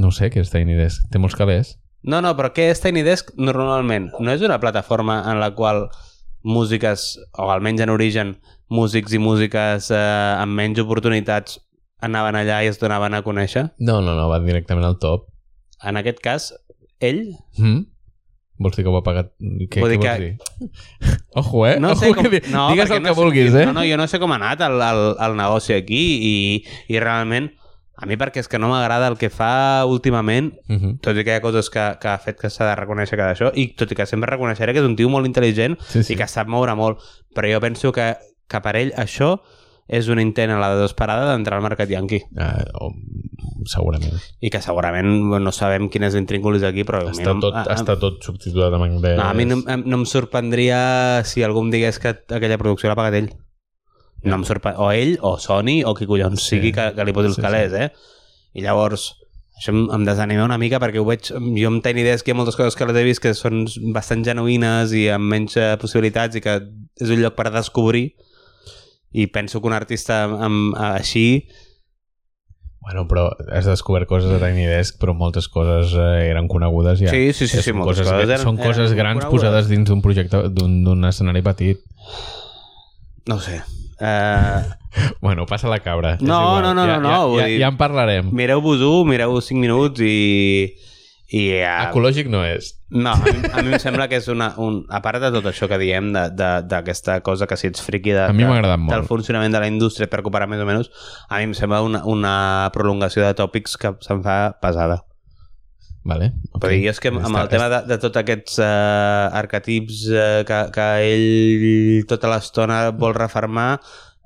No 0.06 0.12
sé 0.14 0.30
què 0.30 0.44
és 0.46 0.54
Tiny 0.54 0.78
Desk. 0.78 1.08
Té 1.10 1.22
molts 1.22 1.38
calés. 1.40 1.74
No, 2.06 2.20
no, 2.22 2.36
però 2.38 2.52
què 2.54 2.70
és 2.70 2.84
Tiny 2.84 3.02
Desk 3.08 3.32
normalment? 3.42 4.12
No 4.22 4.36
és 4.36 4.46
una 4.46 4.60
plataforma 4.62 5.24
en 5.32 5.42
la 5.42 5.56
qual 5.58 5.88
músiques, 6.46 7.16
o 7.34 7.50
almenys 7.50 7.82
en 7.82 7.90
origen, 7.94 8.36
músics 8.70 9.14
i 9.18 9.20
músiques 9.22 9.90
eh, 9.92 10.36
amb 10.38 10.54
menys 10.58 10.80
oportunitats 10.84 11.58
anaven 12.06 12.38
allà 12.38 12.60
i 12.64 12.70
es 12.70 12.78
donaven 12.82 13.18
a 13.18 13.24
conèixer? 13.26 13.72
No, 13.82 13.98
no, 14.06 14.14
no, 14.18 14.30
va 14.30 14.38
directament 14.46 14.86
al 14.86 15.00
top. 15.02 15.26
En 15.84 15.98
aquest 15.98 16.22
cas, 16.24 16.52
ell 17.02 17.26
Mm? 17.58 17.84
Vols 18.58 18.78
dir 18.78 18.86
que 18.86 18.92
ho 18.94 18.96
ha 18.96 19.04
pagat? 19.04 19.34
Què, 19.68 19.82
Vull 19.84 19.92
què 19.92 19.98
vols 20.00 20.06
que- 20.06 20.22
dir? 20.24 20.70
Ojo, 21.42 21.66
eh? 21.68 21.74
No 21.84 21.90
Ojo 21.92 22.00
sé 22.06 22.14
com... 22.16 22.30
que 22.32 22.40
no, 22.54 22.70
digues 22.72 22.90
el 22.90 23.02
no 23.02 23.10
que 23.10 23.16
sé- 23.16 23.20
vulguis, 23.20 23.54
eh? 23.54 23.66
No, 23.68 23.74
no, 23.76 23.84
jo 23.84 23.98
no 24.00 24.06
sé 24.08 24.20
com 24.22 24.32
ha 24.32 24.38
anat 24.40 24.62
el, 24.64 24.78
el, 24.80 25.02
el 25.26 25.36
negoci 25.36 25.74
aquí 25.76 26.00
i, 26.30 26.36
i 26.88 27.02
realment 27.04 27.50
A 27.98 28.06
mi 28.06 28.18
perquè 28.20 28.42
és 28.44 28.48
que 28.52 28.60
no 28.60 28.68
m'agrada 28.68 29.08
el 29.08 29.18
que 29.18 29.30
fa 29.30 29.86
últimament, 29.88 30.54
Uh 30.68 30.76
-huh. 30.76 31.00
tot 31.02 31.16
i 31.18 31.24
que 31.24 31.32
hi 31.32 31.38
ha 31.38 31.42
coses 31.42 31.70
que, 31.70 31.98
que 32.02 32.08
ha 32.08 32.18
fet 32.18 32.40
que 32.40 32.50
s'ha 32.50 32.66
de 32.66 32.76
reconèixer 32.76 33.16
que 33.18 33.24
d'això, 33.24 33.52
i 33.56 33.74
tot 33.76 33.92
i 33.92 33.96
que 33.96 34.06
sempre 34.06 34.30
reconeixeré 34.32 34.74
que 34.74 34.80
és 34.80 34.86
un 34.86 34.96
tio 34.96 35.10
molt 35.10 35.26
intel·ligent 35.28 35.78
Sí, 35.80 36.04
sí. 36.04 36.14
i 36.14 36.16
que 36.18 36.28
sap 36.28 36.48
moure 36.48 36.76
molt, 36.76 36.98
però 37.34 37.48
jo 37.54 37.60
penso 37.62 37.92
que, 37.92 38.16
que 38.48 38.62
per 38.62 38.76
ell 38.76 38.92
això 38.98 39.40
és 39.88 40.08
un 40.10 40.20
intent 40.20 40.50
a 40.52 40.60
la 40.60 40.76
desesperada 40.76 41.32
d'entrar 41.32 41.58
al 41.58 41.64
mercat 41.64 41.88
yanqui 41.90 42.24
Uh, 42.36 42.64
o, 42.86 42.92
segurament. 43.66 44.14
i 44.42 44.50
que 44.50 44.62
segurament 44.62 45.06
no 45.42 45.52
sabem 45.52 45.90
quin 45.90 46.04
és 46.04 46.14
l'intríngulis 46.16 46.64
aquí 46.64 46.84
però 46.84 47.08
Està 47.10 47.34
no, 47.34 47.40
tot, 47.40 47.54
a, 47.56 47.62
a, 47.62 47.76
està 47.76 47.96
tot 48.00 48.22
subtitulat 48.24 48.74
en 48.74 48.82
anglès. 48.82 49.18
no, 49.18 49.24
a 49.24 49.34
mi 49.34 49.46
no, 49.46 49.56
no 49.86 49.96
em 49.98 50.06
sorprendria 50.06 51.24
si 51.24 51.44
algú 51.44 51.62
em 51.62 51.72
digués 51.72 52.00
que 52.00 52.10
aquella 52.10 52.58
producció 52.58 52.90
l'ha 52.90 52.96
pagat 52.96 53.14
ell 53.14 53.30
no 54.26 54.36
em 54.40 54.44
sorpre... 54.48 54.74
o 54.78 54.90
ell, 54.92 55.18
o 55.22 55.36
Sony, 55.40 55.84
o 55.86 55.94
qui 55.98 56.06
collons 56.10 56.42
Sí. 56.42 56.56
sigui 56.58 56.72
que, 56.76 56.90
que 56.96 57.06
li 57.06 57.14
posi 57.14 57.28
els 57.32 57.36
Sí, 57.38 57.42
sí, 57.42 57.46
calés, 57.48 57.74
eh? 57.74 57.92
I 58.56 58.62
llavors, 58.64 59.10
això 59.60 59.72
em, 59.74 59.86
em 59.96 60.06
desanima 60.08 60.46
una 60.46 60.58
mica 60.62 60.80
perquè 60.84 61.00
ho 61.02 61.06
veig... 61.08 61.30
Jo 61.32 61.70
em 61.72 61.82
tenc 61.84 62.00
idees 62.02 62.24
que 62.24 62.32
hi 62.32 62.36
ha 62.36 62.40
moltes 62.40 62.56
coses 62.60 62.76
que 62.76 62.86
les 62.90 62.98
he 63.00 63.04
vist 63.08 63.22
que 63.24 63.34
són 63.38 63.66
bastant 63.96 64.24
genuïnes 64.28 64.92
i 64.96 65.08
amb 65.14 65.30
menys 65.32 65.56
eh, 65.58 65.74
possibilitats 65.82 66.36
i 66.36 66.42
que 66.44 66.58
és 67.02 67.10
un 67.12 67.22
lloc 67.22 67.36
per 67.36 67.50
descobrir 67.54 68.10
i 69.16 69.28
penso 69.32 69.62
que 69.62 69.68
un 69.70 69.74
artista 69.78 70.24
amb, 70.26 70.42
amb, 70.44 70.76
així 70.96 71.28
Bueno, 72.86 73.08
però 73.10 73.32
has 73.50 73.66
descobert 73.66 74.06
coses 74.06 74.30
a 74.30 74.38
Tiny 74.38 74.68
Desk, 74.70 75.00
però 75.02 75.16
moltes 75.18 75.48
coses 75.50 75.96
eh, 75.98 76.28
eren 76.30 76.46
conegudes 76.52 77.00
ja. 77.02 77.10
Sí, 77.10 77.32
sí, 77.34 77.48
sí, 77.48 77.58
sí, 77.64 77.72
són 77.72 77.80
moltes 77.80 78.04
coses, 78.04 78.12
coses 78.14 78.30
eren- 78.36 78.44
són 78.46 78.60
coses 78.60 78.92
eren 78.92 79.00
grans 79.00 79.24
conegudes. 79.24 79.42
posades 79.42 79.70
dins 79.72 79.90
d'un 79.90 80.04
projecte, 80.06 80.44
d'un 80.54 80.84
d'un 80.86 81.08
escenari 81.10 81.42
petit. 81.42 81.82
no 83.26 83.40
sé 83.42 83.62
uh, 84.02 84.64
Bueno, 85.22 85.46
passa 85.46 85.68
la 85.68 85.80
cabra. 85.80 86.18
No, 86.22 86.58
igual. 86.58 86.64
no, 86.64 86.74
no, 86.74 86.86
ja, 86.88 86.98
no, 87.00 87.10
no, 87.10 87.38
ja, 87.38 87.42
ja, 87.42 87.48
dir- 87.48 87.60
ja 87.60 87.68
en 87.68 87.78
parlarem. 87.78 88.30
mireu-vos-ho, 88.32 89.04
mireu 89.06 89.40
5 89.42 89.60
minuts 89.60 90.00
i 90.02 90.74
i 91.36 91.42
uh, 91.58 91.90
Ecològic 91.90 92.28
no 92.30 92.44
és. 92.46 92.76
No, 92.94 93.12
a 93.12 93.18
mi, 93.18 93.34
a 93.52 93.62
mi 93.66 93.74
em 93.74 93.80
sembla 93.84 94.06
que 94.08 94.16
és 94.22 94.28
una... 94.30 94.52
Un, 94.62 94.84
a 94.94 95.02
part 95.02 95.20
de 95.20 95.32
tot 95.34 95.48
això 95.50 95.68
que 95.68 95.80
diem, 95.82 96.14
d'aquesta 96.14 97.18
cosa 97.26 97.48
que 97.50 97.58
si 97.58 97.68
ets 97.68 97.82
friqui 97.82 98.14
de, 98.14 98.28
A 98.30 98.32
mi 98.34 98.44
de- 98.46 98.50
molt. 98.78 98.94
del 98.94 99.04
funcionament 99.10 99.52
de 99.52 99.60
la 99.60 99.68
indústria 99.68 100.08
per 100.08 100.22
recuperar 100.22 100.48
més 100.48 100.62
o 100.62 100.68
menys, 100.70 100.92
a 101.28 101.42
mi 101.42 101.50
em 101.50 101.56
sembla 101.58 101.82
una, 101.82 102.04
una 102.06 102.70
prolongació 102.78 103.26
de 103.26 103.34
tòpics 103.42 103.76
que 103.82 103.96
se'm 104.06 104.22
fa 104.24 104.54
pesada. 104.62 105.02
Vale, 106.06 106.32
Okay. 106.56 106.78
Dir, 106.78 106.86
jo 106.86 106.92
és 106.94 107.00
que 107.04 107.10
amb 107.12 107.36
el 107.36 107.50
tema 107.52 107.66
de, 107.68 107.82
de 107.90 107.96
tots 108.00 108.16
aquests 108.22 108.60
uh, 108.64 109.28
arquetips 109.36 110.06
uh, 110.14 110.44
que, 110.48 110.60
que 110.72 110.86
ell 111.04 112.06
tota 112.08 112.30
l'estona 112.32 112.78
vol 112.96 113.12
refermar 113.18 113.74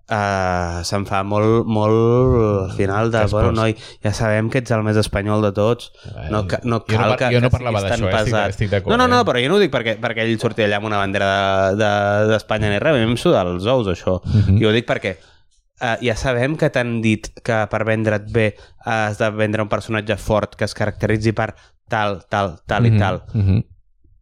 uh, 0.09 0.81
se'n 0.85 1.05
fa 1.09 1.21
molt, 1.25 1.65
molt 1.69 2.37
al 2.67 2.75
final 2.77 3.09
de, 3.13 3.23
bueno, 3.31 3.51
noi, 3.55 3.75
ja 4.05 4.13
sabem 4.15 4.49
que 4.51 4.61
ets 4.61 4.75
el 4.75 4.83
més 4.85 4.99
espanyol 5.01 5.41
de 5.47 5.51
tots, 5.55 5.89
no, 6.29 6.43
ca, 6.51 6.61
no 6.65 6.81
jo 6.83 6.91
cal 6.91 7.05
no, 7.05 7.09
par- 7.15 7.19
que, 7.23 7.31
jo 7.35 7.41
no 7.41 7.49
que 7.49 7.55
parlava 7.57 7.81
siguis 7.85 7.95
tan 7.95 8.05
eh? 8.05 8.11
estic, 8.11 8.27
pesat. 8.27 8.55
estic. 8.55 8.91
No, 8.91 8.99
no, 8.99 9.07
no, 9.07 9.23
eh? 9.23 9.27
però 9.31 9.41
jo 9.41 9.49
no 9.51 9.57
ho 9.57 9.63
dic 9.63 9.73
perquè, 9.73 9.97
perquè 10.03 10.27
ell 10.27 10.37
surti 10.41 10.65
allà 10.67 10.81
amb 10.81 10.89
una 10.91 11.01
bandera 11.01 11.31
d'Espanya 11.79 12.23
de, 12.27 12.31
d'Espanya 12.33 12.73
ni 12.75 12.79
res, 12.83 12.95
a 12.97 13.01
mi 13.01 13.09
em 13.13 13.17
suda 13.21 13.45
els 13.47 13.65
ous, 13.65 13.89
això. 13.95 14.19
Mhm. 14.27 14.59
I 14.61 14.69
ho 14.69 14.75
dic 14.75 14.87
perquè 14.89 15.15
uh, 15.81 15.97
ja 16.01 16.15
sabem 16.15 16.55
que 16.57 16.69
t'han 16.69 17.01
dit 17.01 17.29
que 17.43 17.59
per 17.71 17.83
vendre't 17.87 18.31
bé 18.33 18.53
has 18.85 19.17
de 19.17 19.29
vendre 19.31 19.61
un 19.63 19.69
personatge 19.69 20.17
fort 20.17 20.55
que 20.55 20.65
es 20.65 20.73
caracteritzi 20.73 21.33
per 21.33 21.53
tal, 21.89 22.21
tal, 22.29 22.59
tal 22.67 22.85
i 22.85 22.91
Mhm, 22.91 22.99
tal, 22.99 23.23
mhm. 23.33 23.63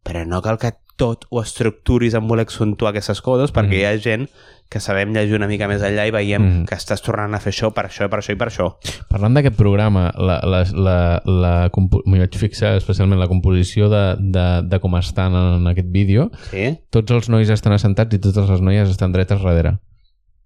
però 0.03 0.25
no 0.25 0.41
cal 0.41 0.57
que 0.57 0.73
tot 0.97 1.25
ho 1.29 1.41
estructuris 1.43 2.15
en 2.17 2.27
voler 2.27 2.47
accentuar 2.47 2.89
aquestes 2.89 3.21
coses 3.21 3.51
perquè 3.53 3.67
Mhm. 3.75 3.81
hi 3.81 3.85
ha 3.85 3.97
gent 3.99 4.29
que 4.69 4.79
sabem 4.79 5.13
llegir 5.13 5.35
una 5.35 5.47
mica 5.47 5.67
més 5.67 5.81
enllà 5.81 6.07
i 6.07 6.11
veiem 6.11 6.41
Mhm. 6.41 6.65
que 6.65 6.75
estàs 6.75 7.01
tornant 7.03 7.33
a 7.35 7.39
fer 7.39 7.53
això 7.53 7.71
per 7.71 7.85
això, 7.85 8.09
per 8.09 8.19
això 8.19 8.31
i 8.33 8.35
per 8.35 8.47
això. 8.49 8.75
Parlant 9.07 9.33
d'aquest 9.35 9.55
programa, 9.55 10.11
la, 10.17 10.41
la, 10.43 10.63
la, 10.73 11.21
la, 11.23 11.69
m'hi 12.05 12.19
vaig 12.19 12.35
fixar 12.35 12.75
especialment 12.75 13.19
la 13.19 13.27
composició 13.27 13.89
de, 13.89 14.15
de, 14.19 14.61
de 14.67 14.79
com 14.79 14.95
estan 14.97 15.33
en 15.35 15.67
aquest 15.67 15.87
vídeo. 15.91 16.31
Sí? 16.49 16.79
Tots 16.89 17.11
els 17.11 17.29
nois 17.29 17.49
estan 17.49 17.73
assentats 17.73 18.15
i 18.15 18.19
totes 18.19 18.49
les 18.49 18.61
noies 18.61 18.89
estan 18.89 19.11
dretes 19.13 19.39
darrere. 19.41 19.77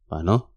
Bueno, 0.09 0.50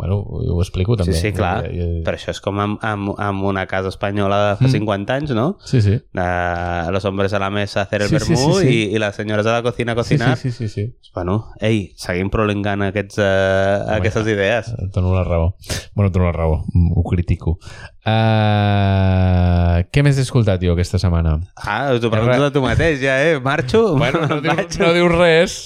Bueno, 0.00 0.16
ho, 0.24 0.40
ho 0.56 0.62
explico 0.64 0.96
també. 0.96 1.12
sí, 1.12 1.28
sí, 1.28 1.32
clar. 1.36 1.66
Ja, 1.68 1.72
ja, 1.76 1.88
Però 2.06 2.16
això 2.16 2.32
és 2.32 2.40
com 2.40 2.58
amb, 2.62 2.78
amb, 2.80 3.10
amb 3.20 3.44
una 3.44 3.66
casa 3.68 3.88
espanyola 3.92 4.38
de 4.50 4.56
fa 4.56 4.64
Mm. 4.70 4.72
50 4.78 5.14
anys, 5.20 5.34
no? 5.36 5.58
Sí, 5.64 5.82
sí. 5.84 5.98
Uh, 6.16 6.90
los 6.90 7.04
hombres 7.04 7.34
a 7.36 7.38
la 7.38 7.50
mesa 7.50 7.80
a 7.80 7.82
hacer 7.84 8.02
el 8.02 8.08
Sí, 8.08 8.18
sí, 8.18 8.32
vermú 8.32 8.54
sí, 8.56 8.60
sí. 8.64 8.74
I, 8.90 8.94
i 8.96 8.98
les 8.98 9.14
senyores 9.14 9.44
a 9.46 9.52
la 9.58 9.62
cocina 9.62 9.92
a 9.92 9.94
Sí, 9.94 10.00
cocinar. 10.16 10.36
sí, 10.38 10.50
sí, 10.50 10.68
sí, 10.68 10.86
sí. 10.86 11.10
Bueno, 11.14 11.34
ei, 11.60 11.92
seguim 11.98 12.30
prolongant 12.30 12.82
aquests, 12.86 13.18
uh, 13.18 13.90
aquestes 13.96 14.26
idees. 14.30 14.68
Et 14.78 14.90
dono 14.94 15.12
la 15.14 15.24
raó. 15.26 15.54
Bueno, 15.94 16.08
et 16.08 16.14
dono 16.14 16.26
la 16.26 16.32
raó. 16.32 16.64
Mm, 16.72 16.92
Ho 16.96 17.02
critico. 17.04 17.58
Uh, 18.00 19.82
què 19.92 20.00
més 20.00 20.16
he 20.16 20.22
escoltat 20.24 20.62
jo 20.64 20.72
aquesta 20.72 20.96
setmana? 21.02 21.34
Ah, 21.60 21.92
t'ho 22.00 22.08
pregunto 22.08 22.46
de 22.46 22.52
tu 22.54 22.62
mateix, 22.64 22.96
ja, 23.02 23.18
eh? 23.20 23.34
Marxo? 23.44 23.82
Bueno, 24.00 24.22
no, 24.24 24.38
diu, 24.40 24.62
no 24.80 24.92
dius 24.96 25.12
res. 25.12 25.56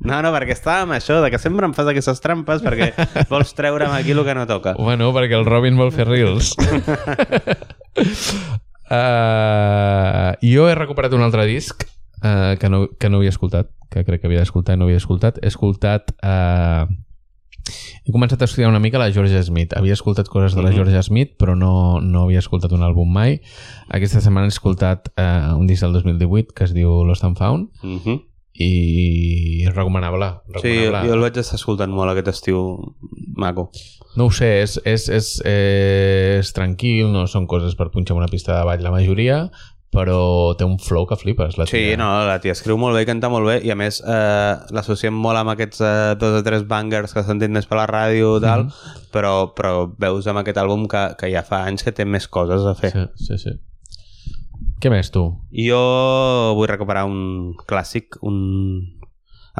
No, 0.00 0.18
no, 0.20 0.32
perquè 0.34 0.52
estàvem 0.56 0.92
això, 0.96 1.18
de 1.24 1.30
que 1.32 1.40
sempre 1.40 1.64
em 1.68 1.74
fas 1.76 1.88
aquestes 1.88 2.20
trampes 2.24 2.62
perquè 2.64 2.92
vols 3.32 3.54
treure'm 3.56 3.96
aquí 3.96 4.12
el 4.12 4.22
que 4.28 4.36
no 4.36 4.46
toca. 4.50 4.74
Bueno, 4.76 5.08
perquè 5.16 5.38
el 5.40 5.48
Robin 5.48 5.80
vol 5.80 5.92
fer 5.96 6.04
reels. 6.08 6.52
uh, 8.92 10.32
jo 10.52 10.68
he 10.68 10.76
recuperat 10.76 11.16
un 11.16 11.24
altre 11.24 11.48
disc 11.48 11.84
uh, 12.20 12.56
que, 12.60 12.68
no, 12.68 12.88
que 13.00 13.08
no 13.08 13.20
havia 13.22 13.32
escoltat, 13.32 13.72
que 13.88 14.04
crec 14.04 14.20
que 14.20 14.28
havia 14.28 14.44
d'escoltar 14.44 14.76
i 14.76 14.80
no 14.80 14.90
havia 14.90 15.00
escoltat. 15.00 15.40
He 15.40 15.48
escoltat... 15.48 16.12
Uh, 16.20 16.88
he 18.04 18.12
començat 18.12 18.40
a 18.40 18.44
estudiar 18.44 18.68
una 18.70 18.78
mica 18.80 18.98
la 18.98 19.10
Georgia 19.12 19.42
Smith. 19.42 19.72
Havia 19.76 19.92
escoltat 19.94 20.28
coses 20.28 20.54
de 20.54 20.62
la 20.62 20.70
Mhm. 20.70 20.76
Georgia 20.76 21.02
Smith, 21.02 21.36
però 21.38 21.56
no, 21.56 22.00
no 22.00 22.22
havia 22.24 22.38
escoltat 22.38 22.72
un 22.72 22.82
àlbum 22.82 23.10
mai. 23.12 23.40
Aquesta 23.88 24.20
setmana 24.20 24.46
he 24.46 24.48
escoltat 24.54 25.08
uh, 25.18 25.56
un 25.58 25.66
disc 25.66 25.82
del 25.82 25.92
2018 25.92 26.52
que 26.54 26.64
es 26.64 26.72
diu 26.74 27.04
Lost 27.04 27.24
and 27.24 27.36
Found 27.38 27.68
Uh 27.82 27.98
-huh. 28.04 28.20
i 28.54 29.64
és 29.66 29.74
recomanable. 29.74 30.26
Sí, 30.60 30.68
jo, 30.68 30.90
recomanable. 30.92 31.12
el 31.14 31.20
vaig 31.20 31.36
estar 31.38 31.56
escoltant 31.56 31.90
molt 31.92 32.10
aquest 32.12 32.28
estiu 32.28 32.94
maco. 33.36 33.70
No 34.16 34.24
ho 34.26 34.30
sé, 34.30 34.62
és, 34.62 34.80
és, 34.84 35.08
és, 35.08 35.40
és 35.46 36.52
tranquil, 36.52 37.12
no 37.12 37.26
són 37.30 37.46
coses 37.46 37.76
per 37.78 37.90
punxar 37.94 38.16
una 38.16 38.26
pista 38.26 38.56
de 38.58 38.64
ball 38.66 38.82
la 38.82 38.90
majoria, 38.90 39.50
però 39.90 40.54
té 40.56 40.62
un 40.64 40.76
flow 40.78 41.04
que 41.10 41.16
flipes. 41.18 41.56
La 41.58 41.66
Sí, 41.66 41.76
tia. 41.90 41.96
no, 41.98 42.08
la 42.26 42.38
tia 42.40 42.52
escriu 42.52 42.76
molt 42.78 42.94
bé 42.94 43.02
i 43.02 43.06
canta 43.08 43.28
molt 43.28 43.46
bé 43.48 43.56
i 43.66 43.72
a 43.72 43.74
més 43.74 43.98
eh, 44.06 44.52
l'associem 44.70 45.14
molt 45.14 45.36
amb 45.40 45.50
aquests 45.50 45.80
eh, 45.82 46.14
dos 46.20 46.38
o 46.40 46.44
tres 46.46 46.62
bangers 46.68 47.12
que 47.12 47.24
s'han 47.26 47.40
dit 47.42 47.50
més 47.50 47.66
per 47.66 47.80
la 47.80 47.88
ràdio 47.90 48.36
i 48.38 48.44
tal, 48.44 48.64
Mhm. 48.68 49.08
però, 49.12 49.32
però 49.54 49.90
veus 49.98 50.26
amb 50.30 50.38
aquest 50.44 50.58
àlbum 50.62 50.86
que, 50.88 51.02
que 51.18 51.32
ja 51.32 51.42
fa 51.42 51.64
anys 51.66 51.82
que 51.82 51.92
té 51.92 52.04
més 52.04 52.28
coses 52.28 52.62
a 52.64 52.74
fer. 52.78 52.92
Sí, 52.92 53.26
sí, 53.26 53.38
sí. 53.38 53.56
Què 54.80 54.88
més, 54.90 55.10
tu? 55.10 55.26
Jo 55.52 56.54
vull 56.56 56.68
recuperar 56.70 57.04
un 57.04 57.54
clàssic, 57.68 58.16
un... 58.22 58.94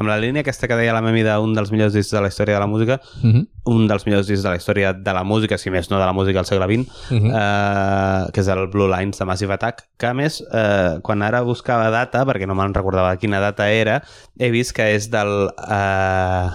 amb 0.01 0.09
la 0.09 0.17
línia 0.19 0.41
aquesta 0.43 0.67
que 0.67 0.75
deia 0.79 0.93
la 0.95 1.01
Memi 1.05 1.21
d'un 1.23 1.53
dels 1.55 1.71
millors 1.71 1.93
discs 1.93 2.11
de 2.13 2.21
la 2.23 2.27
història 2.31 2.55
de 2.57 2.61
la 2.63 2.67
música, 2.67 2.99
Uh 3.23 3.29
-huh. 3.29 3.47
un 3.65 3.87
dels 3.87 4.05
millors 4.05 4.27
discs 4.27 4.43
de 4.43 4.49
la 4.49 4.55
història 4.57 4.93
de 4.93 5.13
la 5.13 5.23
música, 5.23 5.57
si 5.57 5.69
més 5.69 5.89
no 5.91 5.99
de 5.99 6.05
la 6.05 6.13
música 6.13 6.39
del 6.39 6.45
segle 6.45 6.65
XX, 6.67 6.89
Uh 7.11 7.17
-huh. 7.17 7.31
eh, 8.27 8.31
que 8.33 8.41
és 8.41 8.47
el 8.47 8.67
Blue 8.67 8.87
Lines 8.89 9.17
de 9.19 9.25
Massive 9.25 9.53
Attack, 9.53 9.83
que 9.97 10.07
a 10.07 10.13
més, 10.13 10.43
eh, 10.51 10.99
quan 11.01 11.21
ara 11.21 11.41
buscava 11.41 11.89
data, 11.89 12.25
perquè 12.25 12.47
no 12.47 12.55
me'n 12.55 12.73
recordava 12.73 13.15
quina 13.17 13.39
data 13.39 13.69
era, 13.71 14.01
he 14.39 14.49
vist 14.51 14.73
que 14.75 14.95
és 14.95 15.09
del 15.09 15.49
eh, 15.69 16.49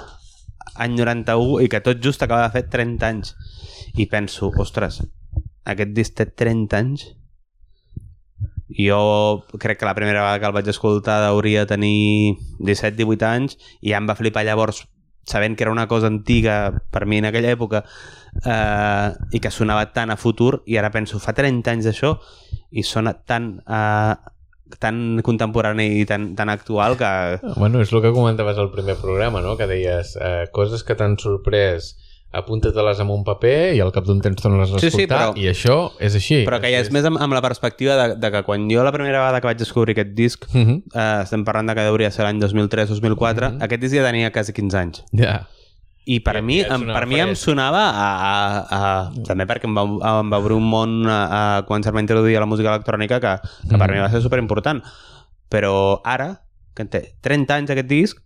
any 0.78 0.94
91 0.96 1.60
i 1.62 1.68
que 1.68 1.80
tot 1.80 2.02
just 2.02 2.22
acaba 2.22 2.42
de 2.42 2.50
fer 2.50 2.68
30 2.68 3.06
anys. 3.06 3.34
I 3.94 4.06
penso, 4.06 4.50
ostres, 4.58 5.02
aquest 5.64 5.90
disc 5.94 6.14
té 6.14 6.26
30 6.26 6.76
anys? 6.76 7.06
Jo 8.76 9.46
crec 9.58 9.80
que 9.80 9.88
la 9.88 9.94
primera 9.94 10.20
vegada 10.20 10.40
que 10.40 10.50
el 10.50 10.56
vaig 10.56 10.68
escoltar 10.68 11.22
hauria 11.24 11.64
de 11.64 11.72
tenir 11.72 12.36
17-18 12.60 13.26
anys 13.30 13.56
i 13.80 13.92
ja 13.92 14.02
em 14.02 14.08
va 14.08 14.18
flipar 14.18 14.44
llavors 14.44 14.84
sabent 15.26 15.56
que 15.56 15.64
era 15.64 15.72
una 15.72 15.88
cosa 15.88 16.06
antiga 16.06 16.84
per 16.90 17.06
mi 17.06 17.18
en 17.18 17.26
aquella 17.26 17.50
època 17.50 17.82
eh, 18.44 19.10
i 19.32 19.40
que 19.42 19.50
sonava 19.50 19.90
tan 19.92 20.10
a 20.10 20.16
futur 20.16 20.62
i 20.66 20.78
ara 20.78 20.92
penso, 20.94 21.18
fa 21.18 21.34
30 21.34 21.72
anys 21.72 21.88
d'això 21.88 22.14
i 22.70 22.84
sona 22.86 23.16
tan 23.26 23.56
eh, 23.66 24.14
tan 24.78 25.20
contemporani 25.22 26.00
i 26.00 26.06
tan, 26.06 26.34
tan 26.34 26.50
actual 26.50 26.96
que... 26.98 27.08
Bueno, 27.56 27.80
és 27.80 27.92
el 27.92 28.02
que 28.02 28.10
comentaves 28.14 28.58
al 28.58 28.72
primer 28.72 28.96
programa, 28.98 29.40
no? 29.40 29.54
Que 29.56 29.68
deies 29.70 30.16
eh, 30.18 30.48
coses 30.52 30.82
que 30.82 30.96
t'han 30.98 31.14
sorprès 31.22 31.94
apunta-te-les 32.38 33.00
amb 33.00 33.10
un 33.10 33.24
paper 33.24 33.74
i 33.76 33.80
al 33.80 33.90
cap 33.92 34.04
d'un 34.04 34.20
temps 34.20 34.40
tornes 34.42 34.70
a 34.72 34.78
Sí, 34.78 34.86
escoltar 34.86 35.00
sí, 35.00 35.06
però- 35.06 35.36
i 35.36 35.48
això 35.50 35.92
és 35.98 36.14
així. 36.14 36.44
Però 36.46 36.60
que 36.60 36.70
ja 36.70 36.78
és 36.80 36.90
més 36.92 37.04
amb, 37.04 37.18
amb 37.20 37.32
la 37.32 37.42
perspectiva 37.42 37.96
de, 37.96 38.06
de 38.16 38.30
que 38.30 38.42
quan 38.44 38.68
jo 38.70 38.84
la 38.84 38.92
primera 38.92 39.18
vegada 39.18 39.40
que 39.40 39.46
vaig 39.50 39.58
descobrir 39.58 39.92
aquest 39.96 40.14
disc 40.14 40.44
Uh 40.54 40.60
-huh. 40.60 40.82
eh, 40.94 41.22
estem 41.22 41.44
parlant 41.44 41.68
de 41.68 41.74
que 41.74 41.80
hauria 41.86 42.10
ser 42.10 42.24
l'any 42.24 42.38
2003-2004 42.40 43.50
Mhm. 43.52 43.62
aquest 43.62 43.80
disc 43.82 43.94
ja 43.94 44.04
tenia 44.04 44.30
quasi 44.32 44.52
15 44.52 44.76
anys 44.78 45.04
Ja. 45.12 45.46
i 46.06 46.20
per 46.20 46.34
Ja- 46.36 46.42
mi, 46.42 46.60
ja 46.62 46.74
em, 46.74 46.86
per 46.86 47.06
mi 47.06 47.18
em 47.20 47.34
sonava 47.34 47.90
a, 47.90 48.08
a, 48.30 48.66
a, 48.70 49.10
també 49.26 49.44
perquè 49.46 49.64
em 49.64 49.74
va, 49.74 49.82
em 50.20 50.30
va 50.32 50.38
obrir 50.38 50.54
un 50.56 50.68
món 50.70 51.06
a, 51.08 51.56
a, 51.58 51.62
quan 51.66 51.82
se'm 51.82 51.94
va 51.96 52.00
introduir 52.00 52.36
a 52.36 52.40
la 52.40 52.46
música 52.46 52.68
electrònica 52.74 53.18
que, 53.20 53.40
que 53.68 53.76
per 53.78 53.88
Mhm. 53.88 53.94
mi 53.94 54.00
va 54.00 54.10
ser 54.10 54.20
superimportant 54.22 54.82
però 55.50 56.00
ara, 56.04 56.42
que 56.74 56.84
té 56.84 57.14
30 57.22 57.54
anys 57.54 57.70
aquest 57.70 57.88
disc 57.88 58.18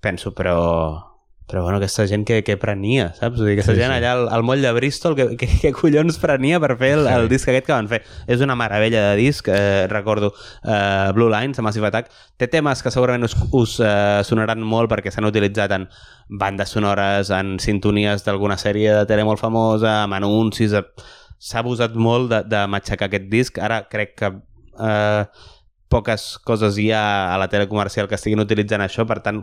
penso, 0.00 0.32
però 0.34 1.02
però 1.48 1.62
bueno, 1.64 1.78
aquesta 1.78 2.04
gent 2.06 2.26
que, 2.28 2.42
que 2.44 2.58
prenia, 2.60 3.06
saps? 3.16 3.38
Vull 3.38 3.46
dir, 3.48 3.54
aquesta 3.56 3.72
Sí, 3.72 3.78
gent 3.80 3.90
sí. 3.90 3.96
allà 3.96 4.10
al, 4.12 4.26
al 4.36 4.42
moll 4.44 4.60
de 4.60 4.72
Bristol, 4.76 5.14
que, 5.16 5.26
que, 5.40 5.46
que 5.62 5.72
collons 5.72 6.18
prenia 6.20 6.60
per 6.60 6.74
fer 6.76 6.90
el, 6.98 7.06
Sí. 7.06 7.14
el 7.14 7.28
disc 7.30 7.48
aquest 7.48 7.66
que 7.66 7.72
van 7.72 7.88
fer? 7.88 8.02
És 8.28 8.42
una 8.44 8.54
meravella 8.54 9.06
de 9.10 9.16
disc, 9.16 9.48
eh, 9.48 9.86
recordo 9.88 10.34
eh, 10.62 11.10
Blue 11.16 11.30
Lines, 11.32 11.56
de 11.56 11.62
Massive 11.64 11.88
Attack. 11.88 12.10
Té 12.36 12.48
temes 12.52 12.82
que 12.84 12.92
segurament 12.92 13.24
us, 13.24 13.36
us 13.56 13.78
eh, 13.80 14.20
sonaran 14.28 14.60
molt 14.60 14.92
perquè 14.92 15.10
s'han 15.14 15.24
utilitzat 15.30 15.72
en 15.78 15.88
bandes 16.28 16.68
sonores, 16.76 17.30
en 17.32 17.56
sintonies 17.58 18.24
d'alguna 18.28 18.58
sèrie 18.60 18.92
de 19.00 19.06
tele 19.08 19.24
molt 19.24 19.40
famosa, 19.40 20.02
amb 20.04 20.20
anuncis... 20.20 20.76
eh, 20.76 20.84
S'ha 21.38 21.60
abusat 21.62 21.92
molt 21.94 22.32
de, 22.32 22.38
de 22.50 22.64
matxacar 22.66 23.06
aquest 23.06 23.28
disc. 23.30 23.58
Ara 23.62 23.84
crec 23.86 24.16
que 24.18 24.26
eh, 24.34 25.24
poques 25.88 26.38
coses 26.44 26.76
hi 26.78 26.90
ha 26.92 27.34
a 27.34 27.38
la 27.40 27.48
tele 27.48 27.68
comercial 27.68 28.08
que 28.08 28.16
estiguin 28.18 28.42
utilitzant 28.44 28.84
això, 28.84 29.06
per 29.08 29.20
tant, 29.24 29.42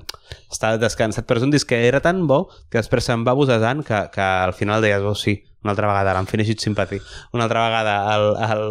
està 0.51 0.75
descansat. 0.81 1.25
Però 1.25 1.41
és 1.41 1.47
un 1.47 1.53
disc 1.53 1.67
que 1.69 1.81
era 1.87 2.01
tan 2.05 2.25
bo 2.29 2.45
que 2.69 2.79
després 2.79 3.07
se'n 3.09 3.25
va 3.25 3.33
abusar 3.33 3.59
tant 3.63 3.83
que, 3.85 4.05
que 4.13 4.21
al 4.21 4.53
final 4.53 4.85
deies, 4.85 5.01
oh 5.01 5.15
sí, 5.17 5.39
una 5.65 5.73
altra 5.73 5.89
vegada, 5.89 6.13
l'Unfinished 6.13 6.61
Sympathy, 6.61 7.01
una 7.33 7.47
altra 7.47 7.65
vegada 7.65 7.95
el, 8.15 8.27
el, 8.45 8.65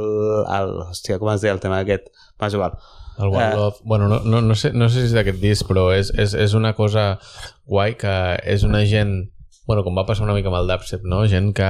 el, 0.59 0.75
hòstia, 0.89 1.19
com 1.19 1.33
es 1.35 1.43
deia 1.43 1.57
el 1.57 1.63
tema 1.63 1.83
aquest? 1.83 2.07
Va, 2.41 2.47
és 2.47 2.55
igual. 2.55 2.79
El 3.19 3.29
One 3.31 3.45
Eh. 3.45 3.55
Love. 3.55 3.77
Bueno, 3.85 4.09
no, 4.09 4.21
no, 4.25 4.41
no, 4.41 4.55
sé, 4.55 4.73
no 4.73 4.89
sé 4.89 5.03
si 5.03 5.11
és 5.11 5.15
d'aquest 5.15 5.39
disc, 5.43 5.67
però 5.69 5.89
és, 5.95 6.11
és, 6.19 6.35
és 6.35 6.55
una 6.55 6.73
cosa 6.75 7.19
guai 7.67 7.95
que 7.99 8.15
és 8.43 8.65
una 8.67 8.85
gent 8.91 9.31
bueno, 9.66 9.82
com 9.82 9.97
va 9.97 10.05
passar 10.05 10.24
una 10.27 10.35
mica 10.36 10.51
amb 10.51 10.59
el 10.59 10.66
dubstep, 10.69 11.05
no? 11.09 11.23
Gent 11.27 11.53
que, 11.57 11.69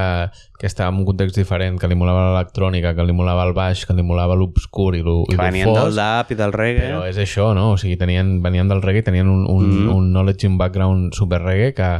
que 0.58 0.66
estava 0.66 0.90
en 0.90 0.96
un 1.02 1.04
context 1.06 1.36
diferent, 1.38 1.78
que 1.78 1.86
li 1.86 1.94
molava 1.94 2.24
l'electrònica, 2.32 2.94
que 2.96 3.04
li 3.06 3.14
molava 3.14 3.44
el 3.46 3.52
baix, 3.54 3.84
que 3.86 3.94
li 3.94 4.02
molava 4.02 4.34
l'obscur 4.34 4.96
i 4.98 5.02
lo, 5.06 5.20
i 5.28 5.32
Que 5.32 5.38
lo 5.38 5.42
venien 5.46 5.72
del 5.72 5.82
fos. 5.92 5.94
dap 6.00 6.30
i 6.34 6.34
del 6.40 6.52
reggae. 6.52 6.88
Però 6.90 7.04
és 7.06 7.18
això, 7.22 7.52
no? 7.54 7.70
O 7.72 7.78
sigui, 7.78 7.96
tenien, 7.96 8.40
venien 8.42 8.68
del 8.68 8.82
reggae, 8.82 9.02
tenien 9.06 9.28
un, 9.30 9.46
un, 9.46 9.70
mm. 9.86 9.90
un 9.94 10.10
knowledge 10.12 10.46
and 10.50 10.58
background 10.58 11.14
super 11.14 11.40
reggae 11.42 11.72
que, 11.74 11.90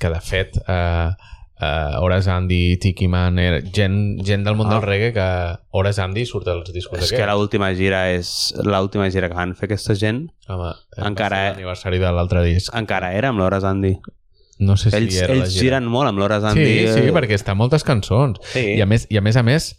que 0.00 0.08
de 0.12 0.20
fet, 0.20 0.56
eh, 0.68 1.10
eh, 1.60 1.92
Horace 2.00 2.30
Andy, 2.30 2.76
Tiki 2.80 3.06
Man, 3.08 3.38
era 3.38 3.60
gent, 3.60 4.18
gent 4.24 4.44
del 4.44 4.56
món 4.56 4.68
Ah. 4.68 4.74
del 4.78 4.82
reggae 4.88 5.12
que 5.12 5.28
Horace 5.70 6.00
Andy 6.02 6.24
surt 6.28 6.48
als 6.48 6.72
discos 6.72 6.98
és 7.00 7.12
que 7.12 7.24
l'última 7.28 7.70
gira 7.76 8.06
és 8.12 8.52
l'última 8.64 9.08
gira 9.12 9.28
que 9.28 9.36
van 9.36 9.54
fer 9.56 9.68
aquesta 9.70 9.94
gent 9.96 10.26
Home, 10.48 10.72
encara, 10.96 11.50
l'aniversari 11.52 11.98
de 12.00 12.12
l'altre 12.12 12.42
disc. 12.44 12.72
encara 12.76 13.12
era 13.16 13.28
amb 13.32 13.40
l'Hores 13.40 13.64
Andy. 13.64 13.98
No 14.58 14.76
sé 14.80 14.90
si 14.90 14.96
ells 14.96 15.16
era 15.20 15.34
ells 15.34 15.50
gira. 15.52 15.62
giren 15.80 15.88
molt 15.92 16.08
amb 16.08 16.18
l'Hores 16.20 16.44
Andy. 16.48 16.64
Sí, 16.64 16.86
sí, 16.88 17.08
eh, 17.10 17.12
perquè 17.12 17.36
està 17.36 17.52
moltes 17.54 17.84
cançons. 17.84 18.40
Sí. 18.54 18.62
I 18.78 18.80
a 18.80 18.86
més, 18.88 19.04
i 19.12 19.18
a 19.20 19.24
més, 19.24 19.36
a 19.36 19.42
més 19.44 19.74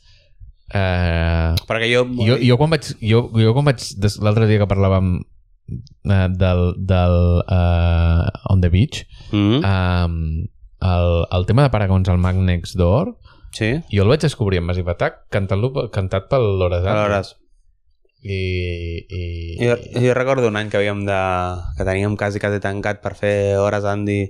eh, 0.74 1.56
Perquè 1.68 1.88
jo... 1.92 2.04
jo, 2.20 2.38
jo 2.44 2.58
quan 2.60 2.74
vaig, 2.76 2.92
jo, 3.02 3.24
jo 3.34 3.56
quan 3.56 3.70
vaig 3.70 3.84
l'altre 4.24 4.48
dia 4.50 4.62
que 4.62 4.70
parlàvem 4.70 5.16
eh, 5.18 6.28
del, 6.36 6.64
del 6.90 7.18
uh, 7.48 8.52
On 8.54 8.62
the 8.62 8.72
Beach 8.74 9.06
Mm, 9.28 9.60
um, 9.60 10.46
el, 10.80 11.10
el 11.36 11.46
tema 11.50 11.66
de 11.66 11.72
Paragons 11.74 12.08
al 12.08 12.18
Mag 12.18 12.38
Next 12.40 12.78
Door 12.80 13.10
sí. 13.52 13.74
jo 13.92 14.06
el 14.06 14.08
vaig 14.14 14.22
descobrir 14.24 14.62
en 14.62 14.70
Massive 14.70 14.94
Attack 14.94 15.26
cantant-lo 15.34 15.90
cantat 15.92 16.30
pel 16.32 16.46
Loras 16.62 16.86
Aleshores, 16.88 17.34
i, 18.24 19.04
i, 19.04 19.58
jo, 19.60 19.76
jo 20.00 20.14
recordo 20.16 20.48
un 20.48 20.56
any 20.56 20.72
que 20.72 20.80
havíem 20.80 21.04
de... 21.06 21.20
que 21.76 21.84
teníem 21.84 22.16
quasi 22.16 22.40
quasi 22.40 22.62
tancat 22.64 23.02
per 23.04 23.18
fer 23.20 23.58
Hores 23.60 23.84
Andy 23.84 24.22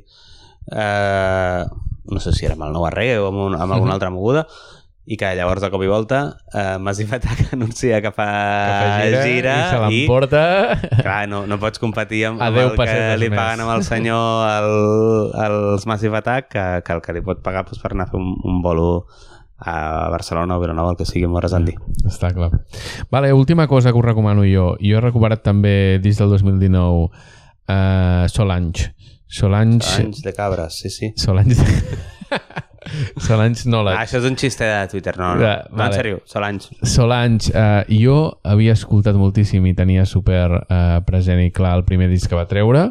eh, 0.71 1.63
no 2.09 2.19
sé 2.23 2.31
si 2.33 2.45
era 2.45 2.55
amb 2.55 2.63
el 2.67 2.73
Nou 2.73 2.85
Arreu 2.87 3.25
o 3.25 3.29
amb, 3.29 3.37
un, 3.49 3.55
amb 3.55 3.71
alguna 3.73 3.91
Mhm. 3.91 3.95
altra 3.97 4.09
moguda 4.09 4.47
i 5.07 5.15
que 5.15 5.29
llavors 5.39 5.61
de 5.63 5.69
cop 5.71 5.81
i 5.83 5.87
volta 5.87 6.37
eh, 6.53 6.77
Massive 6.83 7.15
Attack 7.15 7.49
anuncia 7.55 8.01
que 8.01 8.11
fa, 8.11 8.25
que 8.27 8.87
fa 8.91 9.05
gira, 9.05 9.21
gira 9.23 9.53
i 9.55 9.69
se 9.69 9.79
l'emporta 9.85 10.41
clar, 11.01 11.29
no, 11.31 11.45
no 11.47 11.57
pots 11.59 11.79
competir 11.79 12.25
amb, 12.27 12.41
amb 12.43 12.57
el 12.57 12.73
que 12.75 13.15
li 13.17 13.29
més. 13.29 13.37
paguen 13.39 13.63
amb 13.63 13.71
el 13.77 13.83
senyor 13.87 14.49
el, 14.51 15.31
els 15.45 15.85
Massive 15.87 16.17
Attack 16.19 16.49
que, 16.51 16.65
que 16.83 16.93
el 16.93 17.01
que 17.01 17.13
li 17.15 17.21
pot 17.23 17.39
pagar 17.43 17.63
doncs, 17.65 17.79
per 17.79 17.93
anar 17.95 18.09
a 18.09 18.11
fer 18.11 18.19
un, 18.19 18.35
un 18.43 18.61
bolo 18.61 19.05
a 19.59 20.09
Barcelona 20.13 20.57
o 20.57 20.61
Vilanova, 20.61 20.91
el 20.91 20.97
que 20.99 21.05
sigui 21.09 21.23
amb 21.25 21.33
Hores 21.39 21.53
Andy. 21.57 21.73
Està 22.05 22.29
clar. 22.29 22.51
Vale, 23.09 23.31
última 23.33 23.65
cosa 23.67 23.89
que 23.89 23.97
us 23.97 24.05
recomano 24.05 24.43
jo. 24.45 24.75
Jo 24.77 24.99
he 24.99 25.01
recuperat 25.01 25.41
també 25.41 25.97
dins 25.97 26.19
del 26.21 26.29
2019 26.29 27.07
uh, 27.09 28.27
Solange. 28.29 28.91
Solange... 29.27 29.89
Anys 30.01 30.21
de 30.23 30.33
cabres, 30.33 30.79
sí, 30.79 30.89
sí. 30.89 31.11
Solange... 31.15 31.55
Solange 33.19 33.67
no 33.67 33.81
la... 33.83 33.97
Ah, 33.97 34.05
això 34.05 34.21
és 34.21 34.27
un 34.29 34.37
xiste 34.39 34.63
de 34.63 34.87
Twitter, 34.91 35.17
no, 35.19 35.33
no. 35.35 35.43
Ja, 35.43 35.55
no, 35.67 35.75
vale. 35.75 35.91
en 35.91 35.99
sèrio, 35.99 36.21
Solange. 36.25 36.77
Solange, 36.87 37.51
uh, 37.51 37.83
jo 37.91 38.17
havia 38.47 38.77
escoltat 38.77 39.19
moltíssim 39.19 39.65
i 39.67 39.75
tenia 39.75 40.07
super 40.07 40.47
uh, 40.61 40.99
present 41.07 41.43
i 41.43 41.51
clar 41.51 41.75
el 41.81 41.83
primer 41.89 42.07
disc 42.13 42.31
que 42.31 42.39
va 42.39 42.47
treure 42.47 42.89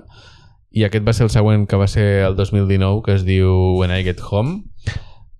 i 0.77 0.85
aquest 0.85 1.07
va 1.07 1.17
ser 1.17 1.25
el 1.25 1.33
següent 1.33 1.65
que 1.71 1.81
va 1.81 1.89
ser 1.89 2.07
el 2.27 2.37
2019 2.37 3.01
que 3.07 3.17
es 3.17 3.25
diu 3.25 3.49
When 3.81 3.95
I 3.95 4.05
Get 4.05 4.21
Home 4.21 4.67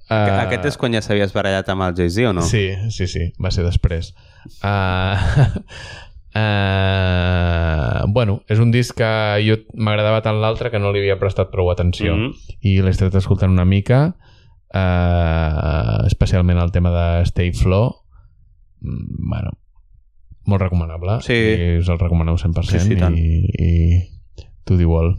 Uh, 0.07 0.37
Aquest 0.45 0.69
és 0.69 0.77
quan 0.79 0.95
ja 0.95 1.01
s'havies 1.03 1.33
barallat 1.35 1.67
amb 1.73 1.83
el 1.83 1.95
Jay-Z 1.99 2.29
o 2.29 2.33
no? 2.37 2.45
Sí, 2.47 2.69
sí, 2.95 3.09
sí, 3.11 3.25
va 3.43 3.51
ser 3.51 3.65
després. 3.67 4.13
Uh, 4.63 5.19
uh, 6.37 8.05
bueno, 8.13 8.43
és 8.49 8.61
un 8.63 8.71
disc 8.75 8.97
que 8.99 9.11
jo 9.47 9.57
m'agradava 9.75 10.23
tant 10.25 10.41
l'altre 10.43 10.71
que 10.73 10.81
no 10.83 10.93
li 10.93 11.01
havia 11.03 11.19
prestat 11.21 11.51
prou 11.53 11.71
atenció. 11.73 12.17
Mhm. 12.17 12.33
I 12.61 12.79
l'he 12.83 12.93
estat 12.93 13.15
escoltant 13.19 13.53
una 13.53 13.65
mica, 13.65 14.17
uh, 14.75 16.07
especialment 16.07 16.59
el 16.63 16.73
tema 16.73 16.91
de 16.95 17.07
Stay 17.27 17.53
Flow. 17.53 17.95
Mm, 18.81 19.31
Bueno, 19.31 19.51
molt 20.47 20.63
recomanable. 20.63 21.21
Sí. 21.23 21.35
I 21.35 21.79
us 21.81 21.89
el 21.89 21.99
recomaneu 21.99 22.37
100%. 22.39 22.79
Sí, 22.79 22.79
sí, 22.81 22.97
tant. 22.97 23.17
I, 23.19 23.43
i 23.59 24.03
to 24.65 24.77
the 24.77 24.87
wall. 24.87 25.17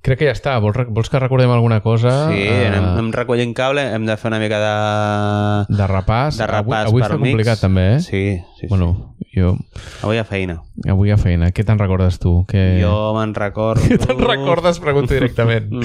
Crec 0.00 0.16
que 0.22 0.28
ja 0.30 0.32
està. 0.32 0.54
Vols, 0.64 0.78
vols 0.88 1.10
que 1.12 1.18
recordem 1.20 1.50
alguna 1.52 1.82
cosa? 1.84 2.12
Sí, 2.30 2.46
anem, 2.48 2.84
anem 2.94 3.10
recollint 3.12 3.50
cable, 3.54 3.82
hem 3.94 4.06
de 4.08 4.14
fer 4.16 4.30
una 4.30 4.38
mica 4.40 4.56
de... 4.62 5.76
de 5.76 5.86
repàs. 5.90 6.38
de 6.40 6.46
repàs 6.48 6.86
avui, 6.88 6.88
avui 6.88 7.02
per 7.04 7.10
està 7.10 7.18
mix. 7.20 7.34
complicat 7.34 7.60
també, 7.66 7.84
eh? 7.96 7.98
Sí, 8.06 8.22
sí, 8.60 8.70
Bueno, 8.70 8.88
jo 9.34 9.52
sí. 9.58 9.82
Avui 10.02 10.16
hi 10.16 10.22
ha 10.22 10.24
feina. 10.24 10.56
avui 10.88 11.12
a 11.12 11.18
feina. 11.20 11.50
Què 11.52 11.66
te'n 11.68 11.78
recordes 11.78 12.16
tu? 12.18 12.32
Que... 12.48 12.78
Jo 12.80 13.12
me'n 13.18 13.34
recordo... 13.36 13.84
Què 13.90 13.98
te'n 14.00 14.24
recordes? 14.24 14.80
Pregunto 14.80 15.12
directament. 15.14 15.68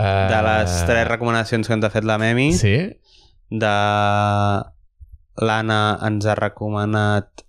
Mm. 0.00 0.06
Uh, 0.06 0.28
De 0.32 0.36
les 0.46 0.74
tres 0.88 1.04
recomanacions 1.04 1.68
que 1.68 1.74
ens 1.76 1.84
ha 1.84 1.90
fet 1.92 2.06
la 2.08 2.14
Memi, 2.16 2.54
Sí? 2.56 2.72
de 3.52 3.72
l'Anna 5.44 5.80
ens 6.08 6.24
ha 6.24 6.34
recomanat 6.38 7.44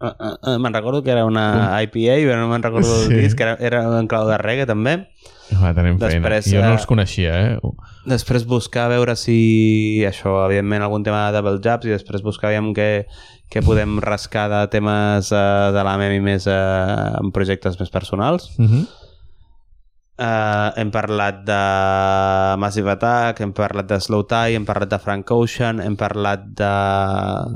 uh, 0.00 0.06
uh, 0.06 0.34
uh, 0.42 0.58
me'n 0.58 0.74
recordo 0.74 1.02
que 1.02 1.10
era 1.10 1.24
una 1.26 1.46
IPA 1.82 2.18
però 2.26 2.38
no 2.40 2.48
me'n 2.52 2.62
recordo 2.62 2.94
Sí. 3.06 3.12
el 3.14 3.22
disc 3.22 3.36
que 3.36 3.44
era, 3.44 3.56
era 3.60 3.82
en 3.98 4.06
clau 4.08 4.26
de 4.28 4.38
reggae 4.38 4.66
també 4.66 5.06
Va, 5.48 5.70
tenim 5.72 5.96
feina. 5.96 6.20
Després, 6.28 6.50
Jo 6.52 6.60
no 6.60 6.74
els 6.76 6.84
coneixia, 6.86 7.32
eh? 7.54 7.58
després 8.04 8.44
buscar 8.44 8.84
a 8.84 8.88
veure 8.92 9.14
si 9.16 10.04
això, 10.04 10.44
evidentment 10.44 10.82
algun 10.84 11.02
tema 11.06 11.22
de 11.30 11.38
double 11.38 11.58
jabs 11.64 11.86
i 11.88 11.94
després 11.94 12.20
buscar 12.22 12.50
aviam 12.50 12.74
què, 12.76 13.06
què 13.48 13.62
podem 13.64 13.96
rascar 14.04 14.48
de 14.52 14.60
temes 14.68 15.32
uh, 15.32 15.72
de 15.72 15.82
la 15.88 15.96
Memi 15.96 16.20
més 16.20 16.44
uh, 16.46 17.16
en 17.22 17.32
projectes 17.32 17.80
més 17.80 17.88
personals 17.90 18.50
Uh 18.58 18.66
-huh. 18.68 18.86
Uh, 20.18 20.72
hem 20.74 20.90
parlat 20.90 21.44
de 21.46 21.56
Massive 22.58 22.90
Attack, 22.90 23.38
hem 23.40 23.52
parlat 23.54 23.86
de 23.86 24.00
Slow 24.02 24.24
Tie, 24.26 24.56
hem 24.58 24.64
parlat 24.66 24.90
de 24.90 24.98
Frank 24.98 25.30
Ocean, 25.30 25.78
hem 25.80 25.94
parlat 25.94 26.40
de, 26.58 26.70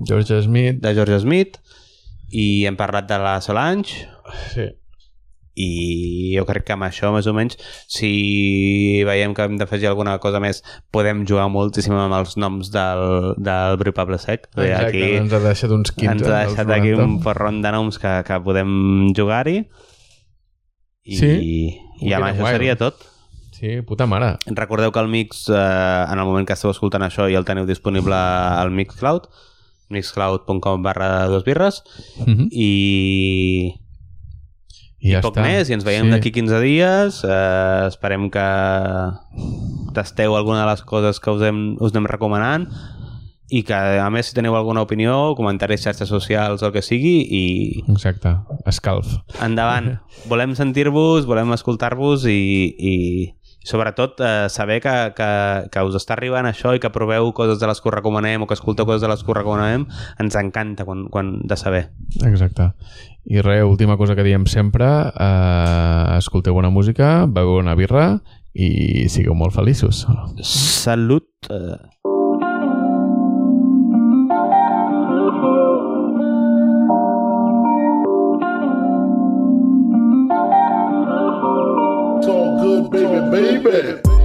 George 0.06 0.42
Smith. 0.44 0.78
de 0.80 0.92
George 0.94 1.18
Smith 1.24 1.58
i 2.32 2.64
hem 2.68 2.76
parlat 2.80 3.08
de 3.10 3.18
la 3.20 3.34
Solange 3.44 4.06
Sí. 4.54 4.64
i 5.54 6.32
jo 6.32 6.46
crec 6.48 6.64
que 6.64 6.72
amb 6.72 6.86
això 6.86 7.10
més 7.12 7.26
o 7.28 7.34
menys 7.36 7.58
si 7.92 9.02
veiem 9.04 9.34
que 9.36 9.44
hem 9.44 9.58
d'afegir 9.60 9.90
alguna 9.90 10.14
cosa 10.22 10.40
més 10.40 10.62
podem 10.90 11.26
jugar 11.28 11.50
moltíssim 11.52 11.92
amb 11.92 12.14
els 12.16 12.38
noms 12.40 12.70
del, 12.72 13.34
del 13.36 13.76
Bru 13.82 13.92
Pablo 13.92 14.16
Sec 14.16 14.48
Exacte, 14.56 15.02
ens 15.18 15.32
ha 15.36 15.42
deixat 15.44 15.74
uns 15.76 15.92
15. 15.92 16.08
ens 16.14 16.24
ha 16.30 16.42
deixat 16.46 16.72
aquí 16.72 16.94
90. 16.96 17.04
un 17.04 17.18
porron 17.20 17.60
de 17.60 17.72
noms 17.76 17.98
que, 18.00 18.14
que 18.24 18.40
podem 18.46 19.12
jugar-hi 19.12 19.58
i, 21.04 21.16
Sí? 21.20 21.32
i 22.00 22.12
amb 22.14 22.24
Wicked 22.24 22.28
això 22.32 22.44
Wild. 22.46 22.56
seria 22.56 22.76
tot 22.80 23.08
Sí, 23.62 23.76
puta 23.86 24.08
mare. 24.10 24.38
Recordeu 24.58 24.90
que 24.90 24.98
el 24.98 25.06
mix, 25.06 25.44
eh, 25.48 25.54
en 25.54 26.18
el 26.18 26.24
moment 26.26 26.48
que 26.48 26.54
esteu 26.56 26.72
escoltant 26.72 27.04
això, 27.06 27.28
ja 27.30 27.38
el 27.38 27.44
teniu 27.46 27.62
disponible 27.68 28.16
al 28.16 28.72
Mixcloud, 28.74 29.28
mixcloud.com 29.92 30.82
barra 30.82 31.26
dos 31.28 31.44
birres, 31.44 31.82
Uh 32.18 32.26
-huh. 32.26 32.48
i, 32.50 33.74
I, 35.02 35.08
i 35.08 35.12
ja 35.12 35.20
poc 35.20 35.36
està. 35.36 35.42
més, 35.42 35.68
i 35.70 35.74
ens 35.74 35.84
veiem 35.84 36.06
Sí. 36.06 36.10
d'aquí 36.10 36.30
15 36.32 36.60
dies. 36.60 37.22
Eh, 37.24 37.84
esperem 37.88 38.30
que 38.30 38.46
tasteu 39.94 40.36
alguna 40.36 40.62
de 40.64 40.70
les 40.70 40.82
coses 40.82 41.20
que 41.20 41.30
us, 41.30 41.42
hem, 41.42 41.76
us 41.80 41.92
anem 41.92 42.06
recomanant 42.06 42.68
i 43.52 43.62
que, 43.68 43.74
a 43.74 44.08
més, 44.08 44.26
si 44.30 44.34
teniu 44.34 44.54
alguna 44.56 44.80
opinió, 44.80 45.34
comentaris, 45.36 45.82
xarxes 45.84 46.08
socials, 46.08 46.62
el 46.62 46.72
que 46.72 46.80
sigui, 46.80 47.18
i 47.28 47.84
Exacte. 47.92 48.36
Escalf. 48.64 49.18
endavant. 49.42 49.98
Volem 50.30 50.54
sentir-vos, 50.56 51.26
volem 51.26 51.52
escoltar-vos 51.52 52.24
i, 52.24 52.74
i, 52.78 53.34
Sobretot 53.64 54.20
eh, 54.20 54.48
saber 54.50 54.80
que, 54.82 54.94
que, 55.16 55.30
que 55.72 55.84
us 55.86 55.96
està 55.98 56.16
arribant 56.16 56.48
això 56.48 56.74
i 56.74 56.82
que 56.82 56.92
proveu 56.94 57.32
coses 57.36 57.60
de 57.60 57.70
les 57.70 57.80
que 57.80 57.90
us 57.90 57.94
recomanem 57.94 58.42
o 58.42 58.48
que 58.50 58.58
escolteu 58.58 58.88
coses 58.88 59.02
de 59.04 59.10
les 59.12 59.22
que 59.22 59.30
us 59.30 59.38
recomanem, 59.38 59.86
ens 60.22 60.38
encanta 60.40 60.86
quan, 60.88 61.06
quan 61.12 61.34
de 61.46 61.58
saber. 61.58 61.84
Exacte. 62.26 62.72
I 63.24 63.42
res, 63.42 63.62
última 63.64 63.96
cosa 63.96 64.16
que 64.18 64.26
diem 64.26 64.46
sempre, 64.50 64.88
eh, 65.14 66.18
escolteu 66.18 66.58
bona 66.58 66.70
música, 66.74 67.24
beveu 67.26 67.62
una 67.62 67.78
birra 67.78 68.16
i 68.52 69.08
sigueu 69.08 69.34
molt 69.38 69.54
feliços. 69.54 70.06
Salut! 70.42 71.30
Baby, 82.92 83.58
baby. 83.64 84.21